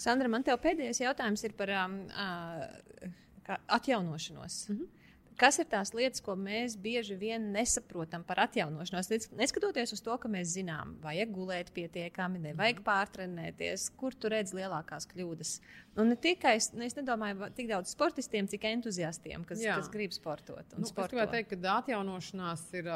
Sandra, 0.00 0.32
man 0.32 0.46
te 0.46 0.56
pēdējais 0.56 1.02
jautājums 1.04 1.44
ir 1.44 1.52
par 1.58 1.74
um, 1.82 1.98
uh, 2.08 3.12
atjaunošanos. 3.48 4.68
Mm 4.68 4.78
-hmm. 4.78 5.02
Kas 5.40 5.56
ir 5.58 5.66
tās 5.70 5.90
lietas, 5.96 6.20
ko 6.22 6.34
mēs 6.38 6.74
bieži 6.78 7.16
vien 7.18 7.48
nesaprotam 7.54 8.22
par 8.26 8.42
atjaunošanos? 8.44 9.08
Neskatoties 9.38 9.94
uz 9.96 10.02
to, 10.04 10.14
ka 10.20 10.28
mēs 10.30 10.52
zinām, 10.52 10.96
vajag 11.02 11.32
gulēt 11.34 11.72
pietiekami, 11.74 12.42
nevajag 12.50 12.78
mm 12.78 12.82
pārtrenēties, 12.82 13.88
kur 13.96 14.14
tu 14.14 14.28
redz 14.28 14.52
lielākās 14.56 15.06
kļūdas. 15.10 15.52
Un 15.96 16.08
ne 16.10 16.16
tikai 16.16 16.56
es, 16.58 16.72
ne, 16.72 16.86
es 16.86 16.96
nedomāju 16.98 17.48
tik 17.56 17.68
daudz 17.70 17.92
sportistiem, 17.94 18.48
cik 18.50 18.64
entuziastiem, 18.64 19.44
kas, 19.48 19.62
Jā. 19.62 19.76
kas 19.78 19.88
grib 19.92 20.12
sportot. 20.12 20.64
Nu, 20.76 20.82
es 20.82 20.92
sporto. 20.92 21.14
gribēju 21.14 21.30
teikt, 21.30 21.54
ka 21.54 21.76
atjaunošanās 21.76 22.66
ir 22.80 22.90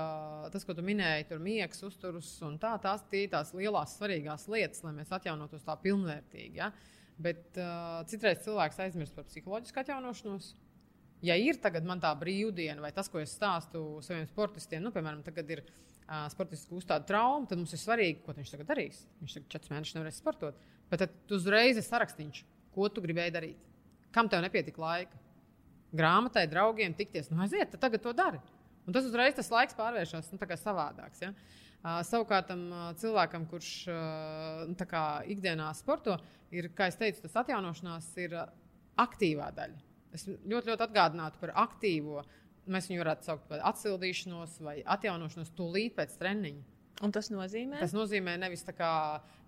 tas, 0.53 0.65
ko 0.65 0.75
tu 0.75 0.83
minēji, 0.83 1.29
tur 1.31 1.39
miegs, 1.39 1.83
uzturs 1.87 2.43
un 2.43 2.59
tā. 2.59 2.75
Tās 2.83 3.07
ir 3.13 3.31
tās 3.31 3.55
lielās, 3.55 3.97
svarīgās 3.99 4.49
lietas, 4.49 4.83
lai 4.85 4.93
mēs 4.99 5.13
atjaunotos 5.13 5.65
tā 5.67 5.79
pilnvērtīgi. 5.83 6.57
Ja? 6.63 6.73
Bet 7.23 7.59
uh, 7.61 8.03
citreiz 8.11 8.43
cilvēks 8.45 8.81
aizmirst 8.85 9.17
par 9.17 9.25
psiholoģisku 9.29 9.83
atjaunošanos. 9.83 10.53
Ja 11.25 11.37
ir 11.41 11.57
tagad 11.63 11.87
man 11.89 12.03
tā 12.03 12.11
brīvdiena, 12.21 12.83
vai 12.85 12.93
tas, 12.93 13.09
ko 13.09 13.23
es 13.23 13.33
stāstu 13.33 14.03
saviem 14.05 14.27
sportistiem, 14.29 14.83
nu, 14.85 14.93
piemēram, 14.93 15.23
tagad 15.25 15.49
ir 15.55 15.63
uh, 15.65 16.27
sportists 16.33 16.69
gūst 16.69 16.91
tādu 16.91 17.09
traumu, 17.09 17.49
tad 17.49 17.63
mums 17.63 17.73
ir 17.73 17.81
svarīgi, 17.81 18.21
ko 18.27 18.37
viņš 18.37 18.53
tagad 18.53 18.69
darīs. 18.75 19.05
Viņš 19.23 19.39
tagad 19.39 19.55
četrus 19.55 19.73
mēnešus 19.73 19.97
nevarēs 19.97 20.21
sportot. 20.21 20.67
Bet 20.93 21.07
tad 21.07 21.37
uzreiz 21.39 21.81
ir 21.81 21.87
sarakstīns, 21.89 22.45
ko 22.77 22.91
tu 22.93 23.05
gribēji 23.05 23.35
darīt. 23.39 23.71
Kam 24.13 24.29
tev 24.33 24.45
nepietika 24.45 24.85
laika? 24.85 25.25
grāmatai, 25.97 26.47
draugiem 26.51 26.95
tikties. 26.97 27.31
Nu, 27.31 27.41
aiziet, 27.45 27.71
tad 27.75 27.83
tagad 27.87 28.05
to 28.05 28.13
dari. 28.17 28.41
Un 28.87 28.95
tas 28.95 29.07
uzreiz 29.09 29.35
tas 29.35 29.51
laiks 29.51 29.77
pārvēršas 29.79 30.31
nu, 30.33 30.39
savādāks. 30.61 31.23
Ja? 31.23 31.33
Uh, 31.33 31.66
savukārt 32.07 32.49
tam 32.51 32.63
uh, 32.73 32.87
cilvēkam, 32.99 33.47
kurš 33.51 33.73
uh, 33.93 34.65
nu, 34.71 34.77
kā 34.91 35.05
ikdienā 35.33 35.69
sporto, 35.79 36.17
ir, 36.55 36.71
kā 36.77 36.91
jau 36.91 37.01
teicu, 37.03 37.25
tas 37.27 37.37
atjaunošanās 37.43 38.09
ir 38.25 38.37
uh, 38.39 38.49
aktīvā 39.03 39.51
daļa. 39.57 39.83
Es 40.17 40.25
ļoti, 40.27 40.73
ļoti 40.73 40.87
atgādinātu 40.87 41.43
par 41.43 41.53
aktīvo. 41.67 42.23
Mēs 42.73 42.89
viņu 42.91 43.03
varētu 43.05 43.29
saukt 43.29 43.45
par 43.51 43.61
atsildīšanos 43.69 44.57
vai 44.65 44.81
atjaunošanos 44.97 45.53
tūlīt 45.59 45.95
pēc 45.99 46.17
treniņa. 46.19 46.65
Un 47.05 47.13
tas 47.13 47.29
nozīmē, 47.29 47.77
Tas 47.83 47.93
nozīmē 47.93 48.39
nevis 48.41 48.65
kā 48.73 48.91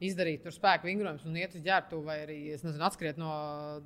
izdarīt 0.04 0.42
tur 0.44 0.52
spēku 0.52 0.84
vingrojumus 0.90 1.24
un 1.24 1.38
iet 1.40 1.54
uz 1.56 1.62
ģērbtuvi, 1.64 2.04
vai 2.04 2.18
arī 2.26 2.36
nezinu, 2.52 2.84
atskriet 2.84 3.16
no, 3.20 3.30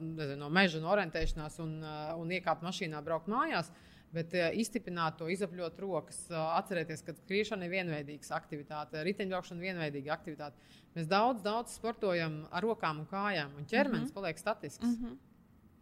nezinu, 0.01 0.41
no 0.41 0.49
meža, 0.51 0.81
no 0.83 0.91
orientēšanās 0.91 1.61
un, 1.63 1.77
uh, 1.85 2.11
un 2.19 2.35
iekāpt 2.35 2.67
mašīnā, 2.67 3.03
braukt 3.07 3.31
mājās. 3.31 3.71
Bet 4.13 4.35
uh, 4.37 4.51
izstiprināt 4.61 5.17
to, 5.17 5.29
izapļot 5.33 5.79
rokas, 5.81 6.19
uh, 6.31 6.41
atcerieties, 6.59 7.01
ka 7.07 7.15
skriešana 7.17 7.65
ir 7.65 7.73
vienveidīga 7.73 8.35
aktivitāte, 8.37 9.01
riteņbraukšana 9.09 9.63
ir 9.63 9.71
vienveidīga 9.71 10.13
aktivitāte. 10.13 10.69
Mēs 10.97 11.09
daudz, 11.09 11.41
daudz 11.45 11.79
sportojam 11.79 12.43
ar 12.53 12.67
rokām 12.67 13.01
un 13.01 13.09
kājām, 13.09 13.57
un 13.57 13.65
ķermenis 13.65 14.05
mm 14.05 14.11
-hmm. 14.11 14.15
paliek 14.19 14.39
statisks. 14.39 14.85
Mm 14.85 14.99
-hmm. 14.99 15.17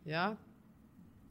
ja? 0.04 0.36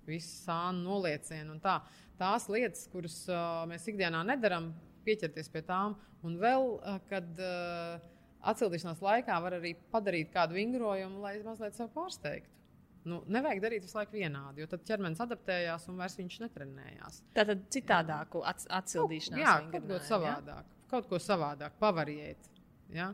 Viss 0.06 0.44
sānu 0.46 0.84
noliecieni 0.84 1.50
un 1.50 1.60
tā. 1.60 1.80
Tās 2.18 2.50
lietas, 2.50 2.88
kuras 2.92 3.30
uh, 3.30 3.66
mēs 3.70 3.88
ikdienā 3.88 4.24
nedarām, 4.26 4.74
pieķerties 5.06 5.50
pie 5.50 5.62
tām. 5.62 5.96
Un 6.24 6.38
vēl, 6.38 6.74
uh, 6.76 7.00
kad 7.10 7.40
uh, 7.40 8.00
atcildīšanās 8.42 9.02
laikā 9.02 9.42
var 9.42 9.54
arī 9.54 9.76
padarīt 9.92 10.32
kādu 10.34 10.54
vingrojumu, 10.54 11.22
lai 11.22 11.38
mazliet 11.44 11.76
sev 11.76 11.90
pārsteigtu. 11.96 12.59
Nu, 13.08 13.22
nevajag 13.32 13.62
darīt 13.64 13.86
visu 13.86 13.96
laiku 13.96 14.18
vienādi, 14.18 14.60
jo 14.64 14.68
tad 14.68 14.84
ķermenis 14.88 15.22
adaptējās 15.24 15.88
un 15.92 16.02
vairs 16.02 16.18
viņš 16.20 16.40
netrenējās. 16.44 17.22
tā 17.38 17.46
tad 17.48 17.62
citādāku 17.72 18.44
ats 18.44 18.68
atsildīšanās. 18.80 19.40
Jā, 19.40 19.56
kaut 19.72 19.88
ko 19.88 20.00
savādāk. 20.10 20.76
Kaut 20.90 21.08
ko 21.08 21.20
savādāk, 21.24 21.78
pavariet. 21.80 22.50
Ja? 22.92 23.14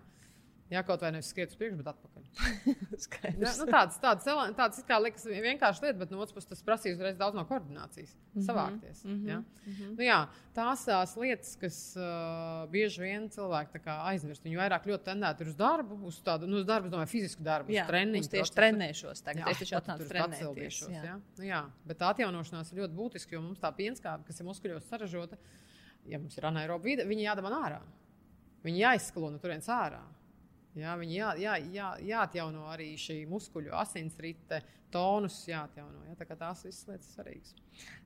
Jā, 0.74 0.82
kaut 0.82 1.04
vai 1.06 1.12
nevis 1.14 1.28
skriet 1.30 1.52
uz 1.54 1.58
priekšu, 1.60 1.78
bet 1.78 1.92
atpakaļ. 1.92 2.24
Ja? 3.38 3.52
Nu, 3.60 3.66
tāds 3.70 4.00
tāds, 4.02 4.26
ele- 4.32 4.54
tāds 4.58 4.80
it 4.82 4.88
kā 4.90 4.98
liekas 5.00 5.26
vienkārši 5.30 5.84
lieta, 5.84 5.98
bet 6.00 6.12
no 6.12 6.18
otras 6.24 6.34
puses 6.34 6.50
tas 6.50 6.64
prasīs 6.66 6.96
uzreiz 6.98 7.18
daudz 7.20 7.38
no 7.38 7.44
koordinācijas, 7.46 8.16
mm 8.16 8.42
-hmm. 8.42 8.46
savākties. 8.48 9.04
Mm 9.06 9.12
-hmm. 9.12 9.30
ja? 9.30 9.38
mm 9.38 9.74
-hmm. 9.74 9.92
nu, 9.98 10.04
jā, 10.04 10.20
tās 10.56 10.86
tās 10.86 11.16
lietas, 11.22 11.56
kas 11.56 11.78
uh, 11.98 12.70
bieži 12.72 13.02
vien 13.02 13.30
cilvēki 13.30 13.82
aizmirst. 13.86 14.44
Viņi 14.46 14.58
vairāk 14.58 14.88
ļoti 14.90 15.04
tendēti 15.04 15.48
uz 15.48 15.56
darbu, 15.56 16.00
uz 16.06 16.22
tādu, 16.22 16.48
nu, 16.48 16.58
uz 16.58 16.66
darbu, 16.66 16.90
domāju, 16.90 17.08
fizisku 17.08 17.44
darbu, 17.44 17.72
Jā, 17.72 17.84
uz 17.84 17.90
treniņu. 17.90 18.22
tieši 18.22 18.32
procesu. 18.32 18.56
trenēšos 18.56 19.24
tagad. 19.24 19.46
Jā, 19.46 19.52
es 19.52 19.60
taču 19.60 19.76
atnācu 19.76 20.08
trenēties. 20.08 20.90
jā. 20.90 21.04
Jā. 21.04 21.20
Nu, 21.38 21.44
jā, 21.44 21.70
bet 21.86 21.98
tā 21.98 22.10
atjaunošanās 22.10 22.72
ir 22.72 22.80
ļoti 22.80 22.94
būtiska, 22.96 23.32
jo 23.32 23.42
mums 23.42 23.60
tā 23.60 23.72
pienskābe, 23.72 24.26
kas 24.26 24.40
ir 24.40 24.46
muskuļos 24.46 24.90
saražota, 24.90 25.38
ja 26.06 26.20
mums 26.20 26.38
ir 26.38 26.46
anaeroba 26.46 26.84
vide, 26.84 27.06
viņi 27.06 27.22
jādabana 27.22 27.62
ārā. 27.68 27.82
Viņi 28.64 28.80
jāizskalo 28.80 29.30
no 29.30 29.38
turienes 29.38 29.68
ārā. 29.70 30.02
Jā, 30.76 30.96
viņi 31.00 31.16
jā, 31.16 31.28
jā, 31.40 31.54
jā, 31.72 31.90
jāatjauno 32.04 32.66
arī 32.68 32.90
šī 33.00 33.22
muskuļu 33.32 33.72
asinsrite, 33.80 34.60
tonus 34.92 35.38
jāatjauno. 35.48 36.02
Jā, 36.08 36.16
tā 36.20 36.36
tās 36.40 36.62
visas 36.66 36.88
lietas 36.88 37.12
svarīgas. 37.16 37.54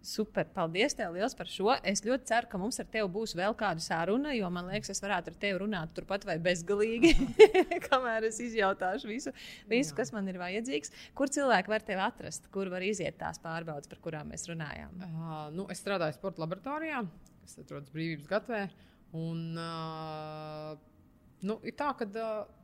Super, 0.06 0.48
paldies 0.54 0.96
tev 0.98 1.14
liels 1.14 1.36
par 1.38 1.50
šo. 1.50 1.72
Es 1.88 2.04
ļoti 2.06 2.30
ceru, 2.30 2.50
ka 2.50 2.60
mums 2.62 2.80
ar 2.82 2.88
tevi 2.90 3.10
būs 3.14 3.34
vēl 3.38 3.56
kāda 3.58 3.84
saruna, 3.84 4.34
jo 4.38 4.50
man 4.54 4.70
liekas, 4.72 4.92
es 4.94 5.02
varētu 5.04 5.34
ar 5.34 5.40
tevi 5.42 5.62
runāt 5.64 5.94
turpat 5.98 6.26
vai 6.30 6.38
bezgalīgi, 6.46 7.14
kamēr 7.88 8.30
es 8.30 8.38
izjautāšu 8.46 9.10
visu, 9.12 9.34
visu 9.70 9.98
kas 9.98 10.14
man 10.16 10.30
ir 10.32 10.38
vajadzīgs. 10.42 10.94
Kur 11.18 11.34
cilvēki 11.34 11.74
var 11.74 11.86
tevi 11.86 12.06
atrast, 12.06 12.50
kur 12.54 12.70
var 12.74 12.86
iziet 12.86 13.18
tās 13.22 13.42
pārbaudes, 13.44 13.90
par 13.92 14.02
kurām 14.06 14.30
mēs 14.34 14.46
runājām? 14.50 14.94
Uh, 15.10 15.42
nu, 15.58 15.66
es 15.74 15.82
strādāju 15.84 16.18
sporta 16.18 16.46
laboratorijā, 16.46 17.02
kas 17.44 17.60
atrodas 17.62 17.94
Brīvības 17.94 18.30
gatavē. 18.30 18.64
Un, 19.18 19.46
uh, 19.58 20.74
nu, 21.46 21.58
ir 21.66 21.78
tā, 21.78 21.94
ka 21.98 22.06
uh, 22.10 22.59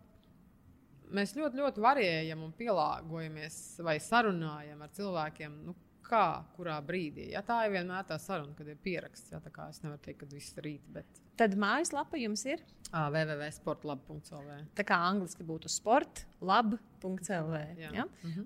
mēs 1.13 1.35
ļoti, 1.37 1.61
ļoti 1.61 1.83
variējam 1.83 2.45
un 2.45 2.53
pielāgojamies 2.57 3.59
vai 3.85 3.97
sarunājam 4.03 4.85
ar 4.85 4.95
cilvēkiem. 4.95 5.59
Nu, 5.67 5.77
Kā, 6.05 6.43
kurā 6.53 6.75
brīdī? 6.85 7.31
Ja, 7.31 7.41
tā 7.41 7.63
ir 7.65 7.71
vienmēr 7.73 8.03
tā 8.05 8.19
saruna, 8.21 8.53
kad 8.53 8.67
ir 8.69 8.75
pieraksts. 8.77 9.31
Ja, 9.33 9.39
es 9.41 9.79
nevaru 9.81 9.97
teikt, 10.05 10.19
ka 10.19 10.27
viss 10.29 10.53
ir 10.53 10.67
rīt, 10.67 10.83
bet 10.93 11.23
Tad 11.35 11.55
mājaslapa 11.59 12.15
jums 12.19 12.45
ir 12.47 12.61
uh, 12.93 13.09
www.sportlab.cl. 13.11 14.51
tā 14.77 14.85
kā 14.87 14.99
angliski 15.09 15.43
būtu 15.47 15.67
sportlab.cl. 15.71 17.57
Ja? 17.81 18.05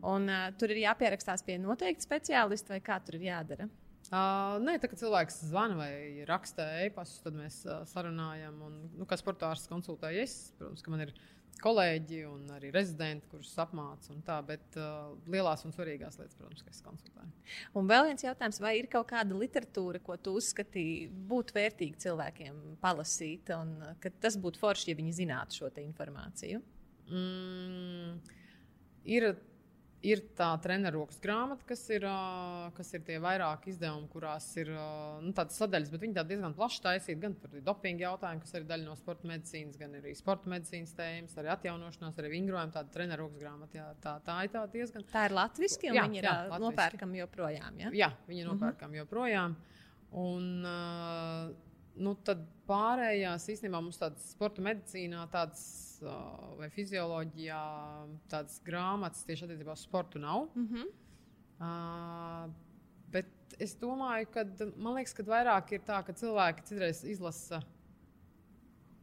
Un 0.10 0.26
uh, 0.26 0.48
tur 0.58 0.74
ir 0.74 0.82
jāpierakstās 0.88 1.46
pie 1.46 1.60
noteikta 1.62 2.08
speciālista 2.08 2.74
vai 2.74 2.82
kā 2.86 2.98
tur 3.06 3.20
ir 3.20 3.28
jādara. 3.30 3.70
Uh, 4.10 4.56
nē, 4.66 4.80
tā 4.82 4.90
kā 4.90 4.98
cilvēks 4.98 5.44
zvana 5.52 5.76
vai 5.78 5.92
raksta 6.26 6.66
e-pastus, 6.88 7.22
tad 7.22 7.38
mēs 7.38 7.60
uh, 7.68 7.84
sarunājam. 7.92 8.58
Un, 8.66 8.80
nu, 8.98 9.06
kā 9.06 9.20
sportārs 9.22 9.70
konsultēju, 9.70 10.24
es, 10.26 10.40
protams, 10.58 10.82
ka 10.82 10.96
man 10.96 11.06
ir 11.06 11.14
kolēģi 11.64 12.22
un 12.30 12.48
arī 12.56 12.72
rezidenti, 12.74 13.28
kurus 13.32 13.52
apmācu. 13.62 14.14
un 14.16 14.24
Tā, 14.26 14.40
bet 14.46 14.78
uh, 14.80 15.12
lielās 15.32 15.66
un 15.68 15.76
svarīgās 15.76 16.20
lietas, 16.20 16.38
protams, 16.40 16.64
ka 16.66 16.74
es 16.74 16.82
konsultēju. 16.86 17.32
Un 17.80 17.90
vēl 17.90 18.10
viens 18.10 18.26
jautājums, 18.26 18.62
vai 18.64 18.76
ir 18.80 18.90
kaut 18.92 19.10
kāda 19.12 19.38
literatūra, 19.38 20.02
ko 20.04 20.18
tu 20.22 20.36
uzskatīji, 20.40 21.10
būtu 21.30 21.56
vērtīgi 21.58 22.04
cilvēkiem 22.06 22.60
palasīt, 22.84 23.52
un 23.58 23.76
uh, 23.84 23.94
ka 24.04 24.14
tas 24.24 24.40
būtu 24.40 24.62
forši, 24.62 24.92
ja 24.92 25.00
viņi 25.00 25.16
zinātu 25.22 25.62
šo 25.62 25.72
informāciju? 25.84 26.62
Mm, 27.10 28.20
ir, 29.10 29.32
ir 30.06 30.22
tā 30.38 30.48
treniņrokas 30.64 31.18
grāmata, 31.24 31.66
kas 31.68 31.82
ir, 31.92 32.06
kas 32.78 32.92
ir 32.96 33.02
tie 33.08 33.18
vairāki 33.24 33.74
izdevumi, 33.74 34.08
kurās 34.14 34.48
ir 34.62 34.72
nu, 34.72 35.34
tādas 35.36 35.58
sadaļas, 35.60 35.92
bet 35.92 36.04
viņi 36.06 36.16
tā 36.16 36.24
diezgan 36.30 36.56
plaši 36.56 36.84
taisīti. 36.86 37.18
Gan 37.24 37.36
par 37.42 37.56
dopingu 37.68 38.06
jautājumu, 38.06 38.44
kas 38.46 38.56
ir 38.56 38.68
daļa 38.70 38.88
no 38.88 38.96
sporta 39.00 39.28
medicīnas, 39.30 39.80
gan 39.82 39.98
arī 40.00 40.16
sporta 40.16 40.52
medicīnas 40.54 40.96
tēmas, 40.98 41.36
arī 41.42 41.52
atjaunošanās, 41.56 42.20
arī 42.24 42.34
vingrojuma. 42.38 42.74
Tāda 42.76 42.96
treniņrokas 42.96 43.42
grāmata, 43.44 43.80
jā, 43.82 43.88
tā, 44.04 44.16
tā 44.26 44.38
ir 44.48 44.54
tā 44.56 44.66
diezgan. 44.72 45.08
Tā 45.12 45.26
ir 45.28 45.36
latviešu, 45.36 45.82
un 45.90 46.00
Jā, 46.00 46.06
viņi 46.08 46.22
ir 46.22 46.30
jā, 46.30 46.36
latviski. 46.48 46.66
nopērkami 46.68 47.24
joprojām. 47.24 47.82
Ja? 47.84 47.92
Jā, 48.06 48.12
viņi 48.30 48.46
ir 48.46 48.52
nopērkami 48.54 49.04
joprojām. 49.04 49.58
Un, 50.20 50.46
uh, 50.66 51.69
nu, 52.04 52.14
tad 52.26 52.42
pārējās 52.70 53.48
īstenībā 53.54 53.82
mums 53.84 54.00
tādas 54.00 54.32
sporta 54.34 54.64
medicīnā, 54.66 55.26
tādas, 55.34 55.64
uh, 56.04 56.54
vai 56.60 56.70
fizioloģijā, 56.74 57.64
tādas 58.32 58.60
grāmatas 58.66 59.26
tieši 59.28 59.48
attiecībā 59.48 59.76
uz 59.76 59.86
sportu 59.88 60.22
nav. 60.22 60.48
Mm 60.56 60.68
-hmm. 60.68 60.86
uh, 61.60 62.54
bet 63.12 63.58
es 63.60 63.76
domāju, 63.80 64.30
ka 64.34 64.46
man 64.76 64.96
liekas, 64.96 65.14
ka 65.14 65.24
vairāk 65.24 65.74
ir 65.74 65.84
tā, 65.88 66.04
ka 66.06 66.14
cilvēki 66.14 66.66
citreiz 66.72 67.04
izlasa. 67.04 67.62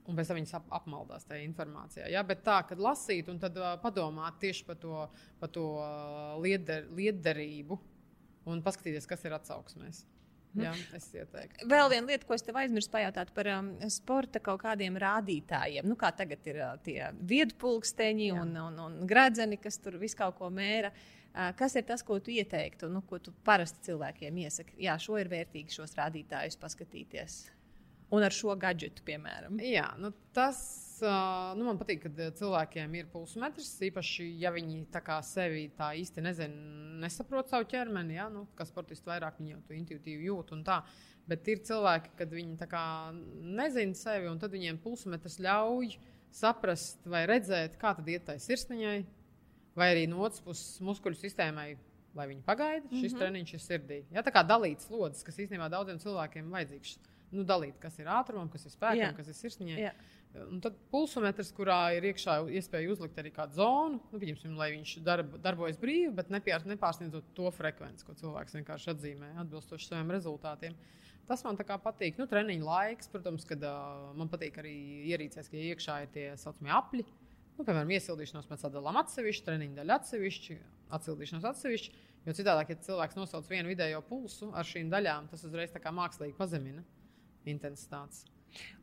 Un 0.06 0.14
pēc 0.14 0.28
tam 0.28 0.36
viņas 0.36 0.55
ap, 0.55 0.66
apmaldās 0.70 1.24
tajā 1.27 1.43
informācijā. 1.43 2.09
Ja? 2.09 2.23
Bet 2.23 2.44
tā, 2.44 2.60
kad 2.68 2.78
lasīt 2.78 3.28
un 3.28 3.39
tad 3.39 3.56
uh, 3.59 3.74
padomāt 3.82 4.39
tieši 4.39 4.64
par 4.64 4.77
to, 4.77 5.09
par 5.40 5.48
to 5.48 5.64
uh, 5.82 6.43
lieder, 6.43 6.86
liederību 6.94 7.78
un 8.47 8.62
paskatīties, 8.62 9.06
kas 9.06 9.24
ir 9.24 9.35
atsauksmēs. 9.35 10.06
Jā, 10.56 10.73
es 10.97 11.09
ieteiktu. 11.12 11.66
Vēl 11.68 11.90
viena 11.93 12.09
lieta, 12.09 12.24
ko 12.28 12.36
es 12.36 12.44
tev 12.44 12.56
aizmirsu 12.60 12.90
pajautāt 12.93 13.32
par 13.36 13.51
um, 13.52 13.73
sporta 13.93 14.40
kaut 14.40 14.62
kādiem 14.62 14.97
rādītājiem. 15.01 15.89
Nu, 15.89 15.98
kā 16.01 16.12
tagad 16.16 16.47
ir 16.48 16.62
uh, 16.62 16.78
tie 16.85 17.10
viedpulksteņi 17.32 18.31
un, 18.36 18.55
un, 18.62 18.81
un 18.86 18.97
gradzeni, 19.10 19.59
kas 19.60 19.77
tur 19.82 19.98
visu 20.01 20.16
kaut 20.23 20.39
ko 20.39 20.48
mēra. 20.55 20.93
Uh, 21.36 21.51
kas 21.59 21.77
ir 21.77 21.85
tas, 21.89 22.05
ko 22.06 22.16
tu 22.24 22.32
ieteiktu, 22.32 22.89
nu, 22.93 23.02
ko 23.05 23.20
tu 23.20 23.35
parasti 23.44 23.85
cilvēkiem 23.90 24.40
iesaki? 24.47 24.78
Jā, 24.86 24.97
šo 25.02 25.20
ir 25.20 25.28
vērtīgi 25.32 25.77
šos 25.77 25.93
rādītājus 25.98 26.56
paskatīties. 26.62 27.39
Un 28.16 28.24
ar 28.24 28.32
šo 28.32 28.55
gadgetu, 28.60 29.05
piemēram. 29.05 29.59
Jā, 29.60 29.90
nu, 30.01 30.14
tas 30.36 30.85
nu, 31.02 31.66
man 31.66 31.78
patīk, 31.81 32.05
kad 32.06 32.20
cilvēkiem 32.39 32.94
ir 32.98 33.09
pulsmetrs. 33.12 33.73
Īpaši, 33.89 34.27
ja 34.40 34.52
viņi 34.55 34.85
tā 34.94 35.02
kā 35.05 35.18
sevi 35.27 35.66
tā 35.77 35.93
īsti 35.98 36.24
nezin, 36.24 36.55
nesaprot 37.02 37.51
savu 37.52 37.68
ķermeni, 37.70 38.16
ja? 38.18 38.28
nu, 38.32 38.47
kā 38.56 38.66
sportisti 38.68 39.09
vairāk 39.10 39.40
viņi 39.40 39.55
jau 39.55 39.62
to 39.68 39.77
intuitīvi 39.77 40.28
jūt. 40.31 40.55
Bet 41.27 41.48
ir 41.51 41.62
cilvēki, 41.66 42.12
kad 42.20 42.31
viņi 42.31 42.68
nezina 43.59 43.98
sevi, 43.98 44.28
un 44.31 44.39
tad 44.39 44.55
viņiem 44.55 44.78
pulsmetrs 44.82 45.40
ļauj 45.43 45.97
saprast 46.36 47.06
vai 47.09 47.24
redzēt, 47.27 47.78
kā 47.81 47.94
tad 47.97 48.09
iet 48.12 48.27
tai 48.28 48.39
sirsniņai, 48.43 49.01
vai 49.77 49.90
arī 49.93 50.06
no 50.10 50.23
otras 50.23 50.43
puses 50.44 50.81
muskuļu 50.85 51.18
sistēmai. 51.20 51.74
Lai 52.16 52.24
viņi 52.31 52.40
pagaida, 52.47 52.86
šis 52.89 52.97
mm 52.97 53.09
-hmm. 53.12 53.20
treniņš 53.20 53.51
ir 53.52 53.60
sirdī. 53.60 53.97
Ja, 54.09 54.23
tā 54.24 54.32
kā 54.32 54.40
dalīt 54.40 54.81
slodzes, 54.81 55.20
kas 55.23 55.36
īstenībā 55.36 55.66
daudziem 55.68 55.98
cilvēkiem 56.01 56.48
vajadzīgs 56.48 56.94
nu, 57.35 57.44
dalīt, 57.44 57.77
kas 57.82 57.98
ir 57.98 58.09
ātrumam, 58.09 58.48
kas 58.48 58.64
ir 58.64 58.73
spēkam, 58.73 59.02
Jā. 59.02 59.12
kas 59.16 59.28
ir 59.28 59.35
sirsniņai. 59.35 59.78
Jā. 59.82 59.93
Un 60.36 60.59
tad 60.61 60.74
pulsometrs, 60.93 61.48
kurā 61.57 61.94
ir 61.97 62.05
iekšā 62.11 62.36
iespēja 62.59 62.90
uzlikt 62.93 63.16
arī 63.20 63.31
kādu 63.32 63.57
zonu, 63.57 64.01
nu, 64.12 64.20
pieņemsim, 64.20 64.57
lai 64.59 64.69
viņš 64.74 64.93
darb, 65.07 65.36
darbojas 65.44 65.78
brīvi, 65.81 66.11
bet 66.19 66.32
nepār, 66.32 66.66
nepārsniedzot 66.69 67.31
to 67.36 67.51
frekvenci, 67.57 68.05
ko 68.05 68.16
cilvēks 68.19 68.59
vienkārši 68.59 68.93
atzīmē, 68.93 69.32
atbilstoši 69.44 69.89
saviem 69.89 70.12
rezultātiem. 70.12 70.77
Tas 71.27 71.43
man 71.43 71.57
patīk. 71.59 72.20
Nu, 72.20 72.28
treniņa 72.31 72.66
laiks, 72.69 73.09
protams, 73.11 73.47
kad 73.48 73.65
uh, 73.66 74.12
man 74.19 74.28
patīk 74.31 74.61
arī 74.62 74.74
ierīcēs, 75.15 75.48
ka 75.51 75.57
iekšā 75.73 76.03
ir 76.05 76.12
tie 76.15 76.27
saucamie 76.39 76.74
apli. 76.74 77.07
Nu, 77.57 77.65
piemēram, 77.65 77.90
iesildīšanos 77.97 78.51
mēs 78.51 78.62
sadalām 78.62 79.01
atsevišķi, 79.01 79.47
treniņa 79.48 79.81
daļa 79.81 79.98
atsevišķi, 80.03 80.59
atsildīšanos 81.01 81.51
atsevišķi. 81.51 81.97
Jo 82.27 82.35
citādi, 82.36 82.69
ja 82.74 82.78
cilvēks 82.90 83.16
nosauc 83.19 83.48
vienu 83.51 83.73
vidējo 83.73 84.05
pulsu 84.07 84.53
ar 84.55 84.69
šīm 84.69 84.93
daļām, 84.93 85.31
tas 85.32 85.47
uzreiz 85.48 85.73
mākslīgi 85.73 86.36
pazemina 86.39 86.85
intensitātes. 87.48 88.27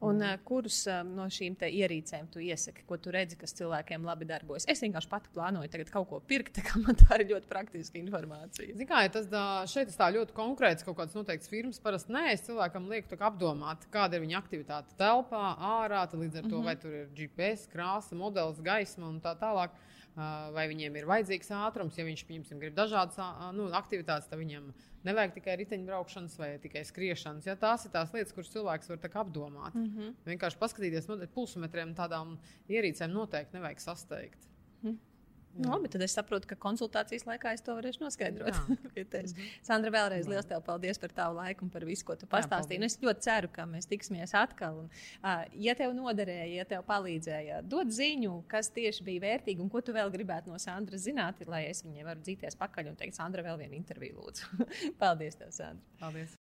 Un 0.03 0.19
uh, 0.21 0.33
kurus 0.43 0.81
no 1.07 1.25
šīm 1.31 1.55
ierīcēm 1.63 2.27
tu 2.33 2.41
iesaki, 2.43 2.83
ko 2.87 2.97
tu 2.99 3.13
redzi, 3.13 3.37
kas 3.39 3.55
cilvēkiem 3.55 4.03
labi 4.07 4.27
darbojas? 4.27 4.67
Es 4.71 4.83
vienkārši 4.83 5.09
pati 5.11 5.31
plānoju 5.35 5.71
tagad 5.71 5.91
kaut 5.93 6.09
ko 6.09 6.19
pirkt, 6.27 6.59
tā 6.67 6.81
man 6.83 6.97
tā 6.99 7.19
ir 7.21 7.29
ļoti 7.31 7.49
praktiska 7.51 7.99
informācija. 8.01 8.73
Zini, 8.73 8.89
kā 8.89 9.05
ja 9.05 9.13
tas 9.13 9.29
tā, 9.31 9.45
šeit 9.71 9.91
tas 9.91 9.99
tā 9.99 10.09
ļoti 10.17 10.35
konkrēts, 10.35 10.85
kaut 10.87 10.97
kāds 10.99 11.15
noteikts 11.17 11.51
firmas. 11.51 11.81
Parasti 11.83 12.13
nē, 12.15 12.25
es 12.33 12.45
cilvēkam 12.47 12.89
lieku 12.91 13.19
apdomāt, 13.19 13.87
kāda 13.93 14.17
ir 14.17 14.25
viņa 14.25 14.39
aktivitāte 14.41 14.97
telpā, 14.99 15.53
ārā, 15.79 16.03
līdz 16.13 16.41
ar 16.41 16.49
to, 16.49 16.57
mm 16.57 16.61
-hmm. 16.61 16.65
vai 16.65 16.75
tur 16.75 16.93
ir 16.93 17.09
GPS, 17.17 17.67
krāsa, 17.71 18.15
modelis, 18.15 18.61
gaisma 18.61 19.07
un 19.07 19.21
tā 19.21 19.35
tālāk. 19.39 19.71
Vai 20.15 20.67
viņiem 20.69 20.95
ir 20.99 21.07
vajadzīgs 21.09 21.49
ātrums, 21.57 21.95
ja 21.97 22.03
viņš, 22.05 22.25
piemēram, 22.29 22.59
grib 22.61 22.75
dažādas 22.77 23.17
nu, 23.57 23.71
aktivitātes, 23.73 24.27
tad 24.29 24.37
viņam 24.37 24.67
ir 24.69 24.91
Nevajag 25.03 25.33
tikai 25.35 25.57
riteņbraukšanas 25.59 26.35
vai 26.39 26.49
tikai 26.63 26.85
skriešanas. 26.87 27.47
Ja, 27.49 27.57
tās 27.59 27.83
ir 27.83 27.91
tās 27.91 28.13
lietas, 28.15 28.31
kuras 28.35 28.51
cilvēks 28.53 28.91
var 28.91 29.01
apdomāt. 29.19 29.75
Mm 29.75 29.89
-hmm. 29.89 30.13
Vienkārši 30.29 30.59
paskatīties, 30.61 31.09
no 31.09 31.17
pulsmetriem, 31.33 31.91
tādām 31.95 32.37
ierīcēm 32.69 33.11
noteikti 33.11 33.57
nevajag 33.57 33.83
sasteigt. 33.83 34.47
Mm. 34.81 34.97
Nu, 35.53 35.69
labi, 35.69 35.89
tad 35.93 36.01
es 36.01 36.15
saprotu, 36.17 36.47
ka 36.49 36.55
konsultācijas 36.57 37.27
laikā 37.27 37.51
es 37.53 37.61
to 37.61 37.75
varēšu 37.77 38.01
noskaidrot. 38.01 38.55
-hmm. 38.63 39.43
Sandra, 39.61 39.91
vēlreiz 39.93 40.27
liels 40.29 40.47
tev 40.49 40.61
paldies 40.65 40.99
par 40.99 41.11
tavu 41.11 41.35
laiku 41.37 41.65
un 41.65 41.69
par 41.69 41.85
visu, 41.85 42.05
ko 42.05 42.15
tu 42.15 42.25
pastāstīji. 42.25 42.79
Jā, 42.79 42.85
es 42.85 42.97
ļoti 43.01 43.19
ceru, 43.27 43.49
ka 43.53 43.65
mēs 43.65 43.87
tiksimies 43.89 44.33
atkal. 44.33 44.79
Un, 44.83 44.89
uh, 45.23 45.43
ja 45.53 45.75
tev 45.75 45.93
noderēja, 45.93 46.55
ja 46.55 46.65
tev 46.65 46.83
palīdzēja, 46.87 47.61
dod 47.61 47.87
ziņu, 47.87 48.43
kas 48.47 48.69
tieši 48.69 49.03
bija 49.03 49.21
vērtīgi 49.21 49.61
un 49.61 49.69
ko 49.69 49.81
tu 49.81 49.93
vēl 49.93 50.11
gribētu 50.11 50.49
no 50.49 50.57
Sandras 50.57 51.01
zināt, 51.01 51.45
lai 51.47 51.65
es 51.69 51.83
viņai 51.83 52.03
varu 52.03 52.19
dzīties 52.19 52.55
pakaļ 52.55 52.89
un 52.89 52.95
teikt, 52.95 53.15
Sandra, 53.15 53.43
vēl 53.43 53.57
vienu 53.57 53.75
interviju 53.75 54.21
lūdzu. 54.21 54.67
paldies, 55.03 55.35
tev, 55.35 55.51
Sandra. 55.51 55.83
Paldies. 55.99 56.31